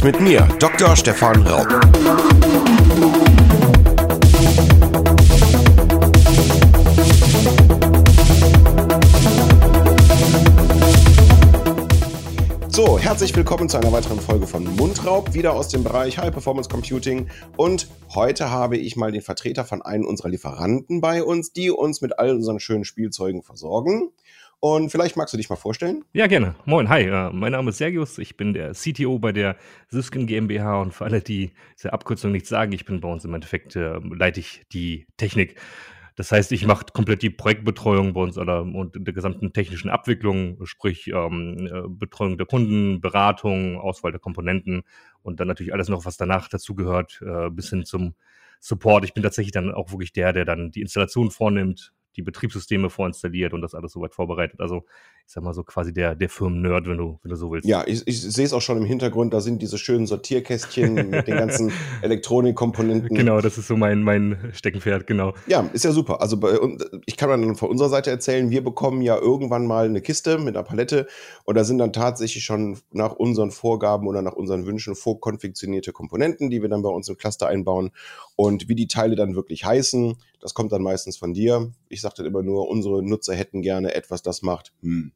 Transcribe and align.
Podcast 0.00 0.04
mit 0.04 0.20
mir, 0.20 0.48
Dr. 0.58 0.96
Stefan 0.96 1.46
Raub. 1.46 1.66
So, 12.68 12.98
herzlich 12.98 13.34
willkommen 13.36 13.68
zu 13.68 13.76
einer 13.76 13.92
weiteren 13.92 14.20
Folge 14.20 14.46
von 14.46 14.64
Mundraub, 14.76 15.34
wieder 15.34 15.54
aus 15.54 15.68
dem 15.68 15.84
Bereich 15.84 16.18
High 16.18 16.32
Performance 16.32 16.68
Computing. 16.68 17.28
Und 17.56 17.88
heute 18.14 18.50
habe 18.50 18.76
ich 18.76 18.96
mal 18.96 19.12
den 19.12 19.22
Vertreter 19.22 19.64
von 19.64 19.82
einem 19.82 20.06
unserer 20.06 20.28
Lieferanten 20.28 21.00
bei 21.00 21.22
uns, 21.22 21.52
die 21.52 21.70
uns 21.70 22.00
mit 22.00 22.18
all 22.18 22.30
unseren 22.34 22.60
schönen 22.60 22.84
Spielzeugen 22.84 23.42
versorgen. 23.42 24.10
Und 24.60 24.90
vielleicht 24.90 25.16
magst 25.16 25.32
du 25.32 25.38
dich 25.38 25.48
mal 25.48 25.56
vorstellen? 25.56 26.04
Ja, 26.12 26.26
gerne. 26.26 26.54
Moin, 26.66 26.90
hi. 26.90 27.10
Uh, 27.10 27.32
mein 27.32 27.52
Name 27.52 27.70
ist 27.70 27.78
Sergius. 27.78 28.18
Ich 28.18 28.36
bin 28.36 28.52
der 28.52 28.72
CTO 28.72 29.18
bei 29.18 29.32
der 29.32 29.56
Syskin 29.88 30.26
GmbH. 30.26 30.82
Und 30.82 30.92
für 30.92 31.06
alle, 31.06 31.22
die 31.22 31.52
diese 31.78 31.94
Abkürzung 31.94 32.30
nicht 32.30 32.46
sagen, 32.46 32.72
ich 32.72 32.84
bin 32.84 33.00
bei 33.00 33.08
uns 33.08 33.24
im 33.24 33.32
Endeffekt, 33.32 33.74
äh, 33.74 33.98
leite 33.98 34.40
ich 34.40 34.66
die 34.70 35.06
Technik. 35.16 35.58
Das 36.14 36.30
heißt, 36.30 36.52
ich 36.52 36.66
mache 36.66 36.84
komplett 36.92 37.22
die 37.22 37.30
Projektbetreuung 37.30 38.12
bei 38.12 38.20
uns 38.20 38.36
oder, 38.36 38.60
und 38.60 38.94
der 38.94 39.14
gesamten 39.14 39.54
technischen 39.54 39.88
Abwicklung, 39.88 40.58
sprich 40.66 41.06
ähm, 41.08 41.66
äh, 41.66 41.88
Betreuung 41.88 42.36
der 42.36 42.46
Kunden, 42.46 43.00
Beratung, 43.00 43.78
Auswahl 43.78 44.12
der 44.12 44.20
Komponenten 44.20 44.82
und 45.22 45.40
dann 45.40 45.48
natürlich 45.48 45.72
alles 45.72 45.88
noch, 45.88 46.04
was 46.04 46.18
danach 46.18 46.48
dazugehört, 46.48 47.22
äh, 47.24 47.48
bis 47.48 47.70
hin 47.70 47.86
zum 47.86 48.14
Support. 48.58 49.04
Ich 49.06 49.14
bin 49.14 49.22
tatsächlich 49.22 49.52
dann 49.52 49.72
auch 49.72 49.92
wirklich 49.92 50.12
der, 50.12 50.34
der 50.34 50.44
dann 50.44 50.70
die 50.70 50.82
Installation 50.82 51.30
vornimmt, 51.30 51.94
die 52.16 52.22
Betriebssysteme 52.22 52.90
vorinstalliert 52.90 53.52
und 53.52 53.62
das 53.62 53.74
alles 53.74 53.92
soweit 53.92 54.14
vorbereitet. 54.14 54.60
Also 54.60 54.84
ich 55.26 55.32
sag 55.32 55.44
mal 55.44 55.54
so 55.54 55.62
quasi 55.62 55.92
der, 55.92 56.14
der 56.14 56.28
Firmen-Nerd, 56.28 56.86
wenn 56.86 56.98
du, 56.98 57.18
wenn 57.22 57.30
du 57.30 57.36
so 57.36 57.52
willst. 57.52 57.68
Ja, 57.68 57.84
ich, 57.86 58.02
ich 58.06 58.20
sehe 58.20 58.44
es 58.44 58.52
auch 58.52 58.60
schon 58.60 58.78
im 58.78 58.84
Hintergrund, 58.84 59.32
da 59.32 59.40
sind 59.40 59.62
diese 59.62 59.78
schönen 59.78 60.06
Sortierkästchen 60.06 60.94
mit 61.10 61.26
den 61.26 61.36
ganzen 61.36 61.72
Elektronikkomponenten. 62.02 63.16
Genau, 63.16 63.40
das 63.40 63.56
ist 63.58 63.68
so 63.68 63.76
mein, 63.76 64.02
mein 64.02 64.50
Steckenpferd, 64.52 65.06
genau. 65.06 65.34
Ja, 65.46 65.68
ist 65.72 65.84
ja 65.84 65.92
super. 65.92 66.20
Also 66.20 66.38
bei, 66.38 66.58
ich 67.06 67.16
kann 67.16 67.28
dann 67.30 67.54
von 67.54 67.70
unserer 67.70 67.88
Seite 67.88 68.10
erzählen, 68.10 68.50
wir 68.50 68.64
bekommen 68.64 69.02
ja 69.02 69.16
irgendwann 69.16 69.66
mal 69.66 69.86
eine 69.86 70.00
Kiste 70.00 70.38
mit 70.38 70.56
einer 70.56 70.64
Palette 70.64 71.06
und 71.44 71.56
da 71.56 71.64
sind 71.64 71.78
dann 71.78 71.92
tatsächlich 71.92 72.44
schon 72.44 72.78
nach 72.90 73.12
unseren 73.12 73.50
Vorgaben 73.50 74.08
oder 74.08 74.22
nach 74.22 74.34
unseren 74.34 74.66
Wünschen 74.66 74.94
vorkonfektionierte 74.94 75.92
Komponenten, 75.92 76.50
die 76.50 76.62
wir 76.62 76.68
dann 76.68 76.82
bei 76.82 76.90
uns 76.90 77.08
im 77.08 77.16
Cluster 77.16 77.46
einbauen. 77.46 77.90
Und 78.36 78.68
wie 78.68 78.74
die 78.74 78.88
Teile 78.88 79.16
dann 79.16 79.34
wirklich 79.34 79.64
heißen, 79.64 80.16
das 80.40 80.54
kommt 80.54 80.72
dann 80.72 80.82
meistens 80.82 81.16
von 81.16 81.34
dir. 81.34 81.72
Ich 81.88 82.00
sage 82.00 82.14
dann 82.18 82.26
immer 82.26 82.42
nur, 82.42 82.68
unsere 82.68 83.02
Nutzer 83.02 83.34
hätten 83.34 83.62
gerne 83.62 83.94
etwas, 83.94 84.22
das 84.22 84.42
macht, 84.42 84.72
hm, 84.82 85.12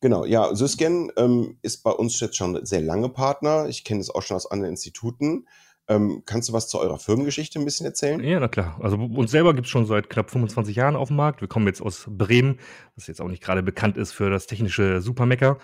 Genau, 0.00 0.24
ja, 0.24 0.54
Sysgen 0.54 1.10
ähm, 1.16 1.58
ist 1.62 1.82
bei 1.82 1.90
uns 1.90 2.20
jetzt 2.20 2.36
schon 2.36 2.64
sehr 2.66 2.82
lange 2.82 3.08
Partner. 3.08 3.66
Ich 3.68 3.84
kenne 3.84 4.00
es 4.00 4.10
auch 4.10 4.22
schon 4.22 4.36
aus 4.36 4.50
anderen 4.50 4.72
Instituten. 4.72 5.46
Ähm, 5.88 6.22
kannst 6.26 6.48
du 6.48 6.52
was 6.52 6.68
zu 6.68 6.80
eurer 6.80 6.98
Firmengeschichte 6.98 7.58
ein 7.58 7.64
bisschen 7.64 7.86
erzählen? 7.86 8.22
Ja, 8.22 8.40
na 8.40 8.48
klar. 8.48 8.76
Also 8.82 8.96
uns 8.96 9.30
selber 9.30 9.54
gibt 9.54 9.66
es 9.66 9.70
schon 9.70 9.86
seit 9.86 10.10
knapp 10.10 10.30
25 10.30 10.74
Jahren 10.74 10.96
auf 10.96 11.08
dem 11.08 11.16
Markt. 11.16 11.40
Wir 11.40 11.48
kommen 11.48 11.66
jetzt 11.66 11.80
aus 11.80 12.06
Bremen, 12.08 12.58
was 12.96 13.06
jetzt 13.06 13.20
auch 13.20 13.28
nicht 13.28 13.42
gerade 13.42 13.62
bekannt 13.62 13.96
ist 13.96 14.12
für 14.12 14.28
das 14.28 14.46
technische 14.46 15.00
Supermecker. 15.00 15.58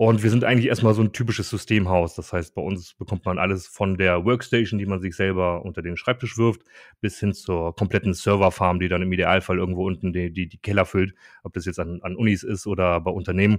Und 0.00 0.22
wir 0.22 0.30
sind 0.30 0.44
eigentlich 0.44 0.68
erstmal 0.68 0.94
so 0.94 1.02
ein 1.02 1.12
typisches 1.12 1.50
Systemhaus. 1.50 2.14
Das 2.14 2.32
heißt, 2.32 2.54
bei 2.54 2.62
uns 2.62 2.94
bekommt 2.94 3.24
man 3.24 3.36
alles 3.36 3.66
von 3.66 3.98
der 3.98 4.24
Workstation, 4.24 4.78
die 4.78 4.86
man 4.86 5.00
sich 5.00 5.16
selber 5.16 5.64
unter 5.64 5.82
den 5.82 5.96
Schreibtisch 5.96 6.38
wirft, 6.38 6.62
bis 7.00 7.18
hin 7.18 7.32
zur 7.34 7.74
kompletten 7.74 8.14
Serverfarm, 8.14 8.78
die 8.78 8.86
dann 8.86 9.02
im 9.02 9.12
Idealfall 9.12 9.58
irgendwo 9.58 9.84
unten 9.88 10.12
die, 10.12 10.32
die, 10.32 10.46
die 10.48 10.58
Keller 10.58 10.84
füllt, 10.84 11.14
ob 11.42 11.52
das 11.52 11.64
jetzt 11.64 11.80
an, 11.80 11.98
an 12.02 12.14
Unis 12.14 12.44
ist 12.44 12.68
oder 12.68 13.00
bei 13.00 13.10
Unternehmen. 13.10 13.58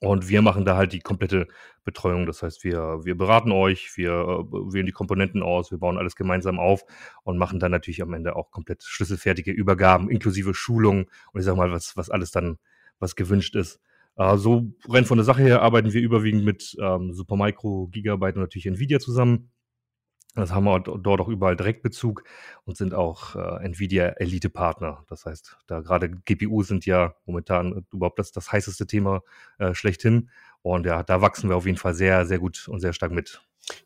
Und 0.00 0.28
wir 0.28 0.42
machen 0.42 0.64
da 0.64 0.76
halt 0.76 0.92
die 0.92 1.00
komplette 1.00 1.48
Betreuung. 1.82 2.24
Das 2.26 2.44
heißt, 2.44 2.62
wir, 2.62 3.00
wir 3.02 3.16
beraten 3.16 3.50
euch, 3.50 3.96
wir 3.96 4.12
äh, 4.12 4.72
wählen 4.72 4.86
die 4.86 4.92
Komponenten 4.92 5.42
aus, 5.42 5.72
wir 5.72 5.78
bauen 5.78 5.98
alles 5.98 6.14
gemeinsam 6.14 6.60
auf 6.60 6.84
und 7.24 7.36
machen 7.36 7.58
dann 7.58 7.72
natürlich 7.72 8.00
am 8.00 8.12
Ende 8.12 8.36
auch 8.36 8.52
komplett 8.52 8.84
schlüsselfertige 8.84 9.50
Übergaben, 9.50 10.08
inklusive 10.08 10.54
Schulungen 10.54 11.06
und 11.32 11.40
ich 11.40 11.46
sag 11.46 11.56
mal, 11.56 11.72
was, 11.72 11.96
was 11.96 12.10
alles 12.10 12.30
dann, 12.30 12.58
was 13.00 13.16
gewünscht 13.16 13.56
ist. 13.56 13.80
Äh, 14.18 14.36
so 14.36 14.66
rein 14.88 15.04
von 15.04 15.16
der 15.16 15.24
Sache 15.24 15.42
her 15.42 15.62
arbeiten 15.62 15.92
wir 15.92 16.02
überwiegend 16.02 16.44
mit 16.44 16.76
ähm, 16.80 17.12
Supermicro, 17.14 17.88
Gigabyte 17.88 18.36
und 18.36 18.42
natürlich 18.42 18.66
Nvidia 18.66 18.98
zusammen. 18.98 19.50
Das 20.34 20.52
haben 20.52 20.64
wir 20.64 20.80
dort 20.80 21.20
auch 21.20 21.28
überall 21.28 21.56
Direktbezug 21.56 22.22
und 22.64 22.76
sind 22.76 22.94
auch 22.94 23.34
äh, 23.34 23.64
Nvidia 23.64 24.08
Elite-Partner. 24.18 25.04
Das 25.08 25.24
heißt, 25.24 25.58
da 25.66 25.80
gerade 25.80 26.10
GPU 26.10 26.62
sind 26.62 26.86
ja 26.86 27.14
momentan 27.26 27.86
überhaupt 27.92 28.18
das, 28.18 28.30
das 28.32 28.52
heißeste 28.52 28.86
Thema 28.86 29.22
äh, 29.58 29.74
schlechthin. 29.74 30.30
Und 30.62 30.86
ja, 30.86 31.02
da 31.02 31.22
wachsen 31.22 31.48
wir 31.48 31.56
auf 31.56 31.66
jeden 31.66 31.78
Fall 31.78 31.94
sehr, 31.94 32.26
sehr 32.26 32.38
gut 32.38 32.68
und 32.68 32.80
sehr 32.80 32.92
stark 32.92 33.12
mit. 33.12 33.40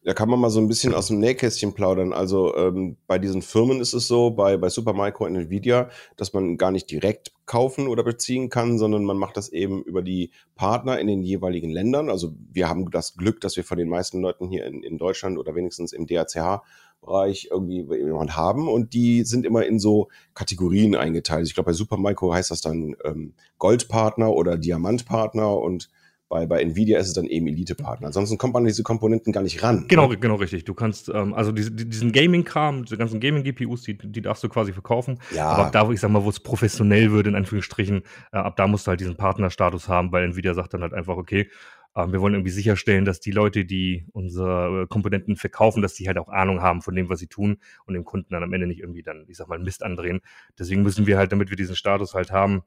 Da 0.05 0.15
kann 0.15 0.29
man 0.29 0.41
mal 0.41 0.51
so 0.51 0.61
ein 0.61 0.69
bisschen 0.69 0.95
aus 0.95 1.09
dem 1.09 1.19
Nähkästchen 1.19 1.75
plaudern. 1.75 2.13
Also 2.13 2.57
ähm, 2.57 2.97
bei 3.07 3.19
diesen 3.19 3.43
Firmen 3.43 3.81
ist 3.81 3.95
es 3.95 4.07
so, 4.07 4.31
bei, 4.31 4.57
bei 4.57 4.69
Supermicro 4.69 5.25
und 5.25 5.35
Nvidia, 5.35 5.91
dass 6.17 6.33
man 6.33 6.57
gar 6.57 6.71
nicht 6.71 6.91
direkt 6.91 7.33
kaufen 7.47 7.89
oder 7.89 8.05
beziehen 8.05 8.49
kann, 8.49 8.79
sondern 8.79 9.05
man 9.05 9.17
macht 9.17 9.37
das 9.37 9.49
eben 9.49 9.83
über 9.83 10.03
die 10.03 10.31
Partner 10.55 10.99
in 10.99 11.07
den 11.09 11.23
jeweiligen 11.23 11.71
Ländern. 11.71 12.11
Also 12.11 12.35
wir 12.53 12.69
haben 12.69 12.91
das 12.91 13.17
Glück, 13.17 13.41
dass 13.41 13.57
wir 13.57 13.65
von 13.65 13.79
den 13.79 13.89
meisten 13.89 14.21
Leuten 14.21 14.49
hier 14.49 14.67
in, 14.67 14.83
in 14.83 14.99
Deutschland 14.99 15.39
oder 15.39 15.55
wenigstens 15.55 15.93
im 15.93 16.07
DACH 16.07 16.63
Bereich 17.03 17.49
irgendwie 17.51 17.85
jemand 17.97 18.37
haben 18.37 18.69
und 18.69 18.95
die 18.95 19.25
sind 19.25 19.45
immer 19.45 19.67
in 19.67 19.81
so 19.81 20.09
Kategorien 20.35 20.95
eingeteilt. 20.95 21.49
Ich 21.49 21.55
glaube, 21.55 21.71
bei 21.71 21.73
Supermicro 21.73 22.33
heißt 22.33 22.53
das 22.53 22.61
dann 22.61 22.95
ähm, 23.05 23.35
Goldpartner 23.59 24.31
oder 24.33 24.57
Diamantpartner 24.57 25.59
und 25.59 25.91
bei, 26.33 26.47
bei 26.47 26.63
Nvidia 26.63 26.99
ist 26.99 27.09
es 27.09 27.13
dann 27.13 27.27
eben 27.27 27.47
Elite-Partner. 27.47 28.07
Ansonsten 28.07 28.39
kommt 28.39 28.55
man 28.55 28.63
an 28.63 28.67
diese 28.67 28.83
Komponenten 28.83 29.35
gar 29.35 29.43
nicht 29.43 29.63
ran. 29.63 29.85
Genau, 29.89 30.09
ne? 30.09 30.17
genau 30.17 30.37
richtig. 30.37 30.65
Du 30.65 30.73
kannst, 30.73 31.11
ähm, 31.11 31.35
also 31.35 31.53
diese, 31.53 31.71
diesen 31.71 32.11
Gaming-Kram, 32.11 32.85
diese 32.85 32.97
ganzen 32.97 33.21
Gaming-GPUs, 33.21 33.83
die, 33.83 33.99
die 33.99 34.23
darfst 34.23 34.43
du 34.43 34.49
quasi 34.49 34.73
verkaufen. 34.73 35.19
Ja. 35.37 35.49
Aber 35.49 35.67
ab 35.67 35.73
da, 35.73 35.87
wo 35.87 35.93
ich 35.93 36.01
sag 36.01 36.11
mal, 36.11 36.25
wo 36.25 36.31
es 36.31 36.41
professionell 36.41 37.13
wird, 37.13 37.27
in 37.27 37.35
Anführungsstrichen, 37.35 38.03
äh, 38.33 38.39
ab 38.39 38.57
da 38.57 38.67
musst 38.67 38.87
du 38.87 38.89
halt 38.89 39.01
diesen 39.01 39.17
Partnerstatus 39.17 39.89
haben, 39.89 40.11
weil 40.11 40.25
Nvidia 40.25 40.55
sagt 40.55 40.73
dann 40.73 40.81
halt 40.81 40.95
einfach, 40.95 41.19
okay, 41.19 41.51
äh, 41.95 42.07
wir 42.07 42.23
wollen 42.23 42.33
irgendwie 42.33 42.51
sicherstellen, 42.51 43.05
dass 43.05 43.21
die 43.21 43.31
Leute, 43.31 43.67
die 43.67 44.07
unsere 44.13 44.87
Komponenten 44.89 45.37
verkaufen, 45.37 45.83
dass 45.83 45.93
die 45.93 46.07
halt 46.07 46.17
auch 46.17 46.31
Ahnung 46.31 46.63
haben 46.63 46.81
von 46.81 46.95
dem, 46.95 47.11
was 47.11 47.19
sie 47.19 47.27
tun 47.29 47.59
und 47.85 47.93
dem 47.93 48.05
Kunden 48.05 48.33
dann 48.33 48.43
am 48.43 48.55
Ende 48.55 48.67
nicht 48.67 48.81
irgendwie 48.81 49.03
dann, 49.03 49.27
ich 49.29 49.37
sag 49.37 49.49
mal, 49.49 49.59
Mist 49.59 49.83
andrehen. 49.83 50.23
Deswegen 50.59 50.81
müssen 50.81 51.07
wir 51.07 51.19
halt, 51.19 51.31
damit 51.31 51.51
wir 51.51 51.59
diesen 51.59 51.77
Status 51.77 52.15
halt 52.15 52.31
haben, 52.31 52.63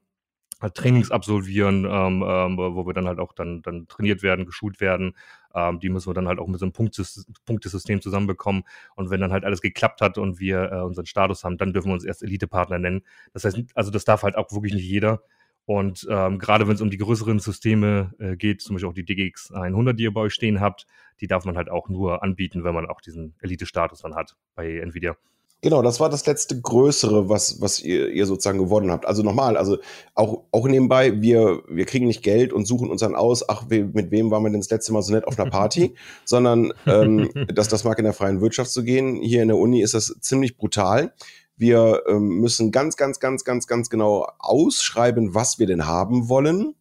Trainings 0.74 1.10
absolvieren, 1.10 1.84
ähm, 1.84 2.24
ähm, 2.26 2.56
wo 2.56 2.86
wir 2.86 2.94
dann 2.94 3.06
halt 3.06 3.18
auch 3.18 3.32
dann, 3.32 3.62
dann 3.62 3.86
trainiert 3.88 4.22
werden, 4.22 4.46
geschult 4.46 4.80
werden. 4.80 5.14
Ähm, 5.54 5.80
die 5.80 5.88
müssen 5.88 6.08
wir 6.08 6.14
dann 6.14 6.28
halt 6.28 6.38
auch 6.38 6.46
mit 6.46 6.58
so 6.58 6.64
einem 6.64 6.72
Punktesystem, 6.72 7.34
Punktesystem 7.44 8.00
zusammenbekommen. 8.00 8.64
Und 8.94 9.10
wenn 9.10 9.20
dann 9.20 9.32
halt 9.32 9.44
alles 9.44 9.60
geklappt 9.60 10.00
hat 10.00 10.18
und 10.18 10.40
wir 10.40 10.72
äh, 10.72 10.80
unseren 10.82 11.06
Status 11.06 11.44
haben, 11.44 11.58
dann 11.58 11.72
dürfen 11.72 11.88
wir 11.88 11.94
uns 11.94 12.04
erst 12.04 12.22
Elite-Partner 12.22 12.78
nennen. 12.78 13.02
Das 13.32 13.44
heißt, 13.44 13.58
also 13.74 13.90
das 13.90 14.04
darf 14.04 14.22
halt 14.22 14.36
auch 14.36 14.50
wirklich 14.52 14.74
nicht 14.74 14.88
jeder. 14.88 15.22
Und 15.66 16.06
ähm, 16.08 16.38
gerade 16.38 16.68
wenn 16.68 16.76
es 16.76 16.80
um 16.80 16.90
die 16.90 16.96
größeren 16.96 17.40
Systeme 17.40 18.14
äh, 18.18 18.36
geht, 18.36 18.62
zum 18.62 18.76
Beispiel 18.76 18.88
auch 18.88 18.94
die 18.94 19.04
DGX 19.04 19.50
100, 19.50 19.98
die 19.98 20.04
ihr 20.04 20.14
bei 20.14 20.20
euch 20.20 20.32
stehen 20.32 20.60
habt, 20.60 20.86
die 21.20 21.26
darf 21.26 21.44
man 21.44 21.56
halt 21.56 21.70
auch 21.70 21.88
nur 21.88 22.22
anbieten, 22.22 22.62
wenn 22.62 22.74
man 22.74 22.86
auch 22.86 23.00
diesen 23.00 23.34
Elite-Status 23.40 24.02
dann 24.02 24.14
hat 24.14 24.36
bei 24.54 24.78
Nvidia. 24.78 25.16
Genau, 25.62 25.80
das 25.80 26.00
war 26.00 26.10
das 26.10 26.26
letzte 26.26 26.60
größere, 26.60 27.30
was, 27.30 27.60
was 27.62 27.80
ihr, 27.80 28.10
ihr 28.10 28.26
sozusagen 28.26 28.58
gewonnen 28.58 28.90
habt. 28.90 29.06
Also 29.06 29.22
nochmal, 29.22 29.56
also 29.56 29.78
auch, 30.14 30.44
auch 30.52 30.68
nebenbei, 30.68 31.22
wir, 31.22 31.62
wir 31.66 31.86
kriegen 31.86 32.06
nicht 32.06 32.22
Geld 32.22 32.52
und 32.52 32.66
suchen 32.66 32.90
uns 32.90 33.00
dann 33.00 33.14
aus, 33.14 33.48
ach, 33.48 33.64
we, 33.68 33.84
mit 33.84 34.10
wem 34.10 34.30
waren 34.30 34.42
wir 34.42 34.50
denn 34.50 34.60
das 34.60 34.70
letzte 34.70 34.92
Mal 34.92 35.00
so 35.00 35.12
nett 35.12 35.26
auf 35.26 35.38
einer 35.38 35.50
Party, 35.50 35.94
sondern 36.26 36.72
ähm, 36.86 37.30
dass 37.54 37.68
das 37.68 37.84
mag 37.84 37.98
in 37.98 38.04
der 38.04 38.12
freien 38.12 38.42
Wirtschaft 38.42 38.70
zu 38.70 38.84
gehen. 38.84 39.16
Hier 39.16 39.42
in 39.42 39.48
der 39.48 39.56
Uni 39.56 39.80
ist 39.80 39.94
das 39.94 40.14
ziemlich 40.20 40.58
brutal. 40.58 41.14
Wir 41.56 42.02
ähm, 42.06 42.38
müssen 42.40 42.70
ganz, 42.70 42.98
ganz, 42.98 43.18
ganz, 43.18 43.42
ganz, 43.42 43.66
ganz 43.66 43.88
genau 43.88 44.28
ausschreiben, 44.38 45.34
was 45.34 45.58
wir 45.58 45.66
denn 45.66 45.86
haben 45.86 46.28
wollen. 46.28 46.74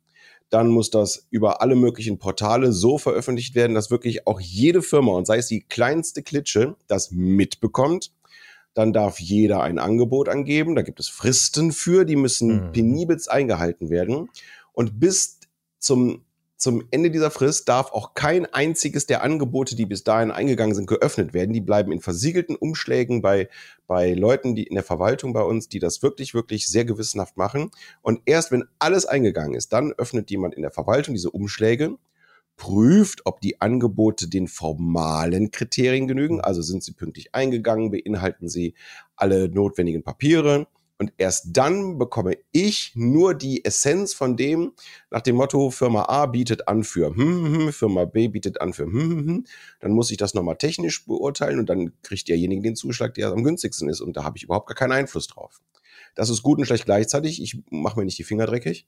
Dann 0.50 0.68
muss 0.68 0.90
das 0.90 1.28
über 1.32 1.62
alle 1.62 1.76
möglichen 1.76 2.20
Portale 2.20 2.74
so 2.74 2.98
veröffentlicht 2.98 3.56
werden, 3.56 3.74
dass 3.74 3.90
wirklich 3.90 4.28
auch 4.28 4.42
jede 4.42 4.82
Firma 4.82 5.14
und 5.14 5.26
sei 5.26 5.38
es 5.38 5.48
die 5.48 5.62
kleinste 5.62 6.24
Klitsche 6.24 6.76
das 6.88 7.10
mitbekommt 7.12 8.12
dann 8.76 8.94
darf 8.94 9.20
jeder 9.20 9.64
ein 9.64 9.80
Angebot 9.80 10.30
angeben. 10.30 10.76
Da 10.76 10.84
gibt 10.84 11.00
es 11.00 11.08
Fristen 11.08 11.72
für, 11.72 12.06
die 12.06 12.18
müssen 12.18 12.68
mhm. 12.68 12.72
penibelst 12.74 13.32
eingehalten 13.32 13.90
werden. 13.90 14.30
Und 14.74 15.00
bis 15.00 15.40
zum, 15.80 16.26
zum 16.58 16.84
Ende 16.92 17.10
dieser 17.10 17.32
Frist 17.32 17.70
darf 17.70 17.94
auch 17.94 18.14
kein 18.16 18.46
einziges 18.46 19.06
der 19.06 19.24
Angebote, 19.24 19.78
die 19.78 19.86
bis 19.86 20.04
dahin 20.04 20.30
eingegangen 20.30 20.76
sind, 20.76 20.88
geöffnet 20.88 21.34
werden. 21.34 21.54
Die 21.54 21.62
bleiben 21.62 21.94
in 21.94 22.02
versiegelten 22.02 22.58
Umschlägen 22.58 23.22
bei, 23.22 23.48
bei 23.88 24.14
Leuten, 24.14 24.56
die 24.56 24.64
in 24.64 24.76
der 24.76 24.84
Verwaltung 24.84 25.32
bei 25.32 25.42
uns, 25.42 25.70
die 25.70 25.80
das 25.80 26.04
wirklich, 26.04 26.34
wirklich 26.34 26.68
sehr 26.68 26.84
gewissenhaft 26.84 27.38
machen. 27.38 27.72
Und 28.02 28.22
erst 28.26 28.52
wenn 28.52 28.66
alles 28.78 29.06
eingegangen 29.06 29.56
ist, 29.56 29.72
dann 29.72 29.94
öffnet 29.94 30.30
jemand 30.30 30.54
in 30.54 30.64
der 30.64 30.72
Verwaltung 30.72 31.16
diese 31.16 31.32
Umschläge 31.32 31.98
prüft, 32.58 33.22
ob 33.26 33.42
die 33.42 33.62
Angebote 33.62 34.28
den 34.28 34.48
formalen 34.48 35.52
Kriterien 35.52 36.08
genügen. 36.08 36.42
Also 36.42 36.62
sind 36.62 36.84
sie 36.84 36.94
pünktlich 36.94 37.34
eingegangen, 37.36 37.92
beinhalten 37.92 38.50
sie 38.50 38.76
alle 39.16 39.50
notwendigen 39.50 40.04
Papiere. 40.04 40.68
Und 40.98 41.12
erst 41.18 41.48
dann 41.52 41.98
bekomme 41.98 42.38
ich 42.54 42.94
nur 42.96 43.34
die 43.34 43.66
Essenz 43.66 44.14
von 44.14 44.38
dem, 44.38 44.72
nach 45.12 45.22
dem 45.22 45.36
Motto, 45.36 45.70
Firma 45.70 46.04
A 46.04 46.26
bietet 46.26 46.70
an 46.70 46.86
für 46.86 47.14
hm, 47.14 47.18
hm, 47.18 47.58
hm 47.58 47.74
Firma 47.74 48.06
B 48.06 48.30
bietet 48.30 48.62
an 48.62 48.72
für 48.72 48.86
hm, 48.86 48.94
hm, 48.94 49.28
hm. 49.28 49.46
Dann 49.82 49.92
muss 49.92 50.10
ich 50.12 50.18
das 50.18 50.34
nochmal 50.34 50.56
technisch 50.56 51.06
beurteilen 51.06 51.60
und 51.60 51.70
dann 51.70 51.92
kriegt 52.02 52.30
derjenige 52.30 52.62
den 52.62 52.78
Zuschlag, 52.78 53.14
der 53.16 53.28
am 53.28 53.44
günstigsten 53.44 53.90
ist. 53.90 54.00
Und 54.00 54.16
da 54.16 54.24
habe 54.24 54.38
ich 54.38 54.44
überhaupt 54.44 54.68
gar 54.68 54.76
keinen 54.76 54.94
Einfluss 54.94 55.28
drauf. 55.28 55.62
Das 56.16 56.30
ist 56.30 56.44
gut 56.44 56.60
und 56.60 56.66
schlecht 56.66 56.86
gleichzeitig. 56.86 57.42
Ich 57.42 57.62
mache 57.70 58.00
mir 58.00 58.06
nicht 58.06 58.18
die 58.18 58.24
Finger 58.24 58.46
dreckig. 58.46 58.88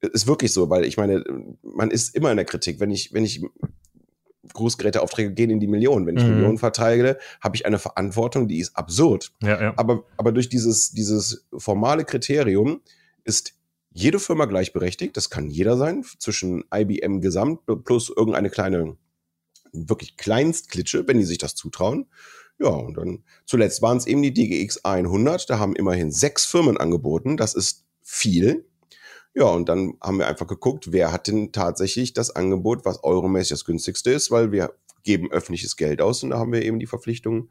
Ist 0.00 0.26
wirklich 0.26 0.52
so, 0.52 0.68
weil 0.68 0.84
ich 0.84 0.96
meine, 0.96 1.24
man 1.62 1.90
ist 1.90 2.14
immer 2.14 2.30
in 2.30 2.36
der 2.36 2.44
Kritik. 2.44 2.80
Wenn 2.80 2.90
ich, 2.90 3.12
wenn 3.12 3.24
ich 3.24 3.42
Großgeräteaufträge 4.52 5.32
gehen 5.32 5.50
in 5.50 5.60
die 5.60 5.66
Millionen. 5.66 6.06
Wenn 6.06 6.16
ich 6.16 6.24
mhm. 6.24 6.34
Millionen 6.34 6.58
verteile, 6.58 7.18
habe 7.40 7.56
ich 7.56 7.66
eine 7.66 7.78
Verantwortung, 7.78 8.48
die 8.48 8.58
ist 8.58 8.76
absurd. 8.76 9.32
Ja, 9.42 9.60
ja. 9.60 9.74
Aber, 9.76 10.04
aber 10.16 10.32
durch 10.32 10.48
dieses, 10.48 10.92
dieses 10.92 11.46
formale 11.56 12.04
Kriterium 12.04 12.80
ist 13.24 13.54
jede 13.90 14.18
Firma 14.18 14.44
gleichberechtigt. 14.44 15.16
Das 15.16 15.30
kann 15.30 15.50
jeder 15.50 15.76
sein, 15.76 16.04
zwischen 16.18 16.64
IBM 16.74 17.20
Gesamt 17.20 17.60
plus 17.84 18.12
irgendeine 18.14 18.50
kleine, 18.50 18.96
wirklich 19.72 20.16
Kleinstklitsche, 20.16 21.06
wenn 21.08 21.18
die 21.18 21.24
sich 21.24 21.38
das 21.38 21.54
zutrauen. 21.54 22.06
Ja, 22.58 22.68
und 22.68 22.96
dann 22.96 23.24
zuletzt 23.44 23.82
waren 23.82 23.98
es 23.98 24.06
eben 24.06 24.22
die 24.22 24.32
DGX 24.32 24.84
100. 24.84 25.48
Da 25.50 25.58
haben 25.58 25.76
immerhin 25.76 26.10
sechs 26.10 26.46
Firmen 26.46 26.76
angeboten. 26.76 27.36
Das 27.36 27.54
ist 27.54 27.84
viel. 28.02 28.66
Ja, 29.38 29.44
und 29.44 29.68
dann 29.68 29.98
haben 30.02 30.18
wir 30.18 30.26
einfach 30.26 30.46
geguckt, 30.46 30.92
wer 30.92 31.12
hat 31.12 31.28
denn 31.28 31.52
tatsächlich 31.52 32.14
das 32.14 32.34
Angebot, 32.34 32.86
was 32.86 33.04
euromäßig 33.04 33.50
das 33.50 33.64
günstigste 33.66 34.10
ist, 34.10 34.30
weil 34.30 34.50
wir 34.50 34.72
geben 35.02 35.30
öffentliches 35.30 35.76
Geld 35.76 36.00
aus 36.00 36.22
und 36.22 36.30
da 36.30 36.38
haben 36.38 36.52
wir 36.52 36.62
eben 36.62 36.78
die 36.78 36.86
Verpflichtung, 36.86 37.50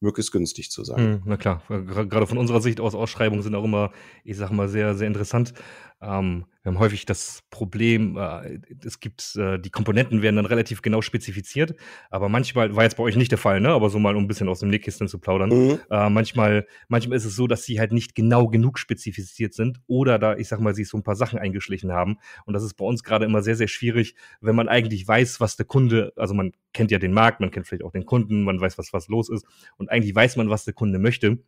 möglichst 0.00 0.32
günstig 0.32 0.72
zu 0.72 0.82
sein. 0.82 1.12
Mhm, 1.12 1.22
na 1.24 1.36
klar, 1.36 1.62
gerade 1.68 2.26
von 2.26 2.38
unserer 2.38 2.60
Sicht 2.60 2.80
aus 2.80 2.96
Ausschreibungen 2.96 3.42
sind 3.42 3.54
auch 3.54 3.62
immer, 3.62 3.92
ich 4.24 4.36
sage 4.36 4.52
mal, 4.52 4.68
sehr, 4.68 4.96
sehr 4.96 5.06
interessant. 5.06 5.54
Ähm, 6.00 6.44
wir 6.62 6.70
haben 6.70 6.78
häufig 6.78 7.06
das 7.06 7.42
Problem, 7.50 8.16
äh, 8.16 8.60
es 8.84 9.00
gibt, 9.00 9.34
äh, 9.36 9.58
die 9.58 9.70
Komponenten 9.70 10.22
werden 10.22 10.36
dann 10.36 10.46
relativ 10.46 10.80
genau 10.80 11.02
spezifiziert, 11.02 11.74
aber 12.08 12.28
manchmal, 12.28 12.76
war 12.76 12.84
jetzt 12.84 12.96
bei 12.96 13.02
euch 13.02 13.16
nicht 13.16 13.32
der 13.32 13.38
Fall, 13.38 13.60
ne? 13.60 13.70
aber 13.70 13.90
so 13.90 13.98
mal, 13.98 14.14
um 14.14 14.24
ein 14.24 14.28
bisschen 14.28 14.48
aus 14.48 14.60
dem 14.60 14.70
Nähkästchen 14.70 15.08
zu 15.08 15.18
plaudern, 15.18 15.50
mhm. 15.50 15.78
äh, 15.90 16.08
manchmal, 16.08 16.66
manchmal 16.88 17.16
ist 17.16 17.24
es 17.24 17.34
so, 17.34 17.48
dass 17.48 17.64
sie 17.64 17.80
halt 17.80 17.92
nicht 17.92 18.14
genau 18.14 18.46
genug 18.46 18.78
spezifiziert 18.78 19.54
sind 19.54 19.80
oder 19.88 20.18
da, 20.18 20.36
ich 20.36 20.46
sag 20.46 20.60
mal, 20.60 20.74
sie 20.74 20.84
so 20.84 20.96
ein 20.96 21.02
paar 21.02 21.16
Sachen 21.16 21.38
eingeschlichen 21.38 21.90
haben. 21.90 22.18
Und 22.46 22.54
das 22.54 22.62
ist 22.62 22.74
bei 22.74 22.84
uns 22.84 23.02
gerade 23.02 23.24
immer 23.24 23.42
sehr, 23.42 23.56
sehr 23.56 23.68
schwierig, 23.68 24.14
wenn 24.40 24.54
man 24.54 24.68
eigentlich 24.68 25.06
weiß, 25.06 25.40
was 25.40 25.56
der 25.56 25.66
Kunde, 25.66 26.12
also 26.16 26.34
man 26.34 26.52
kennt 26.72 26.92
ja 26.92 26.98
den 26.98 27.12
Markt, 27.12 27.40
man 27.40 27.50
kennt 27.50 27.66
vielleicht 27.66 27.84
auch 27.84 27.92
den 27.92 28.06
Kunden, 28.06 28.42
man 28.42 28.60
weiß, 28.60 28.78
was, 28.78 28.92
was 28.92 29.08
los 29.08 29.28
ist 29.28 29.44
und 29.76 29.90
eigentlich 29.90 30.14
weiß 30.14 30.36
man, 30.36 30.48
was 30.48 30.64
der 30.64 30.74
Kunde 30.74 31.00
möchte 31.00 31.38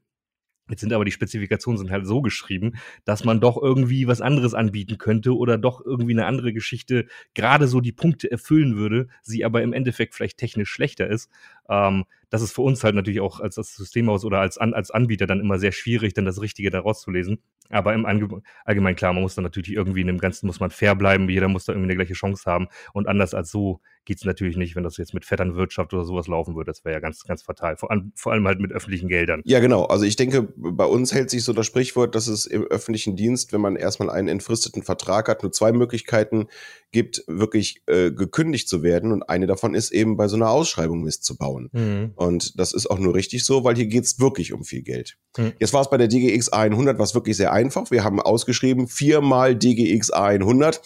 Jetzt 0.68 0.80
sind 0.80 0.92
aber 0.92 1.04
die 1.04 1.12
Spezifikationen 1.12 1.78
sind 1.78 1.90
halt 1.90 2.06
so 2.06 2.22
geschrieben, 2.22 2.72
dass 3.04 3.24
man 3.24 3.40
doch 3.40 3.60
irgendwie 3.60 4.06
was 4.06 4.22
anderes 4.22 4.54
anbieten 4.54 4.96
könnte 4.96 5.36
oder 5.36 5.58
doch 5.58 5.84
irgendwie 5.84 6.12
eine 6.12 6.26
andere 6.26 6.52
Geschichte 6.52 7.06
gerade 7.34 7.68
so 7.68 7.80
die 7.80 7.92
Punkte 7.92 8.30
erfüllen 8.30 8.76
würde, 8.76 9.08
sie 9.22 9.44
aber 9.44 9.62
im 9.62 9.74
Endeffekt 9.74 10.14
vielleicht 10.14 10.38
technisch 10.38 10.70
schlechter 10.70 11.06
ist. 11.08 11.30
Ähm, 11.68 12.04
das 12.30 12.42
ist 12.42 12.52
für 12.52 12.62
uns 12.62 12.82
halt 12.82 12.94
natürlich 12.94 13.20
auch 13.20 13.40
als 13.40 13.56
das 13.56 13.76
Systemhaus 13.76 14.24
oder 14.24 14.40
als, 14.40 14.58
als 14.58 14.90
Anbieter 14.90 15.26
dann 15.26 15.40
immer 15.40 15.58
sehr 15.58 15.72
schwierig, 15.72 16.14
dann 16.14 16.24
das 16.24 16.40
Richtige 16.40 16.70
daraus 16.70 17.02
zu 17.02 17.10
lesen. 17.10 17.38
Aber 17.70 17.94
im 17.94 18.04
Allgemeinen 18.06 18.96
klar, 18.96 19.12
man 19.12 19.22
muss 19.22 19.34
dann 19.34 19.44
natürlich 19.44 19.72
irgendwie 19.72 20.02
in 20.02 20.06
dem 20.06 20.18
Ganzen 20.18 20.46
muss 20.46 20.60
man 20.60 20.70
fair 20.70 20.94
bleiben, 20.94 21.28
jeder 21.28 21.48
muss 21.48 21.64
da 21.64 21.72
irgendwie 21.72 21.90
eine 21.90 21.96
gleiche 21.96 22.14
Chance 22.14 22.50
haben. 22.50 22.68
Und 22.92 23.08
anders 23.08 23.34
als 23.34 23.50
so 23.50 23.80
geht's 24.04 24.24
natürlich 24.24 24.56
nicht, 24.56 24.76
wenn 24.76 24.84
das 24.84 24.96
jetzt 24.96 25.14
mit 25.14 25.24
Vetternwirtschaft 25.24 25.92
oder 25.94 26.04
sowas 26.04 26.28
laufen 26.28 26.54
würde. 26.54 26.70
Das 26.70 26.84
wäre 26.84 26.94
ja 26.94 27.00
ganz, 27.00 27.24
ganz 27.24 27.42
fatal. 27.42 27.76
Vor 27.76 27.90
allem, 27.90 28.12
vor 28.14 28.32
allem 28.32 28.46
halt 28.46 28.60
mit 28.60 28.72
öffentlichen 28.72 29.08
Geldern. 29.08 29.40
Ja, 29.44 29.60
genau. 29.60 29.84
Also 29.84 30.04
ich 30.04 30.16
denke, 30.16 30.48
bei 30.56 30.84
uns 30.84 31.14
hält 31.14 31.30
sich 31.30 31.44
so 31.44 31.52
das 31.52 31.66
Sprichwort, 31.66 32.14
dass 32.14 32.26
es 32.26 32.46
im 32.46 32.64
öffentlichen 32.64 33.16
Dienst, 33.16 33.52
wenn 33.52 33.60
man 33.60 33.76
erstmal 33.76 34.10
einen 34.10 34.28
entfristeten 34.28 34.82
Vertrag 34.82 35.28
hat, 35.28 35.42
nur 35.42 35.52
zwei 35.52 35.72
Möglichkeiten 35.72 36.48
gibt, 36.92 37.24
wirklich 37.26 37.82
äh, 37.86 38.12
gekündigt 38.12 38.68
zu 38.68 38.82
werden. 38.82 39.10
Und 39.10 39.22
eine 39.22 39.46
davon 39.46 39.74
ist 39.74 39.90
eben 39.90 40.16
bei 40.16 40.28
so 40.28 40.36
einer 40.36 40.50
Ausschreibung 40.50 41.02
Mist 41.02 41.24
zu 41.24 41.36
bauen. 41.36 41.70
Mhm. 41.72 42.12
Und 42.14 42.58
das 42.58 42.72
ist 42.72 42.90
auch 42.90 42.98
nur 42.98 43.14
richtig 43.14 43.44
so, 43.44 43.64
weil 43.64 43.74
hier 43.74 43.86
geht's 43.86 44.20
wirklich 44.20 44.52
um 44.52 44.64
viel 44.64 44.82
Geld. 44.82 45.16
Mhm. 45.36 45.52
Jetzt 45.58 45.72
war 45.72 45.80
es 45.80 45.90
bei 45.90 45.96
der 45.96 46.08
DGX 46.08 46.50
100 46.50 46.98
was 46.98 47.14
wirklich 47.14 47.36
sehr 47.36 47.52
einfach. 47.54 47.90
Wir 47.90 48.04
haben 48.04 48.20
ausgeschrieben 48.20 48.88
viermal 48.88 49.56
DGX 49.56 50.10
100 50.10 50.82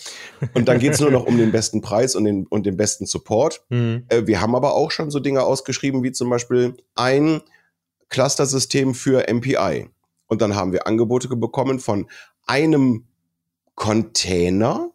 und 0.54 0.68
dann 0.68 0.78
geht's 0.78 1.00
nur 1.00 1.10
noch 1.10 1.24
um 1.24 1.36
den 1.38 1.50
besten 1.50 1.80
Preis 1.80 2.14
und 2.14 2.24
den, 2.24 2.46
und 2.46 2.66
den 2.66 2.76
besten 2.76 3.06
Support. 3.06 3.64
Mhm. 3.70 4.04
Äh, 4.08 4.26
wir 4.26 4.40
haben 4.40 4.54
aber 4.54 4.74
auch 4.74 4.90
schon 4.90 5.10
so 5.10 5.20
Dinge 5.20 5.42
ausgeschrieben 5.42 6.02
wie 6.02 6.10
zum 6.10 6.30
Beispiel 6.30 6.74
ein 6.94 7.42
Cluster-System 8.08 8.94
für 8.94 9.26
MPI. 9.30 9.90
Und 10.26 10.40
dann 10.40 10.54
haben 10.54 10.72
wir 10.72 10.86
Angebote 10.86 11.28
bekommen 11.36 11.80
von 11.80 12.06
einem 12.46 13.04
Container, 13.74 14.90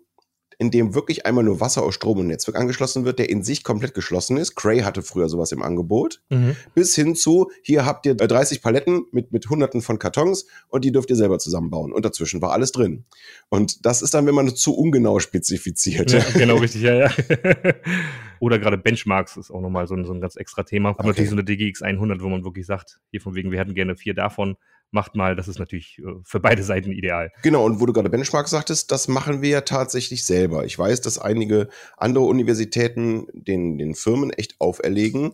in 0.63 0.71
dem 0.71 0.95
wirklich 0.95 1.25
einmal 1.25 1.43
nur 1.43 1.59
Wasser 1.59 1.83
aus 1.83 1.93
Strom 1.95 2.19
und 2.19 2.27
Netzwerk 2.27 2.57
angeschlossen 2.57 3.03
wird, 3.03 3.19
der 3.19 3.29
in 3.29 3.43
sich 3.43 3.65
komplett 3.65 3.93
geschlossen 3.93 4.37
ist. 4.37 4.55
Cray 4.55 4.79
hatte 4.79 5.01
früher 5.01 5.27
sowas 5.27 5.51
im 5.51 5.61
Angebot. 5.61 6.21
Mhm. 6.29 6.55
Bis 6.73 6.95
hin 6.95 7.15
zu, 7.15 7.51
hier 7.61 7.85
habt 7.85 8.05
ihr 8.05 8.15
30 8.15 8.61
Paletten 8.61 9.05
mit, 9.11 9.33
mit 9.33 9.49
hunderten 9.49 9.81
von 9.81 9.99
Kartons 9.99 10.45
und 10.69 10.85
die 10.85 10.93
dürft 10.93 11.09
ihr 11.09 11.17
selber 11.17 11.37
zusammenbauen. 11.37 11.91
Und 11.91 12.05
dazwischen 12.05 12.41
war 12.41 12.53
alles 12.53 12.71
drin. 12.71 13.03
Und 13.49 13.85
das 13.85 14.01
ist 14.01 14.13
dann, 14.13 14.25
wenn 14.25 14.35
man 14.35 14.55
zu 14.55 14.73
ungenau 14.73 15.19
spezifiziert. 15.19 16.13
Ja, 16.13 16.23
genau, 16.33 16.55
richtig, 16.55 16.81
ja, 16.81 16.93
ja. 16.93 17.11
Oder 18.39 18.57
gerade 18.57 18.77
Benchmarks 18.77 19.35
ist 19.35 19.51
auch 19.51 19.61
nochmal 19.61 19.87
so 19.87 19.95
ein, 19.95 20.05
so 20.05 20.13
ein 20.13 20.21
ganz 20.21 20.37
extra 20.37 20.63
Thema. 20.63 20.89
Aber 20.89 20.99
okay. 20.99 21.07
natürlich 21.09 21.29
so 21.29 21.35
eine 21.35 21.43
DGX 21.43 21.81
100, 21.81 22.21
wo 22.21 22.29
man 22.29 22.45
wirklich 22.45 22.65
sagt, 22.65 23.01
hier 23.11 23.19
von 23.19 23.35
wegen, 23.35 23.51
wir 23.51 23.59
hätten 23.59 23.73
gerne 23.73 23.97
vier 23.97 24.13
davon 24.13 24.55
macht 24.93 25.15
mal, 25.15 25.35
das 25.35 25.47
ist 25.47 25.59
natürlich 25.59 25.99
äh, 25.99 26.21
für 26.23 26.39
beide 26.39 26.63
Seiten 26.63 26.91
ideal. 26.91 27.31
Genau, 27.41 27.65
und 27.65 27.79
wo 27.79 27.85
du 27.85 27.93
gerade 27.93 28.09
Benchmark 28.09 28.47
sagtest, 28.47 28.91
das 28.91 29.07
machen 29.07 29.41
wir 29.41 29.49
ja 29.49 29.61
tatsächlich 29.61 30.23
selber. 30.23 30.65
Ich 30.65 30.77
weiß, 30.77 31.01
dass 31.01 31.19
einige 31.19 31.69
andere 31.97 32.25
Universitäten 32.25 33.27
den, 33.33 33.77
den 33.77 33.95
Firmen 33.95 34.31
echt 34.31 34.55
auferlegen, 34.59 35.33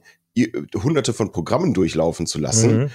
hunderte 0.75 1.13
von 1.13 1.31
Programmen 1.31 1.73
durchlaufen 1.73 2.25
zu 2.25 2.39
lassen. 2.39 2.77
Mhm. 2.79 2.89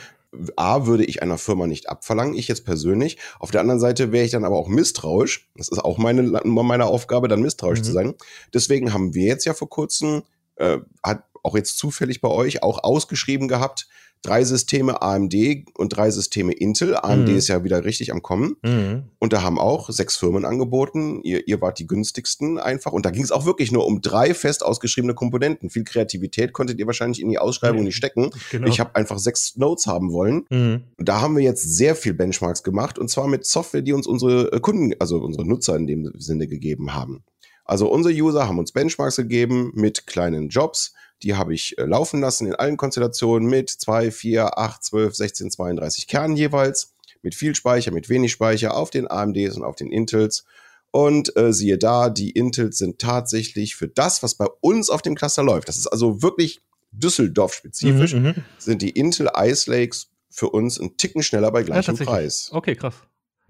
A, 0.57 0.87
würde 0.87 1.05
ich 1.05 1.23
einer 1.23 1.39
Firma 1.39 1.67
nicht 1.67 1.89
abverlangen, 1.89 2.35
ich 2.35 2.49
jetzt 2.49 2.65
persönlich. 2.65 3.19
Auf 3.39 3.53
der 3.53 3.61
anderen 3.61 3.79
Seite 3.79 4.11
wäre 4.11 4.25
ich 4.25 4.33
dann 4.33 4.45
aber 4.45 4.57
auch 4.57 4.69
misstrauisch. 4.69 5.49
Das 5.55 5.69
ist 5.69 5.79
auch 5.79 5.99
meine, 5.99 6.23
meine 6.45 6.87
Aufgabe, 6.87 7.29
dann 7.29 7.43
misstrauisch 7.43 7.81
mhm. 7.81 7.85
zu 7.85 7.93
sein. 7.93 8.15
Deswegen 8.53 8.93
haben 8.93 9.15
wir 9.15 9.27
jetzt 9.27 9.45
ja 9.45 9.55
vor 9.55 9.69
kurzem, 9.69 10.23
äh, 10.57 10.79
hat 11.05 11.25
auch 11.45 11.55
jetzt 11.57 11.79
zufällig 11.79 12.21
bei 12.21 12.29
euch 12.29 12.63
auch 12.63 12.83
ausgeschrieben 12.83 13.47
gehabt, 13.47 13.87
drei 14.25 14.43
Systeme 14.43 15.03
AMD 15.03 15.35
und 15.75 15.91
drei 15.91 16.11
Systeme 16.11 16.53
Intel. 16.53 16.97
AMD 16.97 17.29
mhm. 17.29 17.37
ist 17.37 17.49
ja 17.49 17.63
wieder 17.63 17.85
richtig 17.85 18.11
am 18.11 18.23
Kommen. 18.23 18.57
Mhm. 18.63 19.05
Und 19.19 19.33
da 19.35 19.43
haben 19.43 19.59
auch 19.59 19.91
sechs 19.91 20.17
Firmen 20.17 20.45
angeboten. 20.45 21.21
Ihr, 21.23 21.47
ihr 21.47 21.61
wart 21.61 21.79
die 21.79 21.87
günstigsten 21.87 22.59
einfach. 22.59 22.93
Und 22.93 23.05
da 23.05 23.11
ging 23.11 23.23
es 23.23 23.31
auch 23.31 23.45
wirklich 23.45 23.71
nur 23.71 23.87
um 23.87 24.01
drei 24.01 24.33
fest 24.33 24.65
ausgeschriebene 24.65 25.15
Komponenten. 25.15 25.69
Viel 25.69 25.85
Kreativität 25.85 26.55
konntet 26.55 26.79
ihr 26.79 26.87
wahrscheinlich 26.87 27.21
in 27.21 27.29
die 27.29 27.39
Ausschreibung 27.39 27.81
mhm. 27.81 27.85
nicht 27.85 27.97
stecken. 27.97 28.31
Genau. 28.51 28.67
Ich 28.67 28.81
habe 28.81 28.97
einfach 28.97 29.19
sechs 29.19 29.57
Notes 29.57 29.87
haben 29.87 30.13
wollen. 30.13 30.47
Mhm. 30.49 30.85
Und 30.97 31.09
da 31.09 31.21
haben 31.21 31.37
wir 31.37 31.45
jetzt 31.45 31.63
sehr 31.63 31.95
viel 31.95 32.15
Benchmarks 32.15 32.63
gemacht. 32.63 32.99
Und 32.99 33.11
zwar 33.11 33.29
mit 33.29 33.45
Software, 33.45 33.83
die 33.83 33.93
uns 33.93 34.07
unsere 34.07 34.53
äh, 34.53 34.61
Kunden, 34.61 34.95
also 34.99 35.19
unsere 35.19 35.47
Nutzer 35.47 35.77
in 35.77 35.87
dem 35.87 36.13
Sinne 36.17 36.49
gegeben 36.49 36.95
haben. 36.95 37.25
Also 37.65 37.91
unsere 37.91 38.15
User 38.15 38.47
haben 38.47 38.59
uns 38.59 38.73
Benchmarks 38.73 39.17
gegeben 39.17 39.73
mit 39.75 40.07
kleinen 40.07 40.49
Jobs 40.49 40.93
die 41.23 41.35
habe 41.35 41.55
ich 41.55 41.79
äh, 41.79 41.85
laufen 41.85 42.21
lassen 42.21 42.47
in 42.47 42.55
allen 42.55 42.77
Konstellationen 42.77 43.49
mit 43.49 43.71
2, 43.71 44.11
4, 44.11 44.59
8, 44.59 44.85
12, 44.85 45.15
16, 45.15 45.51
32 45.51 46.07
Kernen 46.07 46.37
jeweils. 46.37 46.95
Mit 47.23 47.35
viel 47.35 47.55
Speicher, 47.55 47.91
mit 47.91 48.11
wenig 48.11 48.33
Speicher 48.33 48.77
auf 48.77 48.91
den 48.91 49.11
AMDs 49.11 49.57
und 49.57 49.65
auf 49.65 49.77
den 49.77 49.91
Intels. 49.91 50.45
Und 50.91 51.35
äh, 51.37 51.53
siehe 51.53 51.79
da, 51.79 52.11
die 52.11 52.31
Intels 52.31 52.79
sind 52.79 52.99
tatsächlich 52.99 53.77
für 53.77 53.89
das, 53.89 54.23
was 54.23 54.35
bei 54.35 54.47
uns 54.61 54.91
auf 54.91 55.01
dem 55.01 55.15
Cluster 55.15 55.43
läuft. 55.43 55.69
Das 55.69 55.79
ist 55.79 55.87
also 55.87 56.23
wirklich 56.23 56.61
Düsseldorf-spezifisch, 56.93 58.15
mhm, 58.15 58.23
mhm. 58.23 58.45
sind 58.59 58.83
die 58.83 58.91
Intel 58.91 59.31
Ice 59.37 59.71
Lakes 59.71 60.11
für 60.31 60.51
uns 60.51 60.79
ein 60.79 60.97
Ticken 60.97 61.23
schneller 61.23 61.51
bei 61.51 61.63
gleichem 61.63 61.97
ja, 61.97 62.05
Preis. 62.05 62.51
Okay, 62.53 62.77
krass. 62.77 62.95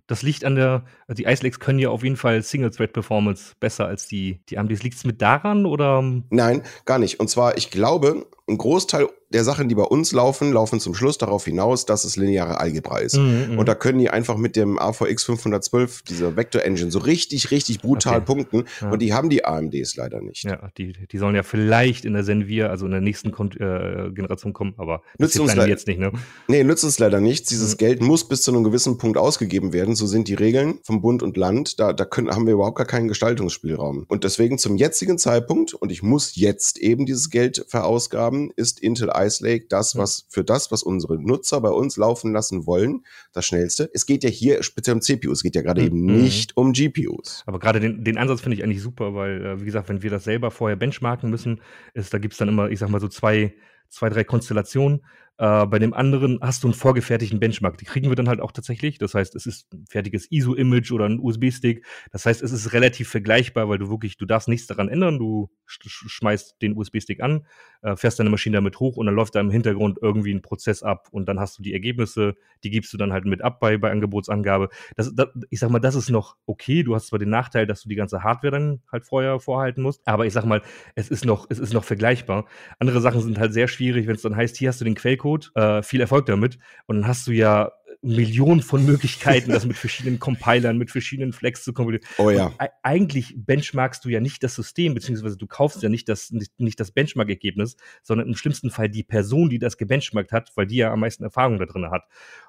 Das 0.07 0.23
liegt 0.23 0.45
an 0.45 0.55
der, 0.55 0.85
also 1.07 1.23
die 1.23 1.25
Ice 1.25 1.43
Lakes 1.43 1.61
können 1.61 1.79
ja 1.79 1.89
auf 1.89 2.03
jeden 2.03 2.17
Fall 2.17 2.43
Single-Thread-Performance 2.43 3.55
besser 3.59 3.87
als 3.87 4.07
die, 4.07 4.41
die 4.49 4.59
AMDs. 4.59 4.83
Liegt 4.83 4.97
es 4.97 5.05
mit 5.05 5.23
daran 5.23 5.65
oder? 5.65 6.03
Nein, 6.31 6.63
gar 6.85 6.99
nicht. 6.99 7.21
Und 7.21 7.29
zwar, 7.29 7.57
ich 7.57 7.71
glaube, 7.71 8.27
ein 8.47 8.59
Großteil 8.59 9.09
der 9.35 9.43
Sachen, 9.43 9.69
die 9.69 9.75
bei 9.75 9.83
uns 9.83 10.13
laufen, 10.13 10.53
laufen 10.53 10.79
zum 10.79 10.95
Schluss 10.95 11.19
darauf 11.19 11.45
hinaus, 11.45 11.87
dass 11.87 12.05
es 12.05 12.17
lineare 12.17 12.61
Algebra 12.61 12.99
ist. 12.99 13.17
Mhm, 13.17 13.53
mhm. 13.53 13.59
und 13.59 13.69
da 13.69 13.75
können 13.75 13.99
die 13.99 14.09
einfach 14.09 14.37
mit 14.37 14.55
dem 14.55 14.79
AVX 14.79 15.25
512, 15.25 16.03
dieser 16.03 16.37
Vector 16.37 16.63
Engine, 16.63 16.91
so 16.91 17.01
richtig, 17.01 17.51
richtig 17.51 17.81
brutal 17.81 18.19
okay. 18.19 18.27
punkten. 18.27 18.65
Ja. 18.81 18.91
Und 18.91 19.03
die 19.03 19.13
haben 19.13 19.31
die 19.31 19.45
AMDs 19.45 19.97
leider 19.97 20.21
nicht. 20.21 20.45
Ja, 20.45 20.69
die, 20.79 20.93
die 20.93 21.19
sollen 21.19 21.35
ja 21.35 21.43
vielleicht 21.43 22.05
in 22.05 22.13
der 22.13 22.23
Senvir, 22.23 22.71
also 22.71 22.87
in 22.87 22.93
der 22.93 23.01
nächsten 23.01 23.33
Kon 23.33 23.51
äh, 23.53 24.11
Generation 24.13 24.53
kommen, 24.53 24.75
aber 24.77 25.03
nützt 25.19 25.39
uns 25.41 25.55
jetzt 25.55 25.89
nicht, 25.89 25.99
ne? 25.99 26.13
Nee, 26.47 26.63
nützt 26.63 26.85
uns 26.85 26.99
leider 26.99 27.21
nichts. 27.21 27.49
Dieses 27.49 27.73
mhm. 27.73 27.79
Geld 27.79 28.03
muss 28.03 28.29
bis 28.29 28.43
zu 28.43 28.53
einem 28.53 28.63
gewissen 28.63 28.99
Punkt 28.99 29.19
ausgegeben 29.19 29.73
werden. 29.73 29.97
So 29.97 30.07
sind 30.07 30.29
die 30.29 30.35
Regeln 30.35 30.79
vom 30.85 31.01
Bund 31.01 31.23
und 31.23 31.37
Land. 31.37 31.81
Da, 31.81 31.93
da 31.93 32.05
können, 32.05 32.31
haben 32.31 32.47
wir 32.47 32.55
überhaupt 32.55 32.77
gar 32.77 32.87
keinen 32.87 33.09
Gestaltungsspielraum. 33.09 34.05
Und 34.07 34.23
deswegen 34.23 34.59
zum 34.59 34.77
jetzigen 34.77 35.19
Zeitpunkt, 35.19 35.75
und 35.75 35.91
ich 35.91 36.03
muss 36.05 36.37
jetzt 36.37 36.79
eben 36.79 37.05
dieses 37.05 37.31
Geld 37.31 37.65
verausgaben, 37.69 38.34
haben, 38.35 38.51
ist 38.57 38.81
Intel 38.81 39.11
Ice 39.15 39.45
Lake 39.45 39.67
das, 39.69 39.97
was 39.97 40.27
für 40.29 40.45
das, 40.45 40.71
was 40.71 40.83
unsere 40.83 41.21
Nutzer 41.21 41.61
bei 41.61 41.71
uns 41.71 41.97
laufen 41.97 42.33
lassen 42.33 42.67
wollen, 42.67 43.05
das 43.33 43.47
schnellste. 43.47 43.91
Es 43.93 44.07
geht 44.07 44.25
ja 44.25 44.31
hier 44.31 44.63
speziell 44.63 44.95
um 44.95 45.01
CPUs, 45.01 45.39
es 45.39 45.43
geht 45.43 45.55
ja 45.57 45.63
gerade 45.63 45.81
mhm. 45.81 45.87
eben 45.87 46.05
nicht 46.07 46.57
um 46.57 46.73
GPUs. 46.73 47.43
Aber 47.47 47.59
gerade 47.59 47.81
den, 47.81 48.05
den 48.05 48.19
Ansatz 48.19 48.41
finde 48.41 48.57
ich 48.57 48.65
eigentlich 48.65 48.83
super, 48.83 49.15
weil, 49.15 49.45
äh, 49.45 49.61
wie 49.61 49.65
gesagt, 49.65 49.89
wenn 49.89 50.03
wir 50.03 50.11
das 50.11 50.25
selber 50.25 50.51
vorher 50.51 50.77
benchmarken 50.77 51.31
müssen, 51.31 51.61
ist, 51.95 52.13
da 52.13 52.19
gibt 52.19 52.35
es 52.35 52.39
dann 52.39 52.49
immer, 52.49 52.71
ich 52.71 52.79
sag 52.79 52.89
mal 52.89 53.01
so 53.01 53.09
zwei, 53.09 53.55
zwei, 53.89 54.09
drei 54.09 54.25
Konstellationen. 54.25 55.05
Äh, 55.37 55.67
bei 55.67 55.81
dem 55.81 55.95
anderen 55.95 56.39
hast 56.41 56.63
du 56.63 56.69
einen 56.69 56.75
vorgefertigten 56.75 57.41
Benchmark. 57.41 57.77
Die 57.79 57.85
kriegen 57.85 58.09
wir 58.09 58.15
dann 58.15 58.29
halt 58.29 58.41
auch 58.41 58.53
tatsächlich. 58.53 58.99
Das 58.99 59.15
heißt, 59.15 59.35
es 59.35 59.47
ist 59.47 59.73
ein 59.73 59.85
fertiges 59.89 60.31
ISO-Image 60.31 60.93
oder 60.93 61.07
ein 61.07 61.19
USB-Stick. 61.19 61.85
Das 62.13 62.25
heißt, 62.25 62.41
es 62.41 62.53
ist 62.53 62.73
relativ 62.73 63.09
vergleichbar, 63.09 63.69
weil 63.69 63.79
du 63.79 63.89
wirklich, 63.91 64.17
du 64.17 64.27
darfst 64.27 64.49
nichts 64.49 64.69
daran 64.69 64.89
ändern. 64.89 65.19
Du 65.19 65.51
sch 65.67 66.05
schmeißt 66.07 66.63
den 66.63 66.77
USB-Stick 66.77 67.21
an, 67.21 67.47
äh, 67.83 67.97
fährst 67.97 68.21
deine 68.21 68.31
Maschine 68.31 68.59
damit 68.59 68.79
hoch 68.79 68.97
und 68.97 69.07
dann 69.07 69.15
läuft 69.17 69.35
da 69.35 69.41
im 69.41 69.51
Hintergrund 69.51 69.99
irgendwie 70.01 70.33
ein 70.33 70.43
Prozess 70.43 70.83
ab 70.85 71.09
und 71.11 71.27
dann 71.29 71.41
hast 71.41 71.59
du 71.59 71.63
die 71.63 71.73
Ergebnisse, 71.73 72.37
die 72.63 72.71
gibst 72.71 72.93
du 72.93 72.97
dann 72.97 73.13
halt 73.13 73.25
mit 73.25 73.43
ab 73.43 73.59
bei, 73.59 73.77
bei 73.77 73.91
Angebotsangabe. 73.91 74.69
Das, 74.97 75.13
das, 75.15 75.29
ich 75.51 75.59
sag 75.59 75.71
mal, 75.71 75.81
das 75.81 75.97
ist 75.97 76.11
noch 76.11 76.37
okay. 76.47 76.85
Du 76.85 76.95
hast 76.95 77.09
zwar 77.09 77.19
den 77.19 77.31
Nachteil, 77.31 77.67
dass 77.67 77.83
du 77.83 77.89
die 77.89 77.97
ganze 77.97 78.23
Hardware 78.23 78.53
dann 78.53 78.83
halt 78.93 79.05
vorher 79.05 79.41
vorhalten 79.41 79.83
musst, 79.83 80.07
aber 80.07 80.27
ich 80.27 80.33
sag 80.33 80.45
mal, 80.45 80.63
es 80.95 81.09
ist 81.09 81.25
noch, 81.25 81.47
es 81.51 81.59
ist 81.59 81.73
noch 81.73 81.85
vergleichbar. 81.85 82.47
Andere 82.79 83.01
Sachen 83.01 83.21
sind 83.21 83.39
halt 83.39 83.53
sehr 83.53 83.67
schwierig, 83.67 84.07
wenn 84.07 84.15
es 84.15 84.23
dann 84.23 84.37
heißt, 84.37 84.57
hier 84.57 84.69
hast 84.69 84.81
du 84.81 84.85
den 84.85 84.95
Quellcode 84.95 85.24
Quellcode. 85.25 85.51
Äh, 85.55 85.83
viel 85.83 86.01
Erfolg 86.01 86.27
damit. 86.27 86.59
Und 86.87 86.97
dann 86.97 87.09
hast 87.09 87.27
du 87.27 87.33
ja 87.33 87.73
Millionen 88.05 88.61
von 88.61 88.85
Möglichkeiten, 88.85 89.51
das 89.51 89.65
mit 89.65 89.77
verschiedenen 89.77 90.19
Compilern, 90.19 90.77
mit 90.77 90.91
verschiedenen 90.91 91.33
Flex 91.33 91.65
zu 91.65 91.73
kompilieren. 91.73 92.07
Oh 92.19 92.29
ja. 92.29 92.47
Und 92.47 92.57
eigentlich 92.83 93.35
benchmarkst 93.37 94.05
du 94.05 94.11
ja 94.11 94.21
nicht 94.21 94.43
das 94.43 94.55
System, 94.55 94.93
beziehungsweise 94.93 95.39
du 95.39 95.47
kaufst 95.47 95.83
ja 95.83 95.89
nicht 95.89 96.09
das, 96.09 96.31
nicht, 96.31 96.61
nicht 96.61 96.79
das 96.79 96.93
Benchmark-Ergebnis, 96.93 97.77
sondern 98.03 98.29
im 98.29 98.37
schlimmsten 98.37 98.71
Fall 98.71 98.91
die 98.91 99.05
Person, 99.05 99.49
die 99.49 99.59
das 99.59 99.79
gebenchmarkt 99.79 100.33
hat, 100.33 100.53
weil 100.55 100.67
die 100.67 100.77
ja 100.77 100.93
am 100.93 101.01
meisten 101.01 101.25
Erfahrung 101.25 101.59
da 101.59 101.65
drin 101.65 101.91
hat. 101.91 102.05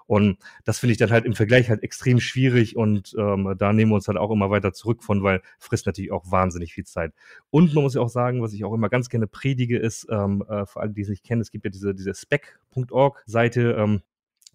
Und 0.08 0.38
das 0.66 0.80
finde 0.80 0.92
ich 0.92 0.98
dann 0.98 1.10
halt 1.10 1.26
im 1.26 1.34
Vergleich 1.34 1.70
halt 1.70 1.84
extrem 1.84 2.20
schwierig 2.20 2.76
und 2.76 3.16
ähm, 3.18 3.56
da 3.58 3.74
nehmen 3.74 3.92
wir 3.92 3.96
uns 3.96 4.08
halt 4.08 4.18
auch 4.18 4.32
immer 4.32 4.50
weiter 4.50 4.74
zurück 4.74 5.04
von, 5.04 5.24
weil 5.24 5.42
frisst 5.58 5.86
natürlich 5.86 6.12
auch 6.12 6.30
wahnsinnig 6.30 6.74
viel 6.74 6.86
Zeit. 6.86 7.14
Und 7.50 7.74
man 7.74 7.84
muss 7.84 7.96
ja 7.96 8.02
auch 8.02 8.10
sagen, 8.10 8.42
was 8.42 8.54
ich 8.54 8.66
auch 8.66 8.74
immer 8.74 8.90
ganz 8.90 9.10
gerne 9.10 9.26
predige, 9.26 9.80
ist, 9.80 10.06
ähm, 10.12 10.44
äh, 10.48 10.66
für 10.66 10.82
alle, 10.82 10.92
die 10.92 11.02
es 11.02 11.10
nicht 11.10 11.24
kennen, 11.24 11.42
es 11.42 11.50
gibt 11.50 11.66
ja 11.66 11.72
diese, 11.72 11.96
diese 11.96 12.14
spec.org-Seite, 12.14 13.76
ähm, 13.80 14.02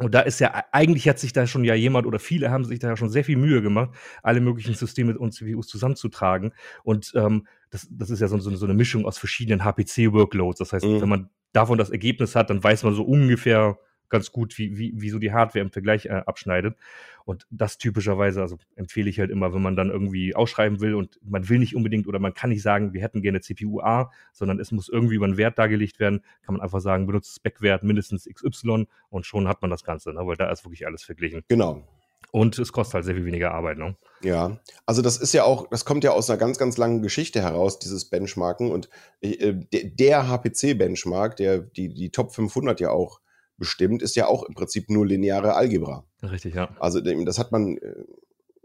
und 0.01 0.15
da 0.15 0.21
ist 0.21 0.41
ja, 0.41 0.65
eigentlich 0.73 1.09
hat 1.09 1.19
sich 1.19 1.33
da 1.33 1.47
schon 1.47 1.63
ja 1.63 1.75
jemand 1.75 2.07
oder 2.07 2.19
viele 2.19 2.51
haben 2.51 2.65
sich 2.65 2.79
da 2.79 2.89
ja 2.89 2.97
schon 2.97 3.11
sehr 3.11 3.23
viel 3.23 3.37
Mühe 3.37 3.61
gemacht, 3.61 3.91
alle 4.23 4.41
möglichen 4.41 4.75
Systeme 4.75 5.19
und 5.19 5.33
CPUs 5.33 5.69
zusammenzutragen. 5.69 6.53
Und 6.83 7.13
ähm, 7.15 7.47
das, 7.71 7.87
das 7.91 8.09
ist 8.09 8.21
ja 8.21 8.29
so, 8.29 8.39
so, 8.39 8.55
so 8.57 8.65
eine 8.65 8.75
Mischung 8.75 9.05
aus 9.05 9.19
verschiedenen 9.19 9.63
HPC-Workloads. 9.63 10.59
Das 10.59 10.73
heißt, 10.73 10.87
mhm. 10.87 11.03
wenn 11.03 11.09
man 11.09 11.31
davon 11.53 11.77
das 11.77 11.91
Ergebnis 11.91 12.35
hat, 12.35 12.49
dann 12.49 12.65
weiß 12.65 12.83
man 12.85 12.95
so 12.95 13.03
ungefähr, 13.03 13.79
ganz 14.11 14.33
gut, 14.33 14.59
wie, 14.59 14.77
wie, 14.77 14.93
wie 14.95 15.11
so 15.11 15.19
die 15.19 15.33
Hardware 15.33 15.65
im 15.65 15.71
Vergleich 15.71 16.07
äh, 16.07 16.23
abschneidet. 16.27 16.77
Und 17.25 17.47
das 17.51 17.79
typischerweise, 17.79 18.41
also 18.41 18.59
empfehle 18.77 19.09
ich 19.09 19.21
halt 19.21 19.31
immer, 19.31 19.55
wenn 19.55 19.63
man 19.63 19.77
dann 19.77 19.91
irgendwie 19.91 20.35
ausschreiben 20.35 20.81
will 20.81 20.95
und 20.95 21.21
man 21.23 21.49
will 21.49 21.59
nicht 21.59 21.77
unbedingt 21.77 22.07
oder 22.07 22.19
man 22.19 22.35
kann 22.35 22.51
nicht 22.51 22.63
sagen, 22.63 22.93
wir 22.93 23.03
hätten 23.03 23.23
gerne 23.23 23.41
CPU 23.41 23.81
A, 23.81 24.11
sondern 24.33 24.59
es 24.59 24.73
muss 24.73 24.89
irgendwie 24.89 25.15
über 25.15 25.27
einen 25.27 25.37
Wert 25.37 25.59
dargelegt 25.59 26.01
werden, 26.01 26.23
kann 26.43 26.55
man 26.55 26.63
einfach 26.63 26.81
sagen, 26.81 27.07
benutzt 27.07 27.37
Spec-Wert 27.37 27.83
mindestens 27.83 28.27
XY 28.27 28.87
und 29.11 29.27
schon 29.27 29.47
hat 29.47 29.63
man 29.63 29.71
das 29.71 29.85
Ganze, 29.85 30.13
ne? 30.13 30.27
weil 30.27 30.37
da 30.37 30.51
ist 30.51 30.65
wirklich 30.65 30.87
alles 30.87 31.03
verglichen. 31.03 31.43
Genau. 31.49 31.87
Und 32.33 32.59
es 32.59 32.73
kostet 32.73 32.95
halt 32.95 33.05
sehr 33.05 33.15
viel 33.15 33.25
weniger 33.25 33.53
Arbeit, 33.53 33.79
ne? 33.79 33.97
Ja, 34.23 34.61
also 34.87 35.03
das 35.03 35.17
ist 35.17 35.33
ja 35.33 35.45
auch, 35.45 35.69
das 35.69 35.85
kommt 35.85 36.05
ja 36.05 36.13
aus 36.13 36.31
einer 36.31 36.39
ganz, 36.39 36.59
ganz 36.59 36.77
langen 36.77 37.03
Geschichte 37.03 37.43
heraus, 37.43 37.79
dieses 37.79 38.05
Benchmarken. 38.05 38.71
Und 38.71 38.89
äh, 39.21 39.55
der 39.73 40.29
HPC-Benchmark, 40.29 41.37
der 41.37 41.59
die, 41.59 41.93
die 41.93 42.11
Top 42.11 42.33
500 42.33 42.81
ja 42.81 42.91
auch 42.91 43.21
bestimmt, 43.61 44.03
ist 44.03 44.17
ja 44.17 44.27
auch 44.27 44.43
im 44.43 44.55
Prinzip 44.55 44.91
nur 44.91 45.07
lineare 45.07 45.55
Algebra. 45.55 46.05
Richtig, 46.23 46.55
ja. 46.55 46.75
Also 46.81 47.01
das 47.01 47.39
hat 47.39 47.53
man 47.53 47.77
äh, 47.77 48.05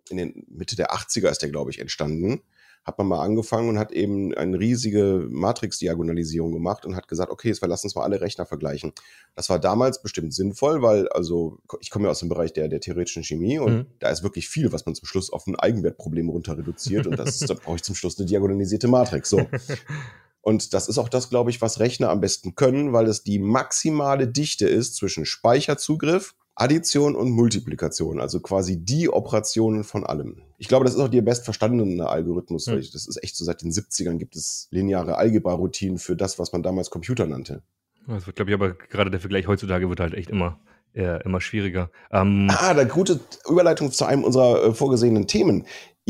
in 0.09 0.17
den 0.17 0.45
Mitte 0.49 0.75
der 0.75 0.91
80er 0.91 1.29
ist 1.29 1.43
der, 1.43 1.49
glaube 1.49 1.69
ich, 1.69 1.79
entstanden. 1.79 2.41
Hat 2.85 2.99
man 2.99 3.07
mal 3.07 3.23
angefangen 3.23 3.67
und 3.69 3.79
hat 3.79 3.91
eben 3.91 4.33
eine 4.35 4.59
riesige 4.59 5.27
Matrix-Diagonalisierung 5.29 6.51
gemacht 6.51 6.85
und 6.85 6.95
hat 6.95 7.07
gesagt, 7.07 7.31
okay, 7.31 7.47
jetzt 7.47 7.65
lass 7.65 7.83
uns 7.83 7.95
mal 7.95 8.03
alle 8.03 8.21
Rechner 8.21 8.45
vergleichen. 8.45 8.93
Das 9.35 9.49
war 9.49 9.59
damals 9.59 10.03
bestimmt 10.03 10.35
sinnvoll, 10.35 10.83
weil, 10.83 11.09
also, 11.09 11.57
ich 11.79 11.89
komme 11.89 12.05
ja 12.05 12.11
aus 12.11 12.19
dem 12.19 12.29
Bereich 12.29 12.53
der, 12.53 12.67
der 12.67 12.79
theoretischen 12.79 13.23
Chemie 13.23 13.57
und 13.57 13.73
mhm. 13.73 13.85
da 13.99 14.09
ist 14.09 14.21
wirklich 14.21 14.47
viel, 14.47 14.71
was 14.71 14.85
man 14.85 14.93
zum 14.93 15.07
Schluss 15.07 15.33
auf 15.33 15.47
ein 15.47 15.55
Eigenwertproblem 15.55 16.29
runter 16.29 16.57
reduziert 16.57 17.07
und 17.07 17.17
das 17.17 17.29
ist, 17.41 17.49
da 17.49 17.55
brauche 17.55 17.77
ich 17.77 17.83
zum 17.83 17.95
Schluss 17.95 18.19
eine 18.19 18.27
diagonalisierte 18.27 18.87
Matrix. 18.87 19.31
So. 19.31 19.39
Und 20.45 20.75
das 20.75 20.87
ist 20.87 20.99
auch 20.99 21.09
das, 21.09 21.31
glaube 21.31 21.49
ich, 21.49 21.59
was 21.63 21.79
Rechner 21.79 22.11
am 22.11 22.21
besten 22.21 22.53
können, 22.53 22.93
weil 22.93 23.07
es 23.07 23.23
die 23.23 23.39
maximale 23.39 24.27
Dichte 24.27 24.67
ist 24.67 24.95
zwischen 24.95 25.25
Speicherzugriff, 25.25 26.35
Addition 26.53 27.15
und 27.15 27.31
Multiplikation, 27.31 28.21
also 28.21 28.39
quasi 28.39 28.77
die 28.77 29.09
Operationen 29.09 29.83
von 29.83 30.05
allem. 30.05 30.43
Ich 30.59 30.67
glaube, 30.67 30.85
das 30.85 30.93
ist 30.93 30.99
auch 30.99 31.09
der 31.09 31.23
bestverstandene 31.23 32.07
Algorithmus. 32.07 32.67
Hm. 32.67 32.75
Das 32.75 33.07
ist 33.07 33.23
echt 33.23 33.35
so 33.35 33.43
seit 33.43 33.63
den 33.63 33.71
70ern 33.71 34.17
gibt 34.17 34.35
es 34.35 34.67
lineare 34.69 35.17
Algebra-Routinen 35.17 35.97
für 35.97 36.15
das, 36.15 36.37
was 36.37 36.53
man 36.53 36.61
damals 36.61 36.91
Computer 36.91 37.25
nannte. 37.25 37.63
Das 38.05 38.27
wird, 38.27 38.35
glaube 38.35 38.51
ich, 38.51 38.55
aber 38.55 38.73
gerade 38.75 39.09
der 39.09 39.19
Vergleich 39.19 39.47
heutzutage 39.47 39.89
wird 39.89 39.99
halt 39.99 40.13
echt 40.13 40.29
immer, 40.29 40.59
äh, 40.93 41.23
immer 41.23 41.41
schwieriger. 41.41 41.89
Ähm 42.11 42.51
ah, 42.51 42.75
da 42.75 42.83
gute 42.83 43.19
Überleitung 43.49 43.91
zu 43.91 44.05
einem 44.05 44.23
unserer 44.23 44.63
äh, 44.63 44.73
vorgesehenen 44.75 45.25
Themen 45.25 45.65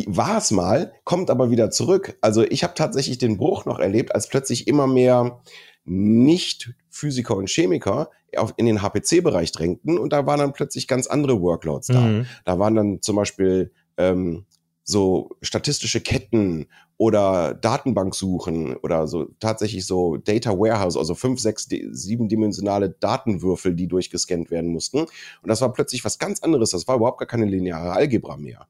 war 0.05 0.37
es 0.37 0.51
mal, 0.51 0.93
kommt 1.03 1.29
aber 1.29 1.49
wieder 1.49 1.71
zurück. 1.71 2.17
Also 2.21 2.43
ich 2.43 2.63
habe 2.63 2.73
tatsächlich 2.73 3.17
den 3.17 3.37
Bruch 3.37 3.65
noch 3.65 3.79
erlebt, 3.79 4.13
als 4.13 4.27
plötzlich 4.27 4.67
immer 4.67 4.87
mehr 4.87 5.41
Nicht-Physiker 5.85 7.35
und 7.35 7.49
Chemiker 7.49 8.09
in 8.57 8.65
den 8.65 8.81
HPC-Bereich 8.81 9.53
drängten 9.53 9.97
und 9.97 10.11
da 10.11 10.25
waren 10.25 10.39
dann 10.39 10.53
plötzlich 10.53 10.87
ganz 10.87 11.07
andere 11.07 11.41
Workloads 11.41 11.87
da. 11.87 12.01
Mhm. 12.01 12.25
Da 12.43 12.59
waren 12.59 12.75
dann 12.75 13.01
zum 13.01 13.15
Beispiel 13.15 13.71
ähm, 13.97 14.45
so 14.83 15.29
statistische 15.41 16.01
Ketten 16.01 16.67
oder 16.97 17.53
Datenbanksuchen 17.53 18.75
oder 18.77 19.07
so 19.07 19.25
tatsächlich 19.39 19.85
so 19.85 20.17
Data 20.17 20.51
Warehouse, 20.51 20.95
also 20.95 21.15
fünf, 21.15 21.39
sechs, 21.39 21.67
siebendimensionale 21.91 22.89
Datenwürfel, 22.89 23.73
die 23.73 23.87
durchgescannt 23.87 24.51
werden 24.51 24.71
mussten. 24.71 24.99
Und 24.99 25.09
das 25.47 25.61
war 25.61 25.73
plötzlich 25.73 26.05
was 26.05 26.19
ganz 26.19 26.41
anderes. 26.41 26.71
Das 26.71 26.87
war 26.87 26.97
überhaupt 26.97 27.19
gar 27.19 27.27
keine 27.27 27.45
lineare 27.45 27.93
Algebra 27.93 28.37
mehr. 28.37 28.67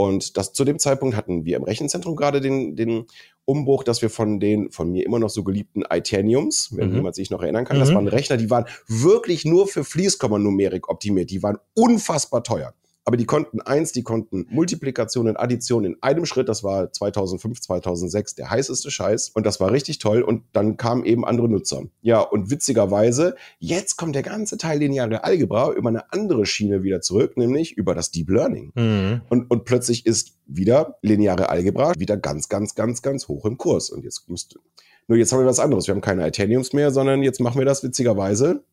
Und 0.00 0.36
das, 0.36 0.52
zu 0.52 0.64
dem 0.64 0.78
Zeitpunkt 0.78 1.16
hatten 1.16 1.44
wir 1.44 1.56
im 1.56 1.64
Rechenzentrum 1.64 2.14
gerade 2.14 2.40
den, 2.40 2.76
den 2.76 3.06
Umbruch, 3.44 3.82
dass 3.82 4.00
wir 4.00 4.10
von 4.10 4.38
den 4.38 4.70
von 4.70 4.92
mir 4.92 5.04
immer 5.04 5.18
noch 5.18 5.28
so 5.28 5.42
geliebten 5.42 5.82
Itaniums, 5.90 6.68
wenn 6.76 6.90
mhm. 6.90 6.94
jemand 6.94 7.16
sich 7.16 7.30
noch 7.30 7.42
erinnern 7.42 7.64
kann, 7.64 7.78
mhm. 7.78 7.80
das 7.80 7.92
waren 7.92 8.06
Rechner, 8.06 8.36
die 8.36 8.48
waren 8.48 8.66
wirklich 8.86 9.44
nur 9.44 9.66
für 9.66 9.82
Fließkommanumerik 9.82 10.88
optimiert. 10.88 11.30
Die 11.30 11.42
waren 11.42 11.58
unfassbar 11.74 12.44
teuer 12.44 12.74
aber 13.08 13.16
die 13.16 13.24
konnten 13.24 13.62
eins, 13.62 13.92
die 13.92 14.02
konnten 14.02 14.44
Multiplikation 14.50 15.28
und 15.28 15.38
Addition 15.38 15.86
in 15.86 15.96
einem 16.02 16.26
Schritt. 16.26 16.46
Das 16.46 16.62
war 16.62 16.92
2005, 16.92 17.58
2006 17.58 18.34
der 18.34 18.50
heißeste 18.50 18.90
Scheiß 18.90 19.30
und 19.30 19.46
das 19.46 19.60
war 19.60 19.72
richtig 19.72 19.98
toll. 19.98 20.20
Und 20.20 20.42
dann 20.52 20.76
kamen 20.76 21.06
eben 21.06 21.24
andere 21.24 21.48
Nutzer. 21.48 21.84
Ja, 22.02 22.20
und 22.20 22.50
witzigerweise, 22.50 23.34
jetzt 23.60 23.96
kommt 23.96 24.14
der 24.14 24.22
ganze 24.22 24.58
Teil 24.58 24.80
lineare 24.80 25.24
Algebra 25.24 25.72
über 25.72 25.88
eine 25.88 26.12
andere 26.12 26.44
Schiene 26.44 26.82
wieder 26.82 27.00
zurück, 27.00 27.38
nämlich 27.38 27.78
über 27.78 27.94
das 27.94 28.10
Deep 28.10 28.28
Learning. 28.28 28.72
Mhm. 28.74 29.22
Und, 29.30 29.50
und 29.50 29.64
plötzlich 29.64 30.04
ist 30.04 30.34
wieder 30.44 30.98
lineare 31.00 31.48
Algebra 31.48 31.94
wieder 31.96 32.18
ganz, 32.18 32.50
ganz, 32.50 32.74
ganz, 32.74 33.00
ganz 33.00 33.26
hoch 33.26 33.46
im 33.46 33.56
Kurs. 33.56 33.88
Und 33.88 34.04
jetzt 34.04 34.28
müsste, 34.28 34.58
nur 35.06 35.16
jetzt 35.16 35.32
haben 35.32 35.40
wir 35.40 35.46
was 35.46 35.60
anderes. 35.60 35.86
Wir 35.86 35.94
haben 35.94 36.02
keine 36.02 36.28
Itaniums 36.28 36.74
mehr, 36.74 36.90
sondern 36.90 37.22
jetzt 37.22 37.40
machen 37.40 37.58
wir 37.58 37.64
das 37.64 37.82
witzigerweise 37.82 38.64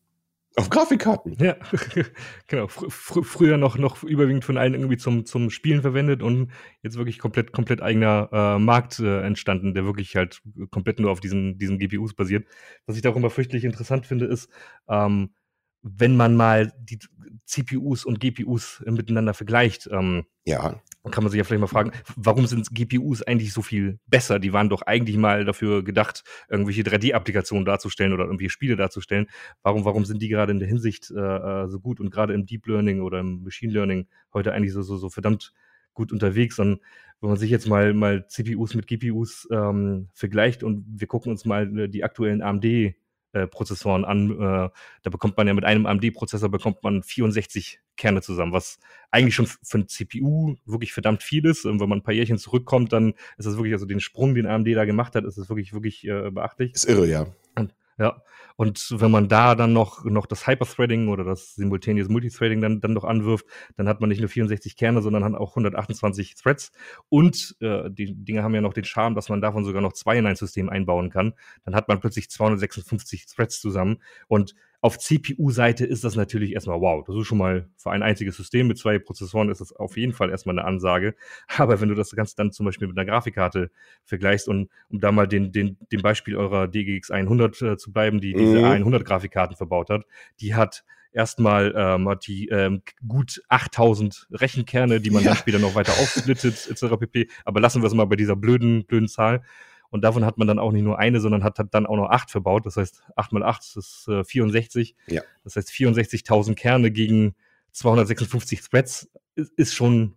auf 0.56 0.70
Grafikkarten. 0.70 1.36
Ja, 1.38 1.56
genau. 2.46 2.66
Fr 2.66 2.90
fr 2.90 3.22
früher 3.22 3.58
noch, 3.58 3.76
noch 3.76 4.02
überwiegend 4.02 4.44
von 4.44 4.56
allen 4.56 4.74
irgendwie 4.74 4.96
zum, 4.96 5.26
zum 5.26 5.50
Spielen 5.50 5.82
verwendet 5.82 6.22
und 6.22 6.50
jetzt 6.82 6.96
wirklich 6.96 7.18
komplett, 7.18 7.52
komplett 7.52 7.82
eigener 7.82 8.30
äh, 8.32 8.58
Markt 8.58 8.98
äh, 8.98 9.20
entstanden, 9.20 9.74
der 9.74 9.84
wirklich 9.84 10.16
halt 10.16 10.42
komplett 10.70 10.98
nur 10.98 11.10
auf 11.10 11.20
diesen, 11.20 11.58
diesen 11.58 11.78
GPUs 11.78 12.14
basiert. 12.14 12.46
Was 12.86 12.96
ich 12.96 13.02
da 13.02 13.10
auch 13.10 13.16
immer 13.16 13.30
fürchterlich 13.30 13.64
interessant 13.64 14.06
finde, 14.06 14.24
ist, 14.24 14.48
ähm, 14.88 15.34
wenn 15.82 16.16
man 16.16 16.34
mal 16.34 16.72
die 16.80 16.98
CPUs 17.44 18.04
und 18.04 18.18
GPUs 18.18 18.82
miteinander 18.86 19.34
vergleicht. 19.34 19.88
Ähm, 19.92 20.24
ja. 20.44 20.80
Kann 21.10 21.24
man 21.24 21.30
sich 21.30 21.38
ja 21.38 21.44
vielleicht 21.44 21.60
mal 21.60 21.66
fragen, 21.66 21.92
warum 22.16 22.46
sind 22.46 22.74
GPUs 22.74 23.22
eigentlich 23.22 23.52
so 23.52 23.62
viel 23.62 23.98
besser? 24.06 24.38
Die 24.38 24.52
waren 24.52 24.68
doch 24.68 24.82
eigentlich 24.82 25.16
mal 25.16 25.44
dafür 25.44 25.84
gedacht, 25.84 26.24
irgendwelche 26.48 26.82
3D-Applikationen 26.82 27.64
darzustellen 27.64 28.12
oder 28.12 28.24
irgendwelche 28.24 28.50
Spiele 28.50 28.76
darzustellen. 28.76 29.26
Warum, 29.62 29.84
warum 29.84 30.04
sind 30.04 30.20
die 30.22 30.28
gerade 30.28 30.52
in 30.52 30.58
der 30.58 30.68
Hinsicht 30.68 31.10
äh, 31.10 31.20
äh, 31.20 31.68
so 31.68 31.80
gut 31.80 32.00
und 32.00 32.10
gerade 32.10 32.34
im 32.34 32.46
Deep 32.46 32.66
Learning 32.66 33.00
oder 33.00 33.20
im 33.20 33.42
Machine 33.42 33.72
Learning 33.72 34.06
heute 34.32 34.52
eigentlich 34.52 34.72
so, 34.72 34.82
so, 34.82 34.96
so 34.96 35.10
verdammt 35.10 35.52
gut 35.94 36.12
unterwegs? 36.12 36.58
Und 36.58 36.80
wenn 37.20 37.30
man 37.30 37.38
sich 37.38 37.50
jetzt 37.50 37.68
mal, 37.68 37.94
mal 37.94 38.26
CPUs 38.26 38.74
mit 38.74 38.86
GPUs 38.86 39.48
ähm, 39.50 40.08
vergleicht 40.12 40.62
und 40.62 40.84
wir 40.88 41.06
gucken 41.06 41.30
uns 41.30 41.44
mal 41.44 41.78
äh, 41.78 41.88
die 41.88 42.04
aktuellen 42.04 42.42
AMD 42.42 42.94
äh, 43.36 43.46
Prozessoren 43.46 44.04
an. 44.04 44.30
Äh, 44.30 44.70
da 45.02 45.10
bekommt 45.10 45.36
man 45.36 45.46
ja 45.46 45.54
mit 45.54 45.64
einem 45.64 45.86
AMD-Prozessor 45.86 46.48
bekommt 46.48 46.82
man 46.82 47.02
64 47.02 47.80
Kerne 47.96 48.22
zusammen, 48.22 48.52
was 48.52 48.78
eigentlich 49.10 49.34
schon 49.34 49.46
für 49.46 49.78
ein 49.78 49.88
CPU 49.88 50.56
wirklich 50.64 50.92
verdammt 50.92 51.22
viel 51.22 51.44
ist. 51.44 51.64
Und 51.64 51.80
wenn 51.80 51.88
man 51.88 51.98
ein 51.98 52.02
paar 52.02 52.14
Jährchen 52.14 52.38
zurückkommt, 52.38 52.92
dann 52.92 53.14
ist 53.36 53.46
das 53.46 53.56
wirklich, 53.56 53.72
also 53.74 53.86
den 53.86 54.00
Sprung, 54.00 54.34
den 54.34 54.46
AMD 54.46 54.68
da 54.74 54.84
gemacht 54.84 55.14
hat, 55.14 55.24
ist 55.24 55.38
das 55.38 55.48
wirklich, 55.48 55.72
wirklich 55.72 56.06
äh, 56.06 56.30
beachtlich. 56.30 56.74
Ist 56.74 56.88
irre, 56.88 57.06
ja. 57.06 57.26
Und 57.56 57.74
Ja, 57.98 58.22
und 58.56 58.94
wenn 59.00 59.10
man 59.10 59.28
da 59.28 59.54
dann 59.54 59.72
noch, 59.72 60.04
noch 60.04 60.26
das 60.26 60.46
Hyperthreading 60.46 61.08
oder 61.08 61.24
das 61.24 61.54
simultaneous 61.54 62.08
Multithreading 62.08 62.60
dann, 62.60 62.80
dann 62.80 62.92
noch 62.92 63.04
anwirft, 63.04 63.46
dann 63.76 63.88
hat 63.88 64.00
man 64.00 64.10
nicht 64.10 64.20
nur 64.20 64.28
64 64.28 64.76
Kerne, 64.76 65.00
sondern 65.00 65.24
hat 65.24 65.34
auch 65.34 65.50
128 65.50 66.34
Threads. 66.34 66.72
Und 67.08 67.56
äh, 67.60 67.90
die 67.90 68.14
Dinge 68.14 68.42
haben 68.42 68.54
ja 68.54 68.60
noch 68.60 68.74
den 68.74 68.84
Charme, 68.84 69.14
dass 69.14 69.30
man 69.30 69.40
davon 69.40 69.64
sogar 69.64 69.80
noch 69.80 69.94
zwei 69.94 70.18
in 70.18 70.26
ein 70.26 70.36
System 70.36 70.68
einbauen 70.68 71.10
kann. 71.10 71.32
Dann 71.64 71.74
hat 71.74 71.88
man 71.88 72.00
plötzlich 72.00 72.28
256 72.30 73.26
Threads 73.26 73.60
zusammen. 73.60 74.02
Und 74.28 74.54
auf 74.80 74.98
CPU-Seite 74.98 75.84
ist 75.84 76.04
das 76.04 76.16
natürlich 76.16 76.52
erstmal 76.52 76.80
wow. 76.80 77.04
Das 77.06 77.16
ist 77.16 77.26
schon 77.26 77.38
mal 77.38 77.68
für 77.76 77.90
ein 77.90 78.02
einziges 78.02 78.36
System 78.36 78.68
mit 78.68 78.78
zwei 78.78 78.98
Prozessoren 78.98 79.50
ist 79.50 79.60
das 79.60 79.72
auf 79.72 79.96
jeden 79.96 80.12
Fall 80.12 80.30
erstmal 80.30 80.58
eine 80.58 80.66
Ansage. 80.66 81.14
Aber 81.56 81.80
wenn 81.80 81.88
du 81.88 81.94
das 81.94 82.10
Ganze 82.10 82.36
dann 82.36 82.52
zum 82.52 82.66
Beispiel 82.66 82.88
mit 82.88 82.96
einer 82.96 83.06
Grafikkarte 83.06 83.70
vergleichst 84.04 84.48
und 84.48 84.68
um 84.88 85.00
da 85.00 85.12
mal 85.12 85.26
den, 85.26 85.52
den, 85.52 85.76
dem 85.92 86.02
Beispiel 86.02 86.36
eurer 86.36 86.68
DGX 86.68 87.10
100 87.10 87.62
äh, 87.62 87.76
zu 87.76 87.92
bleiben, 87.92 88.20
die 88.20 88.32
diese 88.32 88.58
mhm. 88.58 88.64
100 88.64 89.04
Grafikkarten 89.04 89.56
verbaut 89.56 89.90
hat, 89.90 90.04
die 90.40 90.54
hat 90.54 90.84
erstmal 91.16 91.72
ähm, 91.74 92.08
hat 92.08 92.26
die 92.26 92.48
ähm, 92.48 92.82
gut 93.08 93.42
8000 93.48 94.28
Rechenkerne, 94.30 95.00
die 95.00 95.10
man 95.10 95.22
ja. 95.22 95.30
dann 95.30 95.38
später 95.38 95.58
noch 95.58 95.74
weiter 95.74 95.92
aufsplittet, 95.92 96.68
etc. 96.70 96.96
pp. 97.00 97.28
Aber 97.44 97.60
lassen 97.60 97.82
wir 97.82 97.86
es 97.86 97.94
mal 97.94 98.04
bei 98.04 98.16
dieser 98.16 98.36
blöden, 98.36 98.84
blöden 98.84 99.08
Zahl. 99.08 99.42
Und 99.90 100.02
davon 100.02 100.24
hat 100.24 100.38
man 100.38 100.48
dann 100.48 100.58
auch 100.58 100.72
nicht 100.72 100.82
nur 100.82 100.98
eine, 100.98 101.20
sondern 101.20 101.44
hat, 101.44 101.58
hat 101.58 101.74
dann 101.74 101.86
auch 101.86 101.96
noch 101.96 102.10
acht 102.10 102.30
verbaut. 102.30 102.66
Das 102.66 102.76
heißt, 102.76 103.02
acht 103.16 103.32
mal 103.32 103.42
acht 103.42 103.62
ist 103.76 104.08
äh, 104.08 104.24
64. 104.24 104.94
Ja. 105.06 105.22
Das 105.44 105.56
heißt, 105.56 105.70
64.000 105.70 106.54
Kerne 106.54 106.90
gegen 106.90 107.34
256 107.72 108.60
Threads 108.62 109.10
ist, 109.34 109.52
ist 109.52 109.74
schon, 109.74 110.14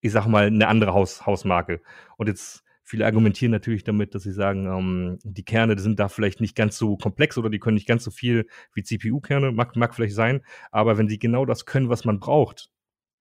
ich 0.00 0.12
sag 0.12 0.26
mal, 0.26 0.46
eine 0.46 0.68
andere 0.68 0.94
Haus, 0.94 1.26
Hausmarke. 1.26 1.80
Und 2.16 2.28
jetzt 2.28 2.64
Viele 2.88 3.04
argumentieren 3.04 3.52
natürlich 3.52 3.84
damit, 3.84 4.14
dass 4.14 4.22
sie 4.22 4.32
sagen, 4.32 4.64
ähm, 4.64 5.18
die 5.22 5.44
Kerne 5.44 5.76
die 5.76 5.82
sind 5.82 6.00
da 6.00 6.08
vielleicht 6.08 6.40
nicht 6.40 6.56
ganz 6.56 6.78
so 6.78 6.96
komplex 6.96 7.36
oder 7.36 7.50
die 7.50 7.58
können 7.58 7.74
nicht 7.74 7.86
ganz 7.86 8.02
so 8.02 8.10
viel 8.10 8.46
wie 8.72 8.82
CPU-Kerne, 8.82 9.52
mag, 9.52 9.76
mag 9.76 9.94
vielleicht 9.94 10.14
sein, 10.14 10.40
aber 10.70 10.96
wenn 10.96 11.06
sie 11.06 11.18
genau 11.18 11.44
das 11.44 11.66
können, 11.66 11.90
was 11.90 12.06
man 12.06 12.18
braucht, 12.18 12.70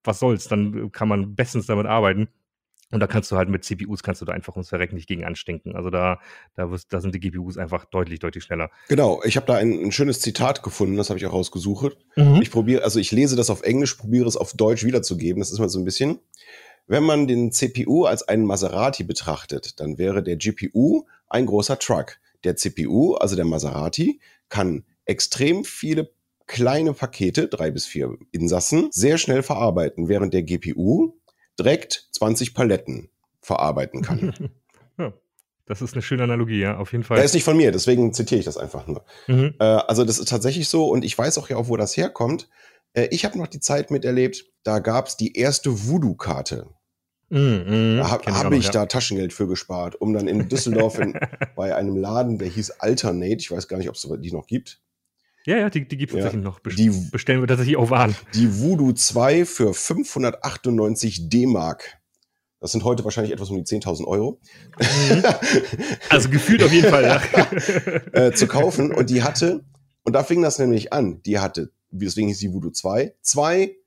was 0.06 0.20
soll's, 0.20 0.48
dann 0.48 0.90
kann 0.94 1.10
man 1.10 1.36
bestens 1.36 1.66
damit 1.66 1.86
arbeiten. 1.86 2.30
Und 2.90 3.02
da 3.02 3.08
kannst 3.08 3.32
du 3.32 3.36
halt 3.36 3.50
mit 3.50 3.66
CPUs 3.66 4.02
kannst 4.02 4.22
du 4.22 4.26
da 4.26 4.32
einfach 4.32 4.56
ums 4.56 4.70
Verrecken 4.70 4.96
nicht 4.96 5.08
gegen 5.08 5.26
anstinken. 5.26 5.76
Also 5.76 5.90
da, 5.90 6.20
da, 6.56 6.72
wirst, 6.72 6.94
da 6.94 7.02
sind 7.02 7.14
die 7.14 7.20
GPUs 7.20 7.58
einfach 7.58 7.84
deutlich, 7.86 8.20
deutlich 8.20 8.46
schneller. 8.46 8.70
Genau, 8.88 9.22
ich 9.24 9.36
habe 9.36 9.46
da 9.46 9.56
ein, 9.56 9.74
ein, 9.74 9.92
schönes 9.92 10.22
Zitat 10.22 10.64
gefunden, 10.64 10.96
das 10.96 11.10
habe 11.10 11.20
ich 11.20 11.26
auch 11.26 11.34
rausgesucht. 11.34 11.98
Mhm. 12.16 12.42
Ich 12.42 12.50
probiere, 12.50 12.84
also 12.84 13.00
ich 13.00 13.12
lese 13.12 13.36
das 13.36 13.50
auf 13.50 13.64
Englisch, 13.64 13.96
probiere 13.96 14.28
es 14.28 14.38
auf 14.38 14.54
Deutsch 14.54 14.86
wiederzugeben. 14.86 15.42
Das 15.42 15.52
ist 15.52 15.60
mal 15.60 15.70
so 15.70 15.80
ein 15.80 15.86
bisschen. 15.86 16.20
Wenn 16.88 17.04
man 17.04 17.28
den 17.28 17.52
CPU 17.52 18.06
als 18.06 18.26
einen 18.26 18.46
Maserati 18.46 19.04
betrachtet, 19.04 19.82
dann 19.82 19.98
wäre 19.98 20.24
der 20.24 20.38
GPU 20.38 21.06
ein 21.28 21.46
großer 21.46 21.80
Truck. 21.80 22.20
Der 22.46 22.56
CPU, 22.56 23.16
also 23.16 23.36
der 23.36 23.44
Maserati, 23.44 24.22
kann 24.48 24.86
extrem 25.04 25.66
viele 25.66 26.10
kleine 26.46 26.94
Pakete, 26.94 27.50
drei 27.50 27.72
bis 27.72 27.86
vier 27.86 28.18
Insassen, 28.32 28.88
sehr 28.92 29.18
schnell 29.18 29.44
verarbeiten, 29.44 30.08
während 30.08 30.34
der 30.34 30.44
GPU 30.44 31.14
direkt 31.60 32.08
20 32.12 32.54
Paletten 32.54 33.10
verarbeiten 33.42 34.02
kann. 34.02 34.34
ja, 34.98 35.14
das 35.66 35.82
ist 35.82 35.94
eine 35.94 36.02
schöne 36.02 36.24
Analogie, 36.24 36.60
ja, 36.60 36.78
auf 36.78 36.92
jeden 36.92 37.04
Fall. 37.04 37.18
Der 37.18 37.26
ist 37.26 37.34
nicht 37.34 37.44
von 37.44 37.58
mir, 37.58 37.72
deswegen 37.72 38.14
zitiere 38.14 38.40
ich 38.40 38.46
das 38.46 38.58
einfach 38.58 38.88
nur. 38.88 39.04
Mhm. 39.28 39.56
Äh, 39.60 39.64
also 39.64 40.04
das 40.04 40.20
ist 40.20 40.30
tatsächlich 40.30 40.70
so 40.70 40.88
und 40.88 41.04
ich 41.04 41.18
weiß 41.18 41.38
auch 41.38 41.50
ja 41.50 41.58
auch, 41.58 41.68
wo 41.68 41.78
das 41.78 41.98
herkommt. 41.98 42.50
Äh, 42.94 43.08
ich 43.12 43.26
habe 43.26 43.38
noch 43.38 43.48
die 43.48 43.60
Zeit 43.60 43.92
miterlebt, 43.92 44.46
da 44.64 44.80
gab 44.80 45.08
es 45.08 45.18
die 45.18 45.38
erste 45.38 45.88
Voodoo-Karte. 45.88 46.68
Mm, 47.30 47.38
mm, 47.38 47.98
da 47.98 48.10
habe 48.10 48.34
hab 48.34 48.54
ich 48.54 48.66
ja. 48.66 48.72
da 48.72 48.86
Taschengeld 48.86 49.34
für 49.34 49.48
gespart, 49.48 50.00
um 50.00 50.14
dann 50.14 50.30
in 50.30 50.48
Düsseldorf 50.48 50.98
in, 50.98 51.14
bei 51.58 51.76
einem 51.76 51.98
Laden, 51.98 52.38
der 52.38 52.48
hieß 52.48 52.72
Alternate, 52.80 53.38
ich 53.40 53.52
weiß 53.52 53.68
gar 53.68 53.78
nicht, 53.78 53.90
ob 53.90 53.96
es 53.96 54.08
die 54.22 54.32
noch 54.32 54.48
gibt, 54.48 54.80
ja, 55.48 55.58
ja, 55.58 55.70
die, 55.70 55.88
die 55.88 55.96
gibt 55.96 56.12
es 56.12 56.18
ja. 56.18 56.24
tatsächlich 56.24 56.44
noch. 56.44 56.60
Best 56.60 56.78
die, 56.78 56.90
bestellen 57.10 57.40
wir 57.40 57.48
tatsächlich 57.48 57.78
auch 57.78 57.90
an. 57.92 58.14
Die 58.34 58.60
Voodoo 58.60 58.92
2 58.92 59.46
für 59.46 59.74
598 59.74 61.30
D-Mark. 61.30 61.98
Das 62.60 62.74
sind 62.74 62.84
heute 62.84 63.06
wahrscheinlich 63.06 63.32
etwas 63.32 63.50
um 63.50 63.56
die 63.56 63.64
10.000 63.64 64.06
Euro. 64.06 64.42
Mhm. 64.78 65.24
Also 66.10 66.30
gefühlt 66.30 66.62
auf 66.64 66.74
jeden 66.74 66.90
Fall, 66.90 67.04
ja. 67.04 67.22
äh, 68.12 68.34
zu 68.34 68.48
kaufen. 68.48 68.94
Und 68.94 69.10
die 69.10 69.24
hatte, 69.24 69.64
und 70.04 70.14
da 70.14 70.24
fing 70.24 70.42
das 70.42 70.60
nämlich 70.60 70.92
an, 70.92 71.22
die 71.24 71.40
hatte, 71.40 71.72
deswegen 71.92 72.28
hieß 72.28 72.40
die 72.40 72.52
Voodoo 72.52 72.72
2, 72.72 73.16
zwei 73.22 73.78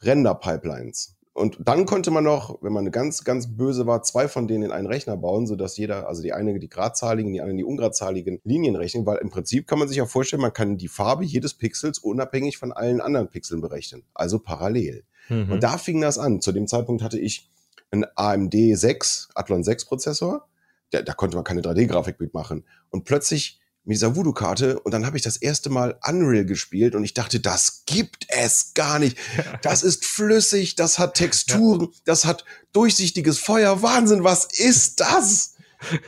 Render-Pipelines. 0.00 1.13
Und 1.34 1.58
dann 1.58 1.84
konnte 1.84 2.12
man 2.12 2.22
noch, 2.22 2.62
wenn 2.62 2.72
man 2.72 2.92
ganz, 2.92 3.24
ganz 3.24 3.56
böse 3.56 3.88
war, 3.88 4.04
zwei 4.04 4.28
von 4.28 4.46
denen 4.46 4.62
in 4.62 4.70
einen 4.70 4.86
Rechner 4.86 5.16
bauen, 5.16 5.48
sodass 5.48 5.76
jeder, 5.76 6.08
also 6.08 6.22
die 6.22 6.32
eine 6.32 6.56
die 6.60 6.68
gradzahligen, 6.68 7.32
die 7.32 7.40
anderen 7.40 7.58
die 7.58 7.64
ungradzahlingen 7.64 8.40
Linien 8.44 8.76
rechnen, 8.76 9.04
weil 9.04 9.18
im 9.18 9.30
Prinzip 9.30 9.66
kann 9.66 9.80
man 9.80 9.88
sich 9.88 9.96
ja 9.96 10.06
vorstellen, 10.06 10.42
man 10.42 10.52
kann 10.52 10.76
die 10.76 10.86
Farbe 10.86 11.24
jedes 11.24 11.54
Pixels 11.54 11.98
unabhängig 11.98 12.56
von 12.56 12.70
allen 12.70 13.00
anderen 13.00 13.28
Pixeln 13.28 13.60
berechnen, 13.60 14.04
also 14.14 14.38
parallel. 14.38 15.02
Mhm. 15.28 15.50
Und 15.50 15.62
da 15.64 15.76
fing 15.76 16.00
das 16.00 16.18
an. 16.18 16.40
Zu 16.40 16.52
dem 16.52 16.68
Zeitpunkt 16.68 17.02
hatte 17.02 17.18
ich 17.18 17.50
einen 17.90 18.04
AMD 18.14 18.54
6, 18.54 19.30
Athlon 19.34 19.64
6 19.64 19.86
Prozessor, 19.86 20.46
da, 20.90 21.02
da 21.02 21.14
konnte 21.14 21.36
man 21.36 21.42
keine 21.42 21.62
3D-Grafik 21.62 22.20
mitmachen. 22.20 22.64
Und 22.90 23.04
plötzlich 23.04 23.58
mit 23.84 23.96
dieser 23.96 24.16
Voodoo-Karte 24.16 24.80
und 24.80 24.92
dann 24.92 25.04
habe 25.04 25.16
ich 25.16 25.22
das 25.22 25.36
erste 25.36 25.68
Mal 25.70 25.98
Unreal 26.06 26.46
gespielt 26.46 26.94
und 26.94 27.04
ich 27.04 27.14
dachte, 27.14 27.40
das 27.40 27.82
gibt 27.86 28.26
es 28.28 28.72
gar 28.74 28.98
nicht. 28.98 29.18
Das 29.62 29.82
ist 29.82 30.04
flüssig, 30.04 30.74
das 30.74 30.98
hat 30.98 31.14
Texturen, 31.14 31.88
das 32.04 32.24
hat 32.24 32.44
durchsichtiges 32.72 33.38
Feuer. 33.38 33.82
Wahnsinn, 33.82 34.24
was 34.24 34.46
ist 34.46 35.00
das? 35.00 35.54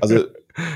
Also, 0.00 0.24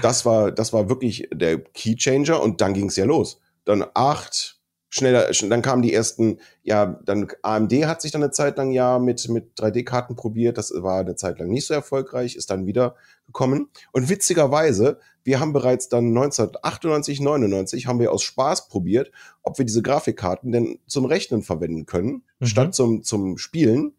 das 0.03 0.27
war, 0.27 0.53
das 0.53 0.75
war 0.75 0.91
wirklich 0.91 1.27
der 1.33 1.59
Keychanger 1.59 2.43
und 2.43 2.61
dann 2.61 2.75
ging 2.75 2.89
es 2.89 2.97
ja 2.97 3.07
los. 3.07 3.41
Dann 3.65 3.85
acht, 3.95 4.60
schneller, 4.91 5.31
dann 5.49 5.63
kamen 5.63 5.83
die 5.83 5.95
ersten, 5.95 6.39
ja, 6.63 7.01
dann 7.05 7.29
AMD 7.43 7.73
hat 7.87 8.03
sich 8.03 8.11
dann 8.11 8.23
eine 8.23 8.33
Zeit 8.33 8.59
lang 8.59 8.73
ja 8.73 8.99
mit, 8.99 9.29
mit 9.29 9.59
3D-Karten 9.59 10.17
probiert. 10.17 10.59
Das 10.59 10.73
war 10.77 11.01
eine 11.01 11.15
Zeit 11.15 11.39
lang 11.39 11.49
nicht 11.49 11.67
so 11.67 11.73
erfolgreich, 11.73 12.35
ist 12.37 12.51
dann 12.51 12.67
wieder 12.67 12.97
gekommen. 13.27 13.69
Und 13.93 14.09
witzigerweise, 14.09 14.99
wir 15.23 15.39
haben 15.39 15.53
bereits 15.53 15.89
dann 15.89 16.09
1998, 16.09 17.21
99 17.21 17.87
haben 17.87 18.01
wir 18.01 18.13
aus 18.13 18.23
Spaß 18.23 18.69
probiert, 18.69 19.13
ob 19.43 19.59
wir 19.59 19.65
diese 19.65 19.83
Grafikkarten 19.83 20.51
denn 20.51 20.81
zum 20.87 21.05
Rechnen 21.05 21.43
verwenden 21.43 21.87
können, 21.87 22.25
mhm. 22.41 22.47
statt 22.47 22.75
zum, 22.75 23.05
zum 23.05 23.39
Spielen. 23.39 23.93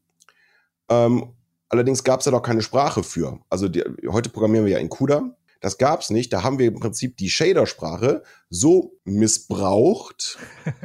Ähm, 0.89 1.29
allerdings 1.69 2.03
gab 2.03 2.19
es 2.19 2.25
ja 2.25 2.33
doch 2.33 2.43
keine 2.43 2.61
Sprache 2.61 3.01
für. 3.01 3.39
Also 3.49 3.69
die, 3.69 3.83
heute 4.09 4.29
programmieren 4.29 4.65
wir 4.65 4.73
ja 4.73 4.79
in 4.79 4.89
CUDA 4.89 5.35
das 5.61 5.77
gab's 5.77 6.09
nicht. 6.09 6.33
Da 6.33 6.43
haben 6.43 6.59
wir 6.59 6.67
im 6.67 6.79
Prinzip 6.79 7.15
die 7.17 7.29
Shader-Sprache 7.29 8.23
so 8.49 8.97
missbraucht, 9.05 10.37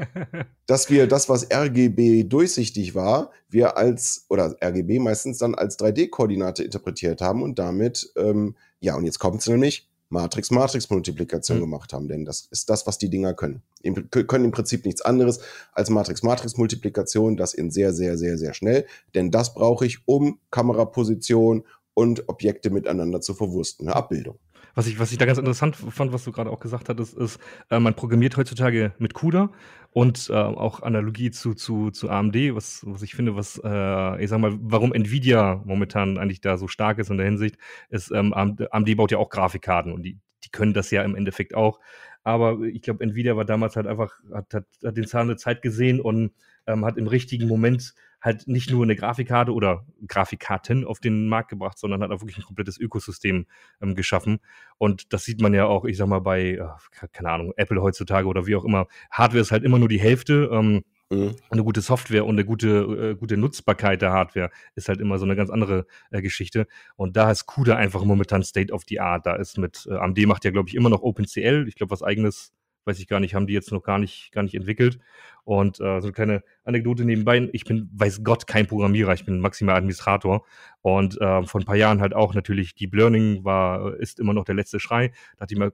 dass 0.67 0.91
wir 0.91 1.09
das, 1.09 1.29
was 1.29 1.51
RGB 1.51 2.25
durchsichtig 2.25 2.95
war, 2.95 3.33
wir 3.49 3.77
als, 3.77 4.27
oder 4.29 4.55
RGB 4.63 5.01
meistens 5.01 5.39
dann 5.39 5.55
als 5.55 5.79
3D-Koordinate 5.79 6.63
interpretiert 6.63 7.21
haben 7.21 7.43
und 7.43 7.59
damit, 7.59 8.13
ähm, 8.17 8.55
ja, 8.81 8.95
und 8.95 9.05
jetzt 9.05 9.19
kommt 9.19 9.41
es 9.41 9.49
nämlich, 9.49 9.89
Matrix-Matrix-Multiplikation 10.09 11.57
mhm. 11.59 11.63
gemacht 11.63 11.93
haben, 11.93 12.07
denn 12.07 12.25
das 12.25 12.47
ist 12.51 12.71
das, 12.71 12.87
was 12.87 12.99
die 12.99 13.11
Dinger 13.11 13.35
können. 13.35 13.63
Die 13.83 13.93
können 13.93 14.45
im 14.45 14.53
Prinzip 14.53 14.85
nichts 14.85 15.03
anderes 15.03 15.41
als 15.73 15.91
Matrix-Matrix-Multiplikation, 15.91 17.37
das 17.37 17.55
in 17.55 17.71
sehr, 17.71 17.93
sehr, 17.93 18.17
sehr, 18.17 18.39
sehr 18.39 18.55
schnell, 18.55 18.87
denn 19.15 19.31
das 19.31 19.55
brauche 19.55 19.85
ich, 19.85 20.07
um 20.07 20.39
Kameraposition 20.51 21.65
und 21.95 22.29
Objekte 22.29 22.71
miteinander 22.71 23.21
zu 23.21 23.35
verwursten, 23.35 23.89
eine 23.89 23.97
Abbildung. 23.97 24.39
Was 24.77 24.87
ich, 24.87 24.99
was 24.99 25.11
ich 25.11 25.17
da 25.17 25.25
ganz 25.25 25.39
interessant 25.39 25.75
fand, 25.75 26.13
was 26.13 26.25
du 26.25 26.33
gerade 26.33 26.51
auch 26.51 26.61
gesagt 26.61 26.91
hattest, 26.91 27.17
ist, 27.17 27.41
äh, 27.71 27.81
man 27.81 27.95
programmiert 27.95 28.37
heutzutage 28.37 28.93
mit 28.99 29.15
CUDA 29.15 29.51
und 29.91 30.29
äh, 30.29 30.35
auch 30.35 30.83
Analogie 30.83 31.31
zu, 31.31 31.55
zu, 31.55 31.91
zu 31.91 32.11
AMD, 32.11 32.55
was, 32.55 32.85
was 32.87 33.01
ich 33.01 33.15
finde, 33.15 33.35
was, 33.37 33.59
äh, 33.65 34.23
ich 34.23 34.29
sag 34.29 34.39
mal, 34.39 34.55
warum 34.61 34.93
Nvidia 34.93 35.63
momentan 35.65 36.19
eigentlich 36.19 36.43
da 36.43 36.59
so 36.59 36.69
stark 36.69 36.99
ist 36.99 37.09
in 37.09 37.17
der 37.17 37.25
Hinsicht, 37.25 37.57
ist, 37.89 38.11
ähm, 38.11 38.35
AMD 38.35 38.97
baut 38.99 39.11
ja 39.11 39.17
auch 39.17 39.31
Grafikkarten 39.31 39.93
und 39.93 40.03
die, 40.03 40.19
die 40.45 40.51
können 40.51 40.75
das 40.75 40.91
ja 40.91 41.03
im 41.03 41.17
Endeffekt 41.17 41.55
auch. 41.55 41.81
Aber 42.23 42.61
ich 42.61 42.83
glaube, 42.83 43.03
Nvidia 43.03 43.35
war 43.35 43.47
damals 43.47 43.77
halt 43.77 43.87
einfach, 43.87 44.13
hat, 44.31 44.53
hat, 44.53 44.67
hat 44.85 44.97
den 44.99 45.07
Zahn 45.07 45.29
der 45.29 45.39
Zeit 45.39 45.63
gesehen 45.63 46.03
und 46.03 46.33
ähm, 46.67 46.85
hat 46.85 46.99
im 46.99 47.07
richtigen 47.07 47.49
Moment 47.49 47.95
halt 48.27 48.47
nicht 48.47 48.71
nur 48.71 48.83
eine 48.83 48.97
Grafikkarte 48.97 49.55
oder 49.55 49.87
Grafikkarten 50.07 50.85
auf 50.85 51.01
den 51.01 51.29
Markt 51.29 51.49
gebracht, 51.49 51.79
sondern 51.79 52.03
hat 52.03 52.11
auch 52.11 52.21
wirklich 52.21 52.37
ein 52.37 52.45
komplettes 52.45 52.79
Ökosystem 52.79 53.47
ähm, 53.81 53.95
geschaffen. 53.95 54.41
Und 54.77 55.13
das 55.15 55.25
sieht 55.25 55.41
man 55.41 55.55
ja 55.55 55.65
auch, 55.67 55.87
ich 55.87 55.97
sag 55.97 56.09
mal, 56.09 56.21
bei, 56.21 56.51
äh, 56.51 57.09
keine 57.13 57.31
Ahnung, 57.31 57.53
Apple 57.57 57.81
heutzutage 57.81 58.27
oder 58.29 58.47
wie 58.47 58.57
auch 58.57 58.65
immer. 58.65 58.87
Hardware 59.11 59.41
ist 59.41 59.53
halt 59.53 59.65
immer 59.65 59.79
nur 59.79 59.89
die 59.89 60.01
Hälfte. 60.01 60.51
Ähm, 60.53 60.83
Mhm. 61.09 61.37
Eine 61.51 61.63
gute 61.63 61.83
Software 61.83 62.25
und 62.25 62.35
eine 62.35 62.45
gute, 62.45 62.69
äh, 62.69 63.15
gute 63.15 63.37
Nutzbarkeit 63.37 64.03
der 64.03 64.11
Hardware 64.11 64.51
ist 64.75 64.89
halt 64.89 65.01
immer 65.01 65.19
so 65.19 65.25
eine 65.25 65.37
ganz 65.37 65.51
andere 65.51 65.87
äh, 66.11 66.21
Geschichte. 66.21 66.67
Und 66.97 67.17
da 67.17 67.31
ist 67.31 67.47
CUDA 67.47 67.77
einfach 67.77 68.03
momentan 68.03 68.43
State 68.43 68.73
of 68.73 68.83
the 68.89 68.99
Art. 68.99 69.25
Da 69.25 69.37
ist 69.37 69.57
mit, 69.57 69.87
äh, 69.89 69.95
AMD 69.95 70.27
macht 70.27 70.45
ja, 70.45 70.51
glaube 70.51 70.69
ich, 70.69 70.75
immer 70.75 70.91
noch 70.91 71.03
OpenCL. 71.03 71.67
Ich 71.69 71.77
glaube, 71.77 71.93
was 71.93 72.03
eigenes 72.03 72.53
weiß 72.87 72.99
ich 72.99 73.09
gar 73.09 73.21
nicht, 73.21 73.35
haben 73.35 73.47
die 73.47 73.53
jetzt 73.53 73.73
noch 73.73 73.83
gar 73.83 73.99
nicht, 73.99 74.33
gar 74.33 74.43
nicht 74.43 74.55
entwickelt. 74.55 74.99
Und 75.45 75.81
äh, 75.81 76.01
so 76.01 76.07
eine 76.07 76.13
kleine 76.13 76.43
Anekdote 76.65 77.05
nebenbei. 77.05 77.49
Ich 77.53 77.65
bin, 77.65 77.89
weiß 77.93 78.25
Gott, 78.25 78.47
kein 78.47 78.67
Programmierer, 78.67 79.15
ich 79.15 79.25
bin 79.25 79.41
maximal 79.41 79.77
Administrator. 79.77 80.45
Und 80.83 81.21
äh, 81.21 81.43
vor 81.45 81.61
ein 81.61 81.67
paar 81.67 81.77
Jahren 81.77 82.01
halt 82.01 82.15
auch 82.15 82.35
natürlich 82.35 82.75
Deep 82.75 82.95
Learning 82.95 83.45
war, 83.45 83.95
ist 83.97 84.19
immer 84.19 84.33
noch 84.33 84.45
der 84.45 84.55
letzte 84.55 84.81
Schrei. 84.81 85.09
Da 85.09 85.41
dachte 85.41 85.55
ich 85.55 85.59
mir, 85.59 85.73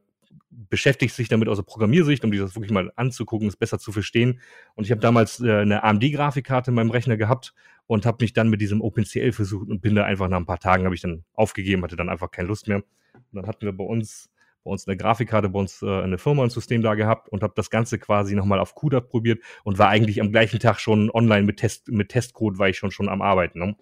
beschäftigt 0.69 1.15
sich 1.15 1.29
damit 1.29 1.49
aus 1.49 1.59
der 1.59 1.65
Programmiersicht, 1.65 2.25
um 2.25 2.31
sich 2.31 2.41
das 2.41 2.55
wirklich 2.55 2.73
mal 2.73 2.93
anzugucken, 2.97 3.49
es 3.49 3.57
besser 3.57 3.79
zu 3.79 3.93
verstehen. 3.93 4.41
Und 4.75 4.85
ich 4.85 4.91
habe 4.91 5.01
damals 5.01 5.41
äh, 5.41 5.53
eine 5.53 5.83
AMD-Grafikkarte 5.85 6.71
in 6.71 6.75
meinem 6.75 6.91
Rechner 6.91 7.17
gehabt 7.17 7.55
und 7.87 8.07
habe 8.07 8.19
mich 8.21 8.33
dann 8.33 8.49
mit 8.49 8.61
diesem 8.61 8.81
OpenCL 8.81 9.33
versucht 9.33 9.69
und 9.69 9.81
bin 9.81 9.95
da 9.95 10.05
einfach 10.05 10.29
nach 10.29 10.39
ein 10.39 10.47
paar 10.47 10.59
Tagen 10.59 10.85
habe 10.85 10.95
ich 10.95 11.01
dann 11.01 11.25
aufgegeben, 11.35 11.83
hatte 11.83 11.97
dann 11.97 12.09
einfach 12.09 12.31
keine 12.31 12.49
Lust 12.49 12.69
mehr. 12.69 12.79
Und 12.79 12.85
dann 13.33 13.47
hatten 13.47 13.63
wir 13.63 13.73
bei 13.73 13.85
uns 13.85 14.31
bei 14.65 14.71
uns 14.71 14.87
eine 14.87 14.97
Grafikkarte, 14.97 15.49
bei 15.49 15.59
uns 15.59 15.83
äh, 15.83 16.03
eine 16.03 16.19
Firma 16.19 16.45
ein 16.45 16.51
System 16.51 16.83
da 16.83 16.95
gehabt 16.95 17.29
und 17.29 17.43
habe 17.43 17.53
das 17.57 17.71
Ganze 17.71 17.99
quasi 17.99 18.35
nochmal 18.35 18.61
auf 18.61 18.75
CUDA 18.75 19.01
probiert 19.01 19.43
und 19.65 19.79
war 19.79 19.89
eigentlich 19.89 20.21
am 20.21 20.31
gleichen 20.31 20.61
Tag 20.61 20.81
schon 20.81 21.11
online 21.11 21.45
mit 21.45 21.59
Test 21.59 21.89
mit 21.89 22.11
Testcode, 22.11 22.59
war 22.59 22.69
ich 22.69 22.79
schon 22.79 22.91
schon 22.91 23.09
am 23.09 23.23
Arbeiten. 23.23 23.59
Ne? 23.59 23.77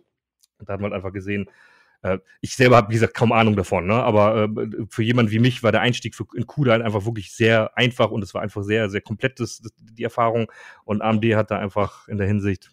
Und 0.59 0.69
da 0.69 0.75
hat 0.75 0.81
man 0.81 0.93
halt 0.93 0.99
einfach 0.99 1.13
gesehen, 1.13 1.51
äh, 2.03 2.19
ich 2.41 2.55
selber 2.57 2.77
habe, 2.77 2.89
wie 2.89 2.95
gesagt, 2.95 3.15
kaum 3.15 3.33
Ahnung 3.33 3.57
davon, 3.57 3.87
ne? 3.87 3.95
aber 3.95 4.45
äh, 4.45 4.87
für 4.89 5.03
jemanden 5.03 5.33
wie 5.33 5.39
mich 5.39 5.63
war 5.63 5.73
der 5.73 5.83
Einstieg 5.83 6.15
für, 6.15 6.27
in 6.35 6.47
CUDA 6.47 6.73
halt 6.73 6.83
einfach 6.83 7.05
wirklich 7.05 7.33
sehr 7.33 7.77
einfach 7.77 8.11
und 8.11 8.23
es 8.23 8.35
war 8.35 8.43
einfach 8.43 8.63
sehr, 8.63 8.89
sehr 8.89 9.01
komplett 9.01 9.41
das, 9.41 9.63
die 9.79 10.05
Erfahrung 10.05 10.51
und 10.85 11.03
AMD 11.03 11.25
hat 11.35 11.51
da 11.51 11.59
einfach 11.59 12.09
in 12.09 12.19
der 12.19 12.27
Hinsicht 12.27 12.71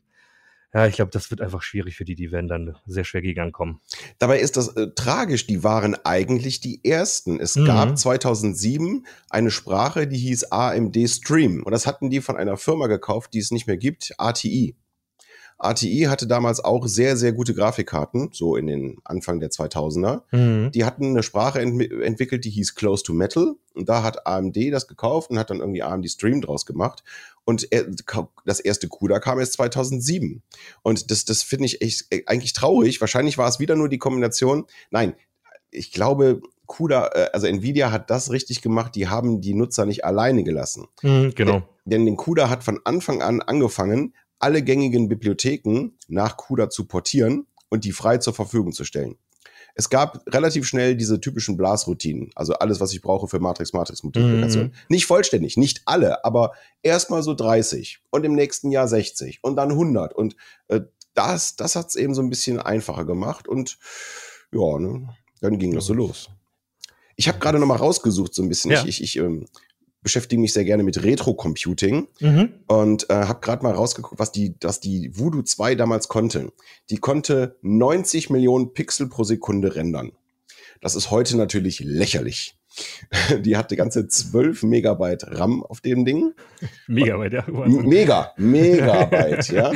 ja, 0.77 0.85
ich 0.85 0.95
glaube, 0.95 1.09
das 1.09 1.31
wird 1.31 1.41
einfach 1.41 1.63
schwierig 1.63 1.95
für 1.95 2.05
die, 2.05 2.13
die 2.13 2.31
werden 2.31 2.47
dann 2.47 2.75
sehr 2.85 3.03
schwer 3.03 3.23
gegen 3.23 3.41
ankommen. 3.41 3.81
Dabei 4.19 4.39
ist 4.39 4.57
das 4.57 4.67
äh, 4.75 4.89
tragisch, 4.93 5.47
die 5.47 5.63
waren 5.63 5.95
eigentlich 6.05 6.59
die 6.59 6.85
ersten. 6.85 7.39
Es 7.39 7.55
mhm. 7.55 7.65
gab 7.65 7.97
2007 7.97 9.07
eine 9.31 9.49
Sprache, 9.49 10.05
die 10.05 10.19
hieß 10.19 10.51
AMD 10.51 10.95
Stream 11.09 11.63
und 11.63 11.71
das 11.71 11.87
hatten 11.87 12.11
die 12.11 12.21
von 12.21 12.37
einer 12.37 12.57
Firma 12.57 12.85
gekauft, 12.85 13.33
die 13.33 13.39
es 13.39 13.49
nicht 13.49 13.65
mehr 13.65 13.77
gibt, 13.77 14.13
ATI. 14.19 14.75
ATI 15.57 16.05
hatte 16.07 16.27
damals 16.27 16.63
auch 16.63 16.85
sehr, 16.85 17.17
sehr 17.17 17.31
gute 17.33 17.55
Grafikkarten, 17.55 18.29
so 18.31 18.55
in 18.55 18.67
den 18.67 18.97
Anfang 19.03 19.39
der 19.39 19.49
2000er. 19.49 20.21
Mhm. 20.31 20.71
Die 20.71 20.85
hatten 20.85 21.07
eine 21.07 21.23
Sprache 21.23 21.59
ent 21.59 21.91
entwickelt, 21.91 22.45
die 22.45 22.51
hieß 22.51 22.75
Close 22.75 23.03
to 23.03 23.13
Metal. 23.13 23.55
Und 23.73 23.89
da 23.89 24.03
hat 24.03 24.27
AMD 24.27 24.55
das 24.71 24.87
gekauft 24.87 25.31
und 25.31 25.39
hat 25.39 25.49
dann 25.49 25.59
irgendwie 25.59 25.81
AMD 25.81 26.07
Stream 26.09 26.41
draus 26.41 26.67
gemacht. 26.67 27.03
Und 27.47 27.71
er, 27.71 27.86
das 28.43 28.60
erste 28.60 28.89
CUDA 28.89 29.21
kam 29.21 29.39
erst 29.39 29.53
2007. 29.53 30.43
Und 30.81 31.12
das, 31.12 31.23
das 31.23 31.43
finde 31.43 31.67
ich 31.67 31.81
echt, 31.81 32.07
äh, 32.10 32.23
eigentlich 32.25 32.51
traurig. 32.51 32.99
Wahrscheinlich 32.99 33.38
war 33.38 33.47
es 33.47 33.57
wieder 33.62 33.77
nur 33.77 33.88
die 33.88 33.99
Kombination. 33.99 34.65
Nein, 34.91 35.15
ich 35.71 35.93
glaube, 35.93 36.41
CUDA, 36.65 37.07
äh, 37.13 37.29
also 37.31 37.47
Nvidia 37.47 37.89
hat 37.93 38.10
das 38.10 38.31
richtig 38.31 38.62
gemacht. 38.62 38.95
Die 38.95 39.07
haben 39.07 39.39
die 39.39 39.53
Nutzer 39.53 39.86
nicht 39.86 40.03
alleine 40.03 40.43
gelassen. 40.43 40.88
Mhm, 41.03 41.36
genau. 41.36 41.53
Denn, 41.53 41.63
denn 41.86 42.05
den 42.05 42.17
CUDA 42.17 42.49
hat 42.49 42.65
von 42.65 42.81
Anfang 42.83 43.21
an 43.21 43.41
angefangen, 43.41 44.13
alle 44.39 44.62
gängigen 44.62 45.07
Bibliotheken 45.07 45.91
nach 46.10 46.36
CUDA 46.36 46.69
zu 46.69 46.86
portieren 46.86 47.47
und 47.69 47.86
die 47.86 47.93
frei 47.93 48.17
zur 48.17 48.33
Verfügung 48.33 48.73
zu 48.73 48.83
stellen. 48.83 49.15
Es 49.79 49.91
gab 49.91 50.23
relativ 50.33 50.65
schnell 50.65 50.95
diese 50.95 51.21
typischen 51.21 51.55
Blasroutinen, 51.55 52.31
also 52.33 52.53
alles, 52.53 52.79
was 52.79 52.93
ich 52.93 53.01
brauche 53.03 53.27
für 53.27 53.39
Matrix-Matrix-Multiplikation. 53.39 54.65
Mhm. 54.65 54.71
Nicht 54.89 55.05
vollständig, 55.05 55.55
nicht 55.55 55.83
alle, 55.85 56.25
aber 56.25 56.53
erstmal 56.81 57.21
so 57.21 57.35
30 57.35 57.99
und 58.09 58.25
im 58.25 58.33
nächsten 58.33 58.71
Jahr 58.71 58.87
60 58.87 59.43
und 59.43 59.55
dann 59.55 59.69
100. 59.69 60.13
Und 60.13 60.35
äh, 60.67 60.81
das, 61.13 61.55
das 61.55 61.75
hat 61.75 61.89
es 61.89 61.95
eben 61.95 62.15
so 62.15 62.23
ein 62.23 62.29
bisschen 62.31 62.59
einfacher 62.59 63.05
gemacht 63.05 63.47
und 63.47 63.77
ja, 64.51 64.79
ne, 64.79 65.09
dann 65.41 65.59
ging 65.59 65.75
das 65.75 65.85
so 65.85 65.93
los. 65.93 66.29
Ich 67.15 67.27
habe 67.27 67.37
gerade 67.37 67.59
noch 67.59 67.67
mal 67.67 67.75
rausgesucht 67.75 68.33
so 68.33 68.41
ein 68.41 68.49
bisschen. 68.49 68.71
Ja. 68.71 68.81
Ich, 68.81 69.01
ich, 69.01 69.03
ich 69.03 69.17
ähm, 69.17 69.45
beschäftige 70.07 70.39
mich 70.39 70.53
sehr 70.53 70.63
gerne 70.63 70.83
mit 70.83 71.03
Retro-Computing 71.03 72.07
mhm. 72.21 72.53
und 72.67 73.09
äh, 73.09 73.13
habe 73.13 73.41
gerade 73.41 73.61
mal 73.61 73.73
rausgeguckt, 73.73 74.17
was 74.17 74.31
die, 74.31 74.55
was 74.61 74.79
die 74.79 75.11
Voodoo 75.13 75.41
2 75.41 75.75
damals 75.75 76.07
konnte. 76.07 76.53
Die 76.89 76.95
konnte 76.95 77.57
90 77.61 78.29
Millionen 78.29 78.71
Pixel 78.73 79.09
pro 79.09 79.25
Sekunde 79.25 79.75
rendern. 79.75 80.13
Das 80.79 80.95
ist 80.95 81.11
heute 81.11 81.35
natürlich 81.35 81.81
lächerlich. 81.81 82.57
Die 83.41 83.57
hatte 83.57 83.75
ganze 83.75 84.07
12 84.07 84.63
Megabyte 84.63 85.25
RAM 85.27 85.61
auf 85.61 85.81
dem 85.81 86.05
Ding. 86.05 86.31
Megabyte, 86.87 87.33
ja. 87.33 87.43
Mega, 87.49 88.31
Megabyte, 88.37 89.49
ja. 89.49 89.73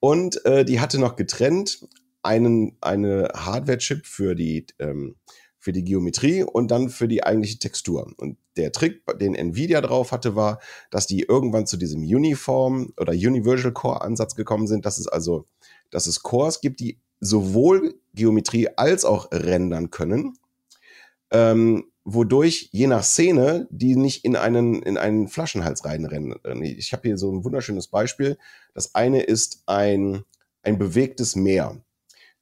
Und 0.00 0.44
äh, 0.44 0.64
die 0.64 0.80
hatte 0.80 0.98
noch 0.98 1.14
getrennt 1.14 1.86
einen, 2.22 2.78
eine 2.80 3.28
Hardware-Chip 3.32 4.06
für 4.06 4.34
die 4.34 4.66
ähm, 4.80 5.14
für 5.58 5.72
die 5.72 5.84
Geometrie 5.84 6.42
und 6.42 6.70
dann 6.70 6.88
für 6.88 7.06
die 7.06 7.22
eigentliche 7.22 7.58
Textur. 7.58 8.12
Und 8.16 8.38
der 8.56 8.72
Trick, 8.72 9.02
den 9.20 9.34
Nvidia 9.34 9.80
drauf 9.80 10.12
hatte, 10.12 10.36
war, 10.36 10.60
dass 10.90 11.06
die 11.06 11.22
irgendwann 11.22 11.66
zu 11.66 11.76
diesem 11.76 12.02
Uniform 12.02 12.92
oder 12.98 13.12
Universal 13.12 13.72
Core 13.72 14.02
Ansatz 14.02 14.34
gekommen 14.34 14.66
sind, 14.66 14.86
dass 14.86 14.98
es 14.98 15.08
also, 15.08 15.46
dass 15.90 16.06
es 16.06 16.22
Cores 16.22 16.60
gibt, 16.60 16.80
die 16.80 16.98
sowohl 17.20 17.98
Geometrie 18.14 18.68
als 18.76 19.04
auch 19.04 19.28
rendern 19.32 19.90
können, 19.90 20.38
ähm, 21.30 21.84
wodurch 22.04 22.68
je 22.72 22.86
nach 22.86 23.02
Szene 23.02 23.66
die 23.70 23.96
nicht 23.96 24.24
in 24.24 24.36
einen, 24.36 24.82
in 24.82 24.96
einen 24.96 25.28
Flaschenhals 25.28 25.84
reinrennen. 25.84 26.36
Ich 26.62 26.92
habe 26.92 27.08
hier 27.08 27.18
so 27.18 27.32
ein 27.32 27.44
wunderschönes 27.44 27.88
Beispiel. 27.88 28.38
Das 28.74 28.94
eine 28.94 29.22
ist 29.22 29.64
ein, 29.66 30.24
ein 30.62 30.78
bewegtes 30.78 31.34
Meer. 31.34 31.82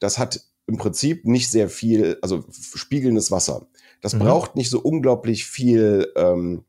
Das 0.00 0.18
hat 0.18 0.40
im 0.66 0.76
Prinzip 0.76 1.24
nicht 1.24 1.50
sehr 1.50 1.68
viel, 1.68 2.18
also 2.20 2.44
spiegelndes 2.50 3.30
Wasser. 3.30 3.68
Das 4.04 4.12
mhm. 4.12 4.18
braucht 4.18 4.54
nicht 4.54 4.68
so 4.68 4.80
unglaublich 4.80 5.46
viel 5.46 6.12
ähm, 6.14 6.64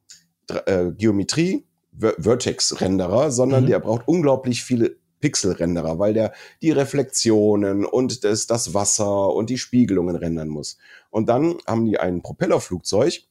äh, 0.47 0.91
Geometrie, 0.97 1.65
Vertex-Renderer, 1.99 3.29
sondern 3.29 3.65
mhm. 3.65 3.67
der 3.67 3.79
braucht 3.79 4.07
unglaublich 4.07 4.63
viele 4.63 4.95
Pixel-Renderer, 5.19 5.99
weil 5.99 6.13
der 6.13 6.31
die 6.61 6.71
Reflexionen 6.71 7.83
und 7.83 8.23
das, 8.23 8.47
das 8.47 8.73
Wasser 8.73 9.33
und 9.33 9.49
die 9.49 9.57
Spiegelungen 9.57 10.15
rendern 10.15 10.47
muss. 10.47 10.77
Und 11.09 11.27
dann 11.27 11.57
haben 11.67 11.85
die 11.85 11.99
ein 11.99 12.21
Propellerflugzeug, 12.21 13.23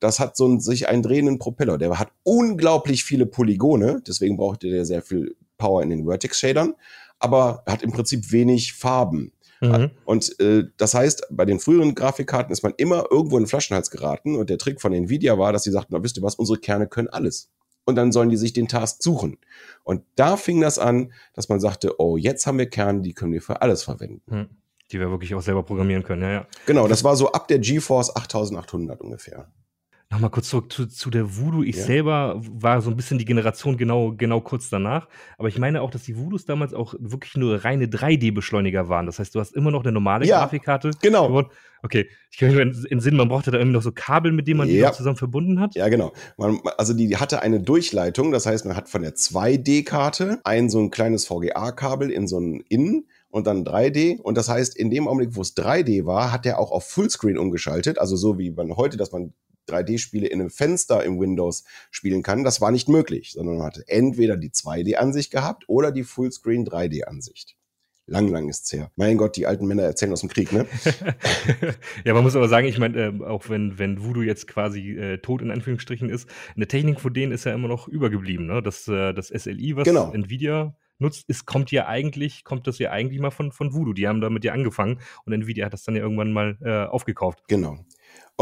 das 0.00 0.18
hat 0.18 0.36
so 0.36 0.46
einen, 0.46 0.58
sich 0.58 0.88
einen 0.88 1.04
drehenden 1.04 1.38
Propeller. 1.38 1.78
Der 1.78 2.00
hat 2.00 2.10
unglaublich 2.24 3.04
viele 3.04 3.26
Polygone, 3.26 4.02
deswegen 4.04 4.36
braucht 4.36 4.64
der 4.64 4.84
sehr 4.84 5.02
viel 5.02 5.36
Power 5.56 5.84
in 5.84 5.90
den 5.90 6.04
Vertex-Shadern, 6.04 6.74
aber 7.20 7.62
hat 7.66 7.84
im 7.84 7.92
Prinzip 7.92 8.32
wenig 8.32 8.72
Farben. 8.72 9.30
Mhm. 9.62 9.90
Und 10.04 10.38
äh, 10.40 10.64
das 10.76 10.94
heißt, 10.94 11.28
bei 11.30 11.44
den 11.44 11.60
früheren 11.60 11.94
Grafikkarten 11.94 12.52
ist 12.52 12.62
man 12.62 12.74
immer 12.76 13.06
irgendwo 13.10 13.36
in 13.36 13.44
den 13.44 13.48
Flaschenhals 13.48 13.90
geraten. 13.90 14.36
Und 14.36 14.50
der 14.50 14.58
Trick 14.58 14.80
von 14.80 14.92
Nvidia 14.92 15.38
war, 15.38 15.52
dass 15.52 15.62
sie 15.62 15.70
sagten, 15.70 15.94
na, 15.94 16.02
wisst 16.02 16.16
ihr 16.16 16.22
was, 16.22 16.34
unsere 16.34 16.58
Kerne 16.58 16.88
können 16.88 17.08
alles. 17.08 17.50
Und 17.84 17.96
dann 17.96 18.12
sollen 18.12 18.28
die 18.28 18.36
sich 18.36 18.52
den 18.52 18.68
Task 18.68 19.02
suchen. 19.02 19.38
Und 19.84 20.02
da 20.16 20.36
fing 20.36 20.60
das 20.60 20.78
an, 20.78 21.12
dass 21.34 21.48
man 21.48 21.60
sagte, 21.60 22.00
oh, 22.00 22.16
jetzt 22.16 22.46
haben 22.46 22.58
wir 22.58 22.68
Kerne, 22.68 23.02
die 23.02 23.14
können 23.14 23.32
wir 23.32 23.42
für 23.42 23.62
alles 23.62 23.84
verwenden. 23.84 24.22
Mhm. 24.26 24.48
Die 24.90 24.98
wir 24.98 25.10
wirklich 25.10 25.34
auch 25.34 25.40
selber 25.40 25.62
programmieren 25.62 26.02
können, 26.02 26.22
ja, 26.22 26.32
ja. 26.32 26.46
Genau, 26.66 26.86
das 26.86 27.02
war 27.02 27.16
so 27.16 27.32
ab 27.32 27.48
der 27.48 27.60
GeForce 27.60 28.14
8800 28.14 29.00
ungefähr. 29.00 29.50
Nochmal 30.12 30.28
kurz 30.28 30.50
zurück 30.50 30.70
zu, 30.70 30.86
zu 30.86 31.08
der 31.08 31.38
Voodoo. 31.38 31.62
Ich 31.62 31.76
ja. 31.76 31.84
selber 31.84 32.38
war 32.38 32.82
so 32.82 32.90
ein 32.90 32.96
bisschen 32.96 33.16
die 33.16 33.24
Generation 33.24 33.78
genau, 33.78 34.12
genau 34.12 34.42
kurz 34.42 34.68
danach. 34.68 35.08
Aber 35.38 35.48
ich 35.48 35.58
meine 35.58 35.80
auch, 35.80 35.90
dass 35.90 36.02
die 36.02 36.18
Voodoos 36.18 36.44
damals 36.44 36.74
auch 36.74 36.94
wirklich 36.98 37.34
nur 37.34 37.64
reine 37.64 37.86
3D-Beschleuniger 37.86 38.90
waren. 38.90 39.06
Das 39.06 39.18
heißt, 39.18 39.34
du 39.34 39.40
hast 39.40 39.56
immer 39.56 39.70
noch 39.70 39.84
eine 39.84 39.92
normale 39.92 40.26
ja, 40.26 40.40
Grafikkarte. 40.40 40.90
Genau. 41.00 41.48
Okay, 41.82 42.10
ich 42.30 42.36
kann 42.36 42.54
mich 42.54 42.90
in 42.90 43.00
Sinn, 43.00 43.16
man 43.16 43.28
brauchte 43.28 43.50
da 43.50 43.56
irgendwie 43.56 43.74
noch 43.74 43.82
so 43.82 43.90
Kabel, 43.90 44.32
mit 44.32 44.46
denen 44.46 44.58
man 44.58 44.68
ja. 44.68 44.90
die 44.90 44.96
zusammen 44.96 45.16
verbunden 45.16 45.60
hat. 45.60 45.74
Ja, 45.76 45.88
genau. 45.88 46.12
Man, 46.36 46.60
also 46.76 46.92
die, 46.92 47.16
hatte 47.16 47.40
eine 47.40 47.60
Durchleitung. 47.60 48.32
Das 48.32 48.44
heißt, 48.44 48.66
man 48.66 48.76
hat 48.76 48.90
von 48.90 49.00
der 49.00 49.14
2D-Karte 49.14 50.40
ein 50.44 50.68
so 50.68 50.78
ein 50.78 50.90
kleines 50.90 51.24
VGA-Kabel 51.24 52.10
in 52.10 52.28
so 52.28 52.38
ein 52.38 52.62
Innen 52.68 53.06
und 53.30 53.46
dann 53.46 53.64
3D. 53.64 54.20
Und 54.20 54.36
das 54.36 54.50
heißt, 54.50 54.76
in 54.76 54.90
dem 54.90 55.08
Augenblick, 55.08 55.34
wo 55.36 55.40
es 55.40 55.56
3D 55.56 56.04
war, 56.04 56.32
hat 56.32 56.44
er 56.44 56.58
auch 56.58 56.70
auf 56.70 56.84
Fullscreen 56.84 57.38
umgeschaltet. 57.38 57.98
Also 57.98 58.14
so 58.14 58.38
wie 58.38 58.50
man 58.50 58.76
heute, 58.76 58.98
dass 58.98 59.10
man 59.10 59.32
3D-Spiele 59.68 60.26
in 60.26 60.40
einem 60.40 60.50
Fenster 60.50 61.04
im 61.04 61.20
Windows 61.20 61.64
spielen 61.90 62.22
kann. 62.22 62.44
Das 62.44 62.60
war 62.60 62.70
nicht 62.70 62.88
möglich, 62.88 63.32
sondern 63.32 63.58
man 63.58 63.66
hatte 63.66 63.84
entweder 63.86 64.36
die 64.36 64.50
2D-Ansicht 64.50 65.30
gehabt 65.30 65.64
oder 65.68 65.92
die 65.92 66.04
Fullscreen 66.04 66.66
3D-Ansicht. 66.66 67.56
Lang, 68.06 68.28
lang 68.28 68.48
ist's 68.48 68.72
her. 68.72 68.90
Mein 68.96 69.16
Gott, 69.16 69.36
die 69.36 69.46
alten 69.46 69.66
Männer 69.66 69.84
erzählen 69.84 70.12
aus 70.12 70.20
dem 70.20 70.28
Krieg, 70.28 70.52
ne? 70.52 70.66
ja, 72.04 72.14
man 72.14 72.24
muss 72.24 72.34
aber 72.34 72.48
sagen, 72.48 72.66
ich 72.66 72.78
meine, 72.78 72.98
äh, 72.98 73.24
auch 73.24 73.48
wenn, 73.48 73.78
wenn 73.78 74.02
Voodoo 74.04 74.22
jetzt 74.22 74.48
quasi 74.48 74.90
äh, 74.90 75.18
tot 75.18 75.40
in 75.40 75.52
Anführungsstrichen 75.52 76.10
ist, 76.10 76.28
eine 76.56 76.66
Technik 76.66 77.00
von 77.00 77.14
denen 77.14 77.30
ist 77.30 77.44
ja 77.44 77.54
immer 77.54 77.68
noch 77.68 77.86
übergeblieben, 77.86 78.46
ne? 78.46 78.60
Das, 78.60 78.88
äh, 78.88 79.14
das 79.14 79.28
SLI, 79.28 79.76
was 79.76 79.84
genau. 79.84 80.10
Nvidia 80.12 80.76
nutzt, 80.98 81.28
ist, 81.28 81.46
kommt 81.46 81.70
ja 81.70 81.86
eigentlich, 81.86 82.42
kommt 82.42 82.66
das 82.66 82.78
ja 82.80 82.90
eigentlich 82.90 83.20
mal 83.20 83.30
von, 83.30 83.52
von 83.52 83.72
Voodoo. 83.72 83.92
Die 83.92 84.08
haben 84.08 84.20
damit 84.20 84.44
ja 84.44 84.52
angefangen 84.52 84.98
und 85.24 85.32
Nvidia 85.32 85.66
hat 85.66 85.72
das 85.72 85.84
dann 85.84 85.94
ja 85.94 86.02
irgendwann 86.02 86.32
mal 86.32 86.58
äh, 86.60 86.90
aufgekauft. 86.90 87.44
Genau. 87.48 87.78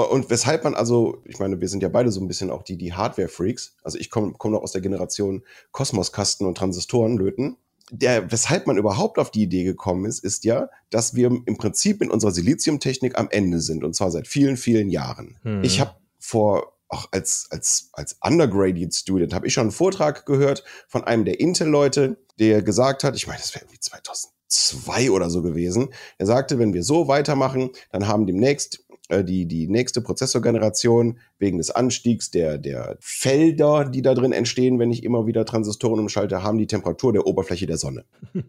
Und 0.02 0.30
weshalb 0.30 0.64
man 0.64 0.74
also, 0.74 1.22
ich 1.24 1.38
meine, 1.38 1.60
wir 1.60 1.68
sind 1.68 1.82
ja 1.82 1.88
beide 1.88 2.10
so 2.10 2.20
ein 2.20 2.28
bisschen 2.28 2.50
auch 2.50 2.62
die, 2.62 2.76
die 2.76 2.92
Hardware-Freaks. 2.92 3.76
Also 3.82 3.98
ich 3.98 4.10
komme 4.10 4.34
komm 4.38 4.52
noch 4.52 4.62
aus 4.62 4.72
der 4.72 4.80
Generation 4.80 5.42
Kosmoskasten 5.72 6.46
und 6.46 6.56
Transistoren 6.56 7.16
löten. 7.16 7.56
Der, 7.92 8.30
weshalb 8.30 8.66
man 8.68 8.76
überhaupt 8.76 9.18
auf 9.18 9.32
die 9.32 9.42
Idee 9.42 9.64
gekommen 9.64 10.04
ist, 10.04 10.22
ist 10.22 10.44
ja, 10.44 10.68
dass 10.90 11.14
wir 11.14 11.26
im 11.26 11.56
Prinzip 11.56 12.00
in 12.02 12.10
unserer 12.10 12.30
Siliziumtechnik 12.30 13.18
am 13.18 13.28
Ende 13.30 13.60
sind. 13.60 13.82
Und 13.82 13.96
zwar 13.96 14.12
seit 14.12 14.28
vielen, 14.28 14.56
vielen 14.56 14.90
Jahren. 14.90 15.38
Hm. 15.42 15.64
Ich 15.64 15.80
habe 15.80 15.96
vor 16.18 16.74
auch 16.90 17.08
als, 17.12 17.46
als, 17.50 17.88
als 17.92 18.16
Undergraduate 18.20 18.94
Student 18.94 19.32
habe 19.32 19.46
ich 19.46 19.54
schon 19.54 19.62
einen 19.62 19.70
Vortrag 19.70 20.26
gehört 20.26 20.64
von 20.88 21.04
einem 21.04 21.24
der 21.24 21.40
Intel-Leute, 21.40 22.18
der 22.38 22.62
gesagt 22.62 23.04
hat, 23.04 23.16
ich 23.16 23.26
meine, 23.26 23.38
das 23.38 23.54
wäre 23.54 23.64
irgendwie 23.64 23.78
2002 23.78 25.10
oder 25.10 25.30
so 25.30 25.40
gewesen. 25.40 25.90
Er 26.18 26.26
sagte, 26.26 26.58
wenn 26.58 26.74
wir 26.74 26.82
so 26.82 27.06
weitermachen, 27.06 27.70
dann 27.92 28.08
haben 28.08 28.26
demnächst 28.26 28.84
äh, 28.89 28.89
die, 29.24 29.46
die 29.46 29.68
nächste 29.68 30.00
Prozessorgeneration 30.00 31.18
wegen 31.40 31.58
des 31.58 31.70
Anstiegs 31.70 32.30
der, 32.30 32.58
der 32.58 32.96
Felder, 33.00 33.84
die 33.84 34.02
da 34.02 34.14
drin 34.14 34.32
entstehen, 34.32 34.78
wenn 34.78 34.92
ich 34.92 35.02
immer 35.02 35.26
wieder 35.26 35.44
Transistoren 35.44 35.98
umschalte, 35.98 36.42
haben 36.42 36.58
die 36.58 36.66
Temperatur 36.66 37.12
der 37.12 37.26
Oberfläche 37.26 37.66
der 37.66 37.78
Sonne. 37.78 38.04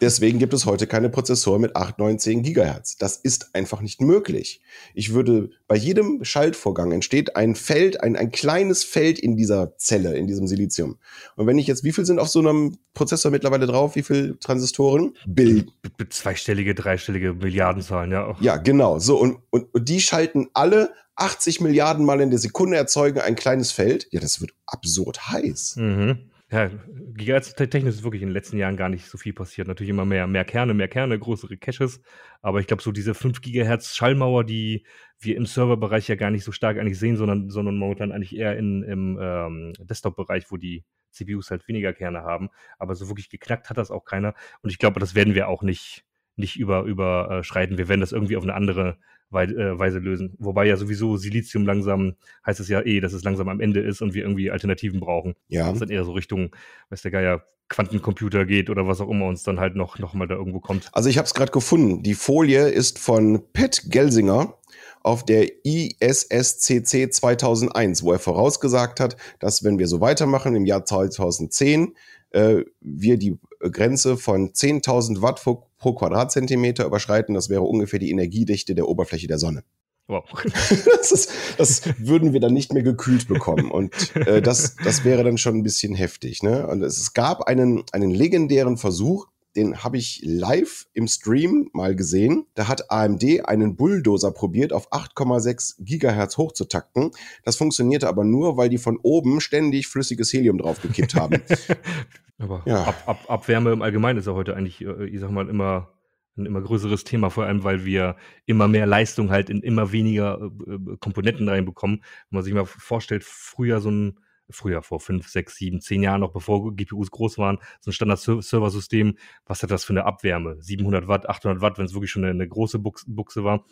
Deswegen 0.00 0.38
gibt 0.38 0.54
es 0.54 0.66
heute 0.66 0.86
keine 0.86 1.10
Prozessoren 1.10 1.60
mit 1.60 1.76
8, 1.76 1.98
9, 1.98 2.18
10 2.18 2.42
Gigahertz. 2.42 2.96
Das 2.96 3.16
ist 3.16 3.54
einfach 3.54 3.80
nicht 3.80 4.00
möglich. 4.00 4.62
Ich 4.94 5.12
würde, 5.12 5.50
bei 5.68 5.76
jedem 5.76 6.24
Schaltvorgang 6.24 6.92
entsteht 6.92 7.36
ein 7.36 7.54
Feld, 7.54 8.00
ein, 8.00 8.16
ein 8.16 8.30
kleines 8.30 8.84
Feld 8.84 9.18
in 9.18 9.36
dieser 9.36 9.76
Zelle, 9.76 10.16
in 10.16 10.26
diesem 10.26 10.46
Silizium. 10.46 10.98
Und 11.36 11.46
wenn 11.46 11.58
ich 11.58 11.66
jetzt, 11.66 11.84
wie 11.84 11.92
viel 11.92 12.06
sind 12.06 12.18
auf 12.18 12.28
so 12.28 12.38
einem 12.38 12.78
Prozessor 12.94 13.30
mittlerweile 13.30 13.66
drauf? 13.66 13.96
Wie 13.96 14.02
viele 14.02 14.38
Transistoren? 14.38 15.14
Bill. 15.26 15.66
Zweistellige, 16.08 16.74
dreistellige 16.74 17.34
Milliardenzahlen, 17.34 18.10
ja. 18.10 18.36
Ja, 18.40 18.56
genau. 18.56 18.98
So, 18.98 19.18
und, 19.18 19.38
und, 19.50 19.72
und 19.74 19.88
die 19.88 20.00
schalten 20.00 20.48
alle 20.52 20.90
80 21.16 21.60
Milliarden 21.60 22.04
Mal 22.04 22.20
in 22.20 22.30
der 22.30 22.38
Sekunde 22.38 22.76
erzeugen 22.76 23.20
ein 23.20 23.34
kleines 23.34 23.72
Feld. 23.72 24.06
Ja, 24.10 24.20
das 24.20 24.40
wird 24.40 24.52
absurd 24.66 25.28
heiß. 25.28 25.76
Mhm. 25.76 26.30
Ja, 26.52 26.70
Gigahertz-technisch 27.14 27.94
ist 27.94 28.02
wirklich 28.02 28.20
in 28.20 28.28
den 28.28 28.34
letzten 28.34 28.58
Jahren 28.58 28.76
gar 28.76 28.90
nicht 28.90 29.06
so 29.06 29.16
viel 29.16 29.32
passiert. 29.32 29.68
Natürlich 29.68 29.88
immer 29.88 30.04
mehr, 30.04 30.26
mehr 30.26 30.44
Kerne, 30.44 30.74
mehr 30.74 30.88
Kerne, 30.88 31.18
größere 31.18 31.56
Caches. 31.56 32.02
Aber 32.42 32.60
ich 32.60 32.66
glaube, 32.66 32.82
so 32.82 32.92
diese 32.92 33.14
5 33.14 33.40
Gigahertz 33.40 33.94
Schallmauer, 33.94 34.44
die 34.44 34.84
wir 35.18 35.36
im 35.38 35.46
Serverbereich 35.46 36.08
ja 36.08 36.14
gar 36.14 36.30
nicht 36.30 36.44
so 36.44 36.52
stark 36.52 36.78
eigentlich 36.78 36.98
sehen, 36.98 37.16
sondern, 37.16 37.48
sondern 37.48 37.78
momentan 37.78 38.12
eigentlich 38.12 38.36
eher 38.36 38.58
in, 38.58 38.82
im 38.82 39.18
ähm, 39.18 39.72
Desktop-Bereich, 39.78 40.50
wo 40.50 40.58
die 40.58 40.84
CPUs 41.12 41.50
halt 41.50 41.66
weniger 41.68 41.94
Kerne 41.94 42.20
haben. 42.22 42.50
Aber 42.78 42.94
so 42.96 43.08
wirklich 43.08 43.30
geknackt 43.30 43.70
hat 43.70 43.78
das 43.78 43.90
auch 43.90 44.04
keiner. 44.04 44.34
Und 44.60 44.68
ich 44.68 44.78
glaube, 44.78 45.00
das 45.00 45.14
werden 45.14 45.34
wir 45.34 45.48
auch 45.48 45.62
nicht, 45.62 46.04
nicht 46.36 46.58
über, 46.58 46.82
überschreiten. 46.82 47.78
Wir 47.78 47.88
werden 47.88 48.00
das 48.00 48.12
irgendwie 48.12 48.36
auf 48.36 48.42
eine 48.42 48.54
andere 48.54 48.90
äh, 48.90 49.11
Weise 49.32 49.98
lösen. 49.98 50.34
Wobei 50.38 50.66
ja 50.66 50.76
sowieso 50.76 51.16
Silizium 51.16 51.66
langsam, 51.66 52.14
heißt 52.46 52.60
es 52.60 52.68
ja 52.68 52.80
eh, 52.82 53.00
dass 53.00 53.12
es 53.12 53.24
langsam 53.24 53.48
am 53.48 53.60
Ende 53.60 53.80
ist 53.80 54.02
und 54.02 54.14
wir 54.14 54.22
irgendwie 54.22 54.50
Alternativen 54.50 55.00
brauchen. 55.00 55.34
Ja. 55.48 55.64
Das 55.64 55.74
ist 55.74 55.80
dann 55.80 55.90
eher 55.90 56.04
so 56.04 56.12
Richtung, 56.12 56.54
weiß 56.90 57.02
der 57.02 57.10
Geier, 57.10 57.44
Quantencomputer 57.68 58.44
geht 58.44 58.68
oder 58.68 58.86
was 58.86 59.00
auch 59.00 59.08
immer 59.08 59.26
uns 59.26 59.42
dann 59.44 59.58
halt 59.58 59.76
noch, 59.76 59.98
noch 59.98 60.12
mal 60.14 60.28
da 60.28 60.34
irgendwo 60.34 60.60
kommt. 60.60 60.90
Also 60.92 61.08
ich 61.08 61.16
habe 61.16 61.26
es 61.26 61.34
gerade 61.34 61.52
gefunden. 61.52 62.02
Die 62.02 62.14
Folie 62.14 62.68
ist 62.68 62.98
von 62.98 63.42
Pat 63.52 63.84
Gelsinger 63.88 64.58
auf 65.02 65.24
der 65.24 65.48
ISSCC 65.64 67.12
2001, 67.12 68.02
wo 68.02 68.12
er 68.12 68.18
vorausgesagt 68.18 69.00
hat, 69.00 69.16
dass 69.40 69.64
wenn 69.64 69.78
wir 69.78 69.88
so 69.88 70.00
weitermachen 70.00 70.54
im 70.54 70.66
Jahr 70.66 70.84
2010, 70.84 71.96
äh, 72.30 72.62
wir 72.80 73.18
die 73.18 73.38
Grenze 73.60 74.16
von 74.16 74.52
10.000 74.52 75.22
Watt 75.22 75.40
pro, 75.82 75.92
Quadratzentimeter 75.92 76.86
überschreiten. 76.86 77.34
Das 77.34 77.50
wäre 77.50 77.62
ungefähr 77.62 77.98
die 77.98 78.10
Energiedichte 78.10 78.74
der 78.74 78.88
Oberfläche 78.88 79.26
der 79.26 79.38
Sonne. 79.38 79.64
Wow. 80.08 80.24
das, 80.44 81.12
ist, 81.12 81.32
das 81.58 81.82
würden 81.98 82.32
wir 82.32 82.40
dann 82.40 82.54
nicht 82.54 82.72
mehr 82.72 82.82
gekühlt 82.82 83.28
bekommen. 83.28 83.70
Und 83.70 84.14
äh, 84.16 84.40
das, 84.40 84.76
das 84.84 85.04
wäre 85.04 85.24
dann 85.24 85.38
schon 85.38 85.56
ein 85.56 85.62
bisschen 85.62 85.94
heftig. 85.94 86.42
Ne? 86.42 86.66
Und 86.66 86.82
es 86.82 87.12
gab 87.12 87.42
einen, 87.42 87.82
einen 87.92 88.10
legendären 88.10 88.76
Versuch, 88.76 89.26
den 89.54 89.84
habe 89.84 89.98
ich 89.98 90.20
live 90.24 90.86
im 90.94 91.06
Stream 91.06 91.68
mal 91.72 91.94
gesehen. 91.94 92.46
Da 92.54 92.68
hat 92.68 92.90
AMD 92.90 93.44
einen 93.44 93.76
Bulldozer 93.76 94.30
probiert, 94.30 94.72
auf 94.72 94.90
8,6 94.92 95.76
Gigahertz 95.80 96.38
hochzutakten. 96.38 97.10
Das 97.44 97.56
funktionierte 97.56 98.08
aber 98.08 98.24
nur, 98.24 98.56
weil 98.56 98.70
die 98.70 98.78
von 98.78 98.98
oben 99.02 99.40
ständig 99.40 99.88
flüssiges 99.88 100.32
Helium 100.32 100.58
draufgekippt 100.58 101.14
haben. 101.14 101.42
aber 102.38 102.62
ja. 102.66 102.84
Ab, 102.84 103.02
Ab, 103.06 103.24
Abwärme 103.28 103.72
im 103.72 103.82
Allgemeinen 103.82 104.18
ist 104.18 104.26
ja 104.26 104.34
heute 104.34 104.56
eigentlich, 104.56 104.80
äh, 104.80 105.06
ich 105.06 105.20
sag 105.20 105.30
mal, 105.30 105.48
immer 105.48 105.92
ein 106.36 106.46
immer 106.46 106.62
größeres 106.62 107.04
Thema, 107.04 107.28
vor 107.28 107.44
allem 107.44 107.62
weil 107.62 107.84
wir 107.84 108.16
immer 108.46 108.66
mehr 108.66 108.86
Leistung 108.86 109.30
halt 109.30 109.50
in 109.50 109.60
immer 109.60 109.92
weniger 109.92 110.50
äh, 110.66 110.72
äh 110.72 110.96
Komponenten 110.98 111.48
reinbekommen. 111.48 111.98
Wenn 112.30 112.36
man 112.36 112.42
sich 112.42 112.54
mal 112.54 112.64
vorstellt, 112.64 113.22
früher 113.24 113.80
so 113.80 113.90
ein 113.90 114.18
früher 114.50 114.82
vor 114.82 115.00
fünf, 115.00 115.28
sechs, 115.28 115.56
sieben, 115.56 115.80
zehn 115.80 116.02
Jahren 116.02 116.20
noch, 116.20 116.32
bevor 116.32 116.74
GPUs 116.74 117.10
groß 117.10 117.38
waren, 117.38 117.58
so 117.80 117.90
ein 117.90 117.94
Standard-Server-System, 117.94 119.16
was 119.46 119.62
hat 119.62 119.70
das 119.70 119.84
für 119.84 119.92
eine 119.92 120.04
Abwärme? 120.04 120.60
700 120.60 121.08
Watt, 121.08 121.28
800 121.28 121.60
Watt, 121.60 121.78
wenn 121.78 121.86
es 121.86 121.94
wirklich 121.94 122.10
schon 122.10 122.24
eine, 122.24 122.32
eine 122.32 122.48
große 122.48 122.78
Buchse 122.78 123.44
war. 123.44 123.64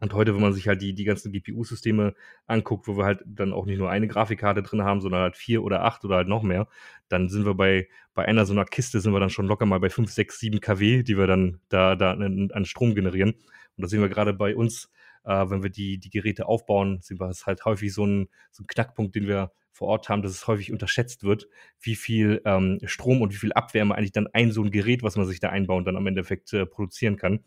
Und 0.00 0.14
heute, 0.14 0.34
wenn 0.34 0.40
man 0.40 0.54
sich 0.54 0.66
halt 0.66 0.80
die, 0.80 0.94
die 0.94 1.04
ganzen 1.04 1.30
GPU-Systeme 1.30 2.14
anguckt, 2.46 2.88
wo 2.88 2.96
wir 2.96 3.04
halt 3.04 3.22
dann 3.26 3.52
auch 3.52 3.66
nicht 3.66 3.78
nur 3.78 3.90
eine 3.90 4.08
Grafikkarte 4.08 4.62
drin 4.62 4.82
haben, 4.82 5.02
sondern 5.02 5.20
halt 5.20 5.36
vier 5.36 5.62
oder 5.62 5.84
acht 5.84 6.04
oder 6.04 6.16
halt 6.16 6.28
noch 6.28 6.42
mehr, 6.42 6.68
dann 7.08 7.28
sind 7.28 7.44
wir 7.44 7.54
bei, 7.54 7.86
bei 8.14 8.24
einer 8.24 8.46
so 8.46 8.54
einer 8.54 8.64
Kiste 8.64 9.00
sind 9.00 9.12
wir 9.12 9.20
dann 9.20 9.30
schon 9.30 9.46
locker 9.46 9.66
mal 9.66 9.78
bei 9.78 9.90
fünf, 9.90 10.10
sechs, 10.10 10.38
sieben 10.38 10.60
kW, 10.60 11.02
die 11.02 11.18
wir 11.18 11.26
dann 11.26 11.60
da, 11.68 11.96
da 11.96 12.12
an, 12.12 12.64
Strom 12.64 12.94
generieren. 12.94 13.32
Und 13.32 13.82
da 13.82 13.88
sehen 13.88 14.00
wir 14.00 14.08
gerade 14.08 14.32
bei 14.32 14.56
uns, 14.56 14.90
äh, 15.24 15.50
wenn 15.50 15.62
wir 15.62 15.70
die, 15.70 15.98
die 15.98 16.10
Geräte 16.10 16.46
aufbauen, 16.46 17.00
sind 17.02 17.20
wir 17.20 17.28
es 17.28 17.44
halt 17.46 17.64
häufig 17.66 17.92
so 17.92 18.06
ein, 18.06 18.28
so 18.50 18.62
ein 18.62 18.66
Knackpunkt, 18.66 19.14
den 19.14 19.26
wir 19.26 19.52
vor 19.72 19.88
Ort 19.88 20.08
haben, 20.08 20.22
dass 20.22 20.32
es 20.32 20.46
häufig 20.46 20.72
unterschätzt 20.72 21.24
wird, 21.24 21.46
wie 21.80 21.94
viel 21.94 22.40
ähm, 22.44 22.80
Strom 22.84 23.22
und 23.22 23.32
wie 23.32 23.38
viel 23.38 23.52
Abwärme 23.52 23.94
eigentlich 23.94 24.12
dann 24.12 24.26
ein 24.28 24.52
so 24.52 24.62
ein 24.62 24.70
Gerät, 24.70 25.02
was 25.02 25.16
man 25.16 25.26
sich 25.26 25.40
da 25.40 25.50
einbaut, 25.50 25.86
dann 25.86 25.96
am 25.96 26.06
Endeffekt 26.06 26.52
äh, 26.52 26.66
produzieren 26.66 27.16
kann. 27.16 27.44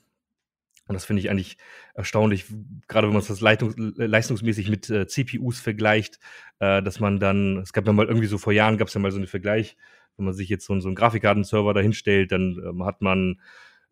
Und 0.87 0.95
das 0.95 1.05
finde 1.05 1.21
ich 1.21 1.29
eigentlich 1.29 1.57
erstaunlich, 1.93 2.45
gerade 2.87 3.07
wenn 3.07 3.13
man 3.13 3.21
es 3.21 3.27
das 3.27 3.41
Leitungs 3.41 3.75
leistungsmäßig 3.77 4.69
mit 4.69 4.89
äh, 4.89 5.07
CPUs 5.07 5.59
vergleicht, 5.59 6.19
äh, 6.59 6.81
dass 6.83 6.99
man 6.99 7.19
dann, 7.19 7.57
es 7.59 7.71
gab 7.71 7.87
ja 7.87 7.93
mal 7.93 8.07
irgendwie 8.07 8.27
so 8.27 8.37
vor 8.37 8.53
Jahren, 8.53 8.77
gab 8.77 8.89
es 8.89 8.93
ja 8.93 8.99
mal 8.99 9.11
so 9.11 9.17
einen 9.17 9.27
Vergleich, 9.27 9.77
wenn 10.17 10.25
man 10.25 10.33
sich 10.33 10.49
jetzt 10.49 10.65
so, 10.65 10.77
so 10.79 10.87
einen 10.87 10.95
Grafikkartenserver 10.95 11.73
dahinstellt, 11.73 12.31
dann 12.31 12.59
ähm, 12.67 12.85
hat 12.85 13.01
man 13.01 13.39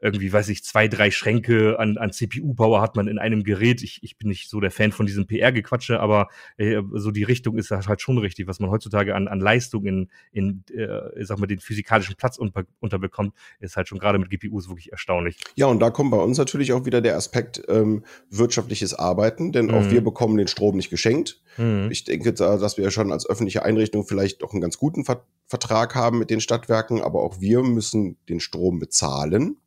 irgendwie, 0.01 0.33
weiß 0.33 0.49
ich, 0.49 0.63
zwei, 0.63 0.87
drei 0.87 1.11
Schränke 1.11 1.79
an, 1.79 1.97
an 1.97 2.11
CPU-Power 2.11 2.81
hat 2.81 2.95
man 2.95 3.07
in 3.07 3.19
einem 3.19 3.43
Gerät. 3.43 3.83
Ich, 3.83 4.03
ich 4.03 4.17
bin 4.17 4.29
nicht 4.29 4.49
so 4.49 4.59
der 4.59 4.71
Fan 4.71 4.91
von 4.91 5.05
diesem 5.05 5.27
PR-Gequatsche, 5.27 5.99
aber 5.99 6.29
äh, 6.57 6.81
so 6.93 7.11
die 7.11 7.23
Richtung 7.23 7.57
ist 7.57 7.71
halt 7.71 8.01
schon 8.01 8.17
richtig, 8.17 8.47
was 8.47 8.59
man 8.59 8.71
heutzutage 8.71 9.15
an, 9.15 9.27
an 9.27 9.39
Leistung 9.39 9.85
in, 9.85 10.09
in 10.31 10.63
äh, 10.73 11.23
sag 11.23 11.39
mal, 11.39 11.45
den 11.45 11.59
physikalischen 11.59 12.15
Platz 12.15 12.37
unter, 12.37 12.63
unterbekommt, 12.79 13.33
ist 13.59 13.77
halt 13.77 13.87
schon 13.87 13.99
gerade 13.99 14.17
mit 14.17 14.29
GPUs 14.31 14.69
wirklich 14.69 14.91
erstaunlich. 14.91 15.37
Ja, 15.55 15.67
und 15.67 15.79
da 15.79 15.91
kommt 15.91 16.11
bei 16.11 16.17
uns 16.17 16.37
natürlich 16.37 16.73
auch 16.73 16.85
wieder 16.85 17.01
der 17.01 17.15
Aspekt 17.15 17.61
ähm, 17.67 18.03
wirtschaftliches 18.29 18.95
Arbeiten, 18.95 19.51
denn 19.51 19.67
mhm. 19.67 19.73
auch 19.75 19.91
wir 19.91 20.01
bekommen 20.03 20.37
den 20.37 20.47
Strom 20.47 20.75
nicht 20.77 20.89
geschenkt. 20.89 21.41
Mhm. 21.57 21.89
Ich 21.91 22.05
denke, 22.05 22.33
dass 22.33 22.77
wir 22.77 22.89
schon 22.89 23.11
als 23.11 23.29
öffentliche 23.29 23.63
Einrichtung 23.63 24.05
vielleicht 24.05 24.43
auch 24.43 24.51
einen 24.51 24.61
ganz 24.61 24.77
guten 24.77 25.05
Ver 25.05 25.25
Vertrag 25.51 25.95
haben 25.95 26.17
mit 26.17 26.29
den 26.29 26.39
Stadtwerken, 26.39 27.01
aber 27.01 27.21
auch 27.23 27.41
wir 27.41 27.61
müssen 27.61 28.15
den 28.29 28.39
Strom 28.39 28.79
bezahlen. 28.79 29.57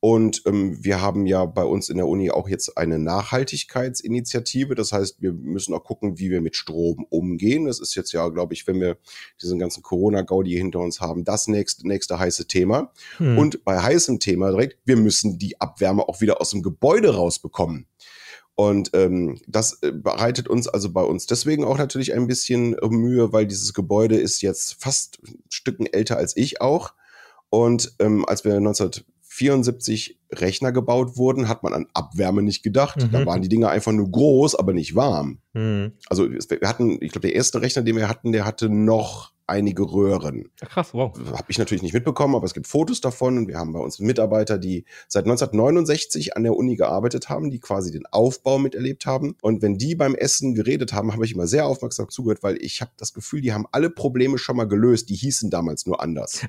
Und 0.00 0.42
ähm, 0.46 0.84
wir 0.84 1.02
haben 1.02 1.26
ja 1.26 1.44
bei 1.44 1.64
uns 1.64 1.88
in 1.88 1.96
der 1.96 2.06
Uni 2.06 2.30
auch 2.30 2.48
jetzt 2.48 2.76
eine 2.76 3.00
Nachhaltigkeitsinitiative. 3.00 4.76
Das 4.76 4.92
heißt, 4.92 5.20
wir 5.20 5.32
müssen 5.32 5.74
auch 5.74 5.82
gucken, 5.82 6.18
wie 6.18 6.30
wir 6.30 6.40
mit 6.40 6.54
Strom 6.54 7.04
umgehen. 7.10 7.64
Das 7.64 7.80
ist 7.80 7.96
jetzt 7.96 8.12
ja, 8.12 8.28
glaube 8.28 8.54
ich, 8.54 8.68
wenn 8.68 8.80
wir 8.80 8.96
diesen 9.42 9.58
ganzen 9.58 9.82
Corona-Gaudi 9.82 10.52
hinter 10.52 10.78
uns 10.78 11.00
haben, 11.00 11.24
das 11.24 11.48
nächste, 11.48 11.86
nächste 11.88 12.18
heiße 12.18 12.46
Thema. 12.46 12.92
Hm. 13.16 13.38
Und 13.38 13.64
bei 13.64 13.80
heißem 13.80 14.20
Thema 14.20 14.50
direkt, 14.50 14.78
wir 14.84 14.96
müssen 14.96 15.38
die 15.38 15.60
Abwärme 15.60 16.08
auch 16.08 16.20
wieder 16.20 16.40
aus 16.40 16.50
dem 16.50 16.62
Gebäude 16.62 17.16
rausbekommen. 17.16 17.86
Und 18.54 18.90
ähm, 18.94 19.40
das 19.48 19.82
äh, 19.82 19.90
bereitet 19.90 20.48
uns 20.48 20.68
also 20.68 20.92
bei 20.92 21.02
uns 21.02 21.26
deswegen 21.26 21.64
auch 21.64 21.78
natürlich 21.78 22.14
ein 22.14 22.28
bisschen 22.28 22.76
Mühe, 22.88 23.32
weil 23.32 23.46
dieses 23.46 23.74
Gebäude 23.74 24.16
ist 24.16 24.42
jetzt 24.42 24.80
fast 24.80 25.20
Stücken 25.48 25.86
älter 25.86 26.16
als 26.16 26.36
ich 26.36 26.60
auch. 26.60 26.92
Und 27.50 27.94
ähm, 27.98 28.24
als 28.26 28.44
wir 28.44 28.58
19 28.60 28.90
74 29.38 30.18
Rechner 30.32 30.72
gebaut 30.72 31.16
wurden, 31.16 31.48
hat 31.48 31.62
man 31.62 31.72
an 31.72 31.86
Abwärme 31.94 32.42
nicht 32.42 32.62
gedacht. 32.64 33.00
Mhm. 33.00 33.12
Da 33.12 33.24
waren 33.24 33.40
die 33.40 33.48
Dinger 33.48 33.70
einfach 33.70 33.92
nur 33.92 34.10
groß, 34.10 34.56
aber 34.56 34.72
nicht 34.72 34.96
warm. 34.96 35.38
Mhm. 35.58 35.92
Also 36.08 36.30
wir 36.30 36.68
hatten, 36.68 36.98
ich 37.02 37.10
glaube, 37.10 37.26
der 37.26 37.34
erste 37.34 37.60
Rechner, 37.60 37.82
den 37.82 37.96
wir 37.96 38.08
hatten, 38.08 38.30
der 38.30 38.44
hatte 38.44 38.68
noch 38.68 39.32
einige 39.48 39.82
Röhren. 39.82 40.50
Krass, 40.60 40.92
wow. 40.92 41.12
Habe 41.32 41.46
ich 41.48 41.58
natürlich 41.58 41.82
nicht 41.82 41.94
mitbekommen, 41.94 42.34
aber 42.34 42.44
es 42.44 42.52
gibt 42.52 42.66
Fotos 42.66 43.00
davon 43.00 43.38
und 43.38 43.48
wir 43.48 43.56
haben 43.56 43.72
bei 43.72 43.80
uns 43.80 43.98
Mitarbeiter, 43.98 44.58
die 44.58 44.84
seit 45.08 45.24
1969 45.24 46.36
an 46.36 46.42
der 46.42 46.54
Uni 46.54 46.76
gearbeitet 46.76 47.30
haben, 47.30 47.50
die 47.50 47.58
quasi 47.58 47.90
den 47.90 48.04
Aufbau 48.06 48.58
miterlebt 48.58 49.06
haben. 49.06 49.36
Und 49.40 49.62
wenn 49.62 49.78
die 49.78 49.94
beim 49.94 50.14
Essen 50.14 50.54
geredet 50.54 50.92
haben, 50.92 51.14
habe 51.14 51.24
ich 51.24 51.32
immer 51.32 51.46
sehr 51.46 51.66
aufmerksam 51.66 52.10
zugehört, 52.10 52.42
weil 52.42 52.62
ich 52.62 52.82
habe 52.82 52.90
das 52.98 53.14
Gefühl, 53.14 53.40
die 53.40 53.54
haben 53.54 53.66
alle 53.72 53.88
Probleme 53.88 54.36
schon 54.36 54.56
mal 54.56 54.68
gelöst. 54.68 55.08
Die 55.08 55.16
hießen 55.16 55.50
damals 55.50 55.86
nur 55.86 56.00
anders. 56.00 56.42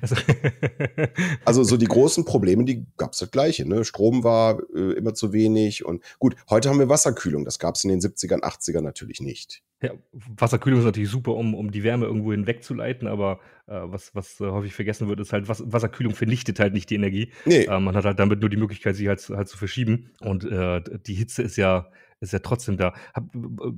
Also, 1.44 1.60
also 1.60 1.64
so 1.64 1.76
die 1.76 1.86
großen 1.86 2.24
Probleme, 2.24 2.64
die 2.64 2.86
gab 2.96 3.12
es 3.12 3.18
das 3.18 3.30
gleiche. 3.30 3.66
Ne? 3.66 3.84
Strom 3.84 4.24
war 4.24 4.60
äh, 4.74 4.92
immer 4.92 5.14
zu 5.14 5.32
wenig 5.32 5.84
und 5.84 6.02
gut, 6.18 6.36
heute 6.48 6.68
haben 6.68 6.78
wir 6.78 6.88
Wasserkühlung. 6.88 7.44
Das 7.44 7.58
gab 7.58 7.74
es 7.74 7.84
in 7.84 7.90
den 7.90 8.00
70ern, 8.00 8.40
80ern 8.40 8.82
natürlich 8.82 8.99
nicht. 9.20 9.62
Ja, 9.82 9.92
Wasserkühlung 10.12 10.80
ist 10.80 10.84
natürlich 10.84 11.08
super, 11.08 11.34
um, 11.34 11.54
um 11.54 11.70
die 11.70 11.82
Wärme 11.82 12.04
irgendwo 12.04 12.32
hinwegzuleiten, 12.32 13.08
aber 13.08 13.40
äh, 13.66 13.80
was, 13.84 14.14
was 14.14 14.38
äh, 14.40 14.44
häufig 14.44 14.74
vergessen 14.74 15.08
wird, 15.08 15.20
ist 15.20 15.32
halt, 15.32 15.48
was, 15.48 15.62
Wasserkühlung 15.64 16.14
vernichtet 16.14 16.60
halt 16.60 16.74
nicht 16.74 16.90
die 16.90 16.96
Energie. 16.96 17.32
Nee. 17.46 17.64
Äh, 17.64 17.80
man 17.80 17.96
hat 17.96 18.04
halt 18.04 18.18
damit 18.18 18.40
nur 18.40 18.50
die 18.50 18.58
Möglichkeit, 18.58 18.94
sie 18.96 19.08
halt, 19.08 19.26
halt 19.30 19.48
zu 19.48 19.56
verschieben. 19.56 20.10
Und 20.20 20.44
äh, 20.44 20.82
die 21.06 21.14
Hitze 21.14 21.42
ist 21.42 21.56
ja 21.56 21.90
ist 22.20 22.32
ja 22.34 22.38
trotzdem 22.40 22.76
da. 22.76 22.92
Hab, 23.14 23.24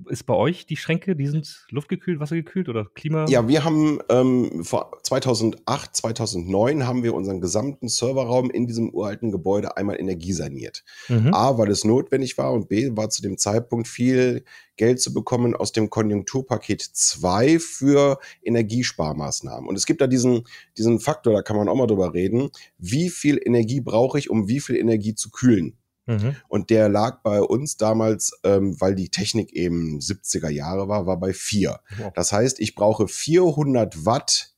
ist 0.08 0.26
bei 0.26 0.34
euch 0.34 0.66
die 0.66 0.76
Schränke, 0.76 1.14
die 1.14 1.28
sind 1.28 1.64
luftgekühlt, 1.70 2.18
wassergekühlt 2.18 2.68
oder 2.68 2.86
Klima? 2.92 3.26
Ja, 3.28 3.46
wir 3.46 3.64
haben 3.64 4.00
ähm, 4.08 4.64
vor 4.64 4.98
2008, 5.04 5.94
2009 5.94 6.86
haben 6.86 7.04
wir 7.04 7.14
unseren 7.14 7.40
gesamten 7.40 7.88
Serverraum 7.88 8.50
in 8.50 8.66
diesem 8.66 8.90
uralten 8.90 9.30
Gebäude 9.30 9.76
einmal 9.76 10.00
energiesaniert. 10.00 10.82
Mhm. 11.08 11.32
A, 11.32 11.56
weil 11.56 11.70
es 11.70 11.84
notwendig 11.84 12.36
war 12.36 12.52
und 12.52 12.68
B, 12.68 12.90
war 12.96 13.10
zu 13.10 13.22
dem 13.22 13.38
Zeitpunkt 13.38 13.86
viel 13.86 14.44
Geld 14.76 15.00
zu 15.00 15.14
bekommen 15.14 15.54
aus 15.54 15.70
dem 15.70 15.88
Konjunkturpaket 15.88 16.82
2 16.82 17.60
für 17.60 18.18
Energiesparmaßnahmen. 18.42 19.68
Und 19.68 19.76
es 19.76 19.86
gibt 19.86 20.00
da 20.00 20.08
diesen, 20.08 20.44
diesen 20.76 20.98
Faktor, 20.98 21.32
da 21.32 21.42
kann 21.42 21.56
man 21.56 21.68
auch 21.68 21.76
mal 21.76 21.86
drüber 21.86 22.12
reden, 22.12 22.50
wie 22.78 23.08
viel 23.08 23.40
Energie 23.44 23.80
brauche 23.80 24.18
ich, 24.18 24.30
um 24.30 24.48
wie 24.48 24.58
viel 24.58 24.76
Energie 24.76 25.14
zu 25.14 25.30
kühlen. 25.30 25.76
Mhm. 26.06 26.36
Und 26.48 26.70
der 26.70 26.88
lag 26.88 27.22
bei 27.22 27.40
uns 27.40 27.76
damals, 27.76 28.32
ähm, 28.44 28.80
weil 28.80 28.94
die 28.94 29.08
Technik 29.08 29.52
eben 29.52 29.98
70er 29.98 30.48
Jahre 30.48 30.88
war, 30.88 31.06
war 31.06 31.18
bei 31.18 31.32
4. 31.32 31.80
Wow. 31.98 32.12
Das 32.14 32.32
heißt, 32.32 32.60
ich 32.60 32.74
brauche 32.74 33.08
400 33.08 34.04
Watt 34.04 34.52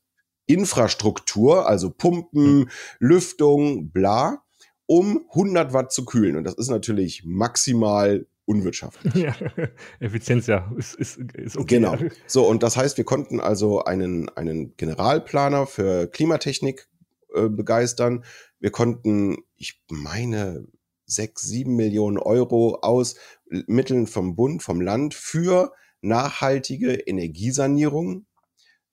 Infrastruktur, 0.47 1.67
also 1.67 1.89
Pumpen, 1.89 2.59
mhm. 2.59 2.69
Lüftung, 2.99 3.91
bla, 3.91 4.43
um 4.85 5.25
100 5.29 5.73
Watt 5.73 5.91
zu 5.91 6.05
kühlen. 6.05 6.35
Und 6.35 6.43
das 6.43 6.55
ist 6.55 6.69
natürlich 6.69 7.23
maximal 7.25 8.27
unwirtschaftlich. 8.45 9.15
Ja, 9.15 9.35
Effizienz 9.99 10.47
ja, 10.47 10.71
ist, 10.77 10.93
ist, 10.95 11.17
ist 11.17 11.57
okay. 11.57 11.75
Genau. 11.75 11.97
So, 12.27 12.47
und 12.47 12.63
das 12.63 12.77
heißt, 12.77 12.97
wir 12.97 13.03
konnten 13.03 13.39
also 13.39 13.83
einen, 13.83 14.29
einen 14.29 14.75
Generalplaner 14.77 15.65
für 15.65 16.07
Klimatechnik 16.07 16.87
äh, 17.33 17.49
begeistern. 17.49 18.23
Wir 18.59 18.71
konnten, 18.71 19.37
ich 19.57 19.83
meine, 19.89 20.67
sechs, 21.05 21.43
sieben 21.43 21.75
Millionen 21.75 22.17
Euro 22.17 22.79
aus 22.81 23.15
Mitteln 23.49 24.07
vom 24.07 24.35
Bund, 24.35 24.63
vom 24.63 24.81
Land 24.81 25.13
für 25.13 25.71
nachhaltige 26.01 26.93
Energiesanierung 26.93 28.25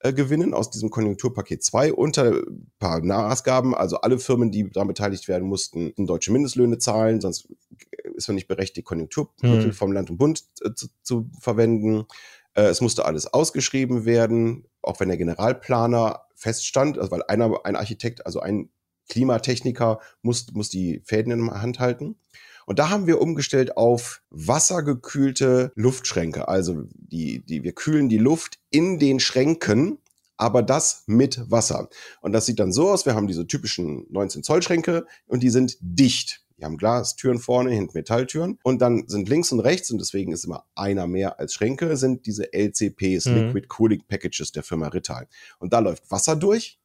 äh, 0.05 0.13
gewinnen 0.13 0.53
aus 0.53 0.71
diesem 0.71 0.91
Konjunkturpaket 0.91 1.63
2 1.63 1.93
unter 1.93 2.33
ein 2.33 2.73
paar 2.81 3.03
Maßgaben. 3.05 3.75
Also 3.75 3.99
alle 3.99 4.19
Firmen, 4.19 4.51
die 4.51 4.69
daran 4.69 4.89
beteiligt 4.89 5.29
werden, 5.29 5.47
mussten 5.47 5.93
deutsche 5.97 6.33
Mindestlöhne 6.33 6.79
zahlen, 6.79 7.21
sonst 7.21 7.49
ist 8.17 8.27
man 8.27 8.35
nicht 8.35 8.49
berechtigt, 8.49 8.87
Konjunkturmittel 8.87 9.67
hm. 9.67 9.73
vom 9.73 9.93
Land 9.93 10.11
und 10.11 10.19
Bund 10.19 10.45
äh, 10.63 10.75
zu, 10.75 10.89
zu, 11.03 11.31
verwenden. 11.41 12.07
Äh, 12.55 12.63
es 12.65 12.81
musste 12.81 13.05
alles 13.05 13.33
ausgeschrieben 13.33 14.05
werden, 14.05 14.67
auch 14.83 14.99
wenn 14.99 15.09
der 15.09 15.19
Generalplaner 15.19 16.27
feststand, 16.35 16.99
also 16.99 17.13
weil 17.13 17.23
einer, 17.29 17.65
ein 17.65 17.77
Architekt, 17.77 18.27
also 18.27 18.41
ein 18.41 18.71
Klimatechniker 19.13 20.01
muss, 20.23 20.47
muss 20.55 20.71
die 20.71 21.03
Fäden 21.05 21.33
in 21.33 21.47
der 21.47 21.61
Hand 21.61 21.81
halten. 21.81 22.17
Und 22.65 22.79
da 22.79 22.89
haben 22.89 23.07
wir 23.07 23.21
umgestellt 23.21 23.77
auf 23.77 24.23
wassergekühlte 24.31 25.73
Luftschränke. 25.75 26.49
Also 26.49 26.85
die, 26.95 27.45
die, 27.45 27.63
wir 27.63 27.73
kühlen 27.73 28.09
die 28.09 28.19
Luft 28.19 28.59
in 28.71 28.99
den 28.99 29.21
Schränken, 29.21 29.99
aber 30.39 30.63
das 30.63 31.03
mit 31.07 31.51
Wasser. 31.51 31.91
Und 32.23 32.33
das 32.33 32.47
sieht 32.47 32.59
dann 32.59 32.73
so 32.73 32.91
aus. 32.91 33.05
Wir 33.05 33.15
haben 33.15 33.27
diese 33.27 33.47
typischen 33.47 34.07
19 34.09 34.45
Zoll 34.45 34.63
Schränke 34.63 35.05
und 35.27 35.43
die 35.43 35.51
sind 35.51 35.77
dicht. 35.81 36.43
Die 36.57 36.65
haben 36.65 36.79
Glastüren 36.79 37.39
vorne, 37.39 37.71
hinten 37.71 37.99
Metalltüren. 37.99 38.59
Und 38.63 38.81
dann 38.81 39.09
sind 39.09 39.29
links 39.29 39.53
und 39.53 39.61
rechts, 39.61 39.91
und 39.91 39.99
deswegen 39.99 40.33
ist 40.33 40.45
immer 40.45 40.65
einer 40.75 41.07
mehr 41.07 41.39
als 41.39 41.55
Schränke, 41.55 41.97
sind 41.97 42.25
diese 42.25 42.53
LCPs, 42.53 43.27
mhm. 43.27 43.35
Liquid 43.35 43.67
Cooling 43.67 44.05
Packages 44.09 44.53
der 44.53 44.63
Firma 44.63 44.89
Rittal. 44.89 45.27
Und 45.59 45.73
da 45.73 45.81
läuft 45.81 46.11
Wasser 46.11 46.37
durch 46.37 46.79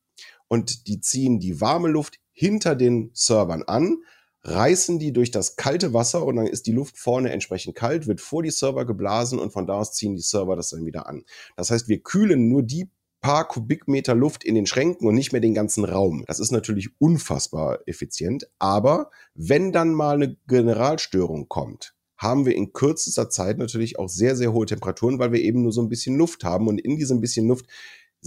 und 0.48 0.88
die 0.88 1.02
ziehen 1.02 1.40
die 1.40 1.62
warme 1.62 1.90
Luft 1.90 2.20
hinter 2.32 2.76
den 2.76 3.12
Servern 3.14 3.64
an, 3.64 3.98
reißen 4.44 5.00
die 5.00 5.12
durch 5.12 5.32
das 5.32 5.56
kalte 5.56 5.94
Wasser 5.94 6.26
und 6.26 6.38
dann 6.38 6.48
ist 6.48 6.68
die 6.68 6.72
Luft 6.72 6.98
vorne 6.98 7.32
entsprechend 7.32 7.76
kalt, 7.76 8.08
wird 8.08 8.22
vor 8.22 8.44
die 8.44 8.52
Server 8.52 8.86
geblasen 8.86 9.40
und 9.40 9.52
von 9.52 9.68
da 9.68 9.74
aus 9.74 9.94
ziehen 9.94 10.16
die 10.16 10.22
Server 10.22 10.56
das 10.56 10.70
dann 10.70 10.86
wieder 10.86 11.08
an. 11.08 11.24
Das 11.56 11.72
heißt, 11.72 11.88
wir 11.88 12.00
kühlen 12.02 12.48
nur 12.48 12.64
die 12.64 12.90
paar 13.20 13.48
Kubikmeter 13.48 14.16
Luft 14.16 14.44
in 14.44 14.56
den 14.56 14.68
Schränken 14.68 15.08
und 15.08 15.16
nicht 15.16 15.32
mehr 15.32 15.42
den 15.42 15.54
ganzen 15.54 15.84
Raum. 15.84 16.24
Das 16.28 16.40
ist 16.40 16.52
natürlich 16.52 16.90
unfassbar 17.00 17.80
effizient, 17.86 18.48
aber 18.60 19.10
wenn 19.34 19.72
dann 19.72 19.94
mal 19.94 20.16
eine 20.16 20.38
Generalstörung 20.48 21.50
kommt, 21.50 21.94
haben 22.16 22.46
wir 22.46 22.56
in 22.56 22.74
kürzester 22.74 23.30
Zeit 23.30 23.58
natürlich 23.58 24.00
auch 24.00 24.10
sehr, 24.10 24.36
sehr 24.36 24.54
hohe 24.54 24.66
Temperaturen, 24.66 25.20
weil 25.20 25.32
wir 25.32 25.42
eben 25.42 25.64
nur 25.64 25.72
so 25.72 25.82
ein 25.82 25.90
bisschen 25.90 26.18
Luft 26.18 26.44
haben 26.44 26.68
und 26.68 26.80
in 26.80 26.96
diesem 26.96 27.22
bisschen 27.22 27.48
Luft 27.48 27.68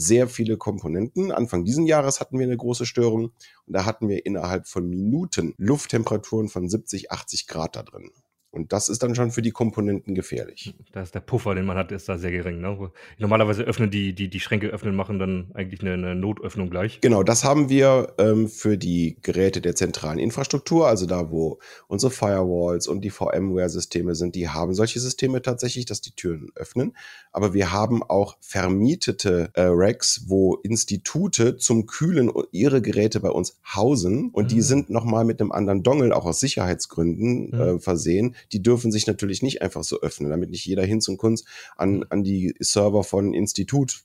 sehr 0.00 0.28
viele 0.28 0.56
Komponenten. 0.56 1.30
Anfang 1.30 1.64
diesen 1.64 1.86
Jahres 1.86 2.20
hatten 2.20 2.38
wir 2.38 2.46
eine 2.46 2.56
große 2.56 2.86
Störung 2.86 3.32
und 3.66 3.76
da 3.76 3.84
hatten 3.84 4.08
wir 4.08 4.24
innerhalb 4.24 4.66
von 4.66 4.88
Minuten 4.88 5.54
Lufttemperaturen 5.58 6.48
von 6.48 6.68
70, 6.68 7.12
80 7.12 7.46
Grad 7.46 7.76
da 7.76 7.82
drin. 7.82 8.10
Und 8.52 8.72
das 8.72 8.88
ist 8.88 9.04
dann 9.04 9.14
schon 9.14 9.30
für 9.30 9.42
die 9.42 9.52
Komponenten 9.52 10.14
gefährlich. 10.16 10.74
Da 10.90 11.02
ist 11.02 11.14
der 11.14 11.20
Puffer, 11.20 11.54
den 11.54 11.66
man 11.66 11.76
hat, 11.76 11.92
ist 11.92 12.08
da 12.08 12.18
sehr 12.18 12.32
gering. 12.32 12.60
Ne? 12.60 12.90
Normalerweise 13.18 13.62
öffnen 13.62 13.92
die, 13.92 14.12
die, 14.12 14.28
die 14.28 14.40
Schränke 14.40 14.68
öffnen, 14.68 14.96
machen 14.96 15.20
dann 15.20 15.52
eigentlich 15.54 15.82
eine, 15.82 15.92
eine 15.92 16.16
Notöffnung 16.16 16.68
gleich. 16.68 17.00
Genau, 17.00 17.22
das 17.22 17.44
haben 17.44 17.68
wir 17.68 18.14
ähm, 18.18 18.48
für 18.48 18.76
die 18.76 19.18
Geräte 19.22 19.60
der 19.60 19.76
zentralen 19.76 20.18
Infrastruktur, 20.18 20.88
also 20.88 21.06
da, 21.06 21.30
wo 21.30 21.60
unsere 21.86 22.10
Firewalls 22.10 22.88
und 22.88 23.02
die 23.02 23.10
VMware-Systeme 23.10 24.16
sind, 24.16 24.34
die 24.34 24.48
haben 24.48 24.74
solche 24.74 24.98
Systeme 24.98 25.42
tatsächlich, 25.42 25.86
dass 25.86 26.00
die 26.00 26.16
Türen 26.16 26.50
öffnen. 26.56 26.96
Aber 27.30 27.54
wir 27.54 27.72
haben 27.72 28.02
auch 28.02 28.36
vermietete 28.40 29.50
äh, 29.54 29.62
Racks, 29.66 30.24
wo 30.26 30.56
Institute 30.56 31.56
zum 31.56 31.86
Kühlen 31.86 32.32
ihre 32.50 32.82
Geräte 32.82 33.20
bei 33.20 33.30
uns 33.30 33.60
hausen 33.76 34.30
und 34.30 34.44
mhm. 34.44 34.48
die 34.48 34.62
sind 34.62 34.90
nochmal 34.90 35.24
mit 35.24 35.40
einem 35.40 35.52
anderen 35.52 35.84
Dongle, 35.84 36.16
auch 36.16 36.26
aus 36.26 36.40
Sicherheitsgründen, 36.40 37.50
mhm. 37.52 37.60
äh, 37.60 37.78
versehen 37.78 38.34
die 38.52 38.62
dürfen 38.62 38.92
sich 38.92 39.06
natürlich 39.06 39.42
nicht 39.42 39.62
einfach 39.62 39.84
so 39.84 40.00
öffnen, 40.00 40.30
damit 40.30 40.50
nicht 40.50 40.64
jeder 40.64 40.84
Hinz 40.84 41.08
und 41.08 41.18
Kunst 41.18 41.46
an, 41.76 42.04
an 42.10 42.22
die 42.22 42.54
Server 42.60 43.04
von 43.04 43.34
Institut 43.34 44.04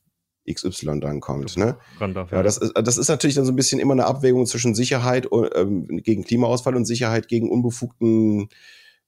XY 0.51 0.99
drankommt. 0.99 1.57
Ne? 1.57 1.77
Ja, 2.31 2.43
das 2.43 2.57
ist, 2.57 2.73
das 2.75 2.97
ist 2.97 3.09
natürlich 3.09 3.35
dann 3.35 3.45
so 3.45 3.51
ein 3.51 3.55
bisschen 3.55 3.79
immer 3.79 3.93
eine 3.93 4.05
Abwägung 4.05 4.45
zwischen 4.45 4.75
Sicherheit 4.75 5.27
ähm, 5.55 5.87
gegen 6.03 6.23
Klimaausfall 6.23 6.75
und 6.75 6.85
Sicherheit 6.85 7.27
gegen 7.27 7.49
unbefugten 7.49 8.49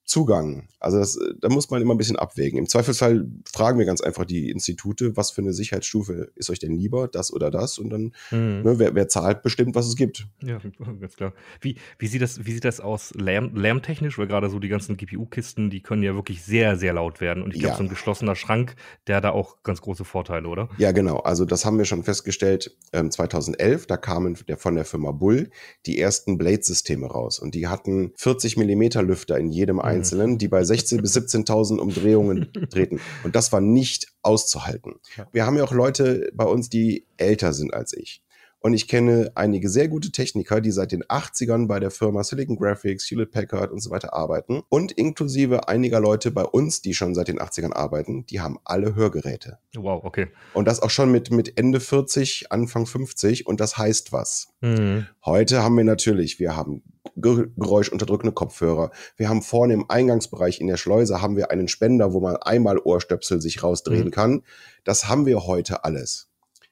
Zugang. 0.08 0.70
Also 0.80 1.00
das, 1.00 1.20
da 1.42 1.50
muss 1.50 1.70
man 1.70 1.82
immer 1.82 1.94
ein 1.94 1.98
bisschen 1.98 2.16
abwägen. 2.16 2.58
Im 2.58 2.70
Zweifelsfall 2.70 3.28
fragen 3.52 3.78
wir 3.78 3.86
ganz 3.86 4.00
einfach 4.00 4.24
die 4.24 4.50
Institute, 4.50 5.18
was 5.18 5.32
für 5.32 5.42
eine 5.42 5.52
Sicherheitsstufe 5.52 6.32
ist 6.36 6.50
euch 6.50 6.60
denn 6.60 6.72
lieber, 6.72 7.10
das 7.10 7.34
oder 7.34 7.52
das? 7.52 7.78
Und 7.78 7.90
dann, 7.90 8.14
mhm. 8.32 8.62
ne, 8.64 8.76
wer, 8.78 8.96
wer, 8.96 9.10
zahlt 9.10 9.44
bestimmt, 9.44 9.76
was 9.76 9.86
es 9.86 9.98
gibt. 9.98 10.28
Ja, 10.42 10.60
ganz 11.02 11.18
klar. 11.18 11.34
Wie, 11.60 11.76
wie, 12.00 12.08
sieht, 12.08 12.22
das, 12.22 12.46
wie 12.46 12.54
sieht 12.54 12.64
das 12.64 12.80
aus 12.80 13.14
Lärm, 13.16 13.54
lärmtechnisch? 13.54 14.18
Weil 14.18 14.28
gerade 14.28 14.50
so 14.50 14.60
die 14.60 14.70
ganzen 14.70 14.96
GPU-Kisten, 14.96 15.70
die 15.70 15.82
können 15.82 16.04
ja 16.04 16.16
wirklich 16.16 16.42
sehr, 16.42 16.78
sehr 16.78 16.94
laut 16.94 17.20
werden. 17.20 17.44
Und 17.44 17.54
ich 17.54 17.60
glaube, 17.60 17.74
ja. 17.74 17.78
so 17.78 17.84
ein 17.84 17.90
geschlossener 17.90 18.36
Schrank, 18.36 18.78
der 19.08 19.18
hat 19.18 19.26
da 19.26 19.32
auch 19.32 19.62
ganz 19.64 19.82
große 19.82 20.06
Vorteile, 20.06 20.48
oder? 20.48 20.70
Ja, 20.78 20.94
genau. 20.94 21.18
Also 21.18 21.44
das 21.44 21.66
haben 21.66 21.78
wir 21.78 21.86
schon 21.86 22.04
festgestellt. 22.04 22.78
Ähm, 22.94 23.12
2011, 23.12 23.88
da 23.88 23.98
kamen 23.98 24.38
der, 24.48 24.56
von 24.56 24.76
der 24.76 24.86
Firma 24.86 25.12
Bull 25.12 25.50
die 25.86 26.00
ersten 26.00 26.38
Blade-Systeme 26.38 27.08
raus. 27.08 27.40
Und 27.40 27.56
die 27.56 27.68
hatten 27.68 28.14
40 28.16 28.56
Millimeter 28.56 29.04
Lüfter 29.04 29.38
in 29.38 29.50
jedem 29.50 29.78
mhm 29.78 29.97
Einzelnen, 29.98 30.38
die 30.38 30.48
bei 30.48 30.62
16.000 30.62 31.02
bis 31.02 31.18
17.000 31.18 31.78
Umdrehungen 31.78 32.52
treten. 32.70 33.00
Und 33.24 33.36
das 33.36 33.52
war 33.52 33.62
nicht 33.62 34.08
auszuhalten. 34.22 34.96
Wir 35.32 35.46
haben 35.46 35.58
ja 35.58 35.64
auch 35.64 35.72
Leute 35.72 36.30
bei 36.34 36.46
uns, 36.46 36.70
die 36.70 37.06
älter 37.18 37.54
sind 37.54 37.74
als 37.74 37.94
ich. 37.94 38.22
Und 38.68 38.74
ich 38.74 38.90
kenne 38.90 39.32
einige 39.34 39.70
sehr 39.70 39.88
gute 39.88 40.12
Techniker, 40.12 40.60
die 40.60 40.72
seit 40.72 40.92
den 40.92 41.02
80ern 41.06 41.68
bei 41.68 41.80
der 41.80 41.90
Firma 41.90 42.22
Silicon 42.26 42.58
Graphics, 42.58 43.10
Hewlett 43.10 43.32
Packard 43.32 43.72
und 43.72 43.80
so 43.80 43.92
weiter 43.92 44.14
arbeiten. 44.14 44.62
Und 44.68 44.92
inklusive 44.92 45.70
einiger 45.70 46.02
Leute 46.02 46.32
bei 46.32 46.44
uns, 46.44 46.82
die 46.82 46.94
schon 46.94 47.16
seit 47.16 47.30
den 47.30 47.40
80ern 47.40 47.72
arbeiten, 47.72 48.26
die 48.26 48.42
haben 48.42 48.60
alle 48.66 48.94
Hörgeräte. 48.94 49.60
Wow, 49.74 50.04
okay. 50.04 50.28
Und 50.54 50.68
das 50.68 50.82
auch 50.82 50.90
schon 50.90 51.14
mit, 51.14 51.32
mit 51.32 51.58
Ende 51.58 51.80
40, 51.80 52.52
Anfang 52.52 52.86
50. 52.86 53.48
Und 53.48 53.62
das 53.62 53.78
heißt 53.78 54.12
was. 54.12 54.50
Mhm. 54.60 55.08
Heute 55.24 55.64
haben 55.64 55.78
wir 55.78 55.86
natürlich, 55.86 56.38
wir 56.38 56.58
haben 56.58 56.84
geräuschunterdrückende 57.16 58.34
Kopfhörer. 58.34 58.92
Wir 59.16 59.30
haben 59.30 59.44
vorne 59.44 59.76
im 59.76 59.90
Eingangsbereich 59.90 60.60
in 60.60 60.68
der 60.68 60.76
Schleuse 60.76 61.22
haben 61.22 61.38
wir 61.38 61.52
einen 61.52 61.70
Spender, 61.70 62.12
wo 62.12 62.20
man 62.20 62.36
einmal 62.36 62.80
Ohrstöpsel 62.80 63.40
sich 63.40 63.64
rausdrehen 63.64 64.08
mhm. 64.08 64.12
kann. 64.12 64.44
Das 64.84 65.08
haben 65.08 65.26
wir 65.26 65.46
heute 65.46 65.86
alles. 65.86 66.27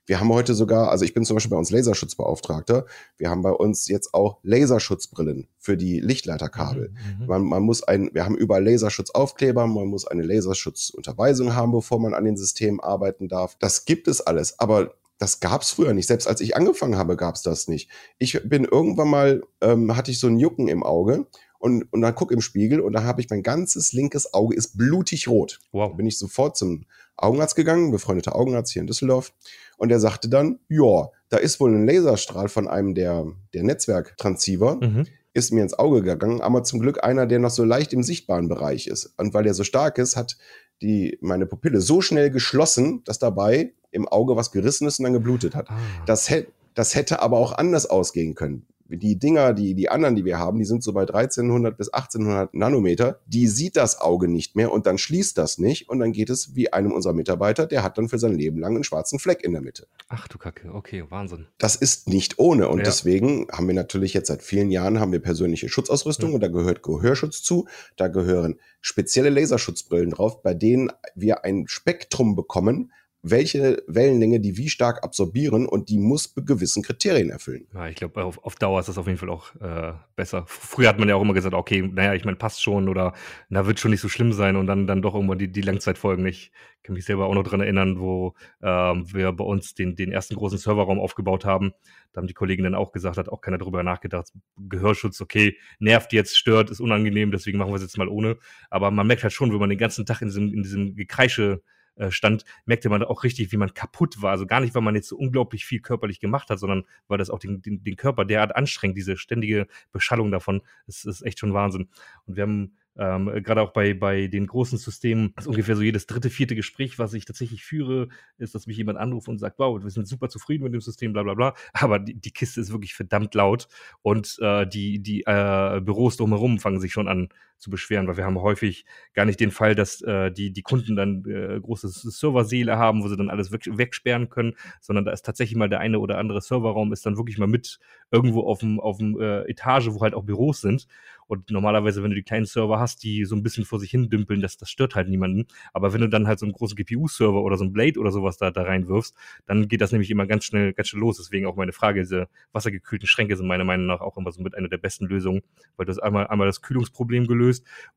Wir 0.06 0.20
haben 0.20 0.30
heute 0.30 0.54
sogar, 0.54 0.90
also 0.92 1.04
ich 1.04 1.14
bin 1.14 1.26
zum 1.26 1.36
Beispiel 1.36 1.52
bei 1.52 1.58
uns 1.58 1.72
Laserschutzbeauftragter, 1.72 2.86
wir 3.18 3.30
haben 3.30 3.42
bei 3.42 3.52
uns 3.52 3.88
jetzt 3.88 4.14
auch 4.14 4.38
Laserschutzbrillen 4.44 5.48
für 5.58 5.78
die 5.78 6.00
Lichtleiterkabel. 6.00 6.90
Mhm, 6.90 7.22
mhm. 7.22 7.28
Man, 7.28 7.44
man 7.44 7.64
muss 7.64 7.84
ein, 7.84 8.12
wir 8.14 8.26
haben 8.26 8.38
überall 8.38 8.64
Laserschutzaufkleber, 8.64 9.66
man 9.66 9.88
muss 9.88 10.06
eine 10.06 10.24
Laserschutzunterweisung 10.24 11.56
haben, 11.56 11.72
bevor 11.72 12.00
man 12.00 12.14
an 12.14 12.26
den 12.26 12.38
Systemen 12.38 12.80
arbeiten 12.80 13.28
darf. 13.28 13.58
Das 13.60 13.86
gibt 13.86 14.08
es 14.08 14.22
alles, 14.22 14.60
aber 14.60 14.94
das 15.18 15.40
gab's 15.40 15.72
früher 15.72 15.94
nicht. 15.94 16.08
Selbst 16.08 16.28
als 16.28 16.42
ich 16.42 16.56
angefangen 16.56 16.98
habe, 16.98 17.16
gab's 17.16 17.42
das 17.42 17.68
nicht. 17.68 17.90
Ich 18.18 18.40
bin 18.44 18.66
irgendwann 18.66 19.10
mal, 19.10 19.44
ähm, 19.62 19.96
hatte 19.96 20.12
ich 20.12 20.20
so 20.20 20.28
ein 20.28 20.40
Jucken 20.40 20.68
im 20.68 20.84
Auge 20.84 21.26
und, 21.58 21.92
und 21.92 22.02
dann 22.02 22.14
guck 22.14 22.32
im 22.32 22.42
Spiegel 22.42 22.80
und 22.80 22.94
da 22.94 23.04
habe 23.04 23.22
ich 23.22 23.30
mein 23.30 23.42
ganzes 23.42 23.94
linkes 23.94 24.34
Auge 24.34 24.56
ist 24.56 24.78
blutig 24.78 25.28
rot. 25.28 25.60
Wow. 25.72 25.92
Da 25.92 25.96
bin 25.96 26.06
ich 26.06 26.20
sofort 26.20 26.58
zum 26.58 26.86
Augenarzt 27.18 27.56
gegangen, 27.56 27.92
befreundeter 27.92 28.36
Augenarzt 28.36 28.74
hier 28.74 28.82
in 28.82 28.88
Düsseldorf. 28.88 29.34
Und 29.78 29.90
der 29.90 30.00
sagte 30.00 30.30
dann, 30.30 30.60
ja, 30.70 31.10
da 31.30 31.38
ist 31.38 31.60
wohl 31.60 31.74
ein 31.74 31.86
Laserstrahl 31.86 32.50
von 32.50 32.68
einem 32.68 32.96
der, 32.96 33.26
der 33.54 33.64
Netzwerktransceiver. 33.64 34.76
Mhm 34.76 35.06
ist 35.36 35.52
mir 35.52 35.64
ins 35.64 35.78
Auge 35.78 36.02
gegangen, 36.02 36.40
aber 36.40 36.64
zum 36.64 36.80
Glück 36.80 37.04
einer, 37.04 37.26
der 37.26 37.40
noch 37.40 37.50
so 37.50 37.66
leicht 37.66 37.92
im 37.92 38.04
sichtbaren 38.04 38.48
Bereich 38.48 38.88
ist. 38.88 39.14
Und 39.18 39.34
weil 39.34 39.44
der 39.44 39.54
so 39.54 39.66
stark 39.66 39.98
ist, 39.98 40.16
hat 40.16 40.38
die, 40.82 41.18
meine 41.20 41.46
Pupille 41.46 41.82
so 41.82 42.00
schnell 42.00 42.32
geschlossen, 42.32 43.04
dass 43.04 43.20
dabei 43.20 43.74
im 43.92 44.08
Auge 44.08 44.38
was 44.38 44.52
gerissen 44.52 44.88
ist 44.88 44.98
und 45.00 45.04
dann 45.04 45.12
geblutet 45.12 45.54
hat. 45.54 45.70
Ah. 45.70 45.78
Das, 46.06 46.32
das 46.74 46.96
hätte 46.96 47.22
aber 47.22 47.38
auch 47.38 47.52
anders 47.52 47.86
ausgehen 47.86 48.34
können 48.34 48.66
die 48.88 49.18
Dinger, 49.18 49.54
die, 49.54 49.74
die 49.74 49.90
anderen, 49.90 50.16
die 50.16 50.26
wir 50.26 50.38
haben, 50.38 50.60
die 50.60 50.66
sind 50.66 50.84
so 50.84 50.94
bei 50.94 51.02
1300 51.02 51.78
bis 51.78 51.90
1800 51.90 52.54
Nanometer. 52.54 53.20
Die 53.26 53.48
sieht 53.48 53.76
das 53.76 54.00
Auge 54.00 54.28
nicht 54.28 54.56
mehr 54.56 54.72
und 54.72 54.86
dann 54.86 54.98
schließt 54.98 55.38
das 55.38 55.58
nicht 55.58 55.90
und 55.90 56.00
dann 56.00 56.12
geht 56.12 56.30
es 56.30 56.56
wie 56.56 56.72
einem 56.72 56.92
unserer 56.92 57.14
Mitarbeiter, 57.14 57.66
der 57.66 57.84
hat 57.84 57.98
dann 57.98 58.10
für 58.10 58.20
sein 58.20 58.34
Leben 58.34 58.60
lang 58.60 58.76
einen 58.76 58.84
schwarzen 58.84 59.20
Fleck 59.20 59.44
in 59.44 59.54
der 59.54 59.62
Mitte. 59.62 59.88
Ach 60.08 60.28
du 60.28 60.38
Kacke, 60.38 60.72
okay, 60.74 61.04
Wahnsinn. 61.10 61.48
Das 61.58 61.76
ist 61.76 62.08
nicht 62.08 62.38
ohne 62.38 62.70
und 62.70 62.80
ja. 62.80 62.84
deswegen 62.84 63.48
haben 63.52 63.68
wir 63.68 63.76
natürlich 63.76 64.14
jetzt 64.14 64.28
seit 64.28 64.44
vielen 64.44 64.70
Jahren 64.70 65.00
haben 65.00 65.12
wir 65.12 65.20
persönliche 65.20 65.70
Schutzausrüstung 65.70 66.30
ja. 66.30 66.36
und 66.36 66.42
da 66.42 66.48
gehört 66.48 66.84
Gehörschutz 66.84 67.42
zu, 67.42 67.68
da 67.96 68.08
gehören 68.08 68.60
spezielle 68.82 69.30
Laserschutzbrillen 69.30 70.12
drauf, 70.12 70.44
bei 70.44 70.54
denen 70.54 70.92
wir 71.16 71.44
ein 71.44 71.68
Spektrum 71.68 72.36
bekommen, 72.36 72.92
welche 73.28 73.84
Wellenlänge 73.88 74.40
die 74.40 74.56
wie 74.56 74.70
stark 74.70 75.04
absorbieren 75.04 75.66
und 75.66 75.90
die 75.90 75.98
muss 75.98 76.36
gewissen 76.36 76.84
Kriterien 76.84 77.32
erfüllen. 77.32 77.68
Ja, 77.74 77.88
ich 77.88 77.96
glaube, 77.96 78.24
auf, 78.24 78.44
auf 78.44 78.56
Dauer 78.56 78.80
ist 78.80 78.88
das 78.88 79.00
auf 79.00 79.08
jeden 79.08 79.18
Fall 79.18 79.32
auch 79.32 79.56
äh, 79.56 79.94
besser. 80.16 80.44
Früher 80.48 80.90
hat 80.90 81.00
man 81.00 81.10
ja 81.10 81.16
auch 81.16 81.24
immer 81.24 81.34
gesagt, 81.34 81.56
okay, 81.56 81.82
naja, 81.82 82.14
ich 82.14 82.24
meine, 82.24 82.38
passt 82.38 82.62
schon 82.62 82.88
oder 82.88 83.14
na, 83.50 83.66
wird 83.66 83.80
schon 83.80 83.90
nicht 83.90 84.02
so 84.02 84.10
schlimm 84.10 84.32
sein 84.32 84.56
und 84.56 84.68
dann, 84.68 84.86
dann 84.86 85.02
doch 85.02 85.16
irgendwann 85.16 85.40
die, 85.40 85.52
die 85.52 85.62
Langzeitfolgen. 85.62 86.24
Ich 86.28 86.52
kann 86.84 86.94
mich 86.94 87.06
selber 87.06 87.26
auch 87.26 87.34
noch 87.34 87.44
dran 87.44 87.62
erinnern, 87.62 88.00
wo 88.00 88.36
ähm, 88.62 89.12
wir 89.12 89.32
bei 89.32 89.44
uns 89.44 89.74
den, 89.74 89.96
den 89.96 90.12
ersten 90.12 90.36
großen 90.36 90.60
Serverraum 90.60 91.00
aufgebaut 91.00 91.46
haben. 91.46 91.74
Da 92.14 92.22
haben 92.22 92.28
die 92.28 92.36
Kollegin 92.36 92.66
dann 92.66 92.76
auch 92.76 92.92
gesagt, 92.92 93.18
hat 93.18 93.30
auch 93.30 93.42
keiner 93.42 93.58
darüber 93.58 93.82
nachgedacht. 93.82 94.32
Gehörschutz, 94.56 95.20
okay, 95.20 95.58
nervt 95.80 96.14
jetzt, 96.14 96.38
stört, 96.38 96.70
ist 96.70 96.80
unangenehm, 96.80 97.32
deswegen 97.32 97.58
machen 97.58 97.72
wir 97.72 97.78
es 97.78 97.82
jetzt 97.82 97.98
mal 97.98 98.08
ohne. 98.08 98.38
Aber 98.70 98.92
man 98.92 99.08
merkt 99.08 99.24
halt 99.24 99.34
schon, 99.34 99.52
wenn 99.52 99.60
man 99.60 99.70
den 99.70 99.80
ganzen 99.80 100.06
Tag 100.06 100.22
in 100.22 100.28
diesem, 100.28 100.54
in 100.54 100.62
diesem 100.62 100.96
Gekreische 100.96 101.64
äh, 101.96 102.12
stand, 102.12 102.46
merkte 102.66 102.90
man 102.90 103.04
auch 103.04 103.24
richtig, 103.24 103.52
wie 103.52 103.58
man 103.58 103.74
kaputt 103.74 104.22
war. 104.22 104.32
Also 104.32 104.46
gar 104.46 104.60
nicht, 104.60 104.76
weil 104.76 104.82
man 104.82 104.96
jetzt 104.96 105.10
so 105.10 105.18
unglaublich 105.18 105.66
viel 105.66 105.80
körperlich 105.80 106.20
gemacht 106.20 106.50
hat, 106.50 106.60
sondern 106.60 106.84
weil 107.08 107.18
das 107.18 107.30
auch 107.30 107.40
den, 107.40 107.62
den, 107.62 107.84
den 107.84 107.96
Körper 107.96 108.26
derart 108.26 108.56
anstrengt, 108.56 108.98
diese 108.98 109.18
ständige 109.18 109.68
Beschallung 109.92 110.32
davon. 110.32 110.62
Das 110.88 111.06
ist 111.06 111.22
echt 111.22 111.40
schon 111.40 111.54
Wahnsinn. 111.54 111.90
Und 112.26 112.36
wir 112.36 112.44
haben 112.44 112.74
ähm, 112.98 113.44
Gerade 113.44 113.62
auch 113.62 113.72
bei, 113.72 113.94
bei 113.94 114.28
den 114.28 114.48
großen 114.48 114.78
Systemen 114.78 115.34
ist 115.38 115.48
ungefähr 115.48 115.76
so 115.76 115.82
jedes 115.82 116.08
dritte, 116.08 116.30
vierte 116.30 116.56
Gespräch, 116.56 116.98
was 116.98 117.14
ich 117.14 117.26
tatsächlich 117.26 117.64
führe, 117.64 118.08
ist, 118.38 118.56
dass 118.56 118.68
mich 118.68 118.78
jemand 118.78 118.98
anruft 118.98 119.28
und 119.28 119.38
sagt, 119.38 119.60
wow, 119.60 119.82
wir 119.84 119.90
sind 119.90 120.08
super 120.08 120.30
zufrieden 120.30 120.64
mit 120.64 120.74
dem 120.74 120.82
System, 120.82 121.12
bla 121.12 121.24
bla 121.24 121.34
bla. 121.34 121.54
Aber 121.74 122.00
die, 122.00 122.14
die 122.14 122.32
Kiste 122.32 122.62
ist 122.62 122.72
wirklich 122.72 122.94
verdammt 122.94 123.36
laut 123.36 123.68
und 124.02 124.38
äh, 124.40 124.66
die, 124.66 125.00
die 125.00 125.24
äh, 125.26 125.82
Büros 125.82 126.16
drumherum 126.18 126.60
fangen 126.60 126.80
sich 126.80 126.94
schon 126.94 127.10
an 127.10 127.30
zu 127.58 127.70
beschweren, 127.70 128.08
weil 128.08 128.18
wir 128.18 128.26
haben 128.26 128.40
häufig 128.40 128.86
gar 129.14 129.26
nicht 129.26 129.40
den 129.40 129.52
Fall, 129.52 129.76
dass 129.76 130.02
äh, 130.02 130.32
die, 130.32 130.52
die 130.52 130.62
Kunden 130.62 130.96
dann 130.96 131.24
äh, 131.26 131.60
große 131.60 131.88
Serverseele 131.90 132.78
haben, 132.78 133.04
wo 133.04 133.08
sie 133.08 133.18
dann 133.18 133.30
alles 133.30 133.52
weg, 133.52 133.64
wegsperren 133.66 134.30
können, 134.30 134.56
sondern 134.82 135.06
da 135.06 135.12
ist 135.12 135.26
tatsächlich 135.26 135.58
mal 135.58 135.70
der 135.70 135.80
eine 135.80 136.00
oder 136.00 136.18
andere 136.18 136.42
Serverraum 136.42 136.94
ist 136.94 137.06
dann 137.06 137.18
wirklich 137.18 137.38
mal 137.38 137.48
mit 137.48 137.80
irgendwo 138.12 138.42
auf 138.42 138.60
dem, 138.60 138.80
auf 138.80 138.98
dem 138.98 139.20
äh, 139.20 139.42
Etage, 139.50 139.90
wo 139.92 140.02
halt 140.02 140.14
auch 140.14 140.24
Büros 140.24 140.62
sind. 140.62 140.88
Und 141.28 141.50
normalerweise, 141.50 142.04
wenn 142.04 142.12
du 142.12 142.16
die 142.16 142.24
kleinen 142.24 142.46
Server 142.46 142.80
hast, 142.80 143.04
die 143.04 143.26
so 143.26 143.36
ein 143.36 143.42
bisschen 143.42 143.66
vor 143.66 143.80
sich 143.80 143.90
hin 143.90 144.10
dümpeln, 144.10 144.42
das, 144.42 144.58
das 144.58 144.70
stört 144.70 144.94
halt 144.96 145.10
niemanden. 145.10 145.48
Aber 145.74 145.92
wenn 145.92 146.02
du 146.02 146.10
dann 146.10 146.28
halt 146.28 146.38
so 146.38 146.46
einen 146.46 146.54
großen 146.54 146.76
GPU-Server 146.76 147.42
oder 147.42 147.58
so 147.58 147.64
ein 147.64 147.74
Blade 147.74 148.00
oder 148.00 148.12
sowas 148.12 148.38
da, 148.38 148.52
da 148.52 148.62
reinwirfst, 148.62 149.16
dann 149.48 149.68
geht 149.68 149.82
das 149.82 149.92
nämlich 149.92 150.12
immer 150.12 150.28
ganz 150.28 150.46
schnell, 150.46 150.74
ganz 150.74 150.90
schnell 150.90 151.02
los. 151.02 151.18
Deswegen 151.18 151.48
auch 151.48 151.56
meine 151.56 151.72
Frage, 151.72 152.02
diese 152.02 152.28
wassergekühlten 152.52 153.08
Schränke 153.08 153.36
sind 153.36 153.48
meiner 153.48 153.64
Meinung 153.64 153.88
nach 153.88 154.02
auch 154.02 154.18
immer 154.18 154.32
so 154.32 154.42
mit 154.42 154.56
einer 154.56 154.70
der 154.70 154.78
besten 154.78 155.08
Lösungen, 155.08 155.42
weil 155.78 155.88
du 155.88 155.92
hast 155.92 156.00
einmal, 156.00 156.28
einmal 156.28 156.48
das 156.48 156.62
Kühlungsproblem 156.62 157.26
gelöst 157.26 157.45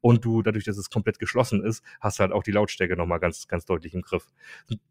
und 0.01 0.25
du, 0.25 0.43
dadurch, 0.43 0.65
dass 0.65 0.77
es 0.77 0.91
komplett 0.91 1.19
geschlossen 1.19 1.65
ist, 1.65 1.83
hast 2.01 2.19
du 2.19 2.23
halt 2.23 2.33
auch 2.33 2.43
die 2.43 2.51
Lautstärke 2.51 2.97
nochmal 2.97 3.21
ganz, 3.21 3.49
ganz 3.49 3.65
deutlich 3.65 3.95
im 3.95 4.03
Griff. 4.03 4.27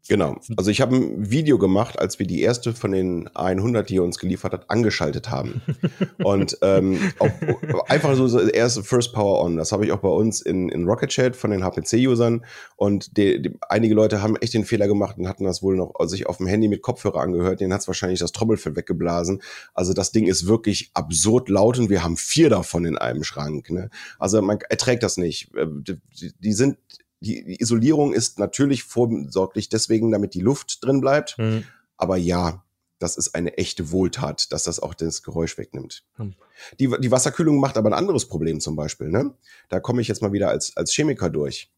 Genau. 0.08 0.38
Also 0.56 0.70
ich 0.70 0.80
habe 0.80 0.96
ein 0.96 1.30
Video 1.30 1.58
gemacht, 1.58 1.98
als 1.98 2.18
wir 2.18 2.26
die 2.26 2.42
erste 2.42 2.72
von 2.72 2.92
den 2.92 3.28
100, 3.34 3.88
die 3.88 3.96
er 3.96 4.04
uns 4.04 4.18
geliefert 4.18 4.52
hat, 4.52 4.70
angeschaltet 4.70 5.30
haben. 5.30 5.62
und 6.18 6.58
ähm, 6.62 6.98
auch 7.18 7.88
einfach 7.88 8.14
so 8.14 8.38
erste 8.40 8.82
First 8.82 9.12
Power 9.12 9.44
On. 9.44 9.56
Das 9.56 9.72
habe 9.72 9.84
ich 9.84 9.92
auch 9.92 9.98
bei 9.98 10.08
uns 10.08 10.40
in, 10.40 10.68
in 10.68 10.84
Rocket 10.84 11.10
Chat 11.10 11.36
von 11.36 11.50
den 11.50 11.64
HPC-Usern. 11.64 12.44
Und 12.76 13.16
die, 13.16 13.42
die, 13.42 13.58
einige 13.68 13.94
Leute 13.94 14.22
haben 14.22 14.36
echt 14.36 14.54
den 14.54 14.64
Fehler 14.64 14.88
gemacht 14.88 15.18
und 15.18 15.28
hatten 15.28 15.44
das 15.44 15.62
wohl 15.62 15.76
noch 15.76 15.94
sich 16.06 16.26
auf 16.26 16.38
dem 16.38 16.46
Handy 16.46 16.68
mit 16.68 16.82
Kopfhörer 16.82 17.20
angehört. 17.20 17.60
Denen 17.60 17.72
hat 17.72 17.80
es 17.80 17.88
wahrscheinlich 17.88 18.20
das 18.20 18.32
Trommelfell 18.32 18.76
weggeblasen. 18.76 19.42
Also 19.74 19.92
das 19.92 20.12
Ding 20.12 20.26
ist 20.26 20.46
wirklich 20.46 20.90
absurd 20.94 21.48
laut 21.48 21.78
und 21.78 21.90
wir 21.90 22.02
haben 22.02 22.16
vier 22.16 22.50
davon 22.50 22.84
in 22.84 22.96
einem 22.96 23.24
Schrank. 23.24 23.70
Ne? 23.70 23.90
Also 24.18 24.40
man 24.48 24.58
erträgt 24.68 25.04
das 25.04 25.16
nicht. 25.16 25.54
Äh, 25.54 25.66
die, 25.68 26.32
die 26.38 26.52
sind 26.52 26.78
die 27.20 27.60
Isolierung 27.60 28.12
ist 28.12 28.38
natürlich 28.38 28.84
vorsorglich 28.84 29.68
deswegen, 29.68 30.12
damit 30.12 30.34
die 30.34 30.40
Luft 30.40 30.84
drin 30.84 31.00
bleibt. 31.00 31.36
Mhm. 31.38 31.64
Aber 31.96 32.16
ja, 32.16 32.64
das 32.98 33.16
ist 33.16 33.34
eine 33.34 33.56
echte 33.58 33.90
Wohltat, 33.90 34.52
dass 34.52 34.64
das 34.64 34.80
auch 34.80 34.94
das 34.94 35.22
Geräusch 35.22 35.56
wegnimmt. 35.56 36.04
Hm. 36.16 36.34
Die, 36.80 36.88
die 37.00 37.10
Wasserkühlung 37.10 37.60
macht 37.60 37.76
aber 37.76 37.90
ein 37.90 37.94
anderes 37.94 38.26
Problem 38.26 38.60
zum 38.60 38.76
Beispiel. 38.76 39.08
Ne? 39.08 39.34
Da 39.68 39.80
komme 39.80 40.00
ich 40.00 40.08
jetzt 40.08 40.22
mal 40.22 40.32
wieder 40.32 40.48
als, 40.48 40.76
als 40.76 40.92
Chemiker 40.92 41.30
durch. 41.30 41.72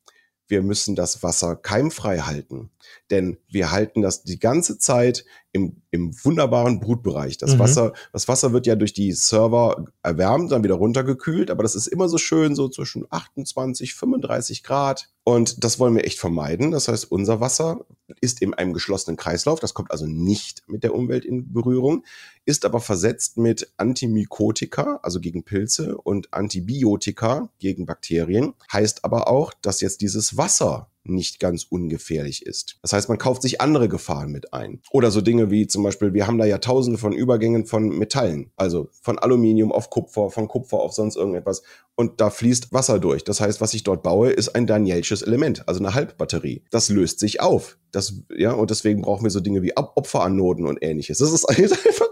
Wir 0.48 0.62
müssen 0.62 0.96
das 0.96 1.22
Wasser 1.22 1.56
keimfrei 1.56 2.20
halten, 2.20 2.70
denn 3.10 3.38
wir 3.48 3.70
halten 3.70 4.02
das 4.02 4.24
die 4.24 4.38
ganze 4.40 4.78
Zeit 4.78 5.24
im, 5.52 5.82
im 5.90 6.12
wunderbaren 6.24 6.80
Brutbereich. 6.80 7.38
Das 7.38 7.54
mhm. 7.54 7.58
Wasser, 7.58 7.92
das 8.12 8.28
Wasser 8.28 8.52
wird 8.52 8.66
ja 8.66 8.76
durch 8.76 8.92
die 8.92 9.12
Server 9.12 9.84
erwärmt, 10.02 10.52
dann 10.52 10.62
wieder 10.62 10.74
runtergekühlt, 10.74 11.50
aber 11.50 11.62
das 11.62 11.74
ist 11.74 11.88
immer 11.88 12.08
so 12.08 12.18
schön 12.18 12.54
so 12.54 12.68
zwischen 12.68 13.06
28, 13.10 13.94
35 13.94 14.62
Grad. 14.62 15.08
Und 15.24 15.62
das 15.62 15.78
wollen 15.78 15.94
wir 15.94 16.04
echt 16.04 16.18
vermeiden. 16.18 16.70
Das 16.70 16.88
heißt, 16.88 17.10
unser 17.10 17.40
Wasser 17.40 17.84
ist 18.20 18.42
in 18.42 18.54
einem 18.54 18.72
geschlossenen 18.72 19.16
Kreislauf. 19.16 19.60
Das 19.60 19.74
kommt 19.74 19.90
also 19.90 20.06
nicht 20.06 20.62
mit 20.66 20.82
der 20.82 20.94
Umwelt 20.94 21.24
in 21.24 21.52
Berührung, 21.52 22.04
ist 22.46 22.64
aber 22.64 22.80
versetzt 22.80 23.36
mit 23.36 23.72
Antimykotika, 23.76 25.00
also 25.02 25.20
gegen 25.20 25.44
Pilze, 25.44 25.96
und 25.98 26.32
Antibiotika 26.32 27.50
gegen 27.58 27.86
Bakterien. 27.86 28.54
Heißt 28.72 29.04
aber 29.04 29.28
auch, 29.28 29.52
dass 29.62 29.80
jetzt 29.80 30.00
dieses 30.00 30.36
Wasser 30.36 30.90
nicht 31.04 31.40
ganz 31.40 31.64
ungefährlich 31.64 32.44
ist. 32.46 32.78
Das 32.82 32.92
heißt, 32.92 33.08
man 33.08 33.18
kauft 33.18 33.42
sich 33.42 33.60
andere 33.60 33.88
Gefahren 33.88 34.30
mit 34.30 34.52
ein. 34.52 34.80
Oder 34.90 35.10
so 35.10 35.20
Dinge 35.20 35.50
wie 35.50 35.66
zum 35.66 35.82
Beispiel, 35.82 36.14
wir 36.14 36.26
haben 36.26 36.38
da 36.38 36.44
ja 36.44 36.58
tausende 36.58 36.98
von 36.98 37.12
Übergängen 37.12 37.66
von 37.66 37.88
Metallen, 37.88 38.52
also 38.56 38.88
von 39.02 39.18
Aluminium 39.18 39.72
auf 39.72 39.90
Kupfer, 39.90 40.30
von 40.30 40.48
Kupfer 40.48 40.78
auf 40.78 40.92
sonst 40.92 41.16
irgendetwas. 41.16 41.62
Und 41.94 42.20
da 42.20 42.30
fließt 42.30 42.72
Wasser 42.72 42.98
durch. 42.98 43.24
Das 43.24 43.40
heißt, 43.40 43.60
was 43.60 43.74
ich 43.74 43.82
dort 43.82 44.02
baue, 44.02 44.30
ist 44.30 44.50
ein 44.50 44.66
Danielsches 44.66 45.22
Element, 45.22 45.68
also 45.68 45.80
eine 45.80 45.94
Halbbatterie. 45.94 46.62
Das 46.70 46.88
löst 46.88 47.20
sich 47.20 47.40
auf. 47.40 47.78
Das, 47.92 48.14
ja, 48.34 48.52
und 48.52 48.70
deswegen 48.70 49.02
brauchen 49.02 49.24
wir 49.24 49.30
so 49.30 49.40
Dinge 49.40 49.62
wie 49.62 49.76
Opferanoden 49.76 50.66
und 50.66 50.78
ähnliches. 50.82 51.18
Das 51.18 51.32
ist 51.32 51.44
einfach 51.48 52.06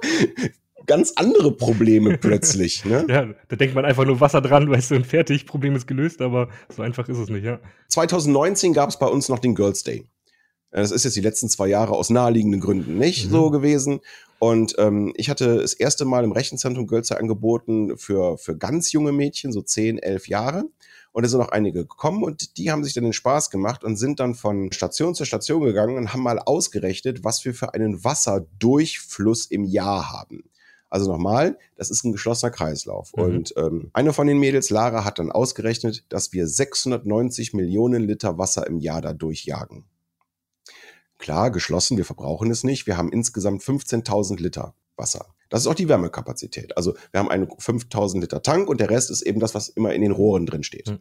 ganz 0.89 1.13
andere 1.15 1.53
Probleme 1.53 2.19
plötzlich. 2.19 2.85
Ne? 2.85 3.07
Ja, 3.09 3.29
da 3.49 3.57
denkt 3.57 3.75
man 3.75 3.85
einfach 3.85 4.05
nur 4.05 4.21
Wasser 4.21 4.41
dran, 4.41 4.69
weißt 4.69 4.91
du, 4.91 4.97
und 4.97 5.07
fertig, 5.07 5.47
Problem 5.47 5.77
ist 5.77 5.87
gelöst, 5.87 6.21
aber 6.21 6.49
so 6.75 6.83
einfach 6.83 7.09
ist 7.09 7.19
es 7.19 7.29
nicht, 7.29 7.45
ja. 7.45 7.61
2019 7.89 8.73
gab 8.73 8.91
es 8.91 8.99
bei 8.99 9.07
uns 9.07 9.29
noch 9.29 9.39
den 9.39 9.55
Girls 9.55 9.85
Day. 9.85 10.05
Das 10.71 10.91
ist 10.91 11.05
jetzt 11.05 11.17
die 11.17 11.23
letzten 11.23 11.49
zwei 11.49 11.69
Jahre 11.69 11.93
aus 11.93 12.11
naheliegenden 12.11 12.61
Gründen 12.61 12.99
nicht 12.99 13.27
mhm. 13.27 13.31
so 13.31 13.51
gewesen. 13.51 14.01
Und 14.39 14.75
ähm, 14.79 15.13
ich 15.17 15.31
hatte 15.31 15.59
das 15.59 15.73
erste 15.73 16.05
Mal 16.05 16.25
im 16.25 16.33
Rechenzentrum 16.33 16.87
Girls 16.87 17.09
Day 17.09 17.19
angeboten 17.19 17.97
für, 17.97 18.37
für 18.37 18.57
ganz 18.57 18.93
junge 18.93 19.13
Mädchen, 19.13 19.53
so 19.53 19.63
10, 19.63 19.99
11 19.99 20.29
Jahre. 20.29 20.65
Und 21.13 21.23
da 21.23 21.29
sind 21.29 21.41
noch 21.41 21.49
einige 21.49 21.81
gekommen 21.81 22.23
und 22.23 22.59
die 22.59 22.71
haben 22.71 22.85
sich 22.85 22.93
dann 22.93 23.05
den 23.05 23.15
Spaß 23.15 23.51
gemacht 23.51 23.83
und 23.83 23.97
sind 23.97 24.21
dann 24.21 24.35
von 24.35 24.71
Station 24.71 25.15
zu 25.15 25.25
Station 25.25 25.65
gegangen 25.65 25.97
und 25.97 26.13
haben 26.13 26.23
mal 26.23 26.39
ausgerechnet, 26.39 27.25
was 27.25 27.45
wir 27.45 27.55
für 27.55 27.75
einen 27.75 28.05
Wasserdurchfluss 28.05 29.47
im 29.47 29.65
Jahr 29.65 30.13
haben. 30.13 30.45
Also 30.91 31.11
nochmal, 31.11 31.59
das 31.77 31.91
ist 31.91 32.05
ein 32.05 32.13
geschlossener 32.13 32.51
Kreislauf. 32.51 33.13
Mhm. 33.17 33.23
Und 33.23 33.55
ähm, 33.57 33.91
eine 33.93 34.13
von 34.13 34.27
den 34.27 34.39
Mädels, 34.39 34.71
Lara, 34.71 35.05
hat 35.05 35.19
dann 35.19 35.31
ausgerechnet, 35.31 36.05
dass 36.09 36.33
wir 36.33 36.47
690 36.47 37.53
Millionen 37.55 38.03
Liter 38.03 38.39
Wasser 38.39 38.67
im 38.67 38.79
Jahr 38.79 39.03
da 39.03 39.13
durchjagen. 39.13 39.85
Klar, 41.19 41.51
geschlossen, 41.51 41.97
wir 41.97 42.05
verbrauchen 42.05 42.51
es 42.51 42.65
nicht. 42.65 42.87
Wir 42.87 42.97
haben 42.97 43.13
insgesamt 43.13 43.63
15.000 43.63 44.41
Liter 44.41 44.75
Wasser. 44.97 45.27
Das 45.49 45.63
ist 45.63 45.67
auch 45.67 45.75
die 45.75 45.89
Wärmekapazität. 45.89 46.77
Also 46.77 46.95
wir 47.11 47.21
haben 47.21 47.31
einen 47.31 47.49
5000 47.59 48.23
Liter 48.23 48.43
Tank 48.43 48.69
und 48.69 48.81
der 48.81 48.91
Rest 48.91 49.11
ist 49.11 49.23
eben 49.23 49.41
das, 49.41 49.55
was 49.55 49.69
immer 49.69 49.95
in 49.95 50.03
den 50.03 50.13
Rohren 50.13 50.47
drin 50.47 50.63
steht. 50.63 50.89
Mhm. 50.89 50.99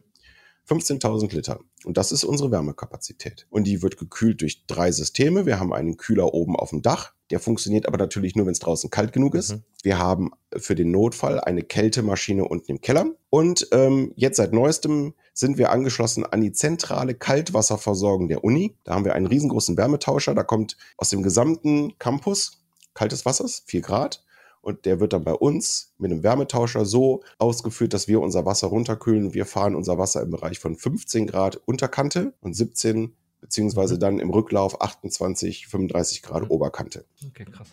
15.000 0.68 1.34
Liter. 1.34 1.60
Und 1.84 1.96
das 1.96 2.12
ist 2.12 2.24
unsere 2.24 2.50
Wärmekapazität. 2.50 3.46
Und 3.50 3.64
die 3.64 3.82
wird 3.82 3.96
gekühlt 3.96 4.40
durch 4.42 4.66
drei 4.66 4.92
Systeme. 4.92 5.46
Wir 5.46 5.58
haben 5.58 5.72
einen 5.72 5.96
Kühler 5.96 6.34
oben 6.34 6.56
auf 6.56 6.70
dem 6.70 6.82
Dach. 6.82 7.14
Der 7.30 7.40
funktioniert 7.40 7.86
aber 7.86 7.98
natürlich 7.98 8.36
nur, 8.36 8.46
wenn 8.46 8.52
es 8.52 8.58
draußen 8.58 8.90
kalt 8.90 9.12
genug 9.12 9.34
ist. 9.34 9.52
Mhm. 9.52 9.64
Wir 9.82 9.98
haben 9.98 10.30
für 10.56 10.74
den 10.74 10.90
Notfall 10.90 11.40
eine 11.40 11.62
Kältemaschine 11.62 12.44
unten 12.44 12.70
im 12.70 12.80
Keller. 12.80 13.06
Und 13.30 13.68
ähm, 13.72 14.12
jetzt 14.16 14.36
seit 14.36 14.52
neuestem 14.52 15.14
sind 15.32 15.56
wir 15.56 15.70
angeschlossen 15.70 16.24
an 16.24 16.40
die 16.40 16.52
zentrale 16.52 17.14
Kaltwasserversorgung 17.14 18.28
der 18.28 18.44
Uni. 18.44 18.76
Da 18.84 18.94
haben 18.94 19.04
wir 19.04 19.14
einen 19.14 19.26
riesengroßen 19.26 19.76
Wärmetauscher. 19.76 20.34
Da 20.34 20.42
kommt 20.42 20.76
aus 20.96 21.10
dem 21.10 21.22
gesamten 21.22 21.98
Campus 21.98 22.64
kaltes 22.94 23.24
Wassers, 23.24 23.62
4 23.66 23.80
Grad. 23.80 24.24
Und 24.60 24.84
der 24.84 25.00
wird 25.00 25.12
dann 25.12 25.24
bei 25.24 25.32
uns 25.34 25.92
mit 25.98 26.10
einem 26.10 26.22
Wärmetauscher 26.22 26.84
so 26.84 27.22
ausgeführt, 27.38 27.94
dass 27.94 28.08
wir 28.08 28.20
unser 28.20 28.44
Wasser 28.44 28.68
runterkühlen. 28.68 29.34
Wir 29.34 29.46
fahren 29.46 29.74
unser 29.74 29.98
Wasser 29.98 30.22
im 30.22 30.30
Bereich 30.30 30.58
von 30.58 30.76
15 30.76 31.26
Grad 31.26 31.56
Unterkante 31.64 32.34
und 32.40 32.54
17 32.54 33.14
beziehungsweise 33.40 33.94
mhm. 33.94 34.00
dann 34.00 34.18
im 34.18 34.30
Rücklauf 34.30 34.80
28, 34.80 35.68
35 35.68 36.22
Grad 36.22 36.44
mhm. 36.44 36.50
Oberkante. 36.50 37.04
Okay, 37.26 37.44
krass. 37.44 37.68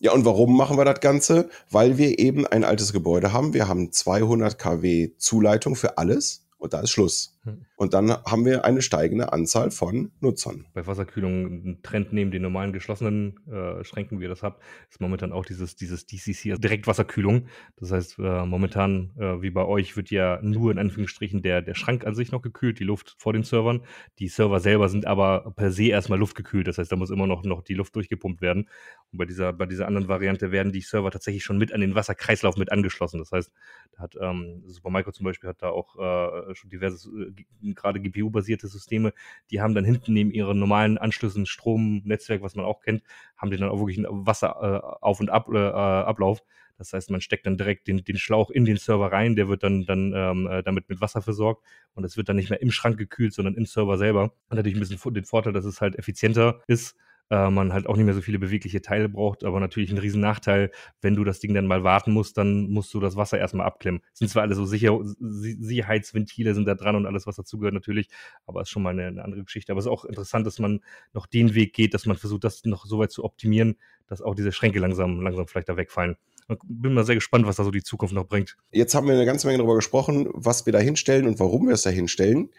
Ja, 0.00 0.12
und 0.12 0.24
warum 0.24 0.56
machen 0.56 0.76
wir 0.76 0.84
das 0.84 1.00
Ganze? 1.00 1.48
Weil 1.70 1.98
wir 1.98 2.20
eben 2.20 2.46
ein 2.46 2.62
altes 2.62 2.92
Gebäude 2.92 3.32
haben. 3.32 3.52
Wir 3.52 3.66
haben 3.66 3.90
200 3.90 4.56
kW 4.56 5.10
Zuleitung 5.18 5.74
für 5.74 5.98
alles 5.98 6.46
und 6.56 6.72
da 6.72 6.80
ist 6.80 6.90
Schluss. 6.90 7.36
Hm. 7.48 7.64
Und 7.76 7.94
dann 7.94 8.10
haben 8.10 8.44
wir 8.44 8.64
eine 8.64 8.82
steigende 8.82 9.32
Anzahl 9.32 9.70
von 9.70 10.10
Nutzern. 10.20 10.66
Bei 10.74 10.86
Wasserkühlung 10.86 11.46
ein 11.46 11.78
Trend 11.82 12.12
neben 12.12 12.30
den 12.30 12.42
normalen 12.42 12.72
geschlossenen 12.72 13.38
äh, 13.46 13.84
Schränken, 13.84 14.18
wie 14.18 14.24
ihr 14.24 14.28
das 14.28 14.42
habt, 14.42 14.62
ist 14.90 15.00
momentan 15.00 15.32
auch 15.32 15.44
dieses, 15.44 15.76
dieses 15.76 16.06
DCC, 16.06 16.50
also 16.50 16.60
Direktwasserkühlung. 16.60 17.46
Das 17.76 17.92
heißt, 17.92 18.18
äh, 18.18 18.44
momentan, 18.44 19.12
äh, 19.16 19.40
wie 19.42 19.50
bei 19.50 19.64
euch, 19.64 19.96
wird 19.96 20.10
ja 20.10 20.40
nur 20.42 20.72
in 20.72 20.78
Anführungsstrichen 20.78 21.42
der, 21.42 21.62
der 21.62 21.74
Schrank 21.74 22.04
an 22.04 22.14
sich 22.14 22.32
noch 22.32 22.42
gekühlt, 22.42 22.80
die 22.80 22.84
Luft 22.84 23.14
vor 23.18 23.32
den 23.32 23.44
Servern. 23.44 23.82
Die 24.18 24.28
Server 24.28 24.60
selber 24.60 24.88
sind 24.88 25.06
aber 25.06 25.52
per 25.56 25.70
se 25.70 25.84
erstmal 25.84 26.18
luftgekühlt. 26.18 26.66
Das 26.66 26.78
heißt, 26.78 26.90
da 26.90 26.96
muss 26.96 27.10
immer 27.10 27.26
noch, 27.26 27.44
noch 27.44 27.62
die 27.62 27.74
Luft 27.74 27.94
durchgepumpt 27.94 28.40
werden. 28.40 28.68
Und 29.12 29.18
bei 29.18 29.24
dieser, 29.24 29.52
bei 29.52 29.66
dieser 29.66 29.86
anderen 29.86 30.08
Variante 30.08 30.50
werden 30.50 30.72
die 30.72 30.80
Server 30.80 31.10
tatsächlich 31.10 31.44
schon 31.44 31.58
mit 31.58 31.72
an 31.72 31.80
den 31.80 31.94
Wasserkreislauf 31.94 32.56
mit 32.56 32.72
angeschlossen. 32.72 33.18
Das 33.18 33.32
heißt, 33.32 33.52
da 33.92 34.02
hat 34.02 34.16
ähm, 34.20 34.62
Supermicro 34.66 35.12
zum 35.12 35.24
Beispiel 35.24 35.48
hat 35.48 35.62
da 35.62 35.70
auch 35.70 35.96
äh, 35.96 36.54
schon 36.54 36.70
diverses 36.70 37.06
äh, 37.06 37.30
gerade 37.62 38.00
GPU-basierte 38.00 38.68
Systeme, 38.68 39.12
die 39.50 39.60
haben 39.60 39.74
dann 39.74 39.84
hinten 39.84 40.12
neben 40.12 40.30
ihren 40.30 40.58
normalen 40.58 40.98
Anschlüssen 40.98 41.46
Stromnetzwerk, 41.46 42.42
was 42.42 42.54
man 42.54 42.64
auch 42.64 42.80
kennt, 42.80 43.02
haben 43.36 43.50
die 43.50 43.56
dann 43.56 43.68
auch 43.68 43.78
wirklich 43.78 43.98
einen 43.98 44.26
Wasserauf- 44.26 45.20
äh, 45.20 45.22
und 45.22 45.30
Ab, 45.30 45.48
äh, 45.52 45.58
Ablauf. 45.58 46.42
Das 46.78 46.92
heißt, 46.92 47.10
man 47.10 47.20
steckt 47.20 47.44
dann 47.46 47.56
direkt 47.56 47.88
den, 47.88 48.04
den 48.04 48.16
Schlauch 48.16 48.50
in 48.50 48.64
den 48.64 48.76
Server 48.76 49.10
rein, 49.10 49.34
der 49.34 49.48
wird 49.48 49.64
dann, 49.64 49.84
dann 49.84 50.12
ähm, 50.14 50.46
äh, 50.46 50.62
damit 50.62 50.88
mit 50.88 51.00
Wasser 51.00 51.20
versorgt 51.20 51.64
und 51.94 52.04
es 52.04 52.16
wird 52.16 52.28
dann 52.28 52.36
nicht 52.36 52.50
mehr 52.50 52.62
im 52.62 52.70
Schrank 52.70 52.96
gekühlt, 52.96 53.32
sondern 53.34 53.54
im 53.54 53.66
Server 53.66 53.98
selber. 53.98 54.32
Und 54.48 54.56
natürlich 54.56 54.76
ein 54.76 54.80
bisschen 54.80 55.12
den 55.12 55.24
Vorteil, 55.24 55.52
dass 55.52 55.64
es 55.64 55.80
halt 55.80 55.96
effizienter 55.96 56.62
ist 56.68 56.96
äh, 57.30 57.50
man 57.50 57.72
halt 57.72 57.86
auch 57.86 57.96
nicht 57.96 58.06
mehr 58.06 58.14
so 58.14 58.20
viele 58.20 58.38
bewegliche 58.38 58.80
Teile 58.80 59.08
braucht, 59.08 59.44
aber 59.44 59.60
natürlich 59.60 59.90
ein 59.90 59.98
riesen 59.98 60.20
Nachteil, 60.20 60.70
wenn 61.02 61.14
du 61.14 61.24
das 61.24 61.40
Ding 61.40 61.54
dann 61.54 61.66
mal 61.66 61.84
warten 61.84 62.12
musst, 62.12 62.38
dann 62.38 62.70
musst 62.70 62.92
du 62.94 63.00
das 63.00 63.16
Wasser 63.16 63.38
erstmal 63.38 63.66
abklemmen. 63.66 64.00
sind 64.14 64.28
zwar 64.28 64.42
alle 64.42 64.54
so 64.54 64.64
sicher, 64.64 64.98
Sicherheitsventile 65.20 66.54
sind 66.54 66.66
da 66.66 66.74
dran 66.74 66.96
und 66.96 67.06
alles, 67.06 67.26
was 67.26 67.36
dazugehört 67.36 67.74
natürlich, 67.74 68.08
aber 68.46 68.62
ist 68.62 68.70
schon 68.70 68.82
mal 68.82 68.90
eine, 68.90 69.06
eine, 69.06 69.24
andere 69.24 69.44
Geschichte. 69.44 69.72
Aber 69.72 69.78
es 69.78 69.86
ist 69.86 69.92
auch 69.92 70.04
interessant, 70.04 70.46
dass 70.46 70.58
man 70.58 70.80
noch 71.12 71.26
den 71.26 71.54
Weg 71.54 71.74
geht, 71.74 71.94
dass 71.94 72.06
man 72.06 72.16
versucht, 72.16 72.44
das 72.44 72.64
noch 72.64 72.86
so 72.86 72.98
weit 72.98 73.12
zu 73.12 73.24
optimieren, 73.24 73.76
dass 74.06 74.22
auch 74.22 74.34
diese 74.34 74.52
Schränke 74.52 74.78
langsam, 74.78 75.20
langsam 75.20 75.46
vielleicht 75.46 75.68
da 75.68 75.76
wegfallen. 75.76 76.16
Bin 76.64 76.94
mal 76.94 77.04
sehr 77.04 77.14
gespannt, 77.14 77.46
was 77.46 77.56
da 77.56 77.64
so 77.64 77.70
die 77.70 77.82
Zukunft 77.82 78.14
noch 78.14 78.26
bringt. 78.26 78.56
Jetzt 78.70 78.94
haben 78.94 79.06
wir 79.06 79.12
eine 79.12 79.26
ganze 79.26 79.46
Menge 79.46 79.58
darüber 79.58 79.74
gesprochen, 79.74 80.28
was 80.32 80.64
wir 80.64 80.72
da 80.72 80.78
hinstellen 80.78 81.26
und 81.26 81.38
warum 81.40 81.66
wir 81.66 81.74
es 81.74 81.82
da 81.82 81.90
hinstellen. 81.90 82.50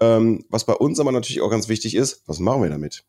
Ähm, 0.00 0.44
was 0.48 0.64
bei 0.64 0.72
uns 0.72 0.98
aber 0.98 1.12
natürlich 1.12 1.40
auch 1.40 1.50
ganz 1.50 1.68
wichtig 1.68 1.94
ist, 1.94 2.22
was 2.26 2.40
machen 2.40 2.62
wir 2.62 2.70
damit? 2.70 3.04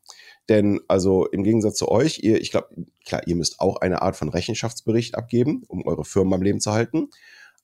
Denn 0.48 0.80
also 0.88 1.26
im 1.26 1.42
Gegensatz 1.42 1.76
zu 1.76 1.88
euch, 1.88 2.20
ihr, 2.22 2.40
ich 2.40 2.50
glaube, 2.50 2.68
klar, 3.04 3.22
ihr 3.26 3.36
müsst 3.36 3.60
auch 3.60 3.76
eine 3.76 4.02
Art 4.02 4.16
von 4.16 4.28
Rechenschaftsbericht 4.28 5.16
abgeben, 5.16 5.64
um 5.66 5.86
eure 5.86 6.04
Firmen 6.04 6.34
am 6.34 6.42
Leben 6.42 6.60
zu 6.60 6.72
halten. 6.72 7.08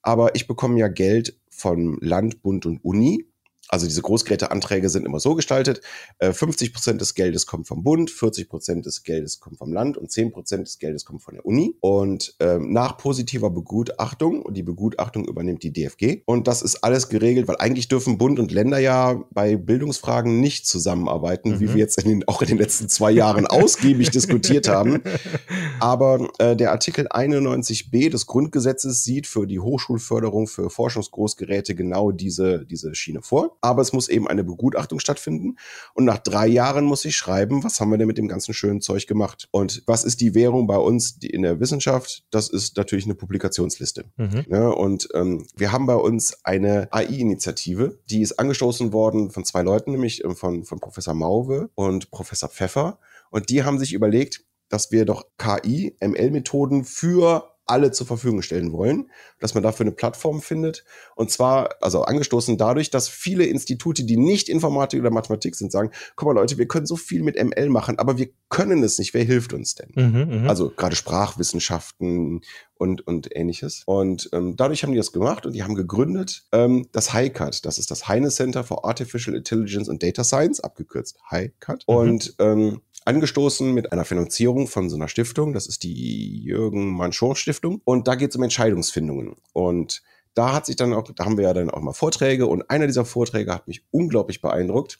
Aber 0.03 0.35
ich 0.35 0.49
bekomme 0.49 0.79
ja 0.79 0.89
Geld 0.89 1.39
von 1.49 1.99
Land, 2.01 2.43
Bund 2.43 2.67
und 2.67 2.85
Uni 2.85 3.32
also 3.73 3.87
diese 3.87 4.03
Großgeräteanträge 4.03 4.91
sind 4.91 5.07
immer 5.07 5.19
so 5.19 5.35
gestaltet, 5.35 5.81
50 6.21 6.69
äh, 6.69 6.73
Prozent 6.73 7.01
des 7.01 7.15
Geldes 7.15 7.47
kommt 7.47 7.67
vom 7.67 7.83
Bund, 7.83 8.11
40 8.11 8.51
Prozent 8.51 8.85
des 8.85 9.03
Geldes 9.03 9.41
kommt 9.41 9.57
vom 9.57 9.73
Land 9.73 9.97
und 9.97 10.13
10 10.13 10.31
Prozent 10.31 10.67
des 10.67 10.79
Geldes 10.79 11.07
kommt 11.07 11.23
von 11.23 11.35
der 11.35 11.47
Uni. 11.47 11.75
Und 11.81 12.37
ähm, 12.41 12.75
nach 12.75 12.99
positiver 12.99 13.49
Begutachtung, 13.49 14.43
und 14.43 14.59
die 14.59 14.63
Begutachtung 14.63 15.27
übernimmt 15.27 15.63
die 15.63 15.73
DFG, 15.73 16.21
und 16.27 16.49
das 16.49 16.61
ist 16.61 16.85
alles 16.85 17.09
geregelt, 17.09 17.49
weil 17.49 17.57
eigentlich 17.57 17.89
dürfen 17.89 18.19
Bund 18.19 18.39
und 18.39 18.53
Länder 18.53 18.79
ja 18.79 19.25
bei 19.31 19.57
Bildungsfragen 19.57 20.39
nicht 20.39 20.67
zusammenarbeiten, 20.67 21.53
mhm. 21.53 21.61
wie 21.61 21.69
wir 21.69 21.77
jetzt 21.77 21.99
in 22.03 22.11
den, 22.11 22.29
auch 22.29 22.43
in 22.43 22.49
den 22.49 22.59
letzten 22.59 22.91
zwei 22.91 23.11
Jahren 23.11 23.47
ausgiebig 23.63 24.11
diskutiert 24.11 24.69
haben. 24.69 25.03
Aber 25.81 26.29
äh, 26.39 26.55
der 26.57 26.73
Artikel 26.73 27.09
91b 27.09 28.11
des 28.11 28.27
Grundgesetzes 28.27 29.03
sieht 29.03 29.27
für 29.27 29.47
die 29.47 29.61
Hochschulförderung 29.61 30.47
für 30.47 30.69
Forschungsgroßgeräte 30.69 31.75
genau 31.75 32.11
diese, 32.11 32.67
diese 32.67 32.95
Schiene 32.95 33.23
vor 33.23 33.57
aber 33.63 33.81
es 33.81 33.93
muss 33.93 34.09
eben 34.09 34.29
eine 34.29 34.45
Begutachtung 34.45 34.99
stattfinden. 34.99 35.57
Und 35.95 36.05
nach 36.05 36.19
drei 36.19 36.47
Jahren 36.47 36.85
muss 36.85 37.05
ich 37.05 37.17
schreiben, 37.17 37.65
was 37.65 37.81
haben 37.81 37.91
wir 37.91 37.99
denn 37.99 38.09
mit 38.09 38.19
dem 38.19 38.29
ganzen 38.29 38.53
schönen 38.53 38.81
Zeug 38.81 39.07
gemacht? 39.07 39.49
Und 39.53 39.83
was 39.87 40.05
ist 40.05 40.21
die 40.21 40.35
Währung 40.35 40.67
bei 40.67 40.77
uns 40.77 41.17
in 41.23 41.43
der 41.43 41.61
Wissenschaft? 41.61 42.25
Das 42.31 42.49
ist 42.49 42.77
natürlich 42.77 43.05
eine 43.05 43.15
Publikationsliste. 43.15 44.05
Mhm. 44.17 44.45
Ja, 44.49 44.69
und 44.69 45.09
ähm, 45.15 45.47
wir 45.57 45.73
haben 45.73 45.87
bei 45.87 45.95
uns 45.95 46.45
eine 46.45 46.89
AI-Initiative, 46.93 47.99
die 48.11 48.21
ist 48.21 48.39
angestoßen 48.39 48.93
worden 48.93 49.31
von 49.31 49.45
zwei 49.45 49.63
Leuten, 49.63 49.93
nämlich 49.93 50.25
ähm, 50.25 50.37
von, 50.37 50.65
von 50.65 50.81
Professor 50.81 51.15
Mauve 51.15 51.71
und 51.75 52.11
Professor 52.11 52.49
Pfeffer. 52.49 52.99
Und 53.31 53.49
die 53.49 53.63
haben 53.63 53.79
sich 53.79 53.93
überlegt, 53.93 54.45
dass 54.69 54.91
wir 54.91 55.05
doch 55.05 55.27
KI, 55.39 55.97
ML-Methoden 56.01 56.85
für 56.85 57.52
alle 57.67 57.93
zur 57.93 58.07
Verfügung 58.07 58.43
stellen 58.43 58.73
wollen, 58.73 59.11
dass 59.39 59.55
man 59.55 59.63
dafür 59.63 59.85
eine 59.85 59.93
Plattform 59.93 60.41
findet. 60.41 60.85
Und 61.15 61.31
zwar, 61.31 61.77
also 61.81 62.03
angestoßen 62.03 62.59
dadurch, 62.59 62.91
dass 62.91 63.09
viele 63.09 63.45
Institute, 63.45 64.05
die 64.05 64.17
nicht 64.17 64.49
Informatik 64.49 65.01
oder 65.01 65.11
Mathematik 65.11 65.55
sind, 65.55 65.71
sagen, 65.73 65.91
guck 66.17 66.27
mal 66.27 66.35
Leute, 66.35 66.59
wir 66.59 66.67
können 66.67 66.87
so 66.87 66.97
viel 66.97 67.23
mit 67.23 67.37
ML 67.43 67.69
machen, 67.69 67.99
aber 67.99 68.19
wir 68.19 68.31
können 68.49 68.83
es 68.83 68.99
nicht. 68.99 69.15
Wer 69.15 69.25
hilft 69.25 69.53
uns 69.53 69.75
denn? 69.75 69.93
Mhm, 69.95 70.43
mhm, 70.43 70.49
also 70.49 70.71
gerade 70.71 70.97
Sprachwissenschaften 70.97 72.43
und, 72.83 73.07
und 73.07 73.35
ähnliches. 73.35 73.83
Und 73.87 74.29
ähm, 74.33 74.57
dadurch 74.57 74.83
haben 74.83 74.93
die 74.93 74.99
das 74.99 75.13
gemacht 75.13 75.47
und 75.47 75.53
die 75.53 75.63
haben 75.63 75.77
gegründet 75.77 76.45
ähm, 76.53 76.89
das 76.93 77.15
HiCAT. 77.15 77.65
Das 77.65 77.79
ist 77.79 77.91
das 77.91 78.09
Heine 78.09 78.31
Center 78.31 78.65
for 78.65 78.85
Artificial 78.85 79.37
Intelligence 79.37 79.89
and 79.89 80.03
Data 80.03 80.25
Science, 80.25 80.61
abgekürzt 80.61 81.17
HiCAT. 81.31 81.85
Mhm. 81.87 81.95
Und 81.95 82.35
ähm, 82.41 82.81
angestoßen 83.05 83.73
mit 83.73 83.93
einer 83.93 84.05
Finanzierung 84.05 84.69
von 84.69 84.89
so 84.91 84.97
einer 84.97 85.09
Stiftung. 85.09 85.53
Das 85.53 85.67
ist 85.67 85.83
die 85.83 86.43
Jürgen 86.43 86.93
Manchon 86.93 87.37
Stiftung. 87.37 87.81
Und 87.85 88.09
da 88.09 88.15
geht 88.15 88.31
es 88.31 88.37
um 88.37 88.43
Entscheidungsfindungen. 88.43 89.37
Und 89.53 90.03
da 90.35 90.53
hat 90.53 90.67
sich 90.67 90.77
dann 90.77 90.93
auch, 90.93 91.11
da 91.11 91.25
haben 91.25 91.37
wir 91.37 91.45
ja 91.45 91.55
dann 91.55 91.71
auch 91.71 91.81
mal 91.81 91.93
Vorträge 91.93 92.47
und 92.47 92.71
einer 92.71 92.87
dieser 92.87 93.05
Vorträge 93.05 93.53
hat 93.53 93.69
mich 93.69 93.85
unglaublich 93.91 94.41
beeindruckt. 94.41 94.99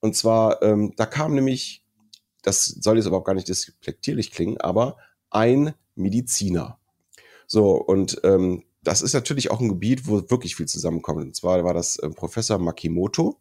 Und 0.00 0.14
zwar, 0.14 0.62
ähm, 0.62 0.92
da 0.96 1.06
kam 1.06 1.34
nämlich, 1.34 1.82
das 2.42 2.66
soll 2.66 2.96
jetzt 2.96 3.06
überhaupt 3.06 3.26
gar 3.26 3.34
nicht 3.34 3.48
despektierlich 3.48 4.30
klingen, 4.30 4.60
aber 4.60 4.98
ein 5.30 5.74
Mediziner. 5.94 6.78
So, 7.46 7.72
und 7.72 8.20
ähm, 8.24 8.64
das 8.82 9.02
ist 9.02 9.14
natürlich 9.14 9.50
auch 9.50 9.60
ein 9.60 9.68
Gebiet, 9.68 10.06
wo 10.06 10.30
wirklich 10.30 10.56
viel 10.56 10.66
zusammenkommt. 10.66 11.22
Und 11.22 11.36
zwar 11.36 11.64
war 11.64 11.74
das 11.74 11.98
äh, 11.98 12.10
Professor 12.10 12.58
Makimoto 12.58 13.40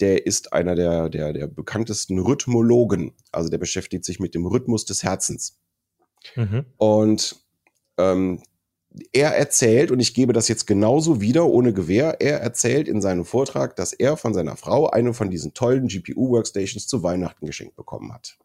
der 0.00 0.26
ist 0.26 0.52
einer 0.52 0.74
der, 0.74 1.08
der, 1.08 1.32
der 1.32 1.46
bekanntesten 1.46 2.18
Rhythmologen. 2.18 3.12
Also 3.32 3.48
der 3.48 3.58
beschäftigt 3.58 4.04
sich 4.04 4.20
mit 4.20 4.34
dem 4.34 4.46
Rhythmus 4.46 4.84
des 4.84 5.02
Herzens. 5.02 5.60
Mhm. 6.36 6.64
Und 6.76 7.36
ähm, 7.98 8.42
er 9.12 9.36
erzählt, 9.36 9.90
und 9.90 10.00
ich 10.00 10.14
gebe 10.14 10.32
das 10.32 10.48
jetzt 10.48 10.66
genauso 10.66 11.20
wieder, 11.20 11.46
ohne 11.46 11.72
Gewehr, 11.72 12.20
er 12.20 12.40
erzählt 12.40 12.88
in 12.88 13.00
seinem 13.00 13.24
Vortrag, 13.24 13.76
dass 13.76 13.92
er 13.92 14.16
von 14.16 14.34
seiner 14.34 14.56
Frau 14.56 14.88
eine 14.88 15.14
von 15.14 15.30
diesen 15.30 15.54
tollen 15.54 15.88
GPU-Workstations 15.88 16.86
zu 16.86 17.02
Weihnachten 17.02 17.46
geschenkt 17.46 17.76
bekommen 17.76 18.12
hat. 18.12 18.38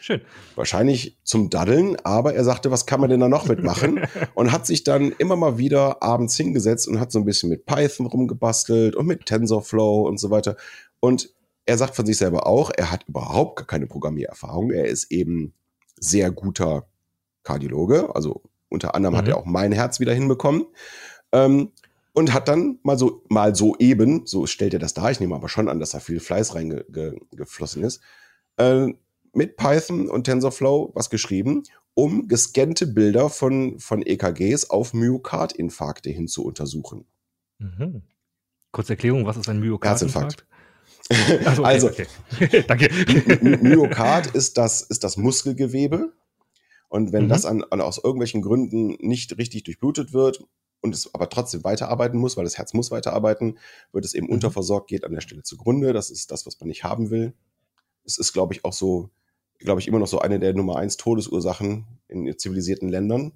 Schön. 0.00 0.20
Wahrscheinlich 0.54 1.18
zum 1.24 1.50
Daddeln, 1.50 1.96
aber 2.04 2.34
er 2.34 2.44
sagte, 2.44 2.70
was 2.70 2.86
kann 2.86 3.00
man 3.00 3.10
denn 3.10 3.20
da 3.20 3.28
noch 3.28 3.46
mitmachen? 3.46 4.00
und 4.34 4.52
hat 4.52 4.66
sich 4.66 4.84
dann 4.84 5.12
immer 5.12 5.36
mal 5.36 5.58
wieder 5.58 6.02
abends 6.02 6.36
hingesetzt 6.36 6.88
und 6.88 7.00
hat 7.00 7.12
so 7.12 7.18
ein 7.18 7.24
bisschen 7.24 7.48
mit 7.50 7.66
Python 7.66 8.06
rumgebastelt 8.06 8.94
und 8.96 9.06
mit 9.06 9.26
TensorFlow 9.26 10.06
und 10.06 10.18
so 10.18 10.30
weiter. 10.30 10.56
Und 11.00 11.30
er 11.64 11.78
sagt 11.78 11.96
von 11.96 12.06
sich 12.06 12.16
selber 12.16 12.46
auch, 12.46 12.70
er 12.76 12.90
hat 12.90 13.04
überhaupt 13.08 13.56
gar 13.56 13.66
keine 13.66 13.86
Programmiererfahrung. 13.86 14.70
Er 14.70 14.86
ist 14.86 15.10
eben 15.10 15.52
sehr 15.98 16.30
guter 16.30 16.86
Kardiologe. 17.42 18.14
Also 18.14 18.42
unter 18.68 18.94
anderem 18.94 19.14
mhm. 19.14 19.18
hat 19.18 19.28
er 19.28 19.36
auch 19.36 19.46
mein 19.46 19.72
Herz 19.72 20.00
wieder 20.00 20.14
hinbekommen. 20.14 20.66
Ähm, 21.32 21.72
und 22.12 22.32
hat 22.32 22.48
dann 22.48 22.78
mal 22.82 22.98
so, 22.98 23.22
mal 23.28 23.54
so 23.54 23.76
eben, 23.78 24.24
so 24.24 24.46
stellt 24.46 24.72
er 24.72 24.78
das 24.78 24.94
dar, 24.94 25.10
ich 25.10 25.20
nehme 25.20 25.34
aber 25.34 25.50
schon 25.50 25.68
an, 25.68 25.80
dass 25.80 25.90
da 25.90 26.00
viel 26.00 26.18
Fleiß 26.18 26.54
reingeflossen 26.54 27.84
ist, 27.84 28.00
äh, 28.56 28.86
mit 29.36 29.56
Python 29.56 30.08
und 30.08 30.24
TensorFlow 30.24 30.92
was 30.94 31.10
geschrieben, 31.10 31.62
um 31.94 32.28
gescannte 32.28 32.86
Bilder 32.86 33.30
von, 33.30 33.78
von 33.78 34.02
EKGs 34.02 34.70
auf 34.70 34.94
Myokardinfarkte 34.94 36.10
hin 36.10 36.28
zu 36.28 36.44
untersuchen. 36.44 37.06
Mhm. 37.58 38.02
Kurze 38.72 38.94
Erklärung, 38.94 39.26
was 39.26 39.36
ist 39.36 39.48
ein 39.48 39.60
Myokardinfarkt? 39.60 40.46
Also, 41.08 41.62
okay, 41.62 41.64
also 41.64 41.86
okay. 41.88 42.06
danke. 42.66 42.88
Myokard 43.62 44.26
ist 44.26 44.58
das, 44.58 44.82
ist 44.82 45.04
das 45.04 45.16
Muskelgewebe. 45.16 46.12
Und 46.88 47.12
wenn 47.12 47.24
mhm. 47.24 47.28
das 47.28 47.46
an, 47.46 47.64
an, 47.70 47.80
aus 47.80 47.98
irgendwelchen 47.98 48.42
Gründen 48.42 48.96
nicht 49.00 49.38
richtig 49.38 49.64
durchblutet 49.64 50.12
wird 50.12 50.44
und 50.80 50.94
es 50.94 51.14
aber 51.14 51.28
trotzdem 51.28 51.64
weiterarbeiten 51.64 52.18
muss, 52.18 52.36
weil 52.36 52.44
das 52.44 52.58
Herz 52.58 52.74
muss 52.74 52.90
weiterarbeiten, 52.90 53.58
wird 53.92 54.04
es 54.04 54.14
eben 54.14 54.26
mhm. 54.26 54.34
unterversorgt, 54.34 54.88
geht 54.88 55.04
an 55.04 55.12
der 55.12 55.20
Stelle 55.20 55.42
zugrunde. 55.42 55.92
Das 55.92 56.10
ist 56.10 56.30
das, 56.30 56.46
was 56.46 56.58
man 56.60 56.68
nicht 56.68 56.84
haben 56.84 57.10
will. 57.10 57.34
Es 58.04 58.18
ist, 58.18 58.32
glaube 58.32 58.54
ich, 58.54 58.64
auch 58.64 58.72
so 58.72 59.10
glaube 59.58 59.80
ich, 59.80 59.88
immer 59.88 59.98
noch 59.98 60.06
so 60.06 60.18
eine 60.18 60.38
der 60.38 60.54
Nummer 60.54 60.76
eins 60.76 60.96
Todesursachen 60.96 61.86
in 62.08 62.38
zivilisierten 62.38 62.88
Ländern. 62.88 63.32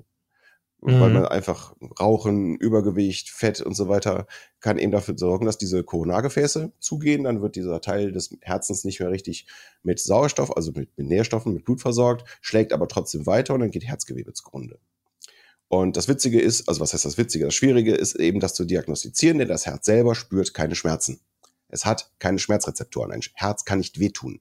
mhm. 0.81 1.01
weil 1.01 1.11
man 1.11 1.27
einfach 1.27 1.75
Rauchen, 2.01 2.57
Übergewicht, 2.57 3.31
Fett 3.31 3.61
und 3.61 3.75
so 3.75 3.89
weiter 3.89 4.27
kann 4.61 4.79
eben 4.79 4.93
dafür 4.93 5.17
sorgen, 5.19 5.45
dass 5.47 5.59
diese 5.59 5.85
Koronargefäße 5.85 6.73
zugehen. 6.79 7.25
Dann 7.25 7.43
wird 7.43 7.57
dieser 7.57 7.81
Teil 7.81 8.13
des 8.13 8.37
Herzens 8.41 8.85
nicht 8.85 9.01
mehr 9.01 9.11
richtig 9.11 9.47
mit 9.83 10.01
Sauerstoff, 10.01 10.57
also 10.57 10.73
mit, 10.73 10.97
mit 10.97 11.07
Nährstoffen, 11.09 11.53
mit 11.53 11.65
Blut 11.65 11.81
versorgt, 11.81 12.25
schlägt 12.41 12.73
aber 12.73 12.89
trotzdem 12.89 13.27
weiter 13.27 13.55
und 13.55 13.61
dann 13.61 13.71
geht 13.71 13.85
Herzgewebe 13.85 14.33
zugrunde. 14.33 14.79
Und 15.69 15.97
das 15.97 16.09
Witzige 16.09 16.41
ist, 16.41 16.69
also 16.69 16.81
was 16.81 16.95
heißt 16.95 17.05
das 17.05 17.17
Witzige? 17.17 17.45
Das 17.45 17.55
Schwierige 17.55 17.95
ist 17.95 18.17
eben, 18.17 18.41
das 18.41 18.55
zu 18.55 18.65
diagnostizieren, 18.65 19.39
denn 19.39 19.49
das 19.49 19.67
Herz 19.67 19.87
selber 19.87 20.17
spürt 20.17 20.53
keine 20.53 20.75
Schmerzen. 20.75 21.21
Es 21.69 21.85
hat 21.85 22.11
keine 22.19 22.41
Schmerzrezeptoren. 22.41 23.13
Ein 23.13 23.21
Herz 23.35 23.65
kann 23.65 23.79
nicht 23.79 24.01
wehtun. 24.01 24.41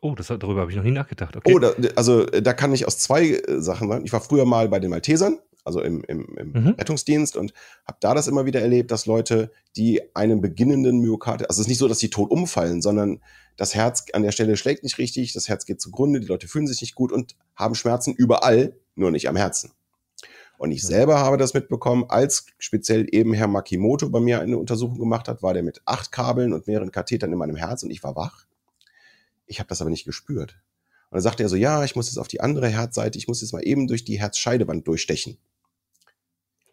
Oh, 0.00 0.14
das, 0.14 0.28
darüber 0.28 0.60
habe 0.60 0.70
ich 0.70 0.76
noch 0.76 0.84
nie 0.84 0.90
nachgedacht. 0.90 1.36
Okay. 1.36 1.52
Oh, 1.54 1.58
da, 1.58 1.72
also 1.94 2.24
da 2.24 2.52
kann 2.52 2.72
ich 2.72 2.86
aus 2.86 2.98
zwei 2.98 3.30
äh, 3.30 3.60
Sachen 3.60 3.88
sagen. 3.88 4.04
Ich 4.04 4.12
war 4.12 4.20
früher 4.20 4.44
mal 4.44 4.68
bei 4.68 4.78
den 4.78 4.90
Maltesern, 4.90 5.38
also 5.64 5.80
im, 5.80 6.04
im, 6.04 6.36
im 6.36 6.52
mhm. 6.52 6.68
Rettungsdienst 6.78 7.36
und 7.36 7.52
habe 7.86 7.98
da 8.00 8.14
das 8.14 8.28
immer 8.28 8.46
wieder 8.46 8.60
erlebt, 8.60 8.90
dass 8.90 9.06
Leute, 9.06 9.50
die 9.76 10.02
einen 10.14 10.40
beginnenden 10.40 11.00
Myokard, 11.00 11.48
also 11.48 11.60
es 11.60 11.66
ist 11.66 11.68
nicht 11.68 11.78
so, 11.78 11.88
dass 11.88 11.98
sie 11.98 12.10
tot 12.10 12.30
umfallen, 12.30 12.82
sondern 12.82 13.20
das 13.56 13.74
Herz 13.74 14.06
an 14.12 14.22
der 14.22 14.32
Stelle 14.32 14.56
schlägt 14.56 14.84
nicht 14.84 14.98
richtig, 14.98 15.32
das 15.32 15.48
Herz 15.48 15.64
geht 15.64 15.80
zugrunde, 15.80 16.20
die 16.20 16.26
Leute 16.26 16.48
fühlen 16.48 16.66
sich 16.66 16.80
nicht 16.80 16.94
gut 16.94 17.10
und 17.10 17.36
haben 17.54 17.74
Schmerzen 17.74 18.14
überall, 18.14 18.76
nur 18.94 19.10
nicht 19.10 19.28
am 19.28 19.36
Herzen. 19.36 19.72
Und 20.58 20.70
ich 20.70 20.82
selber 20.82 21.18
habe 21.18 21.36
das 21.36 21.52
mitbekommen, 21.52 22.04
als 22.08 22.46
speziell 22.58 23.06
eben 23.10 23.34
Herr 23.34 23.48
Makimoto 23.48 24.08
bei 24.08 24.20
mir 24.20 24.40
eine 24.40 24.56
Untersuchung 24.56 24.98
gemacht 24.98 25.28
hat, 25.28 25.42
war 25.42 25.52
der 25.52 25.62
mit 25.62 25.82
acht 25.84 26.12
Kabeln 26.12 26.52
und 26.52 26.66
mehreren 26.66 26.92
Kathetern 26.92 27.32
in 27.32 27.38
meinem 27.38 27.56
Herz 27.56 27.82
und 27.82 27.90
ich 27.90 28.02
war 28.02 28.16
wach. 28.16 28.45
Ich 29.46 29.58
habe 29.58 29.68
das 29.68 29.80
aber 29.80 29.90
nicht 29.90 30.04
gespürt. 30.04 30.56
Und 31.10 31.16
dann 31.16 31.22
sagte 31.22 31.42
er 31.42 31.48
so, 31.48 31.56
ja, 31.56 31.84
ich 31.84 31.96
muss 31.96 32.08
jetzt 32.08 32.18
auf 32.18 32.28
die 32.28 32.40
andere 32.40 32.68
Herzseite, 32.68 33.18
ich 33.18 33.28
muss 33.28 33.40
jetzt 33.40 33.52
mal 33.52 33.66
eben 33.66 33.86
durch 33.86 34.04
die 34.04 34.18
Herzscheidewand 34.18 34.86
durchstechen. 34.86 35.38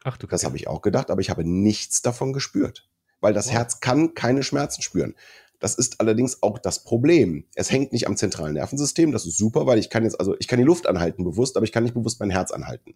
Ach 0.03 0.17
du 0.17 0.27
Das 0.27 0.43
habe 0.43 0.57
ich 0.57 0.67
auch 0.67 0.81
gedacht, 0.81 1.11
aber 1.11 1.21
ich 1.21 1.29
habe 1.29 1.43
nichts 1.43 2.01
davon 2.01 2.33
gespürt. 2.33 2.89
Weil 3.21 3.33
das 3.33 3.47
wow. 3.47 3.53
Herz 3.53 3.79
kann 3.79 4.15
keine 4.15 4.43
Schmerzen 4.43 4.81
spüren. 4.81 5.15
Das 5.59 5.75
ist 5.75 6.01
allerdings 6.01 6.43
auch 6.43 6.59
das 6.59 6.83
Problem. 6.83 7.45
Es 7.55 7.71
hängt 7.71 7.93
nicht 7.93 8.07
am 8.07 8.17
zentralen 8.17 8.55
Nervensystem. 8.55 9.13
Das 9.13 9.25
ist 9.25 9.37
super, 9.37 9.65
weil 9.65 9.79
ich 9.79 9.89
kann 9.89 10.03
jetzt, 10.03 10.19
also 10.19 10.35
ich 10.39 10.49
kann 10.49 10.59
die 10.59 10.65
Luft 10.65 10.87
anhalten 10.87 11.23
bewusst, 11.23 11.55
aber 11.55 11.63
ich 11.63 11.71
kann 11.71 11.83
nicht 11.83 11.93
bewusst 11.93 12.19
mein 12.19 12.31
Herz 12.31 12.51
anhalten. 12.51 12.95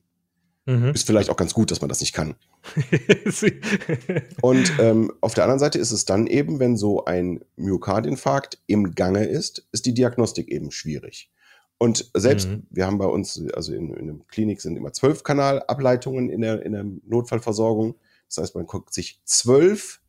Mhm. 0.68 0.90
Ist 0.90 1.08
vielleicht 1.08 1.30
auch 1.30 1.38
ganz 1.38 1.54
gut, 1.54 1.72
dass 1.72 1.80
man 1.80 1.88
das 1.88 2.02
nicht 2.02 2.12
kann. 2.12 2.36
und 4.42 4.74
ähm, 4.80 5.14
auf 5.22 5.34
der 5.34 5.46
anderen 5.46 5.60
Seite 5.60 5.80
ist 5.80 5.92
es 5.92 6.04
dann 6.04 6.28
eben, 6.28 6.60
wenn 6.60 6.76
so 6.76 7.06
ein 7.06 7.40
Myokardinfarkt 7.56 8.62
im 8.68 8.94
Gange 8.94 9.26
ist, 9.26 9.66
ist 9.72 9.86
die 9.86 9.94
Diagnostik 9.94 10.50
eben 10.50 10.72
schwierig. 10.72 11.32
Und 11.78 12.12
selbst, 12.14 12.50
mhm. 12.50 12.68
wir 12.70 12.86
haben 12.86 12.98
bei 12.98 13.06
uns, 13.06 13.42
also 13.54 13.74
in, 13.74 13.94
in 13.94 14.08
der 14.08 14.16
Klinik 14.28 14.60
sind 14.60 14.76
immer 14.76 14.92
zwölf 14.92 15.24
Kanalableitungen 15.24 16.30
in 16.30 16.42
der, 16.42 16.62
in 16.64 16.74
der 16.74 16.84
Notfallversorgung. 16.84 17.96
Das 18.28 18.40
heißt, 18.40 18.56
man 18.56 18.66
guckt 18.66 18.94
sich 18.94 19.22
zwölf 19.24 20.02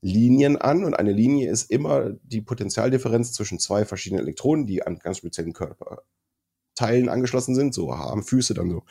Linien 0.00 0.56
an 0.56 0.82
und 0.84 0.94
eine 0.94 1.12
Linie 1.12 1.48
ist 1.48 1.70
immer 1.70 2.10
die 2.24 2.40
Potentialdifferenz 2.40 3.32
zwischen 3.32 3.60
zwei 3.60 3.84
verschiedenen 3.84 4.24
Elektronen, 4.24 4.66
die 4.66 4.84
an 4.84 4.98
ganz 4.98 5.18
speziellen 5.18 5.52
Körperteilen 5.52 7.08
angeschlossen 7.08 7.54
sind, 7.54 7.74
so 7.74 7.92
Arm, 7.92 8.24
Füße, 8.24 8.54
dann 8.54 8.70
so 8.70 8.82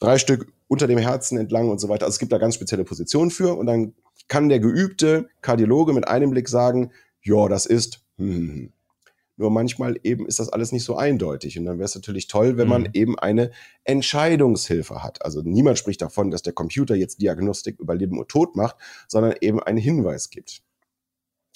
drei 0.00 0.18
Stück 0.18 0.52
unter 0.66 0.86
dem 0.86 0.98
Herzen 0.98 1.38
entlang 1.38 1.68
und 1.68 1.80
so 1.80 1.88
weiter. 1.88 2.06
Also 2.06 2.14
es 2.14 2.18
gibt 2.18 2.32
da 2.32 2.38
ganz 2.38 2.56
spezielle 2.56 2.84
Positionen 2.84 3.30
für 3.30 3.56
und 3.56 3.66
dann 3.66 3.94
kann 4.28 4.48
der 4.48 4.60
geübte 4.60 5.28
Kardiologe 5.42 5.92
mit 5.92 6.08
einem 6.08 6.30
Blick 6.30 6.48
sagen, 6.48 6.90
ja, 7.22 7.48
das 7.48 7.66
ist, 7.66 8.02
hm. 8.16 8.72
Nur 9.36 9.50
manchmal 9.50 9.98
eben 10.02 10.26
ist 10.26 10.38
das 10.38 10.50
alles 10.50 10.70
nicht 10.70 10.84
so 10.84 10.96
eindeutig. 10.96 11.58
Und 11.58 11.64
dann 11.64 11.78
wäre 11.78 11.86
es 11.86 11.94
natürlich 11.94 12.26
toll, 12.26 12.58
wenn 12.58 12.68
man 12.68 12.82
mhm. 12.82 12.90
eben 12.92 13.18
eine 13.18 13.52
Entscheidungshilfe 13.84 15.02
hat. 15.02 15.24
Also 15.24 15.40
niemand 15.40 15.78
spricht 15.78 16.02
davon, 16.02 16.30
dass 16.30 16.42
der 16.42 16.52
Computer 16.52 16.94
jetzt 16.94 17.22
Diagnostik 17.22 17.80
über 17.80 17.94
Leben 17.94 18.18
und 18.18 18.28
Tod 18.28 18.54
macht, 18.54 18.76
sondern 19.08 19.34
eben 19.40 19.58
einen 19.62 19.78
Hinweis 19.78 20.28
gibt. 20.28 20.60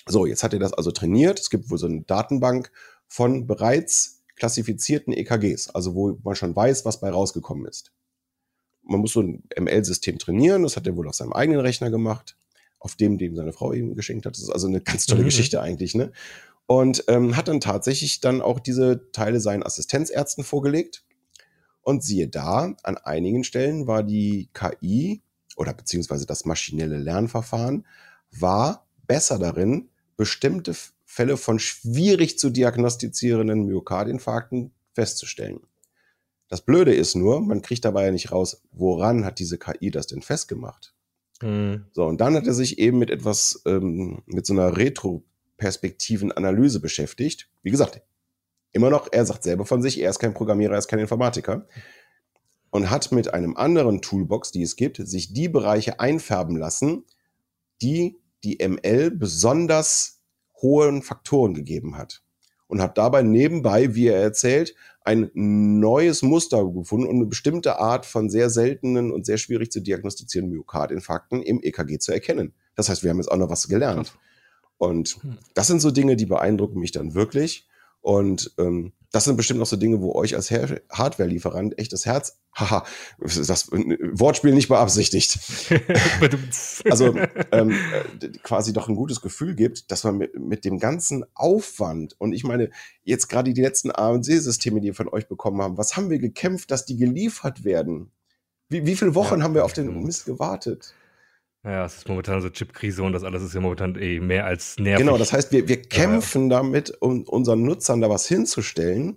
So, 0.06 0.24
jetzt 0.24 0.42
hat 0.42 0.54
er 0.54 0.60
das 0.60 0.72
also 0.72 0.92
trainiert. 0.92 1.38
Es 1.38 1.50
gibt 1.50 1.70
wohl 1.70 1.76
so 1.76 1.84
eine 1.86 2.00
Datenbank 2.00 2.72
von 3.06 3.46
bereits 3.46 4.22
klassifizierten 4.36 5.12
EKGs, 5.12 5.68
also 5.68 5.94
wo 5.94 6.18
man 6.24 6.36
schon 6.36 6.56
weiß, 6.56 6.86
was 6.86 7.00
bei 7.00 7.10
rausgekommen 7.10 7.66
ist 7.66 7.92
man 8.86 9.00
muss 9.00 9.12
so 9.12 9.20
ein 9.20 9.42
ML-System 9.58 10.18
trainieren. 10.18 10.62
Das 10.62 10.76
hat 10.76 10.86
er 10.86 10.96
wohl 10.96 11.08
auf 11.08 11.14
seinem 11.14 11.32
eigenen 11.32 11.60
Rechner 11.60 11.90
gemacht, 11.90 12.36
auf 12.78 12.96
dem, 12.96 13.18
dem 13.18 13.36
seine 13.36 13.52
Frau 13.52 13.72
ihm 13.72 13.94
geschenkt 13.94 14.26
hat. 14.26 14.34
Das 14.34 14.42
ist 14.42 14.50
also 14.50 14.66
eine 14.66 14.80
ganz 14.80 15.06
tolle 15.06 15.22
mhm. 15.22 15.26
Geschichte 15.26 15.60
eigentlich, 15.60 15.94
ne? 15.94 16.12
Und 16.66 17.04
ähm, 17.08 17.36
hat 17.36 17.48
dann 17.48 17.60
tatsächlich 17.60 18.20
dann 18.20 18.40
auch 18.40 18.58
diese 18.58 19.10
Teile 19.12 19.38
seinen 19.40 19.62
Assistenzärzten 19.62 20.44
vorgelegt. 20.44 21.04
Und 21.82 22.02
siehe 22.02 22.28
da, 22.28 22.74
an 22.82 22.96
einigen 22.96 23.44
Stellen 23.44 23.86
war 23.86 24.02
die 24.02 24.48
KI 24.54 25.20
oder 25.56 25.74
beziehungsweise 25.74 26.24
das 26.24 26.46
maschinelle 26.46 26.96
Lernverfahren 26.96 27.86
war 28.30 28.86
besser 29.06 29.38
darin, 29.38 29.90
bestimmte 30.16 30.74
Fälle 31.04 31.36
von 31.36 31.58
schwierig 31.58 32.38
zu 32.38 32.48
diagnostizierenden 32.48 33.66
Myokardinfarkten 33.66 34.72
festzustellen. 34.94 35.60
Das 36.48 36.60
Blöde 36.60 36.94
ist 36.94 37.14
nur, 37.14 37.40
man 37.40 37.62
kriegt 37.62 37.84
dabei 37.84 38.06
ja 38.06 38.10
nicht 38.12 38.32
raus, 38.32 38.62
woran 38.70 39.24
hat 39.24 39.38
diese 39.38 39.58
KI 39.58 39.90
das 39.90 40.06
denn 40.06 40.22
festgemacht. 40.22 40.94
Mhm. 41.42 41.86
So, 41.92 42.04
und 42.04 42.20
dann 42.20 42.34
hat 42.34 42.46
er 42.46 42.54
sich 42.54 42.78
eben 42.78 42.98
mit 42.98 43.10
etwas, 43.10 43.62
ähm, 43.66 44.22
mit 44.26 44.46
so 44.46 44.52
einer 44.52 44.76
retroperspektiven 44.76 46.32
Analyse 46.32 46.80
beschäftigt. 46.80 47.50
Wie 47.62 47.70
gesagt, 47.70 48.02
immer 48.72 48.90
noch, 48.90 49.08
er 49.10 49.24
sagt 49.26 49.42
selber 49.42 49.66
von 49.66 49.82
sich, 49.82 50.00
er 50.00 50.10
ist 50.10 50.18
kein 50.18 50.34
Programmierer, 50.34 50.72
er 50.72 50.78
ist 50.78 50.88
kein 50.88 50.98
Informatiker. 50.98 51.66
Und 52.70 52.90
hat 52.90 53.12
mit 53.12 53.32
einem 53.32 53.56
anderen 53.56 54.02
Toolbox, 54.02 54.50
die 54.50 54.62
es 54.62 54.74
gibt, 54.74 54.96
sich 54.96 55.32
die 55.32 55.48
Bereiche 55.48 56.00
einfärben 56.00 56.56
lassen, 56.56 57.04
die 57.80 58.18
die 58.42 58.58
ML 58.66 59.12
besonders 59.12 60.20
hohen 60.60 61.02
Faktoren 61.02 61.54
gegeben 61.54 61.96
hat. 61.96 62.22
Und 62.66 62.80
hat 62.80 62.98
dabei 62.98 63.22
nebenbei, 63.22 63.94
wie 63.94 64.08
er 64.08 64.20
erzählt, 64.20 64.74
ein 65.04 65.30
neues 65.34 66.22
Muster 66.22 66.64
gefunden 66.66 67.06
und 67.06 67.16
eine 67.16 67.26
bestimmte 67.26 67.78
Art 67.78 68.06
von 68.06 68.30
sehr 68.30 68.48
seltenen 68.48 69.12
und 69.12 69.26
sehr 69.26 69.36
schwierig 69.36 69.70
zu 69.70 69.80
diagnostizierenden 69.80 70.56
Myokardinfarkten 70.56 71.42
im 71.42 71.60
EKG 71.62 71.98
zu 71.98 72.12
erkennen. 72.12 72.54
Das 72.74 72.88
heißt, 72.88 73.02
wir 73.02 73.10
haben 73.10 73.18
jetzt 73.18 73.30
auch 73.30 73.36
noch 73.36 73.50
was 73.50 73.68
gelernt. 73.68 74.16
Und 74.78 75.18
hm. 75.20 75.38
das 75.52 75.66
sind 75.66 75.80
so 75.80 75.90
Dinge, 75.90 76.16
die 76.16 76.26
beeindrucken 76.26 76.80
mich 76.80 76.90
dann 76.90 77.14
wirklich. 77.14 77.68
Und 78.00 78.52
ähm, 78.58 78.92
das 79.14 79.24
sind 79.24 79.36
bestimmt 79.36 79.60
noch 79.60 79.66
so 79.66 79.76
Dinge, 79.76 80.00
wo 80.00 80.12
euch 80.12 80.34
als 80.34 80.50
Hardware-Lieferant 80.50 81.78
echt 81.78 81.92
das 81.92 82.04
Herz, 82.04 82.40
haha, 82.52 82.84
das 83.20 83.70
Wortspiel 83.70 84.52
nicht 84.52 84.66
beabsichtigt. 84.66 85.38
also 86.90 87.14
ähm, 87.52 87.70
äh, 87.70 88.28
quasi 88.42 88.72
doch 88.72 88.88
ein 88.88 88.96
gutes 88.96 89.20
Gefühl 89.20 89.54
gibt, 89.54 89.92
dass 89.92 90.02
man 90.02 90.18
mit, 90.18 90.36
mit 90.36 90.64
dem 90.64 90.80
ganzen 90.80 91.24
Aufwand 91.34 92.16
und 92.18 92.32
ich 92.32 92.42
meine, 92.42 92.70
jetzt 93.04 93.28
gerade 93.28 93.52
die 93.52 93.62
letzten 93.62 93.92
AMC-Systeme, 93.92 94.80
die 94.80 94.88
wir 94.88 94.94
von 94.94 95.08
euch 95.08 95.28
bekommen 95.28 95.62
haben, 95.62 95.78
was 95.78 95.96
haben 95.96 96.10
wir 96.10 96.18
gekämpft, 96.18 96.72
dass 96.72 96.84
die 96.84 96.96
geliefert 96.96 97.62
werden? 97.62 98.10
Wie, 98.68 98.84
wie 98.84 98.96
viele 98.96 99.14
Wochen 99.14 99.38
ja, 99.38 99.44
haben 99.44 99.54
wir 99.54 99.64
auf 99.64 99.74
den 99.74 100.02
Mist 100.02 100.26
gewartet? 100.26 100.92
Ja, 101.64 101.86
es 101.86 101.96
ist 101.96 102.08
momentan 102.08 102.42
so 102.42 102.50
Chipkrise 102.50 103.02
und 103.02 103.14
das 103.14 103.24
alles 103.24 103.42
ist 103.42 103.54
ja 103.54 103.60
momentan 103.60 103.96
eh 103.96 104.20
mehr 104.20 104.44
als 104.44 104.76
nervig. 104.78 105.06
Genau, 105.06 105.16
das 105.16 105.32
heißt, 105.32 105.50
wir, 105.50 105.66
wir 105.66 105.80
kämpfen 105.80 106.50
ja. 106.50 106.58
damit, 106.58 107.00
um 107.00 107.22
unseren 107.22 107.62
Nutzern 107.62 108.02
da 108.02 108.10
was 108.10 108.28
hinzustellen. 108.28 109.16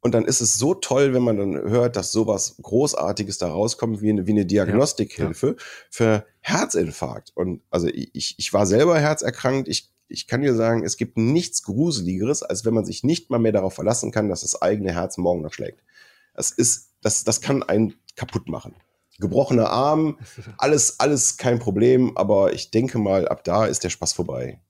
Und 0.00 0.12
dann 0.12 0.24
ist 0.24 0.40
es 0.40 0.56
so 0.56 0.72
toll, 0.74 1.12
wenn 1.12 1.22
man 1.22 1.36
dann 1.36 1.54
hört, 1.54 1.96
dass 1.96 2.12
sowas 2.12 2.56
Großartiges 2.62 3.38
da 3.38 3.48
rauskommt, 3.48 4.00
wie 4.00 4.10
eine, 4.10 4.26
wie 4.26 4.32
eine 4.32 4.46
Diagnostikhilfe 4.46 5.46
ja, 5.46 5.52
ja. 5.52 5.58
für 5.90 6.26
Herzinfarkt. 6.40 7.32
Und 7.34 7.60
also 7.70 7.88
ich, 7.88 8.36
ich 8.38 8.52
war 8.52 8.66
selber 8.66 8.98
herzerkrankt. 8.98 9.68
Ich, 9.68 9.90
ich 10.08 10.26
kann 10.28 10.40
dir 10.40 10.54
sagen, 10.54 10.84
es 10.84 10.96
gibt 10.96 11.18
nichts 11.18 11.64
Gruseligeres, 11.64 12.44
als 12.44 12.64
wenn 12.64 12.72
man 12.72 12.86
sich 12.86 13.04
nicht 13.04 13.30
mal 13.30 13.38
mehr 13.38 13.52
darauf 13.52 13.74
verlassen 13.74 14.10
kann, 14.10 14.28
dass 14.28 14.40
das 14.40 14.62
eigene 14.62 14.94
Herz 14.94 15.18
morgen 15.18 15.42
noch 15.42 15.52
schlägt. 15.52 15.82
Das 16.34 16.50
ist, 16.50 16.92
das, 17.02 17.24
das 17.24 17.40
kann 17.40 17.62
einen 17.62 17.94
kaputt 18.14 18.48
machen 18.48 18.74
gebrochener 19.18 19.70
Arm, 19.70 20.18
alles, 20.58 21.00
alles 21.00 21.36
kein 21.36 21.58
Problem, 21.58 22.16
aber 22.16 22.52
ich 22.52 22.70
denke 22.70 22.98
mal, 22.98 23.28
ab 23.28 23.44
da 23.44 23.66
ist 23.66 23.84
der 23.84 23.90
Spaß 23.90 24.12
vorbei. 24.12 24.60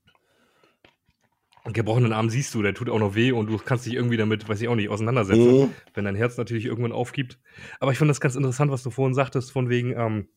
Gebrochenen 1.72 2.12
Arm 2.12 2.30
siehst 2.30 2.55
du, 2.55 2.62
der 2.62 2.74
tut 2.74 2.88
auch 2.88 2.99
noch 2.99 3.16
weh 3.16 3.32
und 3.32 3.49
du 3.49 3.59
kannst 3.59 3.86
dich 3.86 3.94
irgendwie 3.94 4.16
damit, 4.16 4.49
weiß 4.49 4.61
ich 4.61 4.68
auch 4.68 4.76
nicht, 4.76 4.88
auseinandersetzen, 4.88 5.62
mhm. 5.62 5.70
wenn 5.94 6.05
dein 6.05 6.14
Herz 6.14 6.36
natürlich 6.36 6.64
irgendwann 6.64 6.92
aufgibt. 6.92 7.40
Aber 7.80 7.90
ich 7.90 7.99
fand 7.99 8.09
das 8.09 8.20
ganz 8.20 8.36
interessant, 8.36 8.70
was 8.70 8.84
du 8.84 8.90
vorhin 8.90 9.14
sagtest, 9.14 9.51
von 9.51 9.68
wegen, 9.68 9.92
ähm, 9.97 10.28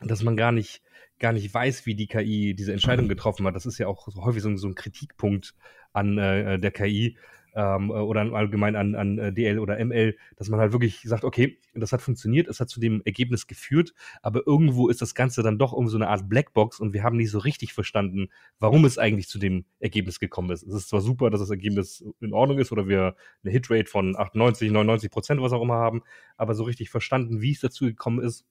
dass 0.00 0.22
man 0.22 0.36
gar 0.36 0.52
nicht, 0.52 0.82
gar 1.18 1.32
nicht 1.32 1.52
weiß, 1.52 1.86
wie 1.86 1.94
die 1.94 2.06
KI 2.06 2.54
diese 2.54 2.72
Entscheidung 2.72 3.08
getroffen 3.08 3.46
hat. 3.46 3.56
Das 3.56 3.64
ist 3.64 3.78
ja 3.78 3.86
auch 3.86 4.06
häufig 4.16 4.42
so, 4.42 4.54
so 4.56 4.68
ein 4.68 4.74
Kritikpunkt 4.74 5.54
an 5.94 6.18
äh, 6.18 6.58
der 6.58 6.72
KI, 6.72 7.16
ähm, 7.56 7.90
oder 7.90 8.20
allgemein 8.34 8.76
an, 8.76 8.94
an 8.94 9.18
äh, 9.18 9.32
DL 9.32 9.58
oder 9.58 9.82
ML, 9.82 10.14
dass 10.36 10.50
man 10.50 10.60
halt 10.60 10.72
wirklich 10.72 11.00
sagt, 11.02 11.24
okay, 11.24 11.58
das 11.74 11.90
hat 11.90 12.02
funktioniert, 12.02 12.48
es 12.48 12.60
hat 12.60 12.68
zu 12.68 12.80
dem 12.80 13.00
Ergebnis 13.06 13.46
geführt, 13.46 13.94
aber 14.20 14.46
irgendwo 14.46 14.88
ist 14.88 15.00
das 15.00 15.14
Ganze 15.14 15.42
dann 15.42 15.58
doch 15.58 15.72
irgendwie 15.72 15.90
so 15.90 15.96
eine 15.96 16.08
Art 16.08 16.28
Blackbox 16.28 16.78
und 16.78 16.92
wir 16.92 17.02
haben 17.02 17.16
nicht 17.16 17.30
so 17.30 17.38
richtig 17.38 17.72
verstanden, 17.72 18.28
warum 18.58 18.84
es 18.84 18.98
eigentlich 18.98 19.28
zu 19.28 19.38
dem 19.38 19.64
Ergebnis 19.80 20.20
gekommen 20.20 20.50
ist. 20.50 20.64
Es 20.64 20.74
ist 20.74 20.90
zwar 20.90 21.00
super, 21.00 21.30
dass 21.30 21.40
das 21.40 21.50
Ergebnis 21.50 22.04
in 22.20 22.34
Ordnung 22.34 22.58
ist 22.58 22.72
oder 22.72 22.88
wir 22.88 23.16
eine 23.42 23.52
Hitrate 23.52 23.86
von 23.86 24.16
98, 24.16 24.70
99 24.70 25.10
Prozent, 25.10 25.40
was 25.40 25.52
auch 25.52 25.62
immer 25.62 25.76
haben, 25.76 26.02
aber 26.36 26.54
so 26.54 26.64
richtig 26.64 26.90
verstanden, 26.90 27.40
wie 27.40 27.52
es 27.52 27.60
dazu 27.60 27.86
gekommen 27.86 28.20
ist, 28.20 28.44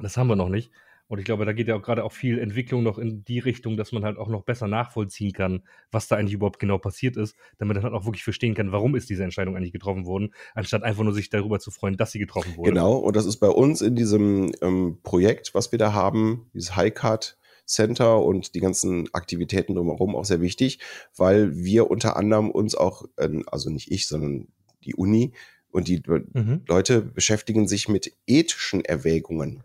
das 0.00 0.16
haben 0.16 0.26
wir 0.26 0.36
noch 0.36 0.48
nicht. 0.48 0.72
Und 1.14 1.20
ich 1.20 1.26
glaube, 1.26 1.44
da 1.44 1.52
geht 1.52 1.68
ja 1.68 1.76
auch 1.76 1.82
gerade 1.82 2.02
auch 2.02 2.10
viel 2.10 2.40
Entwicklung 2.40 2.82
noch 2.82 2.98
in 2.98 3.22
die 3.22 3.38
Richtung, 3.38 3.76
dass 3.76 3.92
man 3.92 4.04
halt 4.04 4.18
auch 4.18 4.26
noch 4.26 4.42
besser 4.42 4.66
nachvollziehen 4.66 5.32
kann, 5.32 5.62
was 5.92 6.08
da 6.08 6.16
eigentlich 6.16 6.32
überhaupt 6.32 6.58
genau 6.58 6.76
passiert 6.78 7.16
ist, 7.16 7.36
damit 7.58 7.76
man 7.76 7.84
halt 7.84 7.94
auch 7.94 8.04
wirklich 8.04 8.24
verstehen 8.24 8.54
kann, 8.54 8.72
warum 8.72 8.96
ist 8.96 9.08
diese 9.08 9.22
Entscheidung 9.22 9.56
eigentlich 9.56 9.70
getroffen 9.70 10.06
worden, 10.06 10.34
anstatt 10.56 10.82
einfach 10.82 11.04
nur 11.04 11.14
sich 11.14 11.30
darüber 11.30 11.60
zu 11.60 11.70
freuen, 11.70 11.96
dass 11.96 12.10
sie 12.10 12.18
getroffen 12.18 12.56
wurde. 12.56 12.72
Genau, 12.72 12.96
und 12.96 13.14
das 13.14 13.26
ist 13.26 13.36
bei 13.36 13.46
uns 13.46 13.80
in 13.80 13.94
diesem 13.94 14.50
ähm, 14.60 14.98
Projekt, 15.04 15.54
was 15.54 15.70
wir 15.70 15.78
da 15.78 15.92
haben, 15.92 16.50
dieses 16.52 16.74
Highcard 16.74 17.38
Center 17.64 18.20
und 18.20 18.56
die 18.56 18.60
ganzen 18.60 19.08
Aktivitäten 19.14 19.76
drumherum 19.76 20.16
auch 20.16 20.24
sehr 20.24 20.40
wichtig, 20.40 20.80
weil 21.16 21.54
wir 21.54 21.92
unter 21.92 22.16
anderem 22.16 22.50
uns 22.50 22.74
auch, 22.74 23.04
äh, 23.18 23.28
also 23.46 23.70
nicht 23.70 23.92
ich, 23.92 24.08
sondern 24.08 24.48
die 24.82 24.96
Uni 24.96 25.32
und 25.70 25.86
die 25.86 26.02
mhm. 26.08 26.62
Leute 26.66 27.02
beschäftigen 27.02 27.68
sich 27.68 27.88
mit 27.88 28.12
ethischen 28.26 28.84
Erwägungen. 28.84 29.62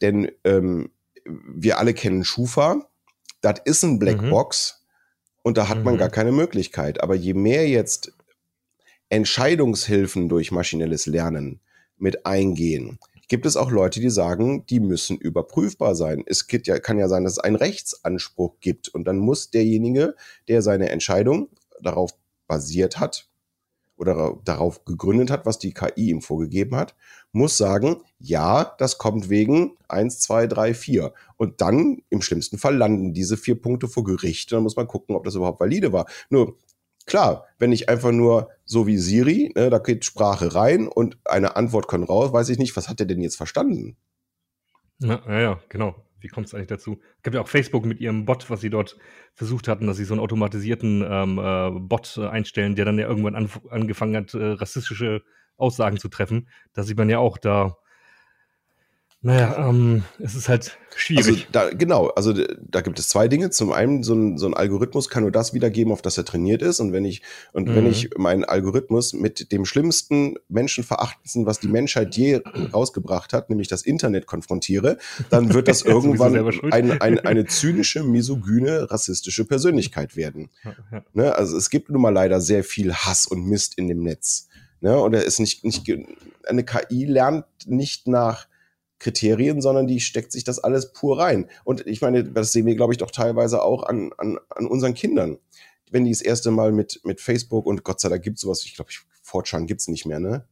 Denn 0.00 0.30
ähm, 0.44 0.90
wir 1.24 1.78
alle 1.78 1.94
kennen 1.94 2.24
Schufa, 2.24 2.88
das 3.40 3.60
ist 3.64 3.82
ein 3.82 3.98
Blackbox 3.98 4.80
mhm. 4.80 5.40
und 5.42 5.56
da 5.56 5.68
hat 5.68 5.78
mhm. 5.78 5.84
man 5.84 5.98
gar 5.98 6.10
keine 6.10 6.32
Möglichkeit. 6.32 7.02
Aber 7.02 7.14
je 7.14 7.34
mehr 7.34 7.68
jetzt 7.68 8.12
Entscheidungshilfen 9.08 10.28
durch 10.28 10.50
maschinelles 10.50 11.06
Lernen 11.06 11.60
mit 11.96 12.26
eingehen, 12.26 12.98
gibt 13.28 13.46
es 13.46 13.56
auch 13.56 13.70
Leute, 13.70 14.00
die 14.00 14.10
sagen, 14.10 14.66
die 14.66 14.80
müssen 14.80 15.16
überprüfbar 15.16 15.94
sein. 15.94 16.24
Es 16.26 16.46
ja, 16.64 16.78
kann 16.78 16.98
ja 16.98 17.08
sein, 17.08 17.24
dass 17.24 17.34
es 17.34 17.38
einen 17.38 17.56
Rechtsanspruch 17.56 18.60
gibt 18.60 18.88
und 18.88 19.04
dann 19.04 19.18
muss 19.18 19.50
derjenige, 19.50 20.14
der 20.48 20.62
seine 20.62 20.90
Entscheidung 20.90 21.48
darauf 21.80 22.12
basiert 22.46 22.98
hat, 22.98 23.28
oder 23.96 24.38
darauf 24.44 24.84
gegründet 24.84 25.30
hat, 25.30 25.46
was 25.46 25.58
die 25.58 25.72
KI 25.72 26.10
ihm 26.10 26.20
vorgegeben 26.20 26.76
hat, 26.76 26.94
muss 27.32 27.56
sagen, 27.56 28.02
ja, 28.18 28.74
das 28.78 28.98
kommt 28.98 29.28
wegen 29.28 29.76
1, 29.88 30.20
2, 30.20 30.46
3, 30.46 30.74
4. 30.74 31.12
Und 31.36 31.60
dann 31.60 32.02
im 32.10 32.22
schlimmsten 32.22 32.58
Fall 32.58 32.76
landen 32.76 33.12
diese 33.12 33.36
vier 33.36 33.60
Punkte 33.60 33.88
vor 33.88 34.04
Gericht. 34.04 34.52
Dann 34.52 34.62
muss 34.62 34.76
man 34.76 34.88
gucken, 34.88 35.14
ob 35.14 35.24
das 35.24 35.34
überhaupt 35.34 35.60
valide 35.60 35.92
war. 35.92 36.06
Nur, 36.28 36.56
klar, 37.06 37.46
wenn 37.58 37.72
ich 37.72 37.88
einfach 37.88 38.12
nur 38.12 38.50
so 38.64 38.86
wie 38.86 38.98
Siri, 38.98 39.52
ne, 39.54 39.70
da 39.70 39.78
geht 39.78 40.04
Sprache 40.04 40.54
rein 40.54 40.88
und 40.88 41.18
eine 41.24 41.56
Antwort 41.56 41.86
kommt 41.86 42.08
raus, 42.08 42.32
weiß 42.32 42.48
ich 42.48 42.58
nicht, 42.58 42.76
was 42.76 42.88
hat 42.88 42.98
der 42.98 43.06
denn 43.06 43.20
jetzt 43.20 43.36
verstanden? 43.36 43.96
Ja, 44.98 45.20
ja 45.28 45.60
genau 45.68 46.03
wie 46.24 46.28
kommt 46.28 46.46
es 46.46 46.54
eigentlich 46.54 46.68
dazu? 46.68 46.98
Es 47.18 47.22
gibt 47.22 47.34
ja 47.34 47.42
auch 47.42 47.48
Facebook 47.48 47.84
mit 47.84 48.00
ihrem 48.00 48.24
Bot, 48.24 48.50
was 48.50 48.62
sie 48.62 48.70
dort 48.70 48.96
versucht 49.34 49.68
hatten, 49.68 49.86
dass 49.86 49.98
sie 49.98 50.04
so 50.04 50.14
einen 50.14 50.22
automatisierten 50.22 51.04
ähm, 51.08 51.38
äh, 51.38 51.70
Bot 51.70 52.16
äh, 52.16 52.26
einstellen, 52.26 52.74
der 52.74 52.86
dann 52.86 52.98
ja 52.98 53.06
irgendwann 53.06 53.36
an, 53.36 53.50
angefangen 53.70 54.16
hat, 54.16 54.34
äh, 54.34 54.42
rassistische 54.42 55.22
Aussagen 55.56 55.98
zu 55.98 56.08
treffen. 56.08 56.48
Da 56.72 56.82
sieht 56.82 56.96
man 56.96 57.10
ja 57.10 57.18
auch, 57.18 57.38
da 57.38 57.76
naja, 59.24 59.68
ähm, 59.70 60.04
es 60.18 60.34
ist 60.34 60.50
halt 60.50 60.76
schwierig. 60.94 61.26
Also 61.26 61.40
da, 61.50 61.70
genau, 61.70 62.08
also 62.08 62.34
da 62.34 62.82
gibt 62.82 62.98
es 62.98 63.08
zwei 63.08 63.26
Dinge. 63.26 63.48
Zum 63.48 63.72
einen, 63.72 64.02
so 64.02 64.14
ein, 64.14 64.36
so 64.36 64.46
ein 64.46 64.52
Algorithmus 64.52 65.08
kann 65.08 65.22
nur 65.22 65.32
das 65.32 65.54
wiedergeben, 65.54 65.94
auf 65.94 66.02
das 66.02 66.18
er 66.18 66.26
trainiert 66.26 66.60
ist. 66.60 66.78
Und 66.78 66.92
wenn 66.92 67.06
ich, 67.06 67.22
und 67.54 67.66
mhm. 67.66 67.74
wenn 67.74 67.86
ich 67.86 68.10
meinen 68.18 68.44
Algorithmus 68.44 69.14
mit 69.14 69.50
dem 69.50 69.64
schlimmsten 69.64 70.34
Menschenverachtendsten, 70.50 71.46
was 71.46 71.58
die 71.58 71.68
Menschheit 71.68 72.14
je 72.16 72.42
rausgebracht 72.74 73.32
hat, 73.32 73.48
nämlich 73.48 73.68
das 73.68 73.80
Internet 73.80 74.26
konfrontiere, 74.26 74.98
dann 75.30 75.54
wird 75.54 75.68
das 75.68 75.80
irgendwann 75.86 76.36
ein, 76.70 77.00
ein, 77.00 77.18
eine 77.18 77.46
zynische, 77.46 78.04
misogyne, 78.04 78.90
rassistische 78.90 79.46
Persönlichkeit 79.46 80.16
werden. 80.16 80.50
Ja, 80.64 80.74
ja. 80.92 81.04
Ne? 81.14 81.34
Also 81.34 81.56
es 81.56 81.70
gibt 81.70 81.88
nun 81.88 82.02
mal 82.02 82.10
leider 82.10 82.42
sehr 82.42 82.62
viel 82.62 82.92
Hass 82.92 83.26
und 83.26 83.46
Mist 83.46 83.78
in 83.78 83.88
dem 83.88 84.02
Netz. 84.02 84.48
Ne? 84.82 85.00
Und 85.00 85.14
er 85.14 85.24
ist 85.24 85.40
nicht, 85.40 85.64
nicht, 85.64 85.90
eine 86.46 86.62
KI 86.62 87.06
lernt 87.06 87.46
nicht 87.64 88.06
nach 88.06 88.48
Kriterien, 89.04 89.60
sondern 89.60 89.86
die 89.86 90.00
steckt 90.00 90.32
sich 90.32 90.44
das 90.44 90.58
alles 90.58 90.92
pur 90.92 91.18
rein. 91.18 91.50
Und 91.62 91.86
ich 91.86 92.00
meine, 92.00 92.24
das 92.24 92.52
sehen 92.52 92.64
wir, 92.64 92.74
glaube 92.74 92.94
ich, 92.94 92.98
doch 92.98 93.10
teilweise 93.10 93.62
auch 93.62 93.82
an, 93.82 94.12
an, 94.16 94.38
an 94.48 94.66
unseren 94.66 94.94
Kindern. 94.94 95.38
Wenn 95.90 96.04
die 96.04 96.10
das 96.10 96.22
erste 96.22 96.50
Mal 96.50 96.72
mit, 96.72 97.02
mit 97.04 97.20
Facebook 97.20 97.66
und 97.66 97.84
Gott 97.84 98.00
sei 98.00 98.08
Dank 98.08 98.22
gibt 98.22 98.36
es 98.36 98.40
sowas, 98.40 98.64
ich 98.64 98.74
glaube, 98.74 98.90
Fortran 99.20 99.66
gibt 99.66 99.82
es 99.82 99.88
nicht 99.88 100.06
mehr, 100.06 100.20
ne? 100.20 100.46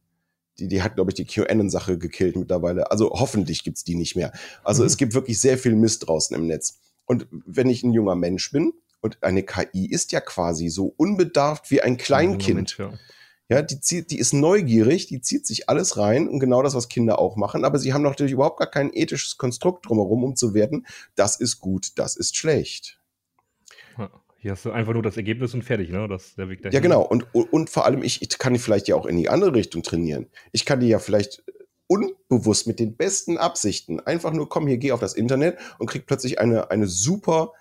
Die, 0.59 0.67
die 0.67 0.83
hat, 0.83 0.93
glaube 0.93 1.09
ich, 1.09 1.15
die 1.15 1.25
QAnon-Sache 1.25 1.97
gekillt 1.97 2.35
mittlerweile. 2.35 2.91
Also 2.91 3.09
hoffentlich 3.09 3.63
gibt 3.63 3.77
es 3.77 3.83
die 3.83 3.95
nicht 3.95 4.15
mehr. 4.15 4.31
Also 4.63 4.83
mhm. 4.83 4.87
es 4.87 4.97
gibt 4.97 5.15
wirklich 5.15 5.41
sehr 5.41 5.57
viel 5.57 5.75
Mist 5.75 6.07
draußen 6.07 6.35
im 6.35 6.45
Netz. 6.45 6.79
Und 7.05 7.25
wenn 7.31 7.71
ich 7.71 7.81
ein 7.81 7.91
junger 7.91 8.15
Mensch 8.15 8.51
bin, 8.51 8.73
und 9.01 9.21
eine 9.21 9.43
KI 9.43 9.87
ist 9.87 10.13
ja 10.13 10.21
quasi 10.21 10.69
so 10.69 10.93
unbedarft 10.95 11.71
wie 11.71 11.81
ein 11.81 11.97
Kleinkind. 11.97 12.77
Ja, 12.77 12.85
ja, 12.85 12.93
die, 13.61 13.79
zieht, 13.79 14.11
die 14.11 14.19
ist 14.19 14.33
neugierig, 14.33 15.07
die 15.07 15.21
zieht 15.21 15.45
sich 15.45 15.69
alles 15.69 15.97
rein 15.97 16.27
und 16.27 16.39
genau 16.39 16.63
das, 16.63 16.75
was 16.75 16.89
Kinder 16.89 17.19
auch 17.19 17.35
machen, 17.35 17.65
aber 17.65 17.77
sie 17.79 17.93
haben 17.93 18.01
natürlich 18.01 18.33
überhaupt 18.33 18.59
gar 18.59 18.69
kein 18.69 18.91
ethisches 18.93 19.37
Konstrukt 19.37 19.87
drumherum, 19.87 20.23
um 20.23 20.35
zu 20.35 20.53
werten, 20.53 20.85
das 21.15 21.39
ist 21.39 21.59
gut, 21.59 21.91
das 21.95 22.15
ist 22.15 22.35
schlecht. 22.35 22.99
Hier 24.43 24.51
hast 24.51 24.65
du 24.65 24.71
einfach 24.71 24.91
nur 24.91 25.01
das 25.03 25.15
Ergebnis 25.15 25.53
und 25.53 25.63
fertig, 25.63 25.89
ne? 25.89 26.05
Das 26.09 26.35
der 26.35 26.49
Weg 26.49 26.61
dahin. 26.61 26.73
Ja, 26.73 26.81
genau. 26.81 27.01
Und, 27.01 27.33
und 27.33 27.69
vor 27.69 27.85
allem, 27.85 28.03
ich, 28.03 28.21
ich 28.21 28.37
kann 28.37 28.51
die 28.51 28.59
vielleicht 28.59 28.89
ja 28.89 28.95
auch 28.97 29.05
in 29.05 29.15
die 29.15 29.29
andere 29.29 29.53
Richtung 29.53 29.83
trainieren. 29.83 30.27
Ich 30.51 30.65
kann 30.65 30.81
die 30.81 30.89
ja 30.89 30.99
vielleicht 30.99 31.45
unbewusst 31.87 32.67
mit 32.67 32.77
den 32.77 32.97
besten 32.97 33.37
Absichten 33.37 34.01
einfach 34.01 34.33
nur, 34.33 34.49
komm, 34.49 34.67
hier, 34.67 34.77
geh 34.77 34.91
auf 34.91 34.99
das 34.99 35.13
Internet 35.13 35.59
und 35.79 35.87
krieg 35.87 36.05
plötzlich 36.05 36.39
eine, 36.39 36.71
eine 36.71 36.87
super 36.87 37.53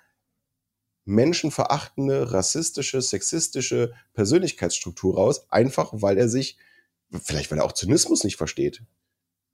menschenverachtende, 1.04 2.32
rassistische, 2.32 3.02
sexistische 3.02 3.92
Persönlichkeitsstruktur 4.14 5.16
raus, 5.16 5.46
einfach 5.50 5.90
weil 5.92 6.18
er 6.18 6.28
sich, 6.28 6.58
vielleicht 7.22 7.50
weil 7.50 7.58
er 7.58 7.64
auch 7.64 7.72
Zynismus 7.72 8.24
nicht 8.24 8.36
versteht. 8.36 8.82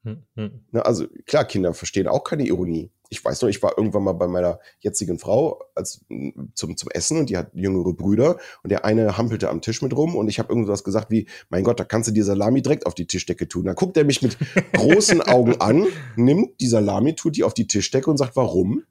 Hm, 0.04 0.22
hm. 0.34 0.64
Na, 0.70 0.82
also 0.82 1.06
klar, 1.26 1.44
Kinder 1.44 1.74
verstehen 1.74 2.06
auch 2.06 2.22
keine 2.22 2.46
Ironie. 2.46 2.90
Ich 3.10 3.24
weiß 3.24 3.40
noch, 3.40 3.48
ich 3.48 3.62
war 3.62 3.76
irgendwann 3.76 4.04
mal 4.04 4.12
bei 4.12 4.28
meiner 4.28 4.60
jetzigen 4.80 5.18
Frau 5.18 5.62
als, 5.74 6.04
zum, 6.54 6.76
zum 6.76 6.90
Essen 6.90 7.18
und 7.18 7.30
die 7.30 7.36
hat 7.36 7.50
jüngere 7.54 7.94
Brüder 7.94 8.38
und 8.62 8.70
der 8.70 8.84
eine 8.84 9.16
hampelte 9.16 9.48
am 9.48 9.62
Tisch 9.62 9.80
mit 9.82 9.96
rum 9.96 10.14
und 10.14 10.28
ich 10.28 10.38
habe 10.38 10.50
irgendwas 10.50 10.84
gesagt 10.84 11.10
wie, 11.10 11.26
mein 11.48 11.64
Gott, 11.64 11.80
da 11.80 11.84
kannst 11.84 12.08
du 12.08 12.12
die 12.12 12.22
Salami 12.22 12.62
direkt 12.62 12.86
auf 12.86 12.94
die 12.94 13.06
Tischdecke 13.06 13.48
tun. 13.48 13.64
Dann 13.64 13.74
guckt 13.74 13.96
er 13.96 14.04
mich 14.04 14.22
mit 14.22 14.36
großen 14.74 15.22
Augen 15.22 15.60
an, 15.60 15.86
nimmt 16.16 16.60
die 16.60 16.68
Salami, 16.68 17.14
tut 17.14 17.36
die 17.36 17.44
auf 17.44 17.54
die 17.54 17.66
Tischdecke 17.66 18.10
und 18.10 18.18
sagt, 18.18 18.36
warum? 18.36 18.84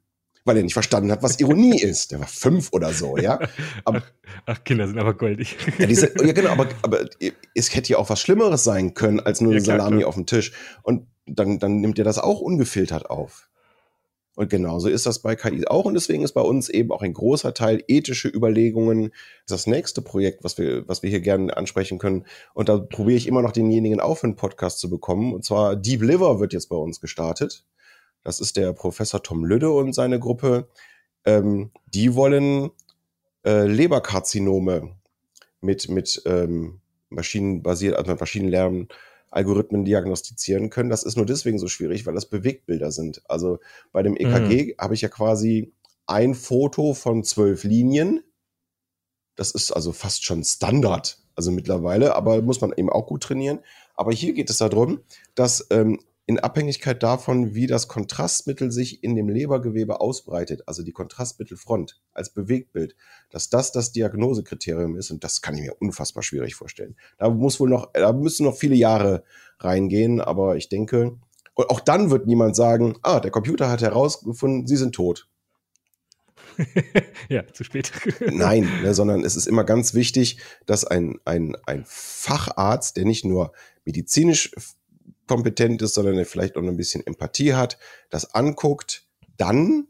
Weil 0.44 0.56
er 0.56 0.62
nicht 0.62 0.72
verstanden 0.72 1.10
hat, 1.10 1.22
was 1.22 1.40
Ironie 1.40 1.78
ist. 1.82 2.12
Der 2.12 2.20
war 2.20 2.26
fünf 2.26 2.68
oder 2.72 2.92
so, 2.92 3.16
ja. 3.16 3.38
Aber, 3.84 4.02
ach, 4.46 4.64
Kinder 4.64 4.86
sind 4.86 4.98
aber 4.98 5.14
goldig. 5.14 5.56
Ja, 5.78 5.86
diese, 5.86 6.12
ja 6.24 6.32
genau, 6.32 6.50
aber, 6.50 6.68
aber 6.82 7.08
es 7.54 7.74
hätte 7.74 7.92
ja 7.92 7.98
auch 7.98 8.10
was 8.10 8.20
Schlimmeres 8.20 8.64
sein 8.64 8.94
können, 8.94 9.20
als 9.20 9.40
nur 9.40 9.52
eine 9.52 9.60
ja, 9.60 9.64
klar, 9.64 9.78
Salami 9.78 9.98
klar. 9.98 10.08
auf 10.08 10.14
dem 10.14 10.26
Tisch. 10.26 10.52
Und 10.82 11.06
dann, 11.26 11.58
dann 11.58 11.80
nimmt 11.80 11.98
er 11.98 12.04
das 12.04 12.18
auch 12.18 12.40
ungefiltert 12.40 13.10
auf. 13.10 13.48
Und 14.38 14.50
genauso 14.50 14.88
ist 14.88 15.04
das 15.04 15.18
bei 15.18 15.34
KI 15.34 15.66
auch. 15.66 15.84
Und 15.84 15.94
deswegen 15.94 16.22
ist 16.22 16.30
bei 16.30 16.40
uns 16.40 16.68
eben 16.68 16.92
auch 16.92 17.02
ein 17.02 17.12
großer 17.12 17.54
Teil 17.54 17.82
ethische 17.88 18.28
Überlegungen 18.28 19.10
das 19.48 19.66
nächste 19.66 20.00
Projekt, 20.00 20.44
was 20.44 20.56
wir, 20.58 20.86
was 20.86 21.02
wir 21.02 21.10
hier 21.10 21.20
gerne 21.20 21.56
ansprechen 21.56 21.98
können. 21.98 22.24
Und 22.54 22.68
da 22.68 22.78
probiere 22.78 23.16
ich 23.16 23.26
immer 23.26 23.42
noch 23.42 23.50
denjenigen 23.50 23.98
auf, 23.98 24.22
einen 24.22 24.36
Podcast 24.36 24.78
zu 24.78 24.88
bekommen. 24.88 25.34
Und 25.34 25.44
zwar 25.44 25.74
Deep 25.74 26.02
Liver 26.02 26.38
wird 26.38 26.52
jetzt 26.52 26.68
bei 26.68 26.76
uns 26.76 27.00
gestartet. 27.00 27.64
Das 28.28 28.40
ist 28.40 28.58
der 28.58 28.74
Professor 28.74 29.22
Tom 29.22 29.42
Lüdde 29.42 29.70
und 29.70 29.94
seine 29.94 30.20
Gruppe. 30.20 30.68
Ähm, 31.24 31.70
die 31.86 32.14
wollen 32.14 32.68
äh, 33.42 33.66
Leberkarzinome 33.66 34.94
mit, 35.62 35.88
mit 35.88 36.20
ähm, 36.26 36.82
maschinenbasiert, 37.08 37.96
also 37.96 38.10
mit 38.10 38.20
Maschinenlernen 38.20 38.88
Algorithmen 39.30 39.86
diagnostizieren 39.86 40.68
können. 40.68 40.90
Das 40.90 41.04
ist 41.04 41.16
nur 41.16 41.24
deswegen 41.24 41.58
so 41.58 41.68
schwierig, 41.68 42.04
weil 42.04 42.12
das 42.12 42.26
Bewegtbilder 42.26 42.92
sind. 42.92 43.22
Also 43.30 43.60
bei 43.92 44.02
dem 44.02 44.14
EKG 44.14 44.74
mhm. 44.74 44.74
habe 44.78 44.92
ich 44.92 45.00
ja 45.00 45.08
quasi 45.08 45.72
ein 46.06 46.34
Foto 46.34 46.92
von 46.92 47.24
zwölf 47.24 47.64
Linien. 47.64 48.22
Das 49.36 49.52
ist 49.52 49.72
also 49.72 49.92
fast 49.92 50.26
schon 50.26 50.44
Standard, 50.44 51.18
also 51.34 51.50
mittlerweile, 51.50 52.14
aber 52.14 52.42
muss 52.42 52.60
man 52.60 52.74
eben 52.76 52.90
auch 52.90 53.06
gut 53.06 53.22
trainieren. 53.22 53.60
Aber 53.94 54.12
hier 54.12 54.34
geht 54.34 54.50
es 54.50 54.58
darum, 54.58 55.00
dass 55.34 55.66
ähm, 55.70 55.98
in 56.28 56.38
Abhängigkeit 56.38 57.02
davon, 57.02 57.54
wie 57.54 57.66
das 57.66 57.88
Kontrastmittel 57.88 58.70
sich 58.70 59.02
in 59.02 59.16
dem 59.16 59.30
Lebergewebe 59.30 59.98
ausbreitet, 59.98 60.62
also 60.66 60.82
die 60.82 60.92
Kontrastmittelfront 60.92 62.02
als 62.12 62.34
Bewegtbild, 62.34 62.94
dass 63.30 63.48
das 63.48 63.72
das 63.72 63.92
Diagnosekriterium 63.92 64.94
ist 64.98 65.10
und 65.10 65.24
das 65.24 65.40
kann 65.40 65.54
ich 65.54 65.62
mir 65.62 65.74
unfassbar 65.80 66.22
schwierig 66.22 66.54
vorstellen. 66.54 66.96
Da 67.16 67.30
muss 67.30 67.58
wohl 67.60 67.70
noch, 67.70 67.90
da 67.94 68.12
müssen 68.12 68.44
noch 68.44 68.58
viele 68.58 68.74
Jahre 68.74 69.24
reingehen, 69.58 70.20
aber 70.20 70.56
ich 70.56 70.68
denke, 70.68 71.16
und 71.54 71.70
auch 71.70 71.80
dann 71.80 72.10
wird 72.10 72.26
niemand 72.26 72.54
sagen, 72.54 72.98
ah, 73.02 73.20
der 73.20 73.30
Computer 73.30 73.70
hat 73.70 73.80
herausgefunden, 73.80 74.66
Sie 74.66 74.76
sind 74.76 74.94
tot. 74.94 75.30
ja, 77.30 77.46
zu 77.54 77.64
spät. 77.64 77.90
Nein, 78.20 78.68
ne, 78.82 78.92
sondern 78.92 79.24
es 79.24 79.34
ist 79.34 79.46
immer 79.46 79.64
ganz 79.64 79.94
wichtig, 79.94 80.36
dass 80.66 80.84
ein, 80.84 81.18
ein, 81.24 81.56
ein 81.64 81.84
Facharzt, 81.86 82.98
der 82.98 83.06
nicht 83.06 83.24
nur 83.24 83.52
medizinisch 83.86 84.52
kompetent 85.28 85.82
ist, 85.82 85.94
sondern 85.94 86.16
der 86.16 86.26
vielleicht 86.26 86.56
auch 86.56 86.62
ein 86.62 86.76
bisschen 86.76 87.06
Empathie 87.06 87.54
hat, 87.54 87.78
das 88.10 88.34
anguckt, 88.34 89.06
dann 89.36 89.86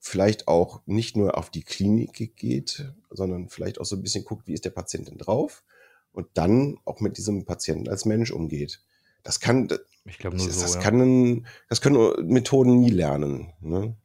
vielleicht 0.00 0.48
auch 0.48 0.82
nicht 0.86 1.16
nur 1.16 1.38
auf 1.38 1.50
die 1.50 1.62
Klinik 1.62 2.36
geht, 2.36 2.92
sondern 3.10 3.48
vielleicht 3.48 3.80
auch 3.80 3.84
so 3.84 3.94
ein 3.94 4.02
bisschen 4.02 4.24
guckt, 4.24 4.48
wie 4.48 4.52
ist 4.52 4.64
der 4.64 4.70
Patient 4.70 5.08
denn 5.08 5.18
drauf 5.18 5.62
und 6.12 6.26
dann 6.34 6.78
auch 6.84 7.00
mit 7.00 7.18
diesem 7.18 7.44
Patienten 7.44 7.88
als 7.88 8.04
Mensch 8.04 8.32
umgeht. 8.32 8.82
Das 9.22 9.38
kann, 9.38 9.68
ich 10.04 10.18
glaube 10.18 10.36
nur 10.36 10.46
das, 10.46 10.56
so, 10.56 10.62
das 10.62 10.74
ja. 10.74 10.80
kann, 10.80 11.46
das 11.68 11.80
können 11.80 12.26
Methoden 12.26 12.80
nie 12.80 12.90
lernen. 12.90 13.52
Ne? 13.60 13.96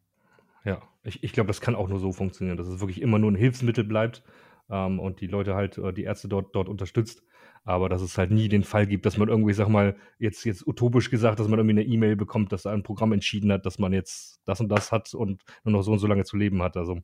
Ja, 0.64 0.82
ich, 1.04 1.24
ich 1.24 1.34
glaube, 1.34 1.48
das 1.48 1.62
kann 1.62 1.76
auch 1.76 1.88
nur 1.88 2.00
so 2.00 2.12
funktionieren, 2.12 2.58
dass 2.58 2.68
es 2.68 2.80
wirklich 2.80 3.02
immer 3.02 3.18
nur 3.18 3.32
ein 3.32 3.36
Hilfsmittel 3.36 3.84
bleibt 3.84 4.24
ähm, 4.70 5.00
und 5.00 5.22
die 5.22 5.28
Leute 5.28 5.56
halt, 5.56 5.78
äh, 5.78 5.94
die 5.94 6.04
Ärzte 6.04 6.28
dort, 6.28 6.56
dort 6.56 6.70
unterstützt. 6.70 7.24
Aber 7.68 7.90
dass 7.90 8.02
es 8.02 8.18
halt 8.18 8.32
nie 8.32 8.48
den 8.48 8.64
Fall 8.64 8.88
gibt, 8.88 9.06
dass 9.06 9.18
man 9.18 9.28
irgendwie, 9.28 9.52
sag 9.52 9.68
mal, 9.68 9.98
jetzt, 10.20 10.46
jetzt 10.46 10.66
utopisch 10.66 11.10
gesagt, 11.12 11.38
dass 11.42 11.50
man 11.50 11.60
irgendwie 11.60 11.82
eine 11.82 11.84
E-Mail 11.84 12.16
bekommt, 12.16 12.54
dass 12.54 12.62
da 12.64 12.72
ein 12.72 12.82
Programm 12.82 13.12
entschieden 13.12 13.52
hat, 13.52 13.66
dass 13.66 13.78
man 13.78 13.92
jetzt 13.92 14.40
das 14.46 14.62
und 14.62 14.70
das 14.70 14.94
hat 14.94 15.14
und 15.14 15.44
nur 15.66 15.74
noch 15.74 15.82
so 15.82 15.92
und 15.92 16.00
so 16.00 16.08
lange 16.08 16.24
zu 16.24 16.38
leben 16.38 16.64
hat. 16.64 16.78
Also, 16.78 17.00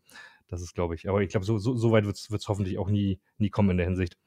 das 0.48 0.62
ist, 0.62 0.74
glaube 0.74 0.96
ich. 0.96 1.10
Aber 1.10 1.22
ich 1.22 1.30
glaube, 1.30 1.46
so, 1.46 1.58
so, 1.58 1.76
so 1.76 1.92
weit 1.92 2.06
wird 2.06 2.16
es 2.16 2.48
hoffentlich 2.48 2.78
auch 2.78 2.90
nie, 2.90 3.20
nie 3.38 3.50
kommen 3.50 3.72
in 3.72 3.78
der 3.78 3.88
Hinsicht. 3.88 4.18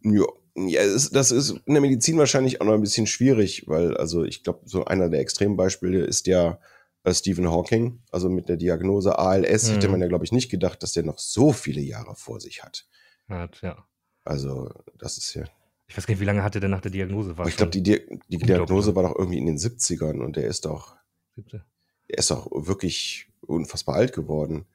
Ja, 0.00 0.24
ja 0.54 0.80
es, 0.80 1.10
das 1.10 1.30
ist 1.30 1.60
in 1.66 1.74
der 1.74 1.82
Medizin 1.82 2.16
wahrscheinlich 2.16 2.62
auch 2.62 2.64
noch 2.64 2.72
ein 2.72 2.80
bisschen 2.80 3.06
schwierig, 3.06 3.64
weil, 3.68 3.94
also 3.98 4.24
ich 4.24 4.44
glaube, 4.44 4.60
so 4.64 4.86
einer 4.86 5.10
der 5.10 5.20
Extrembeispiele 5.20 5.98
ist 6.06 6.26
ja 6.26 6.58
äh, 7.04 7.12
Stephen 7.12 7.50
Hawking. 7.50 8.00
Also 8.10 8.30
mit 8.30 8.48
der 8.48 8.56
Diagnose 8.56 9.18
ALS 9.18 9.68
Mhm. 9.68 9.74
hätte 9.74 9.88
man 9.88 10.00
ja, 10.00 10.08
glaube 10.08 10.24
ich, 10.24 10.32
nicht 10.32 10.50
gedacht, 10.50 10.82
dass 10.82 10.94
der 10.94 11.02
noch 11.02 11.18
so 11.18 11.52
viele 11.52 11.82
Jahre 11.82 12.14
vor 12.16 12.40
sich 12.40 12.62
hat. 12.62 12.86
Hat, 13.28 13.60
ja. 13.60 13.84
Also, 14.24 14.70
das 14.96 15.18
ist 15.18 15.34
ja. 15.34 15.44
Ich 15.88 15.96
weiß 15.96 16.06
gar 16.06 16.12
nicht, 16.12 16.20
wie 16.20 16.26
lange 16.26 16.42
hatte 16.42 16.60
der 16.60 16.68
nach 16.68 16.80
der 16.80 16.90
Diagnose? 16.90 17.38
War 17.38 17.46
ich 17.46 17.56
glaube, 17.56 17.70
die, 17.70 17.82
Di 17.82 18.00
die 18.28 18.38
Diagnose 18.38 18.94
war 18.96 19.04
doch 19.04 19.16
irgendwie 19.16 19.38
in 19.38 19.46
den 19.46 19.58
70ern 19.58 20.20
und 20.20 20.36
der 20.36 20.44
ist 20.44 20.64
doch, 20.64 20.96
der 21.36 22.18
ist 22.18 22.30
doch 22.30 22.50
wirklich 22.50 23.28
unfassbar 23.40 23.94
alt 23.94 24.12
geworden. 24.12 24.66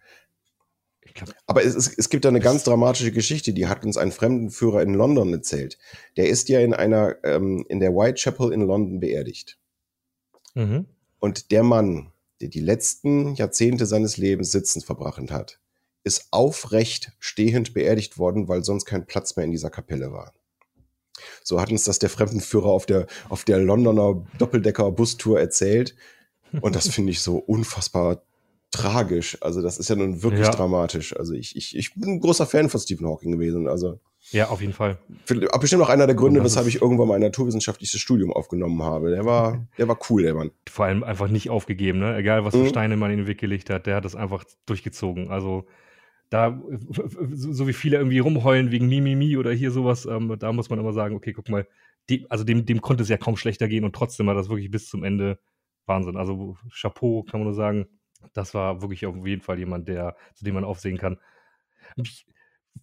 Ich 1.02 1.14
glaube, 1.14 1.34
Aber 1.46 1.64
es, 1.64 1.76
es, 1.76 1.98
es 1.98 2.10
gibt 2.10 2.24
da 2.24 2.30
eine 2.30 2.40
ganz 2.40 2.64
dramatische 2.64 3.12
Geschichte, 3.12 3.54
die 3.54 3.68
hat 3.68 3.84
uns 3.84 3.98
ein 3.98 4.12
Fremdenführer 4.12 4.82
in 4.82 4.94
London 4.94 5.34
erzählt. 5.34 5.78
Der 6.16 6.30
ist 6.30 6.48
ja 6.48 6.62
in 6.62 6.74
einer, 6.74 7.18
ähm, 7.24 7.66
in 7.68 7.80
der 7.80 7.92
Whitechapel 7.92 8.54
in 8.54 8.62
London 8.62 9.00
beerdigt. 9.00 9.58
mhm. 10.54 10.86
Und 11.20 11.52
der 11.52 11.64
Mann, 11.64 12.12
der 12.40 12.48
die 12.48 12.62
letzten 12.62 13.36
Jahrzehnte 13.36 13.86
seines 13.86 14.18
Lebens 14.18 14.52
sitzend 14.52 14.86
verbracht 14.86 15.30
hat, 15.32 15.60
ist 16.04 16.30
aufrecht 16.32 17.12
stehend 17.20 17.74
beerdigt 17.74 18.18
worden, 18.18 18.48
weil 18.48 18.64
sonst 18.64 18.86
kein 18.86 19.06
Platz 19.06 19.36
mehr 19.36 19.46
in 19.46 19.52
dieser 19.52 19.70
Kapelle 19.70 20.12
war. 20.12 20.34
So 21.44 21.60
hat 21.62 21.72
uns 21.72 21.84
das 21.84 22.00
der 22.00 22.10
Fremdenführer 22.10 22.68
auf 22.70 22.86
der, 22.86 23.08
auf 23.30 23.44
der 23.46 23.60
Londoner 23.60 24.24
Doppeldecker-Bustour 24.38 25.40
erzählt. 25.40 25.96
Und 26.62 26.76
das 26.76 26.88
finde 26.90 27.12
ich 27.12 27.22
so 27.22 27.38
unfassbar 27.38 28.24
tragisch. 28.72 29.38
Also, 29.42 29.62
das 29.62 29.78
ist 29.78 29.90
ja 29.90 29.96
nun 29.96 30.24
wirklich 30.24 30.46
Ja. 30.48 30.52
dramatisch. 30.52 31.16
Also, 31.18 31.34
ich, 31.34 31.56
ich, 31.56 31.76
ich 31.78 31.94
bin 31.96 32.10
ein 32.14 32.20
großer 32.20 32.46
Fan 32.46 32.70
von 32.70 32.80
Stephen 32.80 33.06
Hawking 33.08 33.32
gewesen. 33.34 33.68
Also, 33.68 34.00
Ja, 34.32 34.48
auf 34.50 34.62
jeden 34.62 34.72
Fall. 34.74 34.98
bestimmt 35.60 35.82
auch 35.84 35.90
einer 35.90 36.06
der 36.08 36.16
Gründe, 36.16 36.44
weshalb 36.44 36.68
ich 36.68 36.82
irgendwann 36.82 37.08
mal 37.08 37.16
ein 37.16 37.22
naturwissenschaftliches 37.22 38.00
Studium 38.00 38.32
aufgenommen 38.32 38.82
habe. 38.84 39.10
Der 39.12 39.26
war, 39.26 39.66
der 39.78 39.88
war 39.88 39.98
cool, 40.10 40.24
der 40.24 40.36
Mann. 40.36 40.52
Vor 40.70 40.86
allem 40.86 41.04
einfach 41.04 41.28
nicht 41.28 41.50
aufgegeben, 41.50 42.00
ne? 42.00 42.16
Egal, 42.16 42.46
was 42.46 42.54
für 42.56 42.62
Mhm. 42.62 42.70
Steine 42.70 42.98
man 42.98 43.12
in 43.12 43.18
den 43.18 43.28
Weg 43.28 43.40
gelegt 43.40 43.70
hat, 43.70 43.88
der 43.88 43.96
hat 43.98 44.06
das 44.06 44.16
einfach 44.16 44.44
durchgezogen. 44.68 45.30
Also 45.32 45.66
da, 46.32 46.62
so, 47.34 47.52
so 47.54 47.68
wie 47.68 47.74
viele 47.74 47.98
irgendwie 47.98 48.20
rumheulen 48.20 48.72
wegen 48.72 48.88
Mimimi 48.88 49.38
oder 49.38 49.52
hier 49.52 49.70
sowas, 49.70 50.06
ähm, 50.06 50.36
da 50.40 50.54
muss 50.54 50.70
man 50.70 50.80
immer 50.80 50.94
sagen, 50.94 51.16
okay, 51.16 51.34
guck 51.34 51.50
mal, 51.50 51.68
dem, 52.10 52.26
also 52.30 52.44
dem, 52.46 52.66
dem 52.66 52.82
konnte 52.82 53.04
es 53.04 53.10
ja 53.10 53.18
kaum 53.18 53.38
schlechter 53.38 53.68
gehen 53.68 53.84
und 53.84 53.94
trotzdem 53.94 54.28
war 54.28 54.34
das 54.34 54.50
wirklich 54.50 54.72
bis 54.72 54.88
zum 54.90 55.04
Ende 55.04 55.40
Wahnsinn. 55.86 56.16
Also 56.18 56.58
Chapeau, 56.74 57.24
kann 57.24 57.42
man 57.42 57.48
nur 57.48 57.54
sagen. 57.54 57.86
Das 58.34 58.54
war 58.54 58.82
wirklich 58.82 59.06
auf 59.06 59.16
jeden 59.28 59.42
Fall 59.42 59.60
jemand, 59.60 59.90
der, 59.90 60.16
zu 60.34 60.46
dem 60.46 60.56
man 60.56 60.64
aufsehen 60.64 60.98
kann. 60.98 61.18
Ich, 61.98 62.26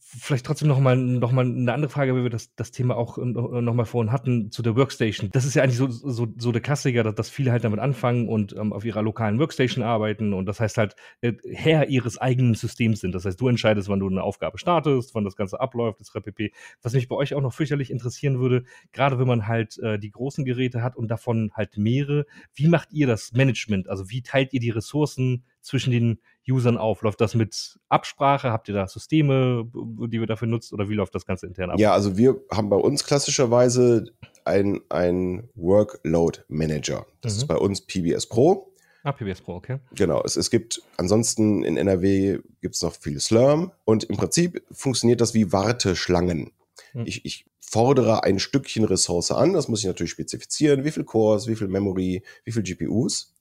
vielleicht 0.01 0.47
trotzdem 0.47 0.69
noch 0.69 0.81
mal, 0.81 0.97
noch 0.97 1.33
mal 1.33 1.45
eine 1.45 1.73
andere 1.73 1.91
Frage, 1.91 2.15
weil 2.15 2.23
wir 2.23 2.31
das, 2.31 2.55
das 2.55 2.71
Thema 2.71 2.97
auch 2.97 3.19
äh, 3.19 3.25
noch 3.25 3.75
mal 3.75 3.85
vorhin 3.85 4.13
hatten, 4.13 4.51
zu 4.51 4.63
der 4.63 4.77
Workstation. 4.77 5.31
Das 5.33 5.45
ist 5.45 5.55
ja 5.55 5.63
eigentlich 5.63 5.77
so, 5.77 5.89
so, 5.89 6.27
so 6.37 6.53
der 6.53 6.63
Klassiker, 6.63 7.03
dass, 7.03 7.15
dass 7.15 7.31
viele 7.31 7.53
halt 7.53 7.65
damit 7.65 7.81
anfangen 7.81 8.29
und 8.29 8.55
ähm, 8.57 8.73
auf 8.73 8.85
ihrer 8.85 9.03
lokalen 9.03 9.39
Workstation 9.39 9.85
arbeiten 9.85 10.33
und 10.33 10.47
das 10.47 10.61
heißt 10.61 10.79
halt 10.79 10.97
äh, 11.21 11.35
Herr 11.53 11.89
ihres 11.89 12.19
eigenen 12.19 12.55
Systems 12.55 13.01
sind. 13.01 13.15
Das 13.15 13.25
heißt, 13.25 13.41
du 13.41 13.49
entscheidest, 13.49 13.89
wann 13.89 14.01
du 14.01 14.09
eine 14.09 14.23
Aufgabe 14.23 14.59
startest, 14.59 15.15
wann 15.15 15.25
das 15.25 15.37
Ganze 15.37 15.61
abläuft, 15.61 16.01
das 16.01 16.11
pp. 16.11 16.53
Was 16.83 16.95
mich 16.95 17.09
bei 17.09 17.17
euch 17.17 17.35
auch 17.35 17.43
noch 17.43 17.53
fürchterlich 17.53 17.91
interessieren 17.91 18.39
würde, 18.41 18.65
gerade 18.93 19.19
wenn 19.19 19.29
man 19.29 19.47
halt 19.47 19.79
äh, 19.79 19.99
die 19.99 20.11
großen 20.11 20.45
Geräte 20.45 20.83
hat 20.83 20.97
und 20.97 21.09
davon 21.09 21.51
halt 21.55 21.77
mehrere, 21.77 22.27
wie 22.55 22.69
macht 22.69 22.93
ihr 22.93 23.07
das 23.07 23.33
Management? 23.33 23.89
Also 23.89 24.11
wie 24.11 24.23
teilt 24.23 24.53
ihr 24.53 24.61
die 24.61 24.71
Ressourcen 24.71 25.45
zwischen 25.69 25.91
den 25.93 26.19
Usern 26.49 26.77
auf? 26.79 27.03
Läuft 27.03 27.21
das 27.21 27.35
mit 27.35 27.79
Absprache? 27.89 28.51
Habt 28.51 28.69
ihr 28.69 28.75
da 28.75 28.89
Systeme, 28.89 29.71
die 29.75 30.17
ihr 30.17 30.27
dafür 30.27 30.49
nutzt 30.49 30.73
oder 30.73 30.89
wie 30.89 30.95
läuft 30.95 31.15
das 31.15 31.27
Ganze 31.27 31.47
intern 31.47 31.71
ab? 31.71 31.79
Ja, 31.79 31.93
also 31.93 32.17
wir 32.17 32.41
haben 32.51 32.69
bei 32.71 32.77
uns 32.77 33.05
klassischerweise 33.05 34.07
ein, 34.45 34.81
ein 34.89 35.49
Workload 35.55 36.41
Manager. 36.49 37.07
Das 37.21 37.35
Mhm. 37.35 37.39
ist 37.39 37.47
bei 37.47 37.57
uns 37.57 37.81
PBS 37.83 38.27
Pro. 38.27 38.73
Ah, 39.05 39.13
PBS 39.13 39.41
Pro, 39.43 39.55
okay. 39.57 39.79
Genau, 39.95 40.23
es, 40.25 40.37
es 40.37 40.51
gibt 40.51 40.83
ansonsten 40.97 41.63
in 41.65 41.77
NRW 41.77 42.41
gibt 42.61 42.75
es 42.75 42.83
noch 42.83 42.95
viel 42.95 43.21
Slurm 43.21 43.71
und 43.85 44.05
im 44.05 44.17
Prinzip 44.17 44.63
funktioniert 44.73 45.21
das 45.21 45.35
wie 45.35 45.53
Warteschlangen. 45.53 46.51
Mhm. 46.95 47.05
Ich, 47.07 47.25
ich 47.25 47.47
fordere 47.61 48.25
ein 48.25 48.39
Stückchen 48.39 48.85
Ressource 48.85 49.31
an, 49.31 49.53
das 49.53 49.69
muss 49.69 49.81
ich 49.81 49.87
natürlich 49.87 50.11
spezifizieren, 50.11 50.85
wie 50.85 50.91
viel 50.91 51.05
Cores, 51.05 51.47
wie 51.47 51.55
viel 51.57 51.69
Memory, 51.69 52.23
wie 52.45 52.53
viel 52.53 52.63
GPUs. 52.63 53.35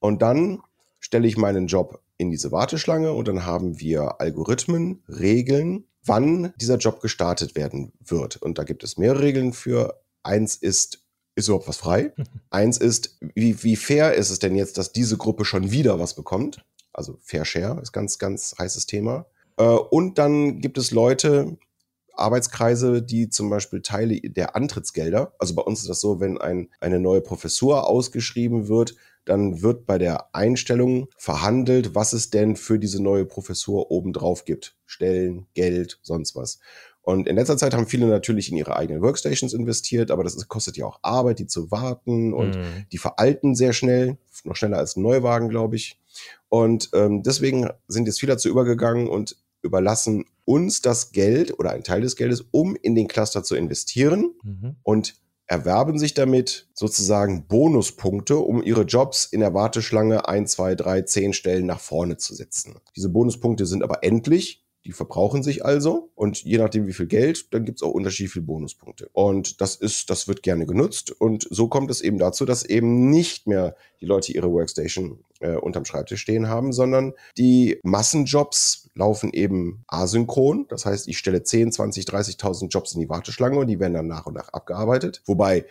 Und 0.00 0.22
dann 0.22 0.62
stelle 1.08 1.26
ich 1.26 1.38
meinen 1.38 1.68
Job 1.68 2.02
in 2.18 2.30
diese 2.30 2.52
Warteschlange 2.52 3.12
und 3.12 3.28
dann 3.28 3.46
haben 3.46 3.80
wir 3.80 4.20
Algorithmen, 4.20 5.02
Regeln, 5.08 5.84
wann 6.04 6.52
dieser 6.60 6.76
Job 6.76 7.00
gestartet 7.00 7.56
werden 7.56 7.92
wird. 8.04 8.36
Und 8.36 8.58
da 8.58 8.64
gibt 8.64 8.84
es 8.84 8.98
mehrere 8.98 9.22
Regeln 9.22 9.54
für. 9.54 10.02
Eins 10.22 10.56
ist, 10.56 11.06
ist 11.34 11.48
überhaupt 11.48 11.66
was 11.66 11.78
frei? 11.78 12.12
Eins 12.50 12.76
ist, 12.76 13.16
wie, 13.34 13.62
wie 13.64 13.76
fair 13.76 14.12
ist 14.12 14.28
es 14.28 14.38
denn 14.38 14.54
jetzt, 14.54 14.76
dass 14.76 14.92
diese 14.92 15.16
Gruppe 15.16 15.46
schon 15.46 15.70
wieder 15.70 15.98
was 15.98 16.14
bekommt? 16.14 16.62
Also 16.92 17.16
Fair 17.22 17.46
Share 17.46 17.80
ist 17.80 17.92
ganz, 17.92 18.18
ganz 18.18 18.54
heißes 18.58 18.84
Thema. 18.84 19.24
Äh, 19.56 19.64
und 19.64 20.18
dann 20.18 20.60
gibt 20.60 20.76
es 20.76 20.90
Leute, 20.90 21.56
Arbeitskreise, 22.12 23.00
die 23.00 23.30
zum 23.30 23.48
Beispiel 23.48 23.80
Teile 23.80 24.20
der 24.20 24.56
Antrittsgelder, 24.56 25.32
also 25.38 25.54
bei 25.54 25.62
uns 25.62 25.80
ist 25.80 25.88
das 25.88 26.02
so, 26.02 26.20
wenn 26.20 26.36
ein, 26.36 26.68
eine 26.80 27.00
neue 27.00 27.22
Professur 27.22 27.88
ausgeschrieben 27.88 28.68
wird, 28.68 28.94
dann 29.28 29.62
wird 29.62 29.86
bei 29.86 29.98
der 29.98 30.34
Einstellung 30.34 31.08
verhandelt, 31.16 31.94
was 31.94 32.12
es 32.12 32.30
denn 32.30 32.56
für 32.56 32.78
diese 32.78 33.02
neue 33.02 33.24
Professur 33.24 33.90
obendrauf 33.90 34.44
gibt. 34.44 34.76
Stellen, 34.86 35.46
Geld, 35.54 35.98
sonst 36.02 36.34
was. 36.36 36.58
Und 37.02 37.26
in 37.26 37.36
letzter 37.36 37.56
Zeit 37.56 37.72
haben 37.72 37.86
viele 37.86 38.06
natürlich 38.06 38.50
in 38.50 38.58
ihre 38.58 38.76
eigenen 38.76 39.00
Workstations 39.00 39.54
investiert, 39.54 40.10
aber 40.10 40.24
das 40.24 40.34
ist, 40.34 40.48
kostet 40.48 40.76
ja 40.76 40.84
auch 40.84 40.98
Arbeit, 41.02 41.38
die 41.38 41.46
zu 41.46 41.70
warten 41.70 42.34
und 42.34 42.56
Mhm. 42.56 42.86
die 42.92 42.98
veralten 42.98 43.54
sehr 43.54 43.72
schnell, 43.72 44.18
noch 44.44 44.56
schneller 44.56 44.76
als 44.78 44.96
ein 44.96 45.02
Neuwagen, 45.02 45.48
glaube 45.48 45.76
ich. 45.76 45.98
Und 46.48 46.90
ähm, 46.94 47.22
deswegen 47.22 47.70
sind 47.86 48.06
jetzt 48.06 48.20
viele 48.20 48.32
dazu 48.32 48.48
übergegangen 48.48 49.08
und 49.08 49.36
überlassen 49.62 50.24
uns 50.44 50.82
das 50.82 51.12
Geld 51.12 51.58
oder 51.58 51.70
einen 51.70 51.82
Teil 51.84 52.00
des 52.02 52.16
Geldes, 52.16 52.44
um 52.50 52.76
in 52.76 52.94
den 52.94 53.08
Cluster 53.08 53.42
zu 53.42 53.54
investieren 53.56 54.34
Mhm. 54.42 54.76
und 54.82 55.14
erwerben 55.48 55.98
sich 55.98 56.14
damit 56.14 56.68
sozusagen 56.74 57.46
Bonuspunkte, 57.48 58.36
um 58.38 58.62
ihre 58.62 58.82
Jobs 58.82 59.24
in 59.24 59.40
der 59.40 59.54
Warteschlange 59.54 60.28
ein, 60.28 60.46
zwei, 60.46 60.74
drei, 60.74 61.02
zehn 61.02 61.32
Stellen 61.32 61.66
nach 61.66 61.80
vorne 61.80 62.18
zu 62.18 62.34
setzen. 62.34 62.78
Diese 62.94 63.08
Bonuspunkte 63.08 63.66
sind 63.66 63.82
aber 63.82 64.04
endlich. 64.04 64.67
Die 64.84 64.92
verbrauchen 64.92 65.42
sich 65.42 65.64
also 65.64 66.10
und 66.14 66.42
je 66.42 66.58
nachdem 66.58 66.86
wie 66.86 66.92
viel 66.92 67.06
Geld, 67.06 67.52
dann 67.52 67.64
gibt 67.64 67.78
es 67.78 67.82
auch 67.82 67.90
unterschiedlich 67.90 68.32
viele 68.32 68.46
Bonuspunkte. 68.46 69.08
Und 69.12 69.60
das 69.60 69.76
ist, 69.76 70.08
das 70.08 70.28
wird 70.28 70.42
gerne 70.42 70.66
genutzt 70.66 71.10
und 71.10 71.46
so 71.50 71.68
kommt 71.68 71.90
es 71.90 72.00
eben 72.00 72.18
dazu, 72.18 72.44
dass 72.44 72.64
eben 72.64 73.10
nicht 73.10 73.46
mehr 73.46 73.76
die 74.00 74.06
Leute 74.06 74.32
ihre 74.32 74.50
Workstation 74.50 75.24
äh, 75.40 75.56
unterm 75.56 75.84
Schreibtisch 75.84 76.20
stehen 76.20 76.48
haben, 76.48 76.72
sondern 76.72 77.12
die 77.36 77.78
Massenjobs 77.82 78.88
laufen 78.94 79.32
eben 79.32 79.84
asynchron. 79.86 80.66
Das 80.68 80.86
heißt, 80.86 81.08
ich 81.08 81.18
stelle 81.18 81.42
10, 81.42 81.72
20, 81.72 82.04
30.000 82.04 82.68
Jobs 82.68 82.94
in 82.94 83.00
die 83.00 83.08
Warteschlange 83.08 83.58
und 83.58 83.66
die 83.66 83.80
werden 83.80 83.94
dann 83.94 84.06
nach 84.06 84.26
und 84.26 84.34
nach 84.34 84.48
abgearbeitet. 84.50 85.22
Wobei 85.26 85.64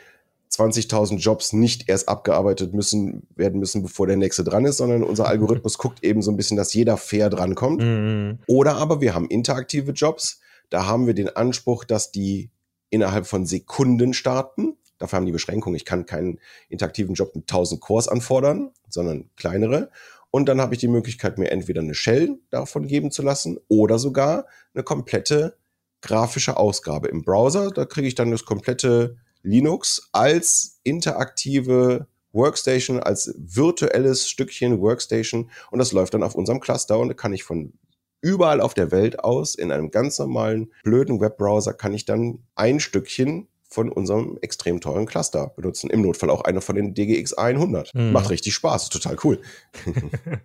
20.000 0.51 1.17
Jobs 1.17 1.53
nicht 1.53 1.89
erst 1.89 2.09
abgearbeitet 2.09 2.73
müssen, 2.73 3.27
werden 3.35 3.59
müssen, 3.59 3.83
bevor 3.83 4.07
der 4.07 4.17
nächste 4.17 4.43
dran 4.43 4.65
ist, 4.65 4.77
sondern 4.77 5.03
unser 5.03 5.27
Algorithmus 5.29 5.77
guckt 5.77 6.03
eben 6.03 6.21
so 6.21 6.31
ein 6.31 6.37
bisschen, 6.37 6.57
dass 6.57 6.73
jeder 6.73 6.97
fair 6.97 7.29
drankommt. 7.29 7.81
Mhm. 7.81 8.39
Oder 8.47 8.75
aber 8.75 9.01
wir 9.01 9.13
haben 9.13 9.27
interaktive 9.27 9.91
Jobs. 9.91 10.39
Da 10.69 10.85
haben 10.85 11.07
wir 11.07 11.13
den 11.13 11.35
Anspruch, 11.35 11.83
dass 11.83 12.11
die 12.11 12.49
innerhalb 12.89 13.27
von 13.27 13.45
Sekunden 13.45 14.13
starten. 14.13 14.77
Dafür 14.97 15.17
haben 15.17 15.25
die 15.25 15.31
Beschränkung. 15.31 15.75
Ich 15.75 15.85
kann 15.85 16.05
keinen 16.05 16.39
interaktiven 16.69 17.15
Job 17.15 17.35
mit 17.35 17.43
1000 17.43 17.79
Cores 17.81 18.07
anfordern, 18.07 18.71
sondern 18.89 19.29
kleinere. 19.35 19.91
Und 20.31 20.49
dann 20.49 20.59
habe 20.59 20.73
ich 20.73 20.79
die 20.79 20.87
Möglichkeit, 20.87 21.37
mir 21.37 21.51
entweder 21.51 21.81
eine 21.81 21.93
Shell 21.93 22.39
davon 22.49 22.87
geben 22.87 23.11
zu 23.11 23.21
lassen 23.21 23.59
oder 23.67 23.97
sogar 23.99 24.45
eine 24.73 24.83
komplette 24.83 25.57
grafische 26.01 26.57
Ausgabe 26.57 27.07
im 27.07 27.23
Browser. 27.23 27.71
Da 27.71 27.85
kriege 27.85 28.07
ich 28.07 28.15
dann 28.15 28.31
das 28.31 28.45
komplette 28.45 29.17
Linux 29.43 30.09
als 30.11 30.79
interaktive 30.83 32.07
Workstation, 32.31 32.99
als 32.99 33.33
virtuelles 33.37 34.29
Stückchen 34.29 34.79
Workstation 34.79 35.49
und 35.71 35.79
das 35.79 35.91
läuft 35.91 36.13
dann 36.13 36.23
auf 36.23 36.35
unserem 36.35 36.59
Cluster 36.59 36.99
und 36.99 37.09
da 37.09 37.13
kann 37.13 37.33
ich 37.33 37.43
von 37.43 37.73
überall 38.21 38.61
auf 38.61 38.73
der 38.73 38.91
Welt 38.91 39.19
aus 39.19 39.55
in 39.55 39.71
einem 39.71 39.91
ganz 39.91 40.19
normalen 40.19 40.71
blöden 40.83 41.19
Webbrowser 41.19 41.73
kann 41.73 41.93
ich 41.93 42.05
dann 42.05 42.39
ein 42.55 42.79
Stückchen 42.79 43.47
von 43.69 43.89
unserem 43.89 44.37
extrem 44.41 44.79
teuren 44.79 45.05
Cluster 45.05 45.51
benutzen. 45.55 45.89
Im 45.89 46.01
Notfall 46.01 46.29
auch 46.29 46.41
einer 46.41 46.61
von 46.61 46.75
den 46.75 46.93
DGX 46.93 47.33
100. 47.33 47.93
Mhm. 47.93 48.11
Macht 48.13 48.29
richtig 48.29 48.53
Spaß, 48.53 48.89
total 48.89 49.17
cool. 49.23 49.41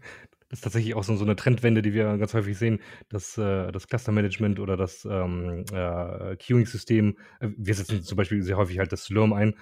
Das 0.53 0.59
ist 0.59 0.65
tatsächlich 0.65 0.95
auch 0.95 1.03
so, 1.03 1.17
so 1.17 1.25
eine 1.25 1.35
Trendwende, 1.35 1.81
die 1.81 1.95
wir 1.95 2.19
ganz 2.19 2.35
häufig 2.35 2.59
sehen, 2.59 2.81
dass 3.09 3.39
äh, 3.39 3.73
das 3.73 3.89
Cluster-Management 3.89 4.61
oder 4.61 4.77
das 4.77 5.07
ähm, 5.07 5.65
äh, 5.73 6.37
Queuing-System, 6.37 7.17
äh, 7.41 7.49
wir 7.57 7.75
setzen 7.75 8.03
zum 8.03 8.19
Beispiel 8.19 8.43
sehr 8.43 8.59
häufig 8.59 8.79
halt 8.79 8.93
das 8.93 9.05
Slurm 9.05 9.33
ein, 9.33 9.55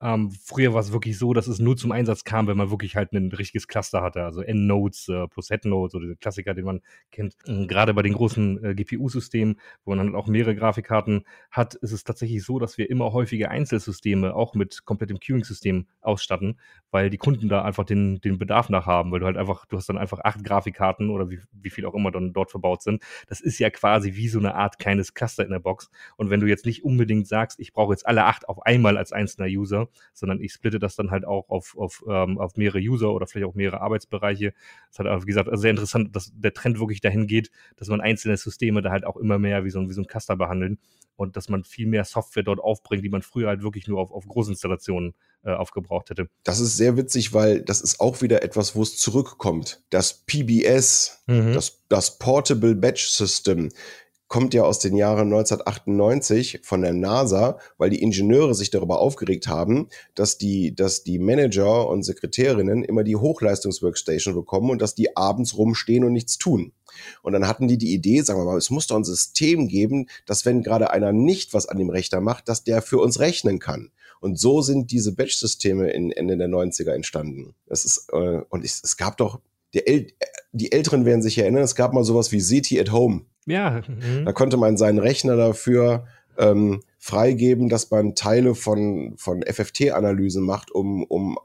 ähm, 0.00 0.30
früher 0.30 0.72
war 0.72 0.80
es 0.80 0.92
wirklich 0.92 1.18
so, 1.18 1.32
dass 1.32 1.48
es 1.48 1.58
nur 1.58 1.76
zum 1.76 1.90
Einsatz 1.90 2.22
kam, 2.22 2.46
wenn 2.46 2.56
man 2.56 2.70
wirklich 2.70 2.94
halt 2.94 3.12
ein 3.12 3.32
richtiges 3.32 3.66
Cluster 3.66 4.00
hatte, 4.02 4.22
also 4.22 4.42
Endnodes 4.42 5.08
äh, 5.08 5.26
plus 5.26 5.50
Headnodes 5.50 5.94
oder 5.94 6.06
der 6.06 6.16
Klassiker, 6.16 6.54
den 6.54 6.64
man 6.64 6.80
kennt. 7.10 7.34
Ähm, 7.46 7.66
gerade 7.66 7.94
bei 7.94 8.02
den 8.02 8.12
großen 8.12 8.64
äh, 8.64 8.74
GPU-Systemen, 8.74 9.58
wo 9.84 9.94
man 9.94 10.06
dann 10.06 10.14
auch 10.14 10.28
mehrere 10.28 10.54
Grafikkarten 10.54 11.24
hat, 11.50 11.74
ist 11.74 11.92
es 11.92 12.04
tatsächlich 12.04 12.44
so, 12.44 12.60
dass 12.60 12.78
wir 12.78 12.88
immer 12.88 13.12
häufiger 13.12 13.50
Einzelsysteme 13.50 14.34
auch 14.34 14.54
mit 14.54 14.84
komplettem 14.84 15.18
Queuing-System 15.18 15.86
ausstatten, 16.00 16.60
weil 16.92 17.10
die 17.10 17.18
Kunden 17.18 17.48
da 17.48 17.62
einfach 17.62 17.84
den, 17.84 18.20
den 18.20 18.38
Bedarf 18.38 18.68
nach 18.68 18.86
haben, 18.86 19.10
weil 19.10 19.20
du 19.20 19.26
halt 19.26 19.36
einfach, 19.36 19.66
du 19.66 19.76
hast 19.76 19.88
dann 19.88 19.98
einfach 19.98 20.20
acht 20.22 20.44
Grafikkarten 20.44 21.10
oder 21.10 21.28
wie, 21.28 21.40
wie 21.50 21.70
viel 21.70 21.84
auch 21.86 21.94
immer 21.94 22.12
dann 22.12 22.32
dort 22.32 22.52
verbaut 22.52 22.82
sind. 22.82 23.02
Das 23.26 23.40
ist 23.40 23.58
ja 23.58 23.70
quasi 23.70 24.14
wie 24.14 24.28
so 24.28 24.38
eine 24.38 24.54
Art 24.54 24.78
kleines 24.78 25.14
Cluster 25.14 25.44
in 25.44 25.50
der 25.50 25.58
Box. 25.58 25.90
Und 26.16 26.30
wenn 26.30 26.38
du 26.38 26.46
jetzt 26.46 26.66
nicht 26.66 26.84
unbedingt 26.84 27.26
sagst, 27.26 27.58
ich 27.58 27.72
brauche 27.72 27.92
jetzt 27.92 28.06
alle 28.06 28.24
acht 28.24 28.48
auf 28.48 28.64
einmal 28.64 28.96
als 28.96 29.12
einzelner 29.12 29.48
User, 29.48 29.87
sondern 30.14 30.40
ich 30.40 30.52
splitte 30.52 30.78
das 30.78 30.96
dann 30.96 31.10
halt 31.10 31.24
auch 31.24 31.48
auf, 31.48 31.76
auf, 31.76 32.04
ähm, 32.08 32.38
auf 32.38 32.56
mehrere 32.56 32.78
User 32.78 33.12
oder 33.12 33.26
vielleicht 33.26 33.46
auch 33.46 33.54
mehrere 33.54 33.80
Arbeitsbereiche. 33.80 34.52
Das 34.90 34.98
hat, 34.98 35.22
wie 35.22 35.26
gesagt, 35.26 35.48
sehr 35.52 35.70
interessant, 35.70 36.14
dass 36.14 36.32
der 36.34 36.54
Trend 36.54 36.78
wirklich 36.78 37.00
dahin 37.00 37.26
geht, 37.26 37.50
dass 37.76 37.88
man 37.88 38.00
einzelne 38.00 38.36
Systeme 38.36 38.82
da 38.82 38.90
halt 38.90 39.04
auch 39.04 39.16
immer 39.16 39.38
mehr 39.38 39.64
wie 39.64 39.70
so 39.70 39.78
ein, 39.78 39.88
wie 39.88 39.94
so 39.94 40.02
ein 40.02 40.06
Cluster 40.06 40.36
behandeln 40.36 40.78
und 41.18 41.36
dass 41.36 41.48
man 41.48 41.64
viel 41.64 41.86
mehr 41.86 42.04
Software 42.04 42.44
dort 42.44 42.60
aufbringt, 42.60 43.04
die 43.04 43.08
man 43.08 43.22
früher 43.22 43.48
halt 43.48 43.62
wirklich 43.62 43.88
nur 43.88 44.00
auf, 44.00 44.12
auf 44.12 44.26
Großinstallationen 44.26 45.14
äh, 45.42 45.50
aufgebraucht 45.50 46.10
hätte. 46.10 46.28
Das 46.44 46.60
ist 46.60 46.76
sehr 46.76 46.96
witzig, 46.96 47.34
weil 47.34 47.60
das 47.60 47.80
ist 47.80 48.00
auch 48.00 48.22
wieder 48.22 48.42
etwas, 48.44 48.76
wo 48.76 48.82
es 48.82 48.96
zurückkommt. 48.96 49.82
Das 49.90 50.24
PBS, 50.26 51.24
mhm. 51.26 51.54
das, 51.54 51.82
das 51.88 52.18
Portable 52.18 52.76
Batch 52.76 53.08
System, 53.08 53.70
kommt 54.28 54.54
ja 54.54 54.62
aus 54.62 54.78
den 54.78 54.94
Jahren 54.94 55.32
1998 55.32 56.60
von 56.62 56.82
der 56.82 56.92
NASA, 56.92 57.58
weil 57.78 57.90
die 57.90 58.02
Ingenieure 58.02 58.54
sich 58.54 58.70
darüber 58.70 59.00
aufgeregt 59.00 59.48
haben, 59.48 59.88
dass 60.14 60.38
die, 60.38 60.74
dass 60.74 61.02
die 61.02 61.18
Manager 61.18 61.88
und 61.88 62.02
Sekretärinnen 62.02 62.84
immer 62.84 63.04
die 63.04 63.16
Hochleistungsworkstation 63.16 64.34
bekommen 64.34 64.70
und 64.70 64.82
dass 64.82 64.94
die 64.94 65.16
abends 65.16 65.56
rumstehen 65.56 66.04
und 66.04 66.12
nichts 66.12 66.36
tun. 66.38 66.72
Und 67.22 67.32
dann 67.32 67.48
hatten 67.48 67.68
die 67.68 67.78
die 67.78 67.92
Idee, 67.92 68.22
sagen 68.22 68.40
wir 68.40 68.44
mal, 68.44 68.58
es 68.58 68.70
muss 68.70 68.86
doch 68.86 68.96
ein 68.96 69.04
System 69.04 69.68
geben, 69.68 70.06
dass 70.26 70.44
wenn 70.44 70.62
gerade 70.62 70.90
einer 70.90 71.12
nicht 71.12 71.54
was 71.54 71.66
an 71.66 71.78
dem 71.78 71.90
Rechner 71.90 72.20
macht, 72.20 72.48
dass 72.48 72.64
der 72.64 72.82
für 72.82 72.98
uns 72.98 73.20
rechnen 73.20 73.58
kann. 73.58 73.90
Und 74.20 74.38
so 74.38 74.62
sind 74.62 74.90
diese 74.90 75.14
Batch-Systeme 75.14 75.90
in 75.90 76.10
Ende 76.10 76.36
der 76.36 76.48
90er 76.48 76.90
entstanden. 76.90 77.54
Das 77.66 77.84
ist, 77.84 78.08
äh, 78.12 78.40
und 78.48 78.64
es, 78.64 78.82
es 78.82 78.96
gab 78.96 79.16
doch, 79.16 79.40
die, 79.74 79.86
El 79.86 80.06
die 80.52 80.72
Älteren 80.72 81.04
werden 81.04 81.22
sich 81.22 81.38
erinnern, 81.38 81.62
es 81.62 81.74
gab 81.74 81.92
mal 81.92 82.04
sowas 82.04 82.32
wie 82.32 82.40
ZT 82.40 82.80
at 82.80 82.90
Home. 82.90 83.26
Ja. 83.48 83.82
Mhm. 83.86 84.24
Da 84.24 84.32
konnte 84.32 84.56
man 84.56 84.76
seinen 84.76 84.98
Rechner 84.98 85.36
dafür 85.36 86.06
ähm, 86.36 86.82
freigeben, 86.98 87.68
dass 87.68 87.90
man 87.90 88.14
Teile 88.14 88.54
von, 88.54 89.14
von 89.16 89.42
FFT-Analysen 89.42 90.44
macht, 90.44 90.70
um, 90.70 91.04
um 91.04 91.38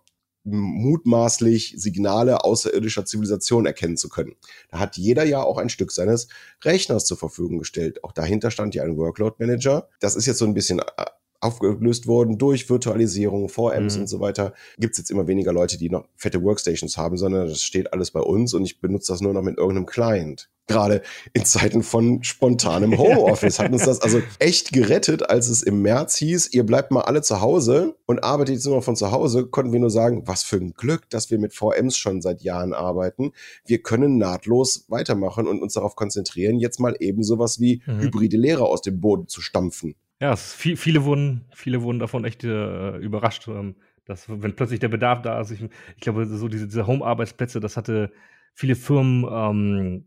mutmaßlich 0.43 1.75
Signale 1.77 2.43
außerirdischer 2.43 3.05
Zivilisation 3.05 3.65
erkennen 3.65 3.95
zu 3.95 4.09
können. 4.09 4.35
Da 4.69 4.79
hat 4.79 4.97
jeder 4.97 5.23
ja 5.23 5.41
auch 5.41 5.57
ein 5.57 5.69
Stück 5.69 5.91
seines 5.91 6.27
Rechners 6.63 7.05
zur 7.05 7.17
Verfügung 7.17 7.59
gestellt. 7.59 8.03
Auch 8.03 8.11
dahinter 8.11 8.51
stand 8.51 8.75
ja 8.75 8.83
ein 8.83 8.97
Workload 8.97 9.37
Manager. 9.39 9.87
Das 10.01 10.15
ist 10.15 10.25
jetzt 10.25 10.39
so 10.39 10.45
ein 10.45 10.53
bisschen 10.53 10.79
äh, 10.79 11.05
aufgelöst 11.43 12.07
worden 12.07 12.37
durch 12.37 12.69
Virtualisierung, 12.69 13.49
VMs 13.49 13.95
mhm. 13.95 14.01
und 14.01 14.07
so 14.07 14.19
weiter, 14.19 14.53
gibt 14.77 14.93
es 14.93 14.99
jetzt 14.99 15.11
immer 15.11 15.27
weniger 15.27 15.53
Leute, 15.53 15.77
die 15.77 15.89
noch 15.89 16.05
fette 16.15 16.41
Workstations 16.43 16.97
haben, 16.97 17.17
sondern 17.17 17.47
das 17.47 17.61
steht 17.61 17.93
alles 17.93 18.11
bei 18.11 18.21
uns 18.21 18.53
und 18.53 18.63
ich 18.63 18.79
benutze 18.79 19.11
das 19.11 19.21
nur 19.21 19.33
noch 19.33 19.41
mit 19.41 19.57
irgendeinem 19.57 19.85
Client. 19.85 20.49
Gerade 20.65 21.01
in 21.33 21.43
Zeiten 21.43 21.83
von 21.83 22.23
spontanem 22.23 22.97
Homeoffice 22.97 23.59
hat 23.59 23.73
uns 23.73 23.83
das 23.83 23.99
also 23.99 24.21
echt 24.39 24.71
gerettet, 24.71 25.29
als 25.29 25.49
es 25.49 25.61
im 25.61 25.81
März 25.81 26.15
hieß, 26.15 26.53
ihr 26.53 26.65
bleibt 26.65 26.91
mal 26.91 27.01
alle 27.01 27.21
zu 27.21 27.41
Hause 27.41 27.95
und 28.05 28.23
arbeitet 28.23 28.55
jetzt 28.55 28.65
nur 28.65 28.77
noch 28.77 28.83
von 28.83 28.95
zu 28.95 29.11
Hause, 29.11 29.45
konnten 29.47 29.73
wir 29.73 29.81
nur 29.81 29.89
sagen, 29.89 30.23
was 30.25 30.43
für 30.43 30.55
ein 30.55 30.73
Glück, 30.73 31.09
dass 31.09 31.29
wir 31.29 31.37
mit 31.37 31.53
VMs 31.53 31.97
schon 31.97 32.21
seit 32.21 32.43
Jahren 32.43 32.73
arbeiten. 32.73 33.33
Wir 33.65 33.83
können 33.83 34.17
nahtlos 34.17 34.85
weitermachen 34.87 35.47
und 35.47 35.61
uns 35.61 35.73
darauf 35.73 35.97
konzentrieren, 35.97 36.59
jetzt 36.59 36.79
mal 36.79 36.95
eben 36.99 37.23
sowas 37.23 37.59
wie 37.59 37.81
mhm. 37.85 37.99
hybride 37.99 38.37
Lehre 38.37 38.65
aus 38.65 38.81
dem 38.81 39.01
Boden 39.01 39.27
zu 39.27 39.41
stampfen. 39.41 39.95
Ja, 40.23 40.37
viel, 40.37 40.77
viele, 40.77 41.03
wurden, 41.03 41.43
viele 41.53 41.81
wurden 41.81 41.99
davon 41.99 42.23
echt 42.23 42.45
äh, 42.45 42.95
überrascht, 42.99 43.49
ähm, 43.49 43.75
dass 44.05 44.29
wenn 44.29 44.55
plötzlich 44.55 44.79
der 44.79 44.87
Bedarf 44.87 45.21
da 45.21 45.41
ist. 45.41 45.51
Ich, 45.51 45.61
ich 45.61 45.99
glaube, 46.01 46.25
so 46.25 46.47
diese, 46.47 46.65
diese 46.65 46.87
Home-Arbeitsplätze, 46.87 47.59
das 47.59 47.75
hatte 47.75 48.09
viele 48.53 48.75
Firmen 48.75 49.25
ähm, 49.29 50.05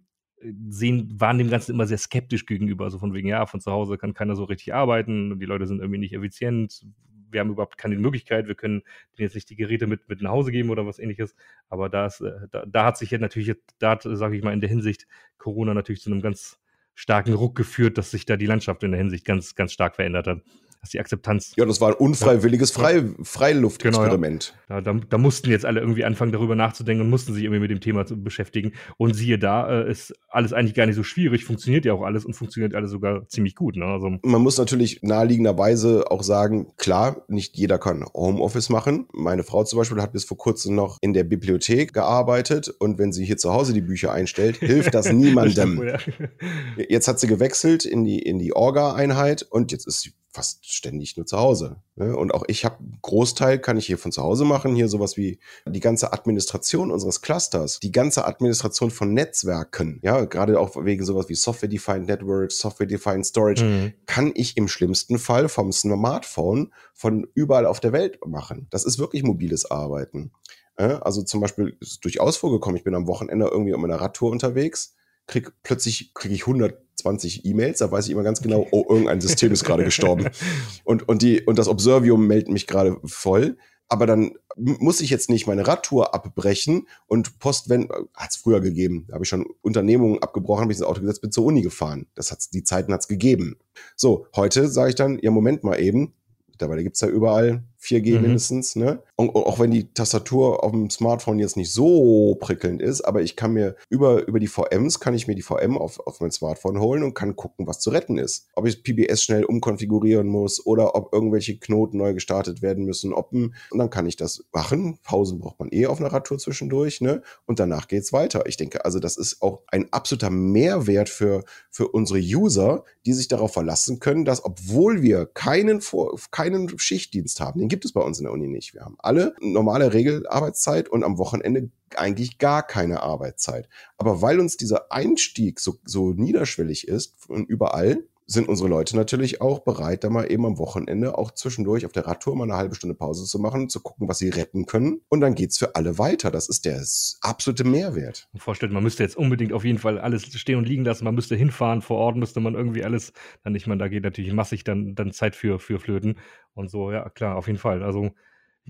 sehen, 0.70 1.20
waren 1.20 1.36
dem 1.36 1.50
Ganzen 1.50 1.72
immer 1.72 1.86
sehr 1.86 1.98
skeptisch 1.98 2.46
gegenüber. 2.46 2.84
Also 2.84 2.98
von 2.98 3.12
wegen, 3.12 3.28
ja, 3.28 3.44
von 3.44 3.60
zu 3.60 3.70
Hause 3.70 3.98
kann 3.98 4.14
keiner 4.14 4.36
so 4.36 4.44
richtig 4.44 4.72
arbeiten 4.72 5.38
die 5.38 5.44
Leute 5.44 5.66
sind 5.66 5.80
irgendwie 5.80 5.98
nicht 5.98 6.14
effizient. 6.14 6.86
Wir 7.30 7.40
haben 7.40 7.50
überhaupt 7.50 7.76
keine 7.76 7.98
Möglichkeit, 7.98 8.48
wir 8.48 8.54
können 8.54 8.80
denen 9.18 9.26
jetzt 9.26 9.34
nicht 9.34 9.50
die 9.50 9.56
Geräte 9.56 9.86
mit, 9.86 10.08
mit 10.08 10.22
nach 10.22 10.30
Hause 10.30 10.50
geben 10.50 10.70
oder 10.70 10.86
was 10.86 10.98
ähnliches. 10.98 11.34
Aber 11.68 11.90
da, 11.90 12.06
ist, 12.06 12.22
äh, 12.22 12.48
da, 12.50 12.64
da 12.64 12.84
hat 12.86 12.96
sich 12.96 13.10
jetzt 13.10 13.20
natürlich, 13.20 13.52
da 13.78 13.98
sage 14.02 14.34
ich 14.34 14.42
mal, 14.42 14.54
in 14.54 14.62
der 14.62 14.70
Hinsicht 14.70 15.06
Corona 15.36 15.74
natürlich 15.74 16.00
zu 16.00 16.10
einem 16.10 16.22
ganz 16.22 16.58
starken 16.96 17.34
Ruck 17.34 17.54
geführt, 17.54 17.96
dass 17.96 18.10
sich 18.10 18.26
da 18.26 18.36
die 18.36 18.46
Landschaft 18.46 18.82
in 18.82 18.90
der 18.90 18.98
Hinsicht 18.98 19.24
ganz, 19.24 19.54
ganz 19.54 19.72
stark 19.72 19.94
verändert 19.94 20.26
hat 20.26 20.40
dass 20.86 20.92
die 20.92 21.00
Akzeptanz. 21.00 21.52
Ja, 21.56 21.64
das 21.64 21.80
war 21.80 21.88
ein 21.88 21.94
unfreiwilliges 21.94 22.70
Frei 22.70 23.02
Freiluftexperiment. 23.22 24.54
Genau, 24.68 24.78
ja. 24.78 24.84
da, 24.84 24.92
da, 24.92 25.00
da, 25.08 25.18
mussten 25.18 25.50
jetzt 25.50 25.64
alle 25.64 25.80
irgendwie 25.80 26.04
anfangen, 26.04 26.32
darüber 26.32 26.54
nachzudenken 26.54 27.02
und 27.02 27.10
mussten 27.10 27.34
sich 27.34 27.42
irgendwie 27.42 27.60
mit 27.60 27.70
dem 27.70 27.80
Thema 27.80 28.06
zu 28.06 28.22
beschäftigen. 28.22 28.72
Und 28.96 29.14
siehe 29.14 29.38
da, 29.38 29.82
äh, 29.82 29.90
ist 29.90 30.14
alles 30.28 30.52
eigentlich 30.52 30.74
gar 30.74 30.86
nicht 30.86 30.96
so 30.96 31.02
schwierig, 31.02 31.44
funktioniert 31.44 31.84
ja 31.84 31.92
auch 31.92 32.02
alles 32.02 32.24
und 32.24 32.34
funktioniert 32.34 32.74
alles 32.74 32.90
sogar 32.90 33.26
ziemlich 33.28 33.54
gut. 33.54 33.76
Ne? 33.76 33.84
Also, 33.84 34.10
Man 34.22 34.42
muss 34.42 34.58
natürlich 34.58 35.02
naheliegenderweise 35.02 36.10
auch 36.10 36.22
sagen, 36.22 36.72
klar, 36.76 37.24
nicht 37.28 37.56
jeder 37.56 37.78
kann 37.78 38.04
Homeoffice 38.14 38.68
machen. 38.68 39.08
Meine 39.12 39.42
Frau 39.42 39.64
zum 39.64 39.78
Beispiel 39.78 40.00
hat 40.00 40.12
bis 40.12 40.24
vor 40.24 40.36
kurzem 40.36 40.74
noch 40.74 40.98
in 41.00 41.14
der 41.14 41.24
Bibliothek 41.24 41.92
gearbeitet 41.92 42.68
und 42.78 42.98
wenn 42.98 43.12
sie 43.12 43.24
hier 43.24 43.36
zu 43.38 43.52
Hause 43.52 43.72
die 43.72 43.80
Bücher 43.80 44.12
einstellt, 44.12 44.56
hilft 44.58 44.94
das 44.94 45.12
niemandem. 45.12 45.80
das 45.80 46.02
stimmt, 46.02 46.28
ja. 46.76 46.84
Jetzt 46.88 47.08
hat 47.08 47.18
sie 47.18 47.26
gewechselt 47.26 47.84
in 47.84 48.04
die, 48.04 48.20
in 48.20 48.38
die 48.38 48.54
Orga-Einheit 48.54 49.42
und 49.42 49.72
jetzt 49.72 49.86
ist 49.86 50.02
sie 50.02 50.12
fast 50.36 50.70
ständig 50.70 51.16
nur 51.16 51.24
zu 51.24 51.38
Hause. 51.38 51.76
Ne? 51.96 52.14
Und 52.14 52.32
auch 52.32 52.44
ich 52.46 52.66
habe 52.66 52.76
Großteil 53.00 53.58
kann 53.58 53.78
ich 53.78 53.86
hier 53.86 53.96
von 53.96 54.12
zu 54.12 54.22
Hause 54.22 54.44
machen. 54.44 54.76
Hier 54.76 54.88
sowas 54.88 55.16
wie 55.16 55.38
die 55.66 55.80
ganze 55.80 56.12
Administration 56.12 56.90
unseres 56.90 57.22
Clusters, 57.22 57.80
die 57.80 57.90
ganze 57.90 58.26
Administration 58.26 58.90
von 58.90 59.14
Netzwerken, 59.14 59.98
ja, 60.02 60.24
gerade 60.26 60.60
auch 60.60 60.76
wegen 60.84 61.04
sowas 61.04 61.30
wie 61.30 61.34
Software-Defined 61.34 62.06
Networks, 62.06 62.58
Software-Defined 62.58 63.24
Storage, 63.24 63.64
mhm. 63.64 63.92
kann 64.04 64.32
ich 64.34 64.56
im 64.58 64.68
schlimmsten 64.68 65.18
Fall 65.18 65.48
vom 65.48 65.72
Smartphone 65.72 66.72
von 66.92 67.26
überall 67.34 67.64
auf 67.64 67.80
der 67.80 67.92
Welt 67.92 68.18
machen. 68.26 68.66
Das 68.70 68.84
ist 68.84 68.98
wirklich 68.98 69.22
mobiles 69.22 69.70
Arbeiten. 69.70 70.32
Also 70.76 71.22
zum 71.22 71.40
Beispiel 71.40 71.74
ist 71.80 72.04
durchaus 72.04 72.36
vorgekommen, 72.36 72.76
ich 72.76 72.84
bin 72.84 72.94
am 72.94 73.06
Wochenende 73.06 73.46
irgendwie 73.46 73.72
um 73.72 73.82
eine 73.82 73.98
Radtour 73.98 74.30
unterwegs, 74.30 74.94
krieg 75.26 75.50
plötzlich 75.62 76.12
kriege 76.12 76.34
ich 76.34 76.42
100 76.42 76.85
20 76.96 77.44
E-Mails, 77.44 77.78
da 77.78 77.90
weiß 77.90 78.06
ich 78.06 78.12
immer 78.12 78.22
ganz 78.22 78.42
genau, 78.42 78.60
okay. 78.60 78.68
oh, 78.72 78.86
irgendein 78.88 79.20
System 79.20 79.52
ist 79.52 79.64
gerade 79.64 79.84
gestorben. 79.84 80.28
Und, 80.84 81.08
und, 81.08 81.22
die, 81.22 81.42
und 81.42 81.58
das 81.58 81.68
Observium 81.68 82.26
meldet 82.26 82.48
mich 82.48 82.66
gerade 82.66 82.98
voll. 83.04 83.56
Aber 83.88 84.06
dann 84.06 84.32
muss 84.56 85.00
ich 85.00 85.10
jetzt 85.10 85.30
nicht 85.30 85.46
meine 85.46 85.66
Radtour 85.66 86.14
abbrechen 86.14 86.88
und 87.06 87.38
Postwend, 87.38 87.90
hat 88.14 88.30
es 88.30 88.36
früher 88.36 88.60
gegeben, 88.60 89.04
da 89.06 89.14
habe 89.14 89.24
ich 89.24 89.28
schon 89.28 89.46
Unternehmungen 89.62 90.22
abgebrochen, 90.22 90.62
habe 90.62 90.72
ich 90.72 90.78
ins 90.78 90.86
Auto 90.86 91.00
gesetzt, 91.00 91.20
bin 91.20 91.30
zur 91.30 91.44
Uni 91.44 91.62
gefahren. 91.62 92.06
Das 92.14 92.32
hat's, 92.32 92.50
die 92.50 92.64
Zeiten 92.64 92.92
hat's 92.92 93.06
gegeben. 93.06 93.58
So, 93.94 94.26
heute 94.34 94.68
sage 94.68 94.90
ich 94.90 94.94
dann, 94.96 95.18
ja, 95.20 95.30
Moment 95.30 95.62
mal 95.62 95.80
eben, 95.80 96.14
mittlerweile 96.48 96.82
gibt's 96.82 97.00
ja 97.00 97.08
überall 97.08 97.62
4G 97.86 98.16
mhm. 98.16 98.22
mindestens, 98.22 98.74
ne? 98.74 99.02
Und 99.14 99.34
auch 99.34 99.60
wenn 99.60 99.70
die 99.70 99.92
Tastatur 99.92 100.64
auf 100.64 100.72
dem 100.72 100.90
Smartphone 100.90 101.38
jetzt 101.38 101.56
nicht 101.56 101.72
so 101.72 102.36
prickelnd 102.40 102.82
ist, 102.82 103.02
aber 103.02 103.22
ich 103.22 103.36
kann 103.36 103.52
mir 103.52 103.76
über, 103.88 104.26
über 104.26 104.40
die 104.40 104.48
VMs, 104.48 105.00
kann 105.00 105.14
ich 105.14 105.28
mir 105.28 105.34
die 105.34 105.42
VM 105.42 105.78
auf, 105.78 106.00
auf 106.06 106.20
mein 106.20 106.30
Smartphone 106.30 106.80
holen 106.80 107.02
und 107.02 107.14
kann 107.14 107.36
gucken, 107.36 107.66
was 107.66 107.80
zu 107.80 107.90
retten 107.90 108.18
ist. 108.18 108.48
Ob 108.54 108.66
ich 108.66 108.82
PBS 108.82 109.22
schnell 109.22 109.44
umkonfigurieren 109.44 110.26
muss 110.26 110.64
oder 110.64 110.94
ob 110.94 111.12
irgendwelche 111.12 111.58
Knoten 111.58 111.98
neu 111.98 112.14
gestartet 112.14 112.62
werden 112.62 112.84
müssen, 112.84 113.12
ob 113.12 113.26
und 113.70 113.78
dann 113.78 113.90
kann 113.90 114.06
ich 114.06 114.16
das 114.16 114.44
machen. 114.52 114.98
Pausen 115.02 115.38
braucht 115.40 115.58
man 115.58 115.68
eh 115.72 115.86
auf 115.86 116.00
einer 116.00 116.12
Radtour 116.12 116.38
zwischendurch, 116.38 117.00
ne? 117.00 117.22
Und 117.44 117.58
danach 117.58 117.88
geht's 117.88 118.12
weiter. 118.12 118.46
Ich 118.46 118.56
denke, 118.56 118.84
also 118.84 118.98
das 118.98 119.16
ist 119.16 119.42
auch 119.42 119.62
ein 119.68 119.92
absoluter 119.92 120.30
Mehrwert 120.30 121.08
für, 121.08 121.44
für 121.70 121.88
unsere 121.88 122.18
User, 122.18 122.84
die 123.04 123.12
sich 123.12 123.28
darauf 123.28 123.52
verlassen 123.52 124.00
können, 124.00 124.24
dass 124.24 124.44
obwohl 124.44 125.02
wir 125.02 125.26
keinen, 125.26 125.80
Vor 125.80 126.18
keinen 126.30 126.78
Schichtdienst 126.78 127.40
haben, 127.40 127.60
den 127.60 127.68
gibt 127.76 127.84
es 127.84 127.92
bei 127.92 128.00
uns 128.00 128.18
in 128.18 128.24
der 128.24 128.32
Uni 128.32 128.48
nicht. 128.48 128.72
Wir 128.72 128.86
haben 128.86 128.96
alle 129.00 129.34
normale 129.38 129.92
Regelarbeitszeit 129.92 130.88
und 130.88 131.04
am 131.04 131.18
Wochenende 131.18 131.68
eigentlich 131.94 132.38
gar 132.38 132.66
keine 132.66 133.02
Arbeitszeit. 133.02 133.68
Aber 133.98 134.22
weil 134.22 134.40
uns 134.40 134.56
dieser 134.56 134.90
Einstieg 134.90 135.60
so, 135.60 135.76
so 135.84 136.14
niederschwellig 136.14 136.88
ist 136.88 137.16
von 137.18 137.44
überall, 137.44 138.02
sind 138.26 138.48
unsere 138.48 138.68
Leute 138.68 138.96
natürlich 138.96 139.40
auch 139.40 139.60
bereit, 139.60 140.02
da 140.02 140.10
mal 140.10 140.30
eben 140.30 140.44
am 140.46 140.58
Wochenende 140.58 141.16
auch 141.16 141.30
zwischendurch 141.30 141.86
auf 141.86 141.92
der 141.92 142.06
Radtour 142.06 142.34
mal 142.34 142.44
eine 142.44 142.56
halbe 142.56 142.74
Stunde 142.74 142.94
Pause 142.94 143.24
zu 143.24 143.38
machen, 143.38 143.68
zu 143.68 143.80
gucken, 143.80 144.08
was 144.08 144.18
sie 144.18 144.28
retten 144.28 144.66
können. 144.66 145.00
Und 145.08 145.20
dann 145.20 145.36
geht's 145.36 145.58
für 145.58 145.76
alle 145.76 145.98
weiter. 145.98 146.32
Das 146.32 146.48
ist 146.48 146.64
der 146.64 146.84
absolute 147.20 147.62
Mehrwert. 147.62 148.28
Vorstellt, 148.36 148.72
man 148.72 148.82
müsste 148.82 149.04
jetzt 149.04 149.16
unbedingt 149.16 149.52
auf 149.52 149.64
jeden 149.64 149.78
Fall 149.78 149.98
alles 149.98 150.24
stehen 150.24 150.58
und 150.58 150.66
liegen 150.66 150.84
lassen. 150.84 151.04
Man 151.04 151.14
müsste 151.14 151.36
hinfahren. 151.36 151.82
Vor 151.82 151.98
Ort 151.98 152.16
müsste 152.16 152.40
man 152.40 152.54
irgendwie 152.54 152.82
alles, 152.82 153.12
dann 153.44 153.52
nicht, 153.52 153.68
man, 153.68 153.78
da 153.78 153.86
geht 153.86 154.02
natürlich 154.02 154.32
massig 154.32 154.64
dann, 154.64 154.96
dann 154.96 155.12
Zeit 155.12 155.36
für, 155.36 155.60
für 155.60 155.78
Flöten. 155.78 156.16
Und 156.54 156.68
so, 156.68 156.90
ja, 156.90 157.08
klar, 157.10 157.36
auf 157.36 157.46
jeden 157.46 157.58
Fall. 157.60 157.82
Also, 157.82 158.10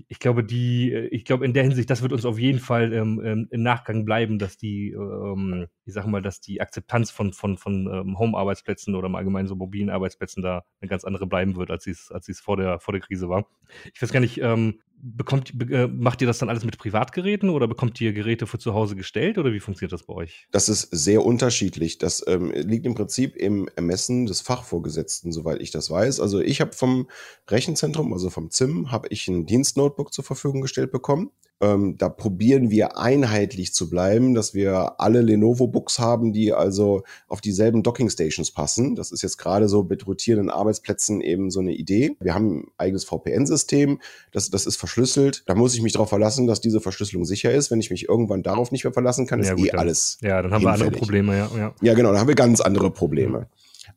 ich 0.07 0.19
glaube, 0.19 0.43
die, 0.43 0.91
äh, 0.91 1.07
ich 1.07 1.25
glaube, 1.25 1.45
in 1.45 1.53
der 1.53 1.63
Hinsicht, 1.63 1.89
das 1.89 2.01
wird 2.01 2.13
uns 2.13 2.25
auf 2.25 2.39
jeden 2.39 2.59
Fall 2.59 2.93
ähm, 2.93 3.21
ähm, 3.23 3.47
im 3.51 3.63
Nachgang 3.63 4.05
bleiben, 4.05 4.39
dass 4.39 4.57
die, 4.57 4.91
ähm, 4.91 5.67
ich 5.85 5.93
sage 5.93 6.09
mal, 6.09 6.21
dass 6.21 6.41
die 6.41 6.61
Akzeptanz 6.61 7.11
von, 7.11 7.33
von, 7.33 7.57
von 7.57 7.87
ähm, 7.91 8.19
Home-Arbeitsplätzen 8.19 8.95
oder 8.95 9.07
im 9.07 9.15
Allgemeinen 9.15 9.47
so 9.47 9.55
mobilen 9.55 9.89
Arbeitsplätzen 9.89 10.43
da 10.43 10.63
eine 10.81 10.89
ganz 10.89 11.03
andere 11.03 11.27
bleiben 11.27 11.55
wird, 11.55 11.71
als 11.71 11.87
es 11.87 12.11
als 12.11 12.29
es 12.29 12.39
vor 12.39 12.57
der, 12.57 12.79
vor 12.79 12.91
der 12.91 13.01
Krise 13.01 13.29
war. 13.29 13.47
Ich 13.93 14.01
weiß 14.01 14.11
gar 14.11 14.19
nicht, 14.19 14.39
ähm, 14.41 14.79
bekommt, 14.99 15.53
äh, 15.69 15.87
macht 15.87 16.21
ihr 16.21 16.27
das 16.27 16.39
dann 16.39 16.49
alles 16.49 16.65
mit 16.65 16.77
Privatgeräten 16.77 17.49
oder 17.49 17.67
bekommt 17.67 17.99
ihr 18.01 18.13
Geräte 18.13 18.47
für 18.47 18.57
zu 18.57 18.73
Hause 18.73 18.95
gestellt 18.95 19.37
oder 19.37 19.53
wie 19.53 19.59
funktioniert 19.59 19.93
das 19.93 20.03
bei 20.03 20.13
euch? 20.13 20.47
Das 20.51 20.69
ist 20.69 20.89
sehr 20.91 21.25
unterschiedlich. 21.25 21.97
Das 21.97 22.25
ähm, 22.27 22.51
liegt 22.51 22.85
im 22.85 22.95
Prinzip 22.95 23.35
im 23.35 23.69
Ermessen 23.75 24.25
des 24.25 24.41
Fachvorgesetzten, 24.41 25.31
soweit 25.31 25.61
ich 25.61 25.71
das 25.71 25.89
weiß. 25.89 26.19
Also 26.19 26.39
ich 26.39 26.61
habe 26.61 26.73
vom 26.73 27.07
Rechenzentrum, 27.47 28.13
also 28.13 28.29
vom 28.29 28.49
ZIM, 28.49 28.91
habe 28.91 29.07
ich 29.09 29.27
ein 29.27 29.45
Dienstnotebook 29.45 30.13
zur 30.13 30.23
Verfügung 30.23 30.61
gestellt 30.61 30.91
bekommen. 30.91 31.31
Ähm, 31.59 31.97
da 31.97 32.09
probieren 32.09 32.69
wir 32.69 32.97
einheitlich 32.97 33.73
zu 33.73 33.89
bleiben, 33.89 34.35
dass 34.35 34.53
wir 34.53 34.99
alle 35.01 35.21
Lenovo-Books 35.21 35.97
haben, 35.97 36.31
die 36.31 36.53
also 36.53 37.01
auf 37.27 37.41
dieselben 37.41 37.81
Docking-Stations 37.81 38.51
passen. 38.51 38.95
Das 38.95 39.11
ist 39.11 39.23
jetzt 39.23 39.37
gerade 39.37 39.67
so 39.67 39.83
mit 39.83 40.05
rotierenden 40.05 40.51
Arbeitsplätzen 40.51 41.19
eben 41.21 41.49
so 41.49 41.59
eine 41.59 41.73
Idee. 41.73 42.15
Wir 42.19 42.35
haben 42.35 42.59
ein 42.59 42.67
eigenes 42.77 43.05
VPN-System, 43.05 43.99
das, 44.31 44.51
das 44.51 44.67
ist 44.67 44.75
verschlüsselt. 44.75 45.43
Da 45.47 45.55
muss 45.55 45.73
ich 45.73 45.81
mich 45.81 45.93
darauf 45.93 46.09
verlassen, 46.09 46.45
dass 46.45 46.61
diese 46.61 46.79
Verschlüsselung 46.79 47.25
sicher 47.25 47.51
ist. 47.51 47.71
Wenn 47.71 47.79
ich 47.79 47.89
mich 47.89 48.07
irgendwann 48.07 48.43
darauf 48.43 48.71
nicht 48.71 48.83
mehr 48.83 48.93
verlassen 48.93 49.25
kann, 49.25 49.39
ist 49.39 49.47
ja, 49.47 49.55
gut, 49.55 49.65
eh 49.65 49.71
dann, 49.71 49.79
alles. 49.79 50.19
Ja, 50.21 50.41
dann 50.41 50.53
haben 50.53 50.61
hinfällig. 50.61 50.79
wir 50.79 50.85
andere 50.85 50.99
Probleme, 50.99 51.37
ja, 51.37 51.49
ja. 51.57 51.73
Ja, 51.81 51.93
genau, 51.95 52.11
dann 52.11 52.19
haben 52.19 52.27
wir 52.27 52.35
ganz 52.35 52.61
andere 52.61 52.91
Probleme. 52.91 53.39
Mhm. 53.39 53.45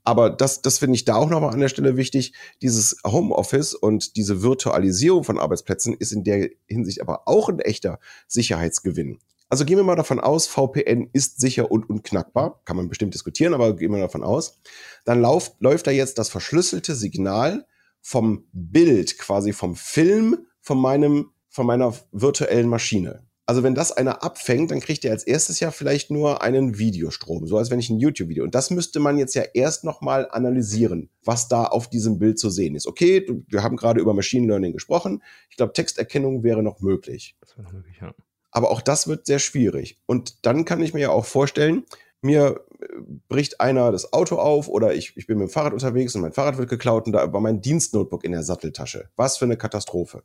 Aber 0.04 0.30
das, 0.30 0.62
das 0.62 0.78
finde 0.78 0.96
ich 0.96 1.04
da 1.04 1.16
auch 1.16 1.28
nochmal 1.28 1.52
an 1.52 1.60
der 1.60 1.68
Stelle 1.68 1.96
wichtig. 1.96 2.32
Dieses 2.62 2.96
Homeoffice 3.04 3.74
und 3.74 4.16
diese 4.16 4.42
Virtualisierung 4.42 5.24
von 5.24 5.38
Arbeitsplätzen 5.38 5.94
ist 5.94 6.12
in 6.12 6.24
der 6.24 6.50
Hinsicht 6.66 7.00
aber 7.00 7.28
auch 7.28 7.48
ein 7.48 7.60
echter 7.60 7.98
Sicherheitsgewinn. 8.26 9.18
Also 9.50 9.64
gehen 9.64 9.76
wir 9.76 9.84
mal 9.84 9.96
davon 9.96 10.20
aus, 10.20 10.46
VPN 10.46 11.10
ist 11.12 11.40
sicher 11.40 11.72
und 11.72 11.90
unknackbar. 11.90 12.60
Kann 12.64 12.76
man 12.76 12.88
bestimmt 12.88 13.14
diskutieren, 13.14 13.52
aber 13.52 13.74
gehen 13.74 13.90
wir 13.90 13.98
davon 13.98 14.22
aus. 14.22 14.60
Dann 15.04 15.20
lauf, 15.20 15.56
läuft 15.58 15.88
da 15.88 15.90
jetzt 15.90 16.18
das 16.18 16.28
verschlüsselte 16.28 16.94
Signal 16.94 17.66
vom 18.00 18.44
Bild, 18.52 19.18
quasi 19.18 19.52
vom 19.52 19.74
Film 19.74 20.46
von 20.60 20.78
meinem, 20.78 21.30
von 21.48 21.66
meiner 21.66 21.92
virtuellen 22.12 22.68
Maschine. 22.68 23.24
Also 23.50 23.64
wenn 23.64 23.74
das 23.74 23.90
einer 23.90 24.22
abfängt, 24.22 24.70
dann 24.70 24.78
kriegt 24.78 25.04
er 25.04 25.10
als 25.10 25.24
erstes 25.24 25.58
ja 25.58 25.72
vielleicht 25.72 26.12
nur 26.12 26.40
einen 26.40 26.78
Videostrom, 26.78 27.48
so 27.48 27.58
als 27.58 27.68
wenn 27.68 27.80
ich 27.80 27.90
ein 27.90 27.98
YouTube-Video. 27.98 28.44
Und 28.44 28.54
das 28.54 28.70
müsste 28.70 29.00
man 29.00 29.18
jetzt 29.18 29.34
ja 29.34 29.42
erst 29.42 29.82
nochmal 29.82 30.28
analysieren, 30.30 31.10
was 31.24 31.48
da 31.48 31.64
auf 31.64 31.90
diesem 31.90 32.20
Bild 32.20 32.38
zu 32.38 32.48
sehen 32.48 32.76
ist. 32.76 32.86
Okay, 32.86 33.26
wir 33.48 33.64
haben 33.64 33.74
gerade 33.74 34.00
über 34.00 34.14
Machine 34.14 34.46
Learning 34.46 34.72
gesprochen. 34.72 35.24
Ich 35.48 35.56
glaube, 35.56 35.72
Texterkennung 35.72 36.44
wäre 36.44 36.62
noch 36.62 36.78
möglich. 36.78 37.34
Das 37.40 37.56
wäre 37.56 37.64
noch 37.64 37.72
möglich, 37.72 37.96
ja. 38.00 38.14
Aber 38.52 38.70
auch 38.70 38.82
das 38.82 39.08
wird 39.08 39.26
sehr 39.26 39.40
schwierig. 39.40 39.98
Und 40.06 40.46
dann 40.46 40.64
kann 40.64 40.80
ich 40.80 40.94
mir 40.94 41.00
ja 41.00 41.10
auch 41.10 41.24
vorstellen, 41.24 41.86
mir 42.22 42.64
äh, 42.80 42.86
bricht 43.26 43.60
einer 43.60 43.90
das 43.90 44.12
Auto 44.12 44.36
auf 44.36 44.68
oder 44.68 44.94
ich, 44.94 45.16
ich 45.16 45.26
bin 45.26 45.38
mit 45.38 45.48
dem 45.48 45.52
Fahrrad 45.52 45.72
unterwegs 45.72 46.14
und 46.14 46.20
mein 46.20 46.32
Fahrrad 46.32 46.56
wird 46.56 46.70
geklaut 46.70 47.06
und 47.06 47.14
da 47.14 47.32
war 47.32 47.40
mein 47.40 47.60
Dienstnotebook 47.60 48.22
in 48.22 48.30
der 48.30 48.44
Satteltasche. 48.44 49.10
Was 49.16 49.38
für 49.38 49.46
eine 49.46 49.56
Katastrophe. 49.56 50.22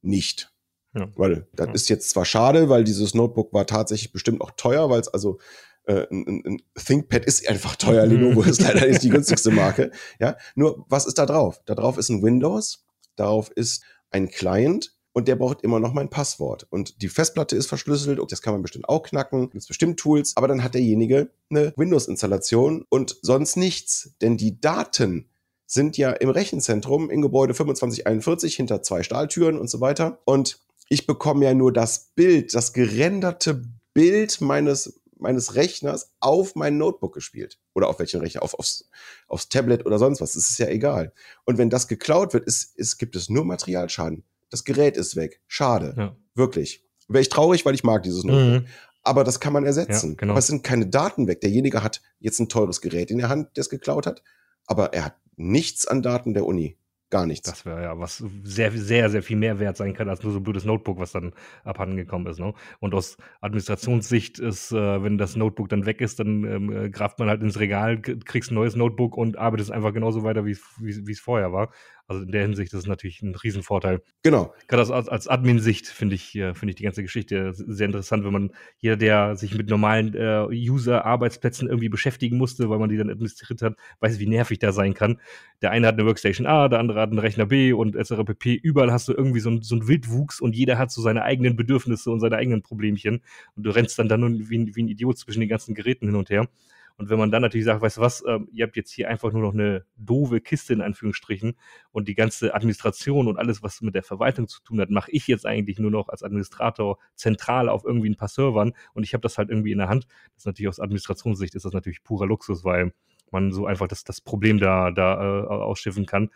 Nicht. 0.00 0.53
Ja. 0.94 1.08
Weil 1.16 1.46
das 1.54 1.66
ja. 1.66 1.72
ist 1.72 1.88
jetzt 1.88 2.10
zwar 2.10 2.24
schade, 2.24 2.68
weil 2.68 2.84
dieses 2.84 3.14
Notebook 3.14 3.52
war 3.52 3.66
tatsächlich 3.66 4.12
bestimmt 4.12 4.40
auch 4.40 4.52
teuer, 4.52 4.90
weil 4.90 5.00
es 5.00 5.08
also 5.08 5.38
äh, 5.86 6.06
ein, 6.10 6.42
ein 6.46 6.62
ThinkPad 6.74 7.24
ist 7.24 7.48
einfach 7.48 7.76
teuer. 7.76 8.06
Lenovo 8.06 8.42
ist 8.42 8.62
leider 8.62 8.86
nicht 8.86 9.02
die 9.02 9.08
günstigste 9.10 9.50
Marke. 9.50 9.90
Ja, 10.20 10.36
nur 10.54 10.84
was 10.88 11.06
ist 11.06 11.18
da 11.18 11.26
drauf? 11.26 11.60
Da 11.66 11.74
drauf 11.74 11.98
ist 11.98 12.08
ein 12.08 12.22
Windows, 12.22 12.84
darauf 13.16 13.50
ist 13.50 13.82
ein 14.10 14.28
Client 14.28 14.94
und 15.12 15.28
der 15.28 15.36
braucht 15.36 15.62
immer 15.62 15.80
noch 15.80 15.92
mein 15.92 16.10
Passwort. 16.10 16.66
Und 16.70 17.02
die 17.02 17.08
Festplatte 17.08 17.56
ist 17.56 17.66
verschlüsselt, 17.66 18.20
das 18.30 18.42
kann 18.42 18.54
man 18.54 18.62
bestimmt 18.62 18.88
auch 18.88 19.02
knacken, 19.02 19.50
gibt 19.50 19.66
bestimmt 19.66 19.98
Tools, 19.98 20.36
aber 20.36 20.48
dann 20.48 20.62
hat 20.62 20.74
derjenige 20.74 21.30
eine 21.50 21.72
Windows-Installation 21.76 22.84
und 22.88 23.16
sonst 23.22 23.56
nichts. 23.56 24.14
Denn 24.20 24.36
die 24.36 24.60
Daten 24.60 25.28
sind 25.66 25.96
ja 25.96 26.10
im 26.10 26.30
Rechenzentrum 26.30 27.10
in 27.10 27.22
Gebäude 27.22 27.54
2541 27.54 28.56
hinter 28.56 28.82
zwei 28.82 29.02
Stahltüren 29.02 29.58
und 29.58 29.68
so 29.68 29.80
weiter. 29.80 30.20
Und 30.24 30.63
ich 30.88 31.06
bekomme 31.06 31.44
ja 31.44 31.54
nur 31.54 31.72
das 31.72 32.10
Bild, 32.14 32.54
das 32.54 32.72
gerenderte 32.72 33.62
Bild 33.94 34.40
meines, 34.40 35.00
meines 35.18 35.54
Rechners 35.54 36.12
auf 36.20 36.54
mein 36.54 36.76
Notebook 36.76 37.14
gespielt. 37.14 37.58
Oder 37.74 37.88
auf 37.88 37.98
welchen 37.98 38.20
Rechner? 38.20 38.42
Auf, 38.42 38.54
aufs, 38.54 38.90
aufs 39.28 39.48
Tablet 39.48 39.86
oder 39.86 39.98
sonst 39.98 40.20
was. 40.20 40.34
Das 40.34 40.50
ist 40.50 40.58
ja 40.58 40.68
egal. 40.68 41.12
Und 41.44 41.58
wenn 41.58 41.70
das 41.70 41.88
geklaut 41.88 42.34
wird, 42.34 42.44
ist, 42.44 42.76
ist, 42.76 42.98
gibt 42.98 43.16
es 43.16 43.28
nur 43.28 43.44
Materialschaden. 43.44 44.24
Das 44.50 44.64
Gerät 44.64 44.96
ist 44.96 45.16
weg. 45.16 45.40
Schade. 45.46 45.94
Ja. 45.96 46.16
Wirklich. 46.34 46.84
Wäre 47.08 47.22
ich 47.22 47.28
traurig, 47.28 47.64
weil 47.64 47.74
ich 47.74 47.84
mag 47.84 48.02
dieses 48.02 48.24
Notebook. 48.24 48.62
Mhm. 48.62 48.66
Aber 49.02 49.22
das 49.24 49.38
kann 49.38 49.52
man 49.52 49.66
ersetzen. 49.66 50.10
Ja, 50.10 50.16
genau. 50.16 50.32
Aber 50.32 50.38
es 50.38 50.46
sind 50.46 50.62
keine 50.62 50.86
Daten 50.86 51.26
weg. 51.26 51.40
Derjenige 51.40 51.82
hat 51.82 52.00
jetzt 52.20 52.40
ein 52.40 52.48
teures 52.48 52.80
Gerät 52.80 53.10
in 53.10 53.18
der 53.18 53.28
Hand, 53.28 53.56
der 53.56 53.60
es 53.60 53.68
geklaut 53.68 54.06
hat. 54.06 54.22
Aber 54.66 54.94
er 54.94 55.04
hat 55.06 55.16
nichts 55.36 55.86
an 55.86 56.02
Daten 56.02 56.32
der 56.32 56.46
Uni. 56.46 56.78
Gar 57.14 57.26
nichts. 57.26 57.48
Das 57.48 57.64
wäre 57.64 57.80
ja 57.80 57.96
was 58.00 58.24
sehr, 58.42 58.72
sehr, 58.72 59.08
sehr 59.08 59.22
viel 59.22 59.36
mehr 59.36 59.60
wert 59.60 59.76
sein 59.76 59.94
kann 59.94 60.08
als 60.08 60.24
nur 60.24 60.32
so 60.32 60.40
ein 60.40 60.42
blödes 60.42 60.64
Notebook, 60.64 60.98
was 60.98 61.12
dann 61.12 61.32
abhanden 61.62 61.96
gekommen 61.96 62.26
ist. 62.26 62.40
Ne? 62.40 62.54
Und 62.80 62.92
aus 62.92 63.18
Administrationssicht 63.40 64.40
ist, 64.40 64.72
äh, 64.72 65.00
wenn 65.00 65.16
das 65.16 65.36
Notebook 65.36 65.68
dann 65.68 65.86
weg 65.86 66.00
ist, 66.00 66.18
dann 66.18 66.42
ähm, 66.42 66.72
äh, 66.72 66.90
graft 66.90 67.20
man 67.20 67.28
halt 67.28 67.40
ins 67.40 67.60
Regal, 67.60 68.00
kriegst 68.00 68.50
ein 68.50 68.56
neues 68.56 68.74
Notebook 68.74 69.16
und 69.16 69.38
arbeitest 69.38 69.70
einfach 69.70 69.92
genauso 69.92 70.24
weiter, 70.24 70.44
wie 70.44 70.50
es 70.50 71.20
vorher 71.20 71.52
war. 71.52 71.70
Also 72.06 72.22
in 72.22 72.32
der 72.32 72.42
Hinsicht 72.42 72.72
ist 72.74 72.80
es 72.80 72.86
natürlich 72.86 73.22
ein 73.22 73.34
Riesenvorteil. 73.34 74.02
Genau. 74.22 74.52
Gerade 74.68 74.92
als, 74.92 75.08
als 75.08 75.26
Admin-Sicht 75.26 75.86
finde 75.86 76.14
ich, 76.16 76.34
äh, 76.36 76.52
finde 76.52 76.70
ich 76.70 76.76
die 76.76 76.82
ganze 76.82 77.02
Geschichte 77.02 77.52
sehr 77.54 77.86
interessant, 77.86 78.24
wenn 78.24 78.32
man 78.32 78.50
jeder, 78.76 78.96
der 78.96 79.36
sich 79.36 79.54
mit 79.54 79.70
normalen 79.70 80.14
äh, 80.14 80.46
User-Arbeitsplätzen 80.50 81.66
irgendwie 81.66 81.88
beschäftigen 81.88 82.36
musste, 82.36 82.68
weil 82.68 82.78
man 82.78 82.90
die 82.90 82.98
dann 82.98 83.08
administriert 83.08 83.62
hat, 83.62 83.76
weiß, 84.00 84.18
wie 84.18 84.26
nervig 84.26 84.58
da 84.58 84.72
sein 84.72 84.92
kann. 84.92 85.18
Der 85.62 85.70
eine 85.70 85.86
hat 85.86 85.94
eine 85.94 86.04
Workstation 86.04 86.46
A, 86.46 86.68
der 86.68 86.78
andere 86.78 87.00
hat 87.00 87.08
einen 87.08 87.18
Rechner 87.18 87.46
B 87.46 87.72
und 87.72 87.96
etc. 87.96 88.24
pp. 88.26 88.54
Überall 88.54 88.92
hast 88.92 89.08
du 89.08 89.14
irgendwie 89.14 89.40
so, 89.40 89.48
ein, 89.48 89.62
so 89.62 89.74
einen 89.74 89.88
Wildwuchs 89.88 90.42
und 90.42 90.54
jeder 90.54 90.76
hat 90.76 90.90
so 90.90 91.00
seine 91.00 91.22
eigenen 91.22 91.56
Bedürfnisse 91.56 92.10
und 92.10 92.20
seine 92.20 92.36
eigenen 92.36 92.60
Problemchen. 92.60 93.22
Und 93.56 93.62
du 93.64 93.70
rennst 93.70 93.98
dann 93.98 94.10
da 94.10 94.18
nur 94.18 94.30
wie, 94.30 94.76
wie 94.76 94.82
ein 94.82 94.88
Idiot 94.88 95.16
zwischen 95.16 95.40
den 95.40 95.48
ganzen 95.48 95.74
Geräten 95.74 96.06
hin 96.06 96.16
und 96.16 96.28
her. 96.28 96.48
Und 96.96 97.10
wenn 97.10 97.18
man 97.18 97.30
dann 97.30 97.42
natürlich 97.42 97.64
sagt, 97.64 97.82
weißt 97.82 97.96
du 97.96 98.00
was, 98.00 98.24
ähm, 98.26 98.48
ihr 98.52 98.64
habt 98.64 98.76
jetzt 98.76 98.92
hier 98.92 99.08
einfach 99.08 99.32
nur 99.32 99.42
noch 99.42 99.52
eine 99.52 99.84
doofe 99.96 100.40
Kiste 100.40 100.72
in 100.72 100.80
Anführungsstrichen 100.80 101.54
und 101.90 102.06
die 102.06 102.14
ganze 102.14 102.54
Administration 102.54 103.26
und 103.26 103.36
alles, 103.36 103.62
was 103.62 103.80
mit 103.80 103.94
der 103.94 104.04
Verwaltung 104.04 104.46
zu 104.46 104.62
tun 104.62 104.80
hat, 104.80 104.90
mache 104.90 105.10
ich 105.10 105.26
jetzt 105.26 105.44
eigentlich 105.44 105.78
nur 105.78 105.90
noch 105.90 106.08
als 106.08 106.22
Administrator 106.22 106.98
zentral 107.16 107.68
auf 107.68 107.84
irgendwie 107.84 108.10
ein 108.10 108.16
paar 108.16 108.28
Servern 108.28 108.72
und 108.92 109.02
ich 109.02 109.12
habe 109.12 109.22
das 109.22 109.38
halt 109.38 109.50
irgendwie 109.50 109.72
in 109.72 109.78
der 109.78 109.88
Hand. 109.88 110.06
Das 110.34 110.42
ist 110.42 110.46
natürlich 110.46 110.68
aus 110.68 110.80
Administrationssicht 110.80 111.54
ist 111.54 111.64
das 111.64 111.72
natürlich 111.72 112.04
purer 112.04 112.26
Luxus, 112.26 112.64
weil 112.64 112.92
man 113.30 113.50
so 113.50 113.66
einfach 113.66 113.88
das, 113.88 114.04
das 114.04 114.20
Problem 114.20 114.58
da, 114.58 114.92
da 114.92 115.42
äh, 115.42 115.46
ausschiffen 115.46 116.06
kann 116.06 116.30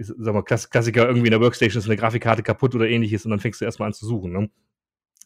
sag 0.00 0.34
mal, 0.34 0.42
Klassiker 0.42 1.06
irgendwie 1.06 1.26
in 1.26 1.32
der 1.32 1.40
Workstation 1.40 1.80
ist 1.80 1.86
eine 1.86 1.96
Grafikkarte 1.96 2.42
kaputt 2.42 2.74
oder 2.74 2.88
ähnliches 2.88 3.24
und 3.24 3.30
dann 3.30 3.40
fängst 3.40 3.60
du 3.60 3.64
erstmal 3.64 3.88
an 3.88 3.92
zu 3.92 4.06
suchen. 4.06 4.32
Ne? 4.32 4.50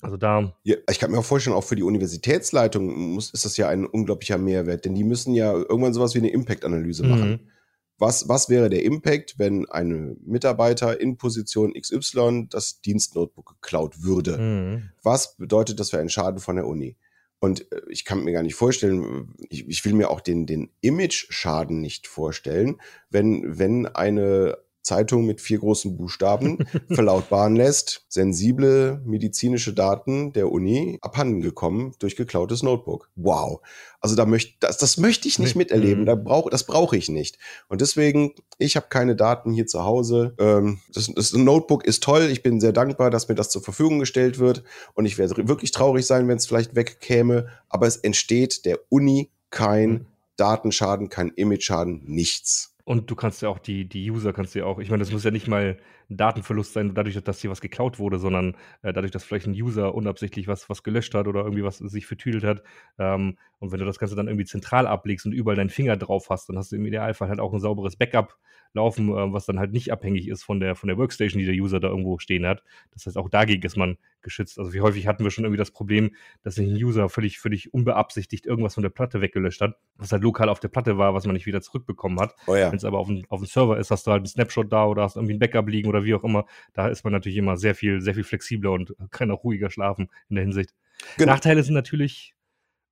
Also 0.03 0.17
da. 0.17 0.53
Ja, 0.65 0.77
ich 0.91 0.99
kann 0.99 1.13
mir 1.13 1.19
auch 1.19 1.25
vorstellen, 1.25 1.55
auch 1.55 1.65
für 1.65 1.77
die 1.77 1.85
Universitätsleitung 1.85 3.15
muss, 3.15 3.31
ist 3.31 3.45
das 3.45 3.57
ja 3.57 3.69
ein 3.69 3.87
unglaublicher 3.87 4.37
Mehrwert, 4.37 4.85
denn 4.85 4.97
die 4.97 5.05
müssen 5.05 5.33
ja 5.33 5.53
irgendwann 5.53 5.95
sowas 5.95 6.15
wie 6.15 6.19
eine 6.19 6.31
Impact-Analyse 6.31 7.05
mhm. 7.05 7.11
machen. 7.11 7.51
Was, 7.99 8.29
was 8.29 8.49
wäre 8.49 8.69
der 8.69 8.83
Impact, 8.83 9.39
wenn 9.39 9.65
ein 9.71 10.17
Mitarbeiter 10.27 11.01
in 11.01 11.19
Position 11.19 11.73
XY 11.73 12.49
das 12.51 12.81
Dienstnotebook 12.81 13.61
geklaut 13.61 14.03
würde? 14.03 14.39
Mhm. 14.39 14.91
Was 15.05 15.37
bedeutet 15.37 15.79
das 15.79 15.91
für 15.91 16.01
einen 16.01 16.09
Schaden 16.09 16.41
von 16.41 16.57
der 16.57 16.67
Uni? 16.67 16.97
Und 17.39 17.71
äh, 17.71 17.83
ich 17.89 18.05
kann 18.05 18.25
mir 18.25 18.33
gar 18.33 18.43
nicht 18.43 18.57
vorstellen, 18.57 19.33
ich, 19.51 19.69
ich 19.69 19.85
will 19.85 19.93
mir 19.93 20.11
auch 20.11 20.21
den, 20.21 20.47
den 20.47 20.73
Image-Schaden 20.81 21.81
nicht 21.81 22.09
vorstellen, 22.09 22.81
wenn, 23.09 23.57
wenn 23.57 23.87
eine 23.87 24.59
Zeitung 24.83 25.27
mit 25.27 25.41
vier 25.41 25.59
großen 25.59 25.97
Buchstaben 25.97 26.67
verlautbaren 26.91 27.57
lässt, 27.57 28.05
sensible 28.09 29.01
medizinische 29.05 29.73
Daten 29.73 30.33
der 30.33 30.51
Uni 30.51 30.99
abhanden 31.03 31.41
gekommen 31.41 31.95
durch 31.99 32.17
geklautes 32.17 32.63
Notebook. 32.63 33.11
Wow. 33.15 33.61
Also 34.01 34.17
da 34.17 34.27
möchte 34.27 34.55
das, 34.59 34.79
das 34.79 34.97
möchte 34.97 35.29
ich 35.29 35.39
nicht 35.39 35.55
miterleben. 35.55 36.03
Mhm. 36.03 36.07
Da 36.07 36.15
brauch, 36.17 36.51
das 36.51 36.67
brauche 36.67 36.97
ich 36.97 37.09
nicht. 37.09 37.39
Und 37.69 37.81
deswegen, 37.81 38.35
ich 38.59 38.75
habe 38.75 38.87
keine 38.89 39.15
Daten 39.15 39.53
hier 39.53 39.67
zu 39.67 39.85
Hause. 39.85 40.35
Ähm, 40.39 40.81
das, 40.93 41.11
das 41.15 41.33
Notebook 41.33 41.85
ist 41.85 42.03
toll. 42.03 42.29
Ich 42.33 42.43
bin 42.43 42.61
sehr 42.61 42.73
dankbar, 42.73 43.11
dass 43.11 43.29
mir 43.29 43.37
das 43.37 43.51
zur 43.51 43.63
Verfügung 43.63 44.01
gestellt 44.01 44.41
wird. 44.41 44.65
Und 44.95 45.07
ich 45.07 45.19
werde 45.19 45.49
wirklich 45.49 45.71
traurig 45.71 46.05
sein, 46.05 46.27
wenn 46.27 46.37
es 46.37 46.47
vielleicht 46.47 46.75
wegkäme. 46.75 47.47
Aber 47.69 47.87
es 47.87 47.97
entsteht 47.97 48.65
der 48.65 48.81
Uni 48.89 49.31
kein 49.51 49.91
mhm. 49.91 50.07
Datenschaden, 50.37 51.09
kein 51.09 51.29
Image-Schaden, 51.29 52.03
nichts. 52.05 52.72
Und 52.85 53.11
du 53.11 53.15
kannst 53.17 53.43
ja 53.43 53.49
auch 53.49 53.59
die, 53.59 53.85
die 53.89 54.11
User 54.11 54.33
kannst 54.33 54.55
ja 54.55 54.65
auch, 54.65 54.79
ich 54.79 54.91
meine, 54.91 55.03
das 55.03 55.13
muss 55.13 55.25
ja 55.25 55.31
nicht 55.31 55.49
mal 55.49 55.79
ein 56.13 56.17
Datenverlust 56.17 56.73
sein, 56.73 56.95
dadurch, 56.95 57.21
dass 57.23 57.41
hier 57.41 57.51
was 57.51 57.61
geklaut 57.61 57.99
wurde, 57.99 58.19
sondern 58.19 58.57
äh, 58.83 58.93
dadurch, 58.93 59.11
dass 59.11 59.25
vielleicht 59.25 59.47
ein 59.47 59.55
User 59.55 59.95
unabsichtlich 59.95 60.49
was, 60.49 60.69
was 60.69 60.83
gelöscht 60.83 61.15
hat 61.15 61.27
oder 61.27 61.41
irgendwie 61.41 61.65
was 61.65 61.79
sich 61.79 62.07
vertüdelt 62.07 62.45
hat. 62.45 62.63
Ähm, 62.99 63.39
und 63.59 63.73
wenn 63.73 63.79
du 63.79 63.85
das 63.87 63.99
Ganze 63.99 64.17
dann 64.17 64.29
irgendwie 64.29 64.45
zentral 64.45 64.87
ablegst 64.87 65.27
und 65.27 65.33
überall 65.33 65.57
deinen 65.57 65.71
Finger 65.71 65.97
drauf 65.97 66.29
hast, 66.31 66.49
dann 66.49 66.59
hast 66.59 66.73
du 66.73 66.77
im 66.77 66.87
Idealfall 66.87 67.29
halt 67.29 67.41
auch 67.41 67.53
ein 67.53 67.61
sauberes 67.61 67.97
Backup 67.97 68.37
laufen, 68.75 69.11
äh, 69.11 69.33
was 69.33 69.47
dann 69.47 69.59
halt 69.59 69.73
nicht 69.73 69.93
abhängig 69.93 70.29
ist 70.29 70.43
von 70.43 70.61
der, 70.61 70.75
von 70.75 70.89
der 70.89 70.99
Workstation, 70.99 71.39
die 71.39 71.47
der 71.47 71.55
User 71.55 71.81
da 71.81 71.89
irgendwo 71.89 72.19
stehen 72.19 72.47
hat. 72.47 72.63
Das 72.93 73.07
heißt, 73.07 73.17
auch 73.17 73.29
dagegen 73.29 73.63
ist 73.63 73.77
man 73.77 73.99
geschützt. 74.23 74.59
Also 74.59 74.73
wie 74.73 74.81
häufig 74.81 75.07
hatten 75.07 75.25
wir 75.25 75.31
schon 75.31 75.45
irgendwie 75.45 75.59
das 75.59 75.71
Problem, 75.71 76.15
dass 76.43 76.55
sich 76.55 76.69
ein 76.69 76.77
User 76.77 77.09
völlig, 77.09 77.39
völlig 77.39 77.75
unbeabsichtigt 77.75 78.47
irgendwas 78.47 78.75
von 78.75 78.83
der 78.83 78.91
Platte 78.91 79.21
weggelöscht 79.21 79.61
hat, 79.61 79.77
was 79.97 80.13
halt 80.13 80.23
lokal 80.23 80.49
auf 80.49 80.61
der 80.61 80.69
Platte 80.69 80.97
war, 80.97 81.15
was 81.15 81.27
man 81.27 81.35
nicht 81.35 81.47
wieder 81.47 81.61
zurückbekommen 81.61 82.19
hat. 82.21 82.35
Oh 82.47 82.55
ja. 82.55 82.71
Wenn 82.71 82.77
es 82.77 82.85
aber 82.85 82.99
auf 82.99 83.09
dem, 83.09 83.25
auf 83.29 83.41
dem 83.41 83.47
Server 83.47 83.79
ist, 83.79 83.91
hast 83.91 84.07
du 84.07 84.11
halt 84.13 84.21
einen 84.21 84.27
Snapshot 84.27 84.73
da 84.73 84.87
oder 84.87 85.03
hast 85.03 85.17
irgendwie 85.17 85.35
ein 85.35 85.39
Backup 85.39 85.69
liegen 85.69 85.89
oder 85.89 86.02
wie 86.05 86.15
auch 86.15 86.25
immer. 86.25 86.47
Da 86.73 86.89
ist 86.89 87.05
man 87.05 87.13
natürlich 87.13 87.39
immer 87.39 87.57
sehr 87.57 87.75
viel, 87.75 88.01
sehr 88.01 88.15
viel 88.15 88.25
flexibler 88.25 88.73
und 88.73 88.95
kann 89.11 89.31
auch 89.31 89.45
ruhiger 89.45 89.71
schlafen 89.71 90.09
in 90.29 90.37
der 90.37 90.45
Hinsicht. 90.45 90.75
Genau. 91.17 91.33
Nachteile 91.33 91.63
sind 91.63 91.75
natürlich, 91.75 92.35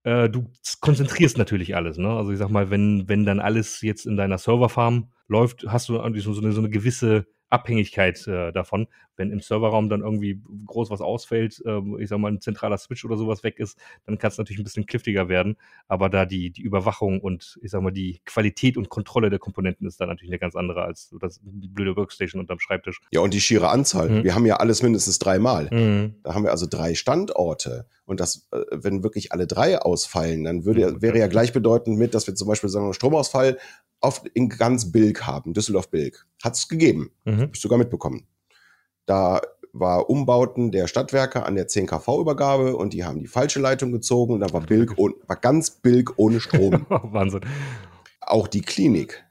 äh, 0.04 0.28
du 0.28 0.50
konzentrierst 0.80 1.38
natürlich 1.38 1.76
alles. 1.76 1.98
Ne? 1.98 2.08
Also 2.08 2.32
ich 2.32 2.38
sag 2.38 2.50
mal, 2.50 2.70
wenn, 2.70 3.08
wenn 3.08 3.24
dann 3.24 3.40
alles 3.40 3.80
jetzt 3.82 4.06
in 4.06 4.16
deiner 4.16 4.38
Serverfarm 4.38 5.12
läuft, 5.28 5.64
hast 5.66 5.88
du 5.88 5.94
so 5.94 6.02
eine, 6.02 6.20
so 6.52 6.60
eine 6.60 6.70
gewisse 6.70 7.26
Abhängigkeit 7.50 8.26
äh, 8.26 8.52
davon. 8.52 8.86
Wenn 9.16 9.32
im 9.32 9.40
Serverraum 9.40 9.90
dann 9.90 10.00
irgendwie 10.00 10.40
groß 10.66 10.90
was 10.90 11.00
ausfällt, 11.00 11.60
äh, 11.66 11.80
ich 11.98 12.08
sag 12.08 12.18
mal, 12.18 12.32
ein 12.32 12.40
zentraler 12.40 12.78
Switch 12.78 13.04
oder 13.04 13.16
sowas 13.16 13.42
weg 13.44 13.58
ist, 13.58 13.78
dann 14.06 14.18
kann 14.18 14.30
es 14.30 14.38
natürlich 14.38 14.60
ein 14.60 14.64
bisschen 14.64 14.86
kliftiger 14.86 15.28
werden. 15.28 15.56
Aber 15.88 16.08
da 16.08 16.24
die, 16.24 16.50
die 16.50 16.62
Überwachung 16.62 17.20
und 17.20 17.58
ich 17.62 17.70
sag 17.70 17.82
mal, 17.82 17.90
die 17.90 18.20
Qualität 18.24 18.76
und 18.76 18.88
Kontrolle 18.88 19.28
der 19.28 19.38
Komponenten 19.38 19.86
ist 19.86 20.00
dann 20.00 20.08
natürlich 20.08 20.30
eine 20.30 20.38
ganz 20.38 20.54
andere 20.54 20.82
als 20.82 21.14
das 21.20 21.40
blöde 21.42 21.96
Workstation 21.96 22.40
unterm 22.40 22.60
Schreibtisch. 22.60 23.00
Ja, 23.12 23.20
und 23.20 23.34
die 23.34 23.40
schiere 23.40 23.68
Anzahl. 23.68 24.08
Mhm. 24.08 24.24
Wir 24.24 24.34
haben 24.34 24.46
ja 24.46 24.56
alles 24.56 24.82
mindestens 24.82 25.18
dreimal. 25.18 25.68
Mhm. 25.70 26.14
Da 26.22 26.34
haben 26.34 26.44
wir 26.44 26.52
also 26.52 26.66
drei 26.66 26.94
Standorte. 26.94 27.86
Und 28.06 28.20
das, 28.20 28.48
äh, 28.52 28.58
wenn 28.70 29.02
wirklich 29.02 29.32
alle 29.32 29.46
drei 29.46 29.78
ausfallen, 29.78 30.44
dann 30.44 30.64
würde, 30.64 30.80
ja, 30.80 31.02
wäre 31.02 31.18
ja 31.18 31.26
gleichbedeutend 31.26 31.98
mit, 31.98 32.14
dass 32.14 32.26
wir 32.26 32.34
zum 32.34 32.48
Beispiel 32.48 32.70
sagen, 32.70 32.92
Stromausfall 32.92 33.58
auf, 34.00 34.22
in 34.34 34.48
ganz 34.48 34.92
Bilk 34.92 35.26
haben, 35.26 35.52
Düsseldorf-Bilk. 35.52 36.26
Hat 36.42 36.54
es 36.54 36.68
gegeben. 36.68 37.10
Mhm. 37.24 37.40
Hab 37.40 37.54
ich 37.54 37.60
sogar 37.60 37.78
mitbekommen. 37.78 38.26
Da 39.06 39.40
war 39.72 40.10
Umbauten 40.10 40.72
der 40.72 40.88
Stadtwerke 40.88 41.44
an 41.44 41.54
der 41.54 41.68
10kV-Übergabe 41.68 42.74
und 42.74 42.92
die 42.92 43.04
haben 43.04 43.20
die 43.20 43.26
falsche 43.26 43.60
Leitung 43.60 43.92
gezogen 43.92 44.34
und 44.34 44.40
da 44.40 44.52
war 44.52 44.60
Bilk 44.60 44.96
war 45.26 45.36
ganz 45.36 45.70
Bilk 45.70 46.14
ohne 46.16 46.40
Strom. 46.40 46.86
Wahnsinn. 46.88 47.42
Auch 48.20 48.48
die 48.48 48.62
Klinik. 48.62 49.24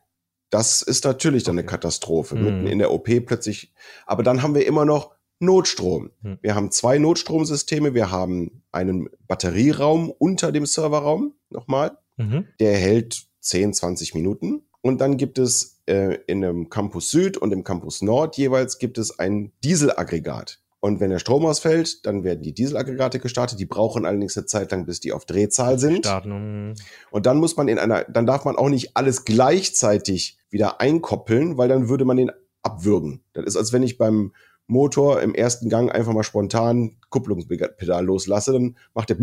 Das 0.50 0.82
ist 0.82 1.06
natürlich 1.06 1.44
dann 1.44 1.58
eine 1.58 1.66
Katastrophe. 1.66 2.36
Mhm. 2.36 2.44
Mitten 2.44 2.68
in 2.68 2.80
der 2.80 2.92
OP 2.92 3.08
plötzlich. 3.26 3.74
Aber 4.06 4.24
dann 4.24 4.42
haben 4.42 4.56
wir 4.56 4.66
immer 4.66 4.86
noch 4.86 5.12
Notstrom. 5.40 6.12
Mhm. 6.22 6.40
Wir 6.42 6.56
haben 6.56 6.72
zwei 6.72 6.98
Notstromsysteme. 6.98 7.94
Wir 7.94 8.12
haben 8.12 8.64
einen 8.72 9.10
Batterieraum 9.28 10.10
unter 10.10 10.52
dem 10.52 10.66
Serverraum 10.66 11.34
nochmal. 11.50 11.98
Mhm. 12.18 12.48
Der 12.60 12.76
hält 12.76 13.29
10, 13.40 13.74
20 13.74 14.16
Minuten. 14.16 14.64
Und 14.82 15.02
dann 15.02 15.18
gibt 15.18 15.38
es 15.38 15.82
äh, 15.88 16.20
in 16.28 16.42
dem 16.42 16.70
Campus 16.70 17.12
Süd 17.12 17.38
und 17.38 17.52
im 17.52 17.64
Campus 17.64 18.02
Nord 18.02 18.38
jeweils 18.38 18.78
gibt 18.78 18.98
es 18.98 19.20
ein 19.20 19.52
Dieselaggregat. 19.64 20.60
Und 20.82 21.02
wenn 21.02 21.10
der 21.10 21.20
Strom 21.20 21.46
ausfällt, 21.46 22.06
dann 22.06 22.24
werden 22.24 22.42
die 22.42 22.54
Dieselaggregate 22.54 23.20
gestartet. 23.20 23.60
Die 23.60 23.66
brauchen 23.66 24.06
allerdings 24.06 24.38
eine 24.38 24.46
Zeit 24.46 24.72
lang, 24.72 24.86
bis 24.86 25.02
die 25.02 25.12
auf 25.12 25.26
Drehzahl 25.26 25.78
sind. 25.78 26.06
Starten. 26.06 26.76
Und 27.12 27.26
dann 27.26 27.38
muss 27.38 27.58
man 27.58 27.68
in 27.68 27.78
einer, 27.78 28.06
dann 28.06 28.26
darf 28.26 28.46
man 28.46 28.56
auch 28.56 28.70
nicht 28.70 28.96
alles 28.96 29.26
gleichzeitig 29.26 30.38
wieder 30.50 30.80
einkoppeln, 30.80 31.58
weil 31.58 31.68
dann 31.68 31.90
würde 31.90 32.06
man 32.06 32.16
den 32.16 32.32
abwürgen. 32.64 33.22
Das 33.34 33.46
ist, 33.46 33.58
als 33.58 33.74
wenn 33.74 33.84
ich 33.84 33.98
beim 33.98 34.32
Motor 34.68 35.22
im 35.22 35.34
ersten 35.34 35.68
Gang 35.68 35.92
einfach 35.92 36.14
mal 36.14 36.24
spontan 36.24 36.96
Kupplungspedal 37.10 38.06
loslasse, 38.06 38.54
dann 38.54 38.78
macht 38.94 39.10
der 39.10 39.16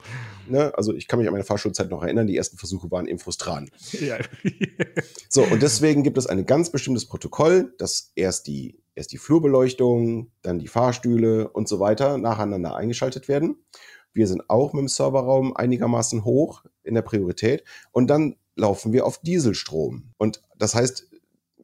ne? 0.48 0.72
Also 0.76 0.94
ich 0.94 1.08
kann 1.08 1.18
mich 1.18 1.28
an 1.28 1.32
meine 1.32 1.44
Fahrschulzeit 1.44 1.90
noch 1.90 2.02
erinnern, 2.02 2.26
die 2.26 2.36
ersten 2.36 2.56
Versuche 2.56 2.90
waren 2.90 3.06
eben 3.06 3.18
frustrant. 3.18 3.70
Ja. 4.00 4.18
so, 5.28 5.42
und 5.42 5.62
deswegen 5.62 6.02
gibt 6.02 6.16
es 6.16 6.26
ein 6.26 6.46
ganz 6.46 6.70
bestimmtes 6.70 7.06
Protokoll, 7.06 7.74
dass 7.78 8.12
erst 8.14 8.46
die, 8.46 8.82
erst 8.94 9.12
die 9.12 9.18
Flurbeleuchtung, 9.18 10.30
dann 10.42 10.58
die 10.58 10.68
Fahrstühle 10.68 11.48
und 11.48 11.68
so 11.68 11.80
weiter 11.80 12.18
nacheinander 12.18 12.74
eingeschaltet 12.76 13.28
werden. 13.28 13.56
Wir 14.12 14.26
sind 14.26 14.48
auch 14.48 14.72
mit 14.72 14.80
dem 14.80 14.88
Serverraum 14.88 15.54
einigermaßen 15.56 16.24
hoch 16.24 16.64
in 16.82 16.94
der 16.94 17.02
Priorität 17.02 17.64
und 17.92 18.08
dann 18.08 18.36
laufen 18.56 18.92
wir 18.92 19.06
auf 19.06 19.18
Dieselstrom. 19.18 20.12
Und 20.16 20.42
das 20.56 20.74
heißt, 20.74 21.09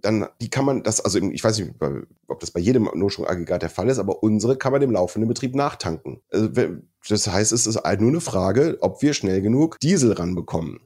dann, 0.07 0.29
die 0.41 0.49
kann 0.49 0.65
man, 0.65 0.83
das, 0.83 1.01
also 1.01 1.19
ich 1.19 1.43
weiß 1.43 1.59
nicht, 1.59 1.75
ob 2.29 2.41
das 2.41 2.51
bei 2.51 2.61
jedem 2.61 2.89
Notstromaggregat 2.95 3.63
der 3.63 3.71
Fall 3.71 3.89
ist, 3.89 3.99
aber 3.99 4.23
unsere 4.23 4.57
kann 4.57 4.73
man 4.73 4.81
im 4.83 4.93
laufenden 4.93 5.29
Betrieb 5.29 5.55
nachtanken. 5.55 6.21
Also, 6.31 6.51
das 7.09 7.27
heißt, 7.27 7.53
es 7.53 7.67
ist 7.67 7.83
halt 7.83 8.01
nur 8.01 8.11
eine 8.11 8.21
Frage, 8.21 8.79
ob 8.81 9.03
wir 9.03 9.13
schnell 9.13 9.43
genug 9.43 9.79
Diesel 9.81 10.13
ranbekommen. 10.13 10.81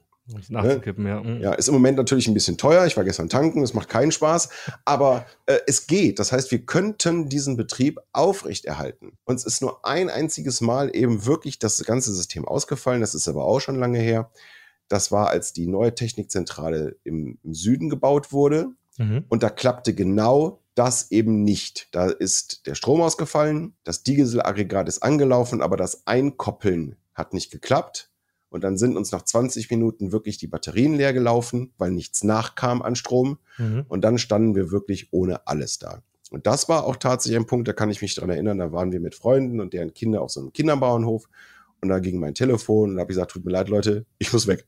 Nachzukippen, 0.49 1.05
ne? 1.05 1.11
ja. 1.11 1.23
Mhm. 1.23 1.41
Ja, 1.41 1.53
ist 1.55 1.69
im 1.69 1.75
Moment 1.75 1.97
natürlich 1.97 2.29
ein 2.29 2.35
bisschen 2.35 2.57
teuer. 2.57 2.87
Ich 2.87 2.97
war 2.97 3.05
gestern 3.05 3.29
tanken, 3.29 3.63
es 3.63 3.75
macht 3.75 3.89
keinen 3.89 4.13
Spaß, 4.13 4.49
aber 4.85 5.27
äh, 5.47 5.59
es 5.67 5.87
geht. 5.87 6.19
Das 6.19 6.33
heißt, 6.33 6.51
wir 6.51 6.65
könnten 6.65 7.29
diesen 7.29 7.57
Betrieb 7.57 8.01
aufrechterhalten. 8.13 9.19
Uns 9.25 9.45
ist 9.45 9.61
nur 9.61 9.85
ein 9.85 10.09
einziges 10.09 10.61
Mal 10.61 10.95
eben 10.95 11.27
wirklich 11.27 11.59
das 11.59 11.83
ganze 11.85 12.15
System 12.15 12.47
ausgefallen. 12.47 13.01
Das 13.01 13.15
ist 13.15 13.29
aber 13.29 13.45
auch 13.45 13.61
schon 13.61 13.77
lange 13.77 13.99
her. 13.99 14.31
Das 14.89 15.13
war, 15.13 15.29
als 15.29 15.53
die 15.53 15.67
neue 15.67 15.95
Technikzentrale 15.95 16.97
im, 17.05 17.39
im 17.43 17.55
Süden 17.55 17.91
gebaut 17.91 18.33
wurde. 18.33 18.71
Mhm. 19.01 19.25
Und 19.29 19.43
da 19.43 19.49
klappte 19.49 19.95
genau 19.95 20.61
das 20.75 21.11
eben 21.11 21.43
nicht. 21.43 21.89
Da 21.93 22.11
ist 22.11 22.67
der 22.67 22.75
Strom 22.75 23.01
ausgefallen, 23.01 23.75
das 23.83 24.03
Dieselaggregat 24.03 24.89
ist 24.89 25.03
angelaufen, 25.03 25.63
aber 25.63 25.77
das 25.77 26.07
Einkoppeln 26.07 26.97
hat 27.15 27.33
nicht 27.33 27.51
geklappt. 27.51 28.11
Und 28.51 28.63
dann 28.63 28.77
sind 28.77 28.97
uns 28.97 29.13
nach 29.13 29.23
20 29.23 29.71
Minuten 29.71 30.13
wirklich 30.13 30.37
die 30.37 30.49
Batterien 30.49 30.95
leer 30.95 31.13
gelaufen, 31.13 31.73
weil 31.79 31.93
nichts 31.93 32.25
nachkam 32.25 32.83
an 32.83 32.95
Strom. 32.95 33.39
Mhm. 33.59 33.87
Und 33.89 34.03
dann 34.03 34.19
standen 34.19 34.55
wir 34.55 34.71
wirklich 34.71 35.09
ohne 35.13 35.47
alles 35.47 35.79
da. 35.79 36.03
Und 36.31 36.47
das 36.47 36.69
war 36.69 36.85
auch 36.85 36.97
tatsächlich 36.97 37.39
ein 37.39 37.47
Punkt, 37.47 37.69
da 37.69 37.73
kann 37.73 37.91
ich 37.91 38.03
mich 38.03 38.15
dran 38.15 38.31
erinnern, 38.31 38.59
da 38.59 38.71
waren 38.73 38.93
wir 38.93 39.01
mit 39.01 39.15
Freunden 39.15 39.61
und 39.61 39.73
deren 39.73 39.95
Kinder 39.95 40.21
auf 40.21 40.31
so 40.31 40.41
einem 40.41 40.53
Kinderbauernhof. 40.53 41.29
Und 41.81 41.89
da 41.89 41.99
ging 42.01 42.21
mein 42.21 42.35
Telefon 42.35 42.91
und 42.91 42.99
habe 42.99 43.09
gesagt, 43.09 43.31
tut 43.31 43.45
mir 43.45 43.53
leid, 43.53 43.69
Leute, 43.69 44.05
ich 44.19 44.33
muss 44.33 44.47
weg. 44.47 44.67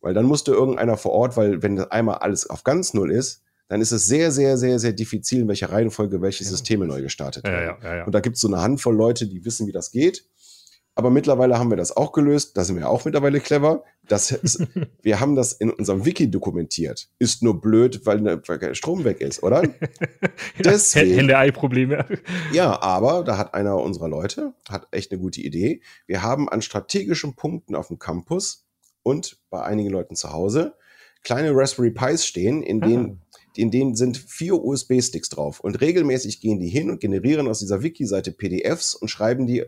Weil 0.00 0.14
dann 0.14 0.26
musste 0.26 0.52
irgendeiner 0.52 0.96
vor 0.96 1.12
Ort, 1.12 1.36
weil 1.36 1.62
wenn 1.62 1.76
das 1.76 1.90
einmal 1.90 2.16
alles 2.16 2.48
auf 2.48 2.64
ganz 2.64 2.94
Null 2.94 3.10
ist, 3.10 3.42
dann 3.68 3.80
ist 3.80 3.92
es 3.92 4.06
sehr, 4.06 4.30
sehr, 4.30 4.56
sehr, 4.56 4.78
sehr 4.78 4.92
diffizil, 4.92 5.40
in 5.40 5.48
welcher 5.48 5.72
Reihenfolge 5.72 6.22
welche 6.22 6.44
ja. 6.44 6.50
Systeme 6.50 6.86
neu 6.86 7.02
gestartet 7.02 7.44
werden. 7.44 7.76
Ja, 7.82 7.96
ja, 7.96 8.04
Und 8.04 8.14
da 8.14 8.20
gibt 8.20 8.36
es 8.36 8.40
so 8.42 8.48
eine 8.48 8.60
Handvoll 8.60 8.94
Leute, 8.94 9.26
die 9.26 9.44
wissen, 9.44 9.66
wie 9.66 9.72
das 9.72 9.90
geht. 9.90 10.24
Aber 10.98 11.10
mittlerweile 11.10 11.58
haben 11.58 11.68
wir 11.68 11.76
das 11.76 11.94
auch 11.94 12.12
gelöst. 12.12 12.56
Da 12.56 12.64
sind 12.64 12.76
wir 12.76 12.88
auch 12.88 13.04
mittlerweile 13.04 13.38
clever. 13.40 13.84
Das 14.08 14.30
ist, 14.30 14.66
wir 15.02 15.20
haben 15.20 15.36
das 15.36 15.52
in 15.52 15.70
unserem 15.70 16.06
Wiki 16.06 16.30
dokumentiert. 16.30 17.10
Ist 17.18 17.42
nur 17.42 17.60
blöd, 17.60 18.06
weil, 18.06 18.22
ne, 18.22 18.38
der 18.38 18.74
Strom 18.74 19.04
weg 19.04 19.20
ist, 19.20 19.42
oder? 19.42 19.62
Deswegen. 20.64 21.14
Hände-Ei-Probleme. 21.16 22.06
Ja, 22.52 22.80
aber 22.80 23.24
da 23.24 23.36
hat 23.36 23.52
einer 23.52 23.76
unserer 23.76 24.08
Leute, 24.08 24.54
hat 24.70 24.88
echt 24.90 25.12
eine 25.12 25.20
gute 25.20 25.42
Idee. 25.42 25.82
Wir 26.06 26.22
haben 26.22 26.48
an 26.48 26.62
strategischen 26.62 27.36
Punkten 27.36 27.74
auf 27.74 27.88
dem 27.88 27.98
Campus 27.98 28.65
und 29.06 29.38
bei 29.50 29.62
einigen 29.62 29.90
Leuten 29.90 30.16
zu 30.16 30.32
Hause 30.32 30.74
kleine 31.22 31.56
Raspberry 31.56 31.90
Pis 31.90 32.26
stehen, 32.26 32.62
in 32.62 32.80
denen, 32.80 33.20
ah. 33.32 33.38
in 33.56 33.70
denen 33.70 33.94
sind 33.94 34.16
vier 34.16 34.62
USB-Sticks 34.62 35.28
drauf. 35.28 35.60
Und 35.60 35.80
regelmäßig 35.80 36.40
gehen 36.40 36.60
die 36.60 36.68
hin 36.68 36.90
und 36.90 37.00
generieren 37.00 37.48
aus 37.48 37.60
dieser 37.60 37.82
Wiki-Seite 37.82 38.32
PDFs 38.32 38.94
und 38.94 39.08
schreiben 39.08 39.46
die 39.46 39.64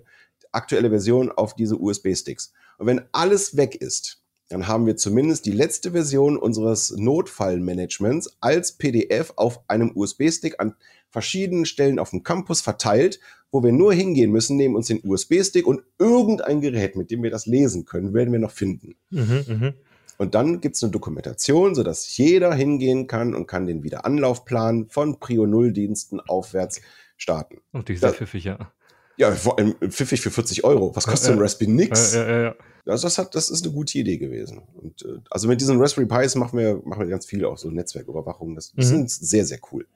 aktuelle 0.53 0.91
Version 0.91 1.31
auf 1.31 1.55
diese 1.55 1.77
USB-Sticks. 1.77 2.53
Und 2.79 2.87
wenn 2.87 3.03
alles 3.13 3.57
weg 3.57 3.75
ist, 3.75 4.18
dann 4.49 4.67
haben 4.67 4.87
wir 4.87 4.97
zumindest 4.97 5.45
die 5.47 5.53
letzte 5.53 5.93
Version 5.93 6.37
unseres 6.37 6.91
Notfallmanagements 6.97 8.37
als 8.41 8.73
PDF 8.73 9.35
auf 9.37 9.61
einem 9.69 9.93
USB-Stick 9.95 10.59
an 10.59 10.75
verschiedenen 11.11 11.67
Stellen 11.67 11.99
auf 11.99 12.11
dem 12.11 12.23
Campus 12.23 12.61
verteilt, 12.61 13.21
wo 13.51 13.63
wir 13.63 13.73
nur 13.73 13.93
hingehen 13.93 14.31
müssen, 14.31 14.57
nehmen 14.57 14.77
uns 14.77 14.89
den 14.89 15.01
USB-Stick 15.03 15.67
und 15.67 15.83
irgendein 15.99 16.61
Gerät, 16.61 16.97
mit 16.97 17.11
dem 17.11 17.23
wir 17.23 17.31
das 17.31 17.47
lesen 17.47 17.85
können, 17.85 18.15
werden 18.15 18.33
wir 18.33 18.41
noch 18.41 18.51
finden. 18.51 18.97
Mhm, 19.11 19.45
mh. 19.47 19.75
Und 20.19 20.35
dann 20.35 20.61
gibt 20.61 20.75
es 20.75 20.83
eine 20.83 20.91
Dokumentation, 20.91 21.75
sodass 21.75 22.17
jeder 22.17 22.53
hingehen 22.53 23.07
kann 23.07 23.35
und 23.35 23.47
kann 23.47 23.67
den 23.67 23.85
Wiederanlaufplan 23.85 24.89
von 24.89 25.21
Prio 25.21 25.47
Null 25.47 25.73
Diensten 25.73 26.21
aufwärts 26.21 26.81
starten. 27.17 27.61
Und 27.73 27.89
die 27.89 27.95
ist 27.95 28.01
sehr 28.01 28.13
pfiffig, 28.13 28.45
ja. 28.45 28.73
Ja, 29.19 29.33
vor 29.33 29.59
allem 29.59 29.75
pfiffig 29.91 30.21
für 30.21 30.31
40 30.31 30.65
Euro. 30.65 30.95
Was 30.95 31.07
kostet 31.07 31.31
ja, 31.31 31.35
ein 31.35 31.41
Raspberry? 31.41 31.71
Nix. 31.71 32.15
Ja, 32.15 32.29
ja, 32.29 32.41
ja. 32.41 32.55
Also 32.87 33.07
das, 33.07 33.19
hat, 33.19 33.35
das 33.35 33.51
ist 33.51 33.65
eine 33.65 33.75
gute 33.75 33.99
Idee 33.99 34.17
gewesen. 34.17 34.63
Und, 34.81 35.03
äh, 35.03 35.19
also 35.31 35.49
mit 35.49 35.61
diesen 35.61 35.81
Raspberry 35.81 36.07
Pis 36.07 36.35
machen 36.37 36.59
wir, 36.59 36.81
machen 36.85 37.01
wir 37.01 37.09
ganz 37.09 37.27
viel 37.27 37.45
auch 37.45 37.59
so 37.59 37.71
Netzwerküberwachung. 37.71 38.55
Das, 38.55 38.73
das 38.75 38.87
mhm. 38.87 38.91
sind 38.91 39.11
sehr, 39.11 39.45
sehr 39.45 39.59
cool. 39.73 39.87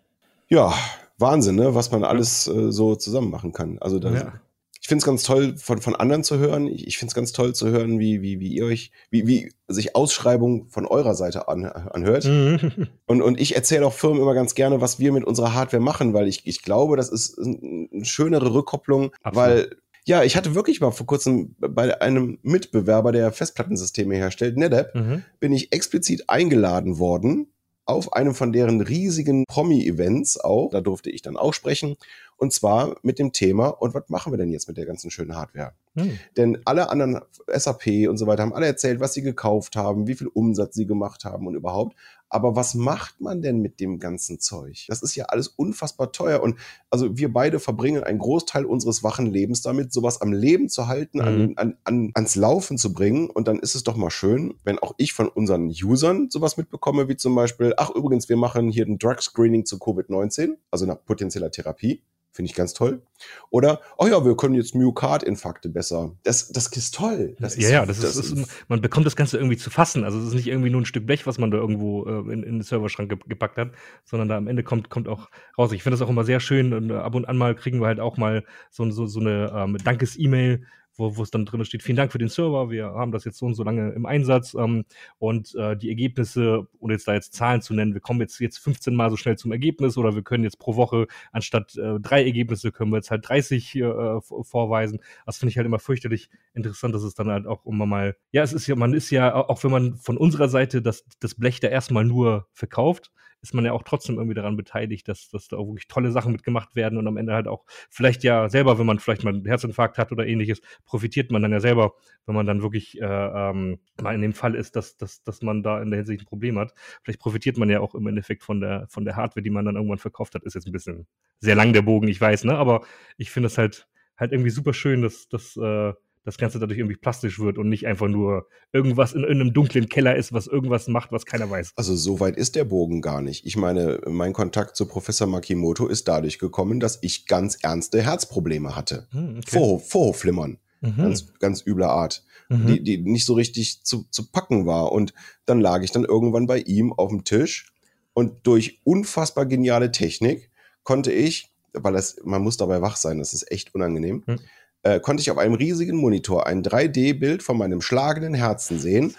Ja, 0.48 0.74
Wahnsinn, 1.18 1.54
ne? 1.54 1.74
was 1.74 1.90
man 1.90 2.04
alles 2.04 2.46
äh, 2.48 2.70
so 2.70 2.96
zusammen 2.96 3.30
machen 3.30 3.52
kann. 3.52 3.78
Also 3.78 3.98
das, 3.98 4.12
ja 4.12 4.40
ich 4.82 4.88
finde 4.88 5.02
es 5.02 5.06
ganz 5.06 5.22
toll, 5.22 5.54
von, 5.58 5.80
von 5.80 5.94
anderen 5.94 6.24
zu 6.24 6.38
hören. 6.38 6.66
Ich, 6.66 6.88
ich 6.88 6.98
finde 6.98 7.10
es 7.10 7.14
ganz 7.14 7.30
toll 7.30 7.54
zu 7.54 7.68
hören, 7.68 8.00
wie, 8.00 8.20
wie, 8.20 8.40
wie 8.40 8.48
ihr 8.48 8.64
euch, 8.64 8.90
wie, 9.10 9.28
wie 9.28 9.52
sich 9.68 9.94
Ausschreibung 9.94 10.68
von 10.70 10.86
eurer 10.86 11.14
Seite 11.14 11.46
an, 11.46 11.66
anhört. 11.66 12.24
Mhm. 12.24 12.88
Und, 13.06 13.20
und 13.20 13.38
ich 13.38 13.54
erzähle 13.54 13.86
auch 13.86 13.92
Firmen 13.92 14.22
immer 14.22 14.32
ganz 14.32 14.54
gerne, 14.54 14.80
was 14.80 14.98
wir 14.98 15.12
mit 15.12 15.24
unserer 15.24 15.52
Hardware 15.52 15.82
machen, 15.82 16.14
weil 16.14 16.26
ich, 16.26 16.46
ich 16.46 16.62
glaube, 16.62 16.96
das 16.96 17.10
ist 17.10 17.38
eine 17.38 18.04
schönere 18.04 18.54
Rückkopplung, 18.54 19.12
Absolut. 19.22 19.36
weil 19.36 19.76
ja, 20.04 20.24
ich 20.24 20.34
hatte 20.34 20.54
wirklich 20.54 20.80
mal 20.80 20.90
vor 20.90 21.06
kurzem 21.06 21.54
bei 21.58 22.00
einem 22.00 22.38
Mitbewerber, 22.42 23.12
der 23.12 23.30
Festplattensysteme 23.32 24.16
herstellt, 24.16 24.56
NetApp, 24.56 24.94
mhm. 24.94 25.22
bin 25.38 25.52
ich 25.52 25.72
explizit 25.72 26.28
eingeladen 26.28 26.98
worden 26.98 27.51
auf 27.84 28.12
einem 28.12 28.34
von 28.34 28.52
deren 28.52 28.80
riesigen 28.80 29.44
Promi-Events 29.46 30.38
auch. 30.40 30.70
Da 30.70 30.80
durfte 30.80 31.10
ich 31.10 31.22
dann 31.22 31.36
auch 31.36 31.52
sprechen. 31.52 31.96
Und 32.36 32.52
zwar 32.52 32.96
mit 33.02 33.18
dem 33.18 33.32
Thema, 33.32 33.68
und 33.68 33.94
was 33.94 34.08
machen 34.08 34.32
wir 34.32 34.36
denn 34.36 34.50
jetzt 34.50 34.68
mit 34.68 34.76
der 34.76 34.86
ganzen 34.86 35.10
schönen 35.10 35.36
Hardware? 35.36 35.74
Hm. 35.94 36.18
Denn 36.36 36.58
alle 36.64 36.90
anderen 36.90 37.20
SAP 37.46 38.08
und 38.08 38.16
so 38.16 38.26
weiter 38.26 38.42
haben 38.42 38.54
alle 38.54 38.66
erzählt, 38.66 39.00
was 39.00 39.14
sie 39.14 39.22
gekauft 39.22 39.76
haben, 39.76 40.06
wie 40.06 40.14
viel 40.14 40.28
Umsatz 40.28 40.74
sie 40.74 40.86
gemacht 40.86 41.24
haben 41.24 41.46
und 41.46 41.54
überhaupt. 41.54 41.96
Aber 42.32 42.56
was 42.56 42.74
macht 42.74 43.20
man 43.20 43.42
denn 43.42 43.60
mit 43.60 43.78
dem 43.78 43.98
ganzen 43.98 44.40
Zeug? 44.40 44.86
Das 44.88 45.02
ist 45.02 45.14
ja 45.14 45.26
alles 45.26 45.48
unfassbar 45.48 46.12
teuer. 46.12 46.42
Und 46.42 46.58
also 46.88 47.18
wir 47.18 47.30
beide 47.30 47.60
verbringen 47.60 48.02
einen 48.04 48.18
Großteil 48.18 48.64
unseres 48.64 49.04
wachen 49.04 49.26
Lebens 49.26 49.60
damit, 49.60 49.92
sowas 49.92 50.22
am 50.22 50.32
Leben 50.32 50.70
zu 50.70 50.86
halten, 50.86 51.18
mhm. 51.18 51.24
an, 51.24 51.52
an, 51.56 51.76
an, 51.84 52.10
ans 52.14 52.34
Laufen 52.34 52.78
zu 52.78 52.94
bringen. 52.94 53.28
Und 53.28 53.48
dann 53.48 53.58
ist 53.58 53.74
es 53.74 53.84
doch 53.84 53.96
mal 53.96 54.08
schön, 54.08 54.54
wenn 54.64 54.78
auch 54.78 54.94
ich 54.96 55.12
von 55.12 55.28
unseren 55.28 55.68
Usern 55.68 56.30
sowas 56.30 56.56
mitbekomme, 56.56 57.06
wie 57.06 57.16
zum 57.18 57.34
Beispiel, 57.34 57.74
ach 57.76 57.90
übrigens, 57.90 58.30
wir 58.30 58.38
machen 58.38 58.70
hier 58.70 58.86
ein 58.86 58.98
Drug 58.98 59.20
Screening 59.20 59.66
zu 59.66 59.76
Covid-19, 59.76 60.54
also 60.70 60.86
nach 60.86 61.04
potenzieller 61.04 61.50
Therapie. 61.50 62.02
Finde 62.34 62.50
ich 62.50 62.56
ganz 62.56 62.72
toll. 62.72 63.02
Oder, 63.50 63.82
oh 63.98 64.06
ja, 64.06 64.24
wir 64.24 64.34
können 64.36 64.54
jetzt 64.54 64.74
Myokard-Infarkte 64.74 65.68
besser. 65.68 66.16
Das, 66.22 66.48
das 66.48 66.68
ist 66.68 66.94
toll. 66.94 67.36
Das 67.38 67.56
ja, 67.56 67.62
ist, 67.62 67.70
ja, 67.70 67.86
das, 67.86 68.00
das 68.00 68.16
ist, 68.16 68.32
ist, 68.32 68.68
man 68.68 68.80
bekommt 68.80 69.04
das 69.04 69.16
Ganze 69.16 69.36
irgendwie 69.36 69.58
zu 69.58 69.68
fassen. 69.68 70.02
Also 70.02 70.18
es 70.18 70.28
ist 70.28 70.34
nicht 70.34 70.46
irgendwie 70.46 70.70
nur 70.70 70.80
ein 70.80 70.86
Stück 70.86 71.06
Blech, 71.06 71.26
was 71.26 71.36
man 71.36 71.50
da 71.50 71.58
irgendwo 71.58 72.06
äh, 72.06 72.32
in, 72.32 72.42
in 72.42 72.54
den 72.54 72.62
Serverschrank 72.62 73.10
ge 73.10 73.18
gepackt 73.28 73.58
hat, 73.58 73.72
sondern 74.04 74.30
da 74.30 74.38
am 74.38 74.48
Ende 74.48 74.62
kommt, 74.62 74.88
kommt 74.88 75.08
auch 75.08 75.28
raus. 75.58 75.72
Ich 75.72 75.82
finde 75.82 75.98
das 75.98 76.06
auch 76.06 76.10
immer 76.10 76.24
sehr 76.24 76.40
schön 76.40 76.72
und 76.72 76.90
ab 76.90 77.14
und 77.14 77.26
an 77.26 77.36
mal 77.36 77.54
kriegen 77.54 77.80
wir 77.80 77.86
halt 77.86 78.00
auch 78.00 78.16
mal 78.16 78.44
so, 78.70 78.90
so, 78.90 79.06
so 79.06 79.20
eine 79.20 79.52
ähm, 79.54 79.76
Dankes-E-Mail 79.76 80.64
wo, 80.96 81.22
es 81.22 81.30
dann 81.30 81.44
drin 81.44 81.64
steht, 81.64 81.82
vielen 81.82 81.96
Dank 81.96 82.12
für 82.12 82.18
den 82.18 82.28
Server, 82.28 82.70
wir 82.70 82.86
haben 82.86 83.12
das 83.12 83.24
jetzt 83.24 83.38
so 83.38 83.46
und 83.46 83.54
so 83.54 83.62
lange 83.62 83.92
im 83.92 84.06
Einsatz 84.06 84.54
ähm, 84.54 84.84
und 85.18 85.54
äh, 85.54 85.76
die 85.76 85.88
Ergebnisse, 85.88 86.66
ohne 86.78 86.94
jetzt 86.94 87.08
da 87.08 87.14
jetzt 87.14 87.34
Zahlen 87.34 87.62
zu 87.62 87.74
nennen, 87.74 87.94
wir 87.94 88.00
kommen 88.00 88.20
jetzt, 88.20 88.40
jetzt 88.40 88.58
15 88.58 88.94
Mal 88.94 89.10
so 89.10 89.16
schnell 89.16 89.36
zum 89.36 89.52
Ergebnis 89.52 89.96
oder 89.96 90.14
wir 90.14 90.22
können 90.22 90.44
jetzt 90.44 90.58
pro 90.58 90.76
Woche 90.76 91.06
anstatt 91.32 91.76
äh, 91.76 91.98
drei 92.00 92.24
Ergebnisse 92.24 92.72
können 92.72 92.90
wir 92.90 92.96
jetzt 92.96 93.10
halt 93.10 93.28
30 93.28 93.76
äh, 93.76 94.20
vorweisen. 94.42 95.00
Das 95.26 95.38
finde 95.38 95.50
ich 95.50 95.56
halt 95.56 95.66
immer 95.66 95.78
fürchterlich 95.78 96.28
interessant, 96.54 96.94
dass 96.94 97.02
es 97.02 97.14
dann 97.14 97.28
halt 97.28 97.46
auch 97.46 97.64
immer 97.64 97.86
mal, 97.86 98.16
ja, 98.30 98.42
es 98.42 98.52
ist 98.52 98.66
ja, 98.66 98.76
man 98.76 98.94
ist 98.94 99.10
ja, 99.10 99.34
auch 99.34 99.62
wenn 99.64 99.70
man 99.70 99.96
von 99.96 100.16
unserer 100.16 100.48
Seite 100.48 100.82
das, 100.82 101.04
das 101.20 101.34
Blech 101.34 101.60
da 101.60 101.68
erstmal 101.68 102.04
nur 102.04 102.48
verkauft, 102.52 103.12
ist 103.42 103.54
man 103.54 103.64
ja 103.64 103.72
auch 103.72 103.82
trotzdem 103.82 104.16
irgendwie 104.16 104.34
daran 104.34 104.56
beteiligt, 104.56 105.08
dass, 105.08 105.28
dass 105.28 105.48
da 105.48 105.56
auch 105.56 105.66
wirklich 105.66 105.88
tolle 105.88 106.12
Sachen 106.12 106.32
mitgemacht 106.32 106.74
werden 106.76 106.96
und 106.96 107.06
am 107.06 107.16
Ende 107.16 107.34
halt 107.34 107.48
auch 107.48 107.64
vielleicht 107.90 108.22
ja 108.24 108.48
selber, 108.48 108.78
wenn 108.78 108.86
man 108.86 109.00
vielleicht 109.00 109.24
mal 109.24 109.34
einen 109.34 109.44
Herzinfarkt 109.44 109.98
hat 109.98 110.12
oder 110.12 110.26
ähnliches, 110.26 110.62
profitiert 110.84 111.30
man 111.30 111.42
dann 111.42 111.52
ja 111.52 111.60
selber, 111.60 111.94
wenn 112.26 112.34
man 112.34 112.46
dann 112.46 112.62
wirklich 112.62 113.00
äh, 113.00 113.04
ähm, 113.04 113.80
mal 114.00 114.14
in 114.14 114.22
dem 114.22 114.32
Fall 114.32 114.54
ist, 114.54 114.76
dass, 114.76 114.96
dass, 114.96 115.22
dass 115.24 115.42
man 115.42 115.62
da 115.62 115.82
in 115.82 115.90
der 115.90 115.98
Hinsicht 115.98 116.22
ein 116.22 116.26
Problem 116.26 116.58
hat. 116.58 116.72
Vielleicht 117.02 117.20
profitiert 117.20 117.58
man 117.58 117.68
ja 117.68 117.80
auch 117.80 117.94
im 117.94 118.06
Endeffekt 118.06 118.44
von 118.44 118.60
der, 118.60 118.86
von 118.88 119.04
der 119.04 119.16
Hardware, 119.16 119.42
die 119.42 119.50
man 119.50 119.64
dann 119.64 119.76
irgendwann 119.76 119.98
verkauft 119.98 120.34
hat. 120.34 120.44
Ist 120.44 120.54
jetzt 120.54 120.66
ein 120.66 120.72
bisschen 120.72 121.06
sehr 121.40 121.56
lang 121.56 121.72
der 121.72 121.82
Bogen, 121.82 122.08
ich 122.08 122.20
weiß, 122.20 122.44
ne? 122.44 122.56
Aber 122.56 122.82
ich 123.16 123.30
finde 123.30 123.48
es 123.48 123.58
halt 123.58 123.88
halt 124.16 124.32
irgendwie 124.32 124.50
super 124.50 124.72
schön, 124.72 125.02
dass, 125.02 125.28
dass 125.28 125.56
äh, 125.56 125.92
das 126.24 126.38
Ganze 126.38 126.58
dadurch 126.58 126.78
irgendwie 126.78 126.96
plastisch 126.96 127.40
wird 127.40 127.58
und 127.58 127.68
nicht 127.68 127.86
einfach 127.86 128.08
nur 128.08 128.46
irgendwas 128.72 129.12
in 129.12 129.22
irgendeinem 129.22 129.52
dunklen 129.52 129.88
Keller 129.88 130.16
ist, 130.16 130.32
was 130.32 130.46
irgendwas 130.46 130.86
macht, 130.86 131.10
was 131.10 131.26
keiner 131.26 131.50
weiß. 131.50 131.72
Also 131.76 131.96
so 131.96 132.20
weit 132.20 132.36
ist 132.36 132.54
der 132.54 132.64
Bogen 132.64 133.00
gar 133.00 133.22
nicht. 133.22 133.44
Ich 133.44 133.56
meine, 133.56 134.00
mein 134.06 134.32
Kontakt 134.32 134.76
zu 134.76 134.86
Professor 134.86 135.26
Makimoto 135.26 135.86
ist 135.86 136.06
dadurch 136.06 136.38
gekommen, 136.38 136.78
dass 136.78 136.98
ich 137.02 137.26
ganz 137.26 137.58
ernste 137.62 138.02
Herzprobleme 138.02 138.76
hatte. 138.76 139.08
Hm, 139.10 139.38
okay. 139.38 139.50
Vorhof, 139.50 139.88
Vorhofflimmern. 139.88 140.58
Mhm. 140.80 140.96
Ganz, 140.96 141.38
ganz 141.38 141.66
übler 141.66 141.90
Art. 141.90 142.24
Mhm. 142.48 142.66
Die, 142.66 142.82
die 142.82 142.98
nicht 142.98 143.26
so 143.26 143.34
richtig 143.34 143.82
zu, 143.82 144.06
zu 144.10 144.30
packen 144.30 144.66
war. 144.66 144.92
Und 144.92 145.14
dann 145.44 145.60
lag 145.60 145.82
ich 145.82 145.90
dann 145.90 146.04
irgendwann 146.04 146.46
bei 146.46 146.58
ihm 146.58 146.92
auf 146.92 147.10
dem 147.10 147.24
Tisch 147.24 147.72
und 148.14 148.46
durch 148.46 148.80
unfassbar 148.84 149.46
geniale 149.46 149.90
Technik 149.90 150.50
konnte 150.84 151.10
ich, 151.12 151.52
weil 151.72 151.94
das, 151.94 152.16
man 152.24 152.42
muss 152.42 152.58
dabei 152.58 152.82
wach 152.82 152.96
sein, 152.96 153.18
das 153.18 153.32
ist 153.32 153.50
echt 153.50 153.74
unangenehm, 153.74 154.22
mhm 154.26 154.38
äh, 154.82 155.00
konnte 155.00 155.20
ich 155.20 155.30
auf 155.30 155.38
einem 155.38 155.54
riesigen 155.54 155.96
Monitor 155.96 156.46
ein 156.46 156.62
3D-Bild 156.62 157.42
von 157.42 157.56
meinem 157.56 157.80
schlagenden 157.80 158.34
Herzen 158.34 158.78
sehen 158.78 159.14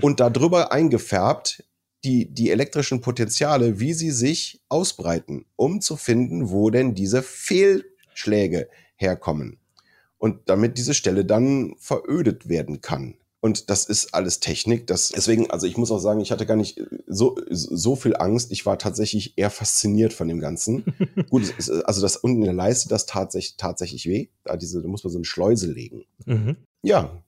und 0.00 0.20
darüber 0.20 0.72
eingefärbt 0.72 1.64
die, 2.04 2.32
die 2.32 2.50
elektrischen 2.50 3.00
Potenziale, 3.00 3.80
wie 3.80 3.92
sie 3.92 4.10
sich 4.10 4.60
ausbreiten, 4.68 5.46
um 5.56 5.80
zu 5.80 5.96
finden, 5.96 6.50
wo 6.50 6.70
denn 6.70 6.94
diese 6.94 7.22
Fehlschläge 7.22 8.68
herkommen. 8.94 9.58
Und 10.18 10.48
damit 10.48 10.78
diese 10.78 10.94
Stelle 10.94 11.24
dann 11.24 11.74
verödet 11.78 12.48
werden 12.48 12.80
kann. 12.80 13.14
Und 13.48 13.70
das 13.70 13.86
ist 13.86 14.12
alles 14.12 14.40
Technik. 14.40 14.86
Das, 14.88 15.08
deswegen, 15.08 15.50
also 15.50 15.66
ich 15.66 15.78
muss 15.78 15.90
auch 15.90 16.00
sagen, 16.00 16.20
ich 16.20 16.30
hatte 16.30 16.44
gar 16.44 16.54
nicht 16.54 16.82
so, 17.06 17.38
so 17.48 17.96
viel 17.96 18.14
Angst. 18.14 18.52
Ich 18.52 18.66
war 18.66 18.78
tatsächlich 18.78 19.38
eher 19.38 19.48
fasziniert 19.48 20.12
von 20.12 20.28
dem 20.28 20.38
Ganzen. 20.38 20.84
Gut, 21.30 21.48
ist, 21.56 21.70
also 21.70 22.02
das 22.02 22.18
unten 22.18 22.40
in 22.40 22.44
der 22.44 22.52
Leiste, 22.52 22.90
das 22.90 23.06
tatsächlich, 23.06 23.56
tatsächlich 23.56 24.04
weh. 24.04 24.28
Da, 24.44 24.58
diese, 24.58 24.82
da 24.82 24.88
muss 24.88 25.02
man 25.02 25.10
so 25.10 25.16
eine 25.16 25.24
Schleuse 25.24 25.72
legen. 25.72 26.04
Mhm. 26.26 26.56
Ja. 26.82 27.22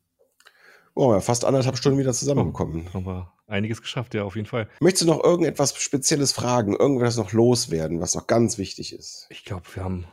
Oh, 0.95 1.19
fast 1.21 1.47
anderthalb 1.47 1.79
Stunden 1.79 1.99
wieder 1.99 2.13
zusammengekommen. 2.13 2.89
Oh, 2.91 2.95
haben 2.95 3.07
wir 3.07 3.33
einiges 3.47 3.81
geschafft, 3.81 4.13
ja, 4.13 4.25
auf 4.25 4.37
jeden 4.37 4.47
Fall. 4.47 4.69
Möchtest 4.81 5.05
du 5.05 5.07
noch 5.07 5.25
irgendetwas 5.25 5.75
Spezielles 5.75 6.33
fragen? 6.33 6.77
Irgendwas 6.77 7.17
noch 7.17 7.33
loswerden, 7.33 8.03
was 8.03 8.15
noch 8.15 8.27
ganz 8.27 8.59
wichtig 8.59 8.93
ist? 8.93 9.27
Ich 9.31 9.47
glaube, 9.47 9.65
wir 9.73 9.85
haben, 9.85 10.05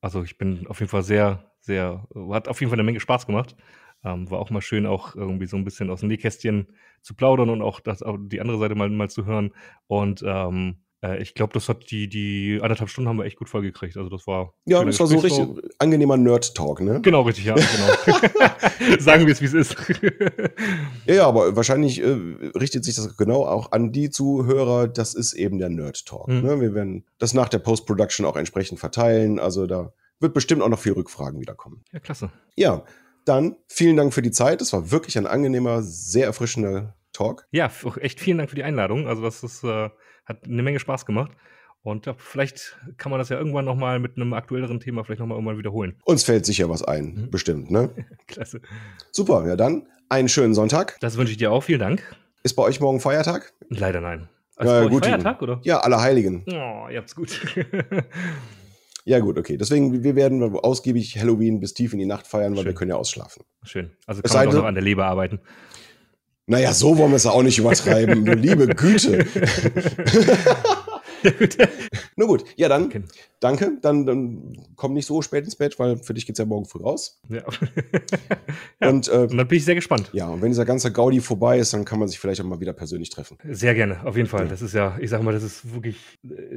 also 0.00 0.22
ich 0.22 0.38
bin 0.38 0.68
auf 0.68 0.78
jeden 0.78 0.90
Fall 0.90 1.02
sehr, 1.02 1.50
sehr, 1.62 2.06
hat 2.30 2.46
auf 2.46 2.60
jeden 2.60 2.70
Fall 2.70 2.78
eine 2.78 2.86
Menge 2.86 3.00
Spaß 3.00 3.26
gemacht. 3.26 3.56
Ähm, 4.04 4.30
war 4.30 4.38
auch 4.38 4.50
mal 4.50 4.60
schön, 4.60 4.86
auch 4.86 5.16
irgendwie 5.16 5.46
so 5.46 5.56
ein 5.56 5.64
bisschen 5.64 5.90
aus 5.90 6.00
dem 6.00 6.08
Nähkästchen 6.08 6.68
zu 7.02 7.14
plaudern 7.14 7.50
und 7.50 7.62
auch 7.62 7.80
das, 7.80 8.02
auch 8.02 8.16
die 8.18 8.40
andere 8.40 8.58
Seite 8.58 8.74
mal, 8.74 8.88
mal 8.90 9.10
zu 9.10 9.26
hören. 9.26 9.52
Und 9.86 10.22
ähm, 10.24 10.76
äh, 11.02 11.22
ich 11.22 11.34
glaube, 11.34 11.52
das 11.52 11.68
hat 11.68 11.90
die, 11.90 12.08
die 12.08 12.58
anderthalb 12.62 12.90
Stunden 12.90 13.08
haben 13.08 13.18
wir 13.18 13.24
echt 13.24 13.38
gut 13.38 13.48
vollgekriegt. 13.48 13.96
Also 13.96 14.08
das 14.10 14.26
war. 14.26 14.54
Ja, 14.66 14.84
das 14.84 14.98
war 14.98 15.06
so 15.06 15.18
richtig 15.18 15.46
angenehmer 15.78 16.16
Nerd-Talk, 16.16 16.80
ne? 16.80 17.00
Genau, 17.02 17.22
richtig, 17.22 17.44
ja, 17.44 17.54
genau. 17.54 18.98
Sagen 18.98 19.26
wir 19.26 19.32
es, 19.32 19.40
wie 19.40 19.46
es 19.46 19.54
ist. 19.54 19.76
ja, 21.06 21.14
ja, 21.14 21.26
aber 21.26 21.54
wahrscheinlich 21.56 22.02
äh, 22.02 22.16
richtet 22.56 22.84
sich 22.84 22.96
das 22.96 23.16
genau 23.16 23.46
auch 23.46 23.72
an 23.72 23.92
die 23.92 24.10
Zuhörer. 24.10 24.88
Das 24.88 25.14
ist 25.14 25.34
eben 25.34 25.58
der 25.58 25.68
Nerd-Talk. 25.68 26.28
Mhm. 26.28 26.42
Ne? 26.42 26.60
Wir 26.60 26.74
werden 26.74 27.04
das 27.18 27.34
nach 27.34 27.48
der 27.48 27.58
Post-Production 27.58 28.26
auch 28.26 28.36
entsprechend 28.36 28.80
verteilen. 28.80 29.38
Also 29.38 29.66
da 29.66 29.92
wird 30.20 30.34
bestimmt 30.34 30.62
auch 30.62 30.68
noch 30.68 30.80
viel 30.80 30.92
Rückfragen 30.92 31.40
wiederkommen. 31.40 31.84
Ja, 31.92 32.00
klasse. 32.00 32.30
Ja, 32.56 32.84
dann 33.28 33.56
vielen 33.68 33.96
Dank 33.96 34.14
für 34.14 34.22
die 34.22 34.30
Zeit. 34.30 34.60
Es 34.60 34.72
war 34.72 34.90
wirklich 34.90 35.18
ein 35.18 35.26
angenehmer, 35.26 35.82
sehr 35.82 36.26
erfrischender 36.26 36.96
Talk. 37.12 37.46
Ja, 37.50 37.70
echt 38.00 38.20
vielen 38.20 38.38
Dank 38.38 38.50
für 38.50 38.56
die 38.56 38.64
Einladung. 38.64 39.06
Also 39.06 39.22
das 39.22 39.42
ist, 39.42 39.64
äh, 39.64 39.90
hat 40.24 40.44
eine 40.44 40.62
Menge 40.62 40.80
Spaß 40.80 41.06
gemacht. 41.06 41.32
Und 41.82 42.06
ja, 42.06 42.14
vielleicht 42.18 42.76
kann 42.96 43.10
man 43.10 43.18
das 43.18 43.28
ja 43.28 43.38
irgendwann 43.38 43.64
nochmal 43.64 43.98
mit 43.98 44.16
einem 44.16 44.32
aktuelleren 44.34 44.80
Thema 44.80 45.04
vielleicht 45.04 45.20
nochmal 45.20 45.38
irgendwann 45.38 45.58
wiederholen. 45.58 45.96
Uns 46.04 46.24
fällt 46.24 46.44
sicher 46.44 46.68
was 46.68 46.82
ein, 46.82 47.14
mhm. 47.14 47.30
bestimmt, 47.30 47.70
ne? 47.70 47.90
Klasse. 48.26 48.60
Super, 49.10 49.46
ja 49.46 49.56
dann 49.56 49.86
einen 50.08 50.28
schönen 50.28 50.54
Sonntag. 50.54 50.98
Das 51.00 51.16
wünsche 51.16 51.32
ich 51.32 51.38
dir 51.38 51.52
auch, 51.52 51.62
vielen 51.62 51.80
Dank. 51.80 52.02
Ist 52.42 52.54
bei 52.54 52.62
euch 52.62 52.80
morgen 52.80 53.00
Feiertag? 53.00 53.52
Leider 53.68 54.00
nein. 54.00 54.28
Also 54.56 54.72
ja, 54.72 54.88
gut. 54.88 55.04
Feiertag, 55.04 55.40
oder? 55.42 55.60
Ja, 55.62 55.80
Allerheiligen. 55.80 56.44
Oh, 56.48 56.88
ihr 56.90 56.98
habt's 56.98 57.14
gut. 57.14 57.40
Ja, 59.08 59.20
gut, 59.20 59.38
okay. 59.38 59.56
Deswegen, 59.56 60.04
wir 60.04 60.16
werden 60.16 60.42
ausgiebig 60.58 61.18
Halloween 61.18 61.60
bis 61.60 61.72
tief 61.72 61.94
in 61.94 61.98
die 61.98 62.04
Nacht 62.04 62.26
feiern, 62.26 62.52
weil 62.52 62.58
Schön. 62.58 62.66
wir 62.66 62.74
können 62.74 62.90
ja 62.90 62.96
ausschlafen. 62.96 63.42
Schön. 63.62 63.90
Also 64.06 64.20
kann 64.20 64.36
man 64.36 64.48
auch 64.48 64.52
noch 64.52 64.64
an 64.64 64.74
der 64.74 64.84
Leber 64.84 65.06
arbeiten. 65.06 65.40
Naja, 66.44 66.74
so 66.74 66.98
wollen 66.98 67.12
wir 67.12 67.16
es 67.16 67.24
auch 67.24 67.42
nicht 67.42 67.58
übertreiben. 67.58 68.26
du 68.26 68.32
liebe 68.34 68.66
Güte. 68.66 69.24
ja, 71.22 71.30
gut. 71.30 71.56
Na 72.16 72.26
gut, 72.26 72.44
ja 72.56 72.68
dann, 72.68 72.84
okay. 72.84 73.02
danke. 73.40 73.78
Dann, 73.82 74.06
dann 74.06 74.56
komm 74.76 74.94
nicht 74.94 75.06
so 75.06 75.22
spät 75.22 75.44
ins 75.44 75.56
Bett, 75.56 75.78
weil 75.78 75.96
für 75.98 76.14
dich 76.14 76.26
geht 76.26 76.34
es 76.34 76.38
ja 76.38 76.44
morgen 76.44 76.66
früh 76.66 76.82
raus. 76.82 77.20
Ja. 77.28 77.42
ja. 78.80 78.88
Und, 78.88 79.08
äh, 79.08 79.12
und, 79.12 79.36
dann 79.36 79.48
bin 79.48 79.58
ich 79.58 79.64
sehr 79.64 79.74
gespannt. 79.74 80.10
Ja, 80.12 80.28
und 80.28 80.42
wenn 80.42 80.50
dieser 80.50 80.64
ganze 80.64 80.92
Gaudi 80.92 81.20
vorbei 81.20 81.58
ist, 81.58 81.72
dann 81.72 81.84
kann 81.84 81.98
man 81.98 82.08
sich 82.08 82.18
vielleicht 82.18 82.40
auch 82.40 82.44
mal 82.44 82.60
wieder 82.60 82.72
persönlich 82.72 83.10
treffen. 83.10 83.38
Sehr 83.48 83.74
gerne, 83.74 84.04
auf 84.04 84.16
jeden 84.16 84.28
Fall. 84.28 84.44
Ja. 84.44 84.48
Das 84.48 84.62
ist 84.62 84.74
ja, 84.74 84.96
ich 85.00 85.10
sag 85.10 85.22
mal, 85.22 85.32
das 85.32 85.42
ist 85.42 85.74
wirklich, 85.74 85.96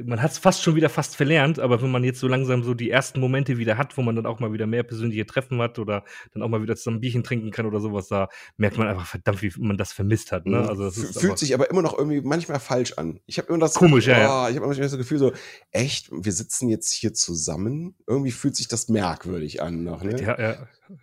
man 0.04 0.22
hat 0.22 0.32
es 0.32 0.38
fast 0.38 0.62
schon 0.62 0.74
wieder 0.74 0.88
fast 0.88 1.16
verlernt, 1.16 1.58
aber 1.58 1.82
wenn 1.82 1.90
man 1.90 2.04
jetzt 2.04 2.20
so 2.20 2.28
langsam 2.28 2.62
so 2.62 2.74
die 2.74 2.90
ersten 2.90 3.20
Momente 3.20 3.58
wieder 3.58 3.78
hat, 3.78 3.96
wo 3.96 4.02
man 4.02 4.16
dann 4.16 4.26
auch 4.26 4.40
mal 4.40 4.52
wieder 4.52 4.66
mehr 4.66 4.82
persönliche 4.82 5.26
Treffen 5.26 5.60
hat 5.60 5.78
oder 5.78 6.04
dann 6.32 6.42
auch 6.42 6.48
mal 6.48 6.62
wieder 6.62 6.76
zusammen 6.76 7.00
Bierchen 7.00 7.22
trinken 7.22 7.50
kann 7.50 7.66
oder 7.66 7.80
sowas, 7.80 8.08
da 8.08 8.28
merkt 8.56 8.78
man 8.78 8.88
einfach 8.88 9.06
verdammt, 9.06 9.42
wie 9.42 9.52
man 9.58 9.76
das 9.76 9.92
vermisst 9.92 10.32
hat. 10.32 10.46
Ne? 10.46 10.58
Mhm. 10.58 10.68
Also 10.68 10.90
Fühlt 10.90 11.24
aber, 11.24 11.36
sich 11.36 11.54
aber 11.54 11.70
immer 11.70 11.82
noch 11.82 11.96
irgendwie 11.96 12.20
manchmal 12.20 12.60
falsch 12.60 12.94
an. 12.94 13.20
Ich 13.26 13.38
habe 13.38 13.48
immer 13.48 13.58
das 13.58 13.74
komisch, 13.74 14.06
ja, 14.06 14.48
ja. 14.48 14.51
Ich 14.52 14.56
habe 14.56 14.66
manchmal 14.66 14.88
das 14.88 14.96
Gefühl 14.96 15.18
so, 15.18 15.32
echt, 15.70 16.10
wir 16.12 16.32
sitzen 16.32 16.68
jetzt 16.68 16.92
hier 16.92 17.14
zusammen. 17.14 17.94
Irgendwie 18.06 18.30
fühlt 18.30 18.56
sich 18.56 18.68
das 18.68 18.88
merkwürdig 18.88 19.62
an 19.62 19.82
noch. 19.82 20.02
Ne? 20.02 20.20
Ja, 20.20 20.40
ja. 20.40 20.56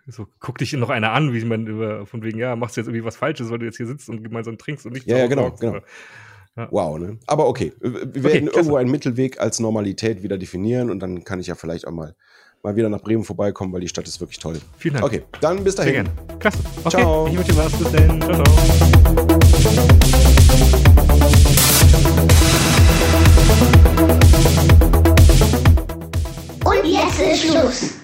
So 0.07 0.27
guckt 0.39 0.61
dich 0.61 0.73
noch 0.73 0.89
einer 0.89 1.11
an, 1.11 1.33
wie 1.33 1.43
man 1.43 1.67
über, 1.67 2.05
von 2.05 2.23
wegen, 2.23 2.39
ja, 2.39 2.55
machst 2.55 2.77
du 2.77 2.81
jetzt 2.81 2.87
irgendwie 2.87 3.05
was 3.05 3.15
Falsches, 3.15 3.49
weil 3.49 3.59
du 3.59 3.65
jetzt 3.65 3.77
hier 3.77 3.87
sitzt 3.87 4.09
und 4.09 4.23
gemeinsam 4.23 4.57
trinkst 4.57 4.85
und 4.85 4.93
nicht 4.93 5.07
Ja, 5.07 5.17
ja, 5.17 5.27
genau, 5.27 5.51
genau. 5.51 5.79
Ja. 6.55 6.67
Wow, 6.71 6.99
ne? 6.99 7.17
Aber 7.25 7.47
okay, 7.47 7.73
wir 7.79 8.23
werden 8.23 8.49
okay, 8.49 8.57
irgendwo 8.57 8.75
einen 8.75 8.91
Mittelweg 8.91 9.39
als 9.39 9.59
Normalität 9.59 10.23
wieder 10.23 10.37
definieren 10.37 10.89
und 10.89 10.99
dann 10.99 11.23
kann 11.23 11.39
ich 11.39 11.47
ja 11.47 11.55
vielleicht 11.55 11.87
auch 11.87 11.91
mal 11.91 12.15
mal 12.63 12.75
wieder 12.75 12.89
nach 12.89 13.01
Bremen 13.01 13.23
vorbeikommen, 13.23 13.71
weil 13.73 13.81
die 13.81 13.87
Stadt 13.87 14.07
ist 14.07 14.19
wirklich 14.19 14.39
toll. 14.39 14.59
Vielen 14.77 14.95
Dank. 14.95 15.05
Okay, 15.05 15.23
dann 15.41 15.63
bis 15.63 15.75
dahin. 15.75 15.93
Sehr 15.93 16.03
gerne. 16.03 16.39
Klasse. 16.39 16.59
Okay, 16.83 16.89
ciao. 16.89 17.27
Ich 17.27 17.37
wünsche 17.37 17.51
dir 17.51 17.57
was. 17.57 17.71
Bis 17.73 17.91
dann. 17.91 18.21
Ciao, 18.21 18.43
ciao. 22.65 22.78
Und 26.65 26.85
jetzt 26.85 27.19
ist 27.19 27.43
Schluss. 27.43 27.98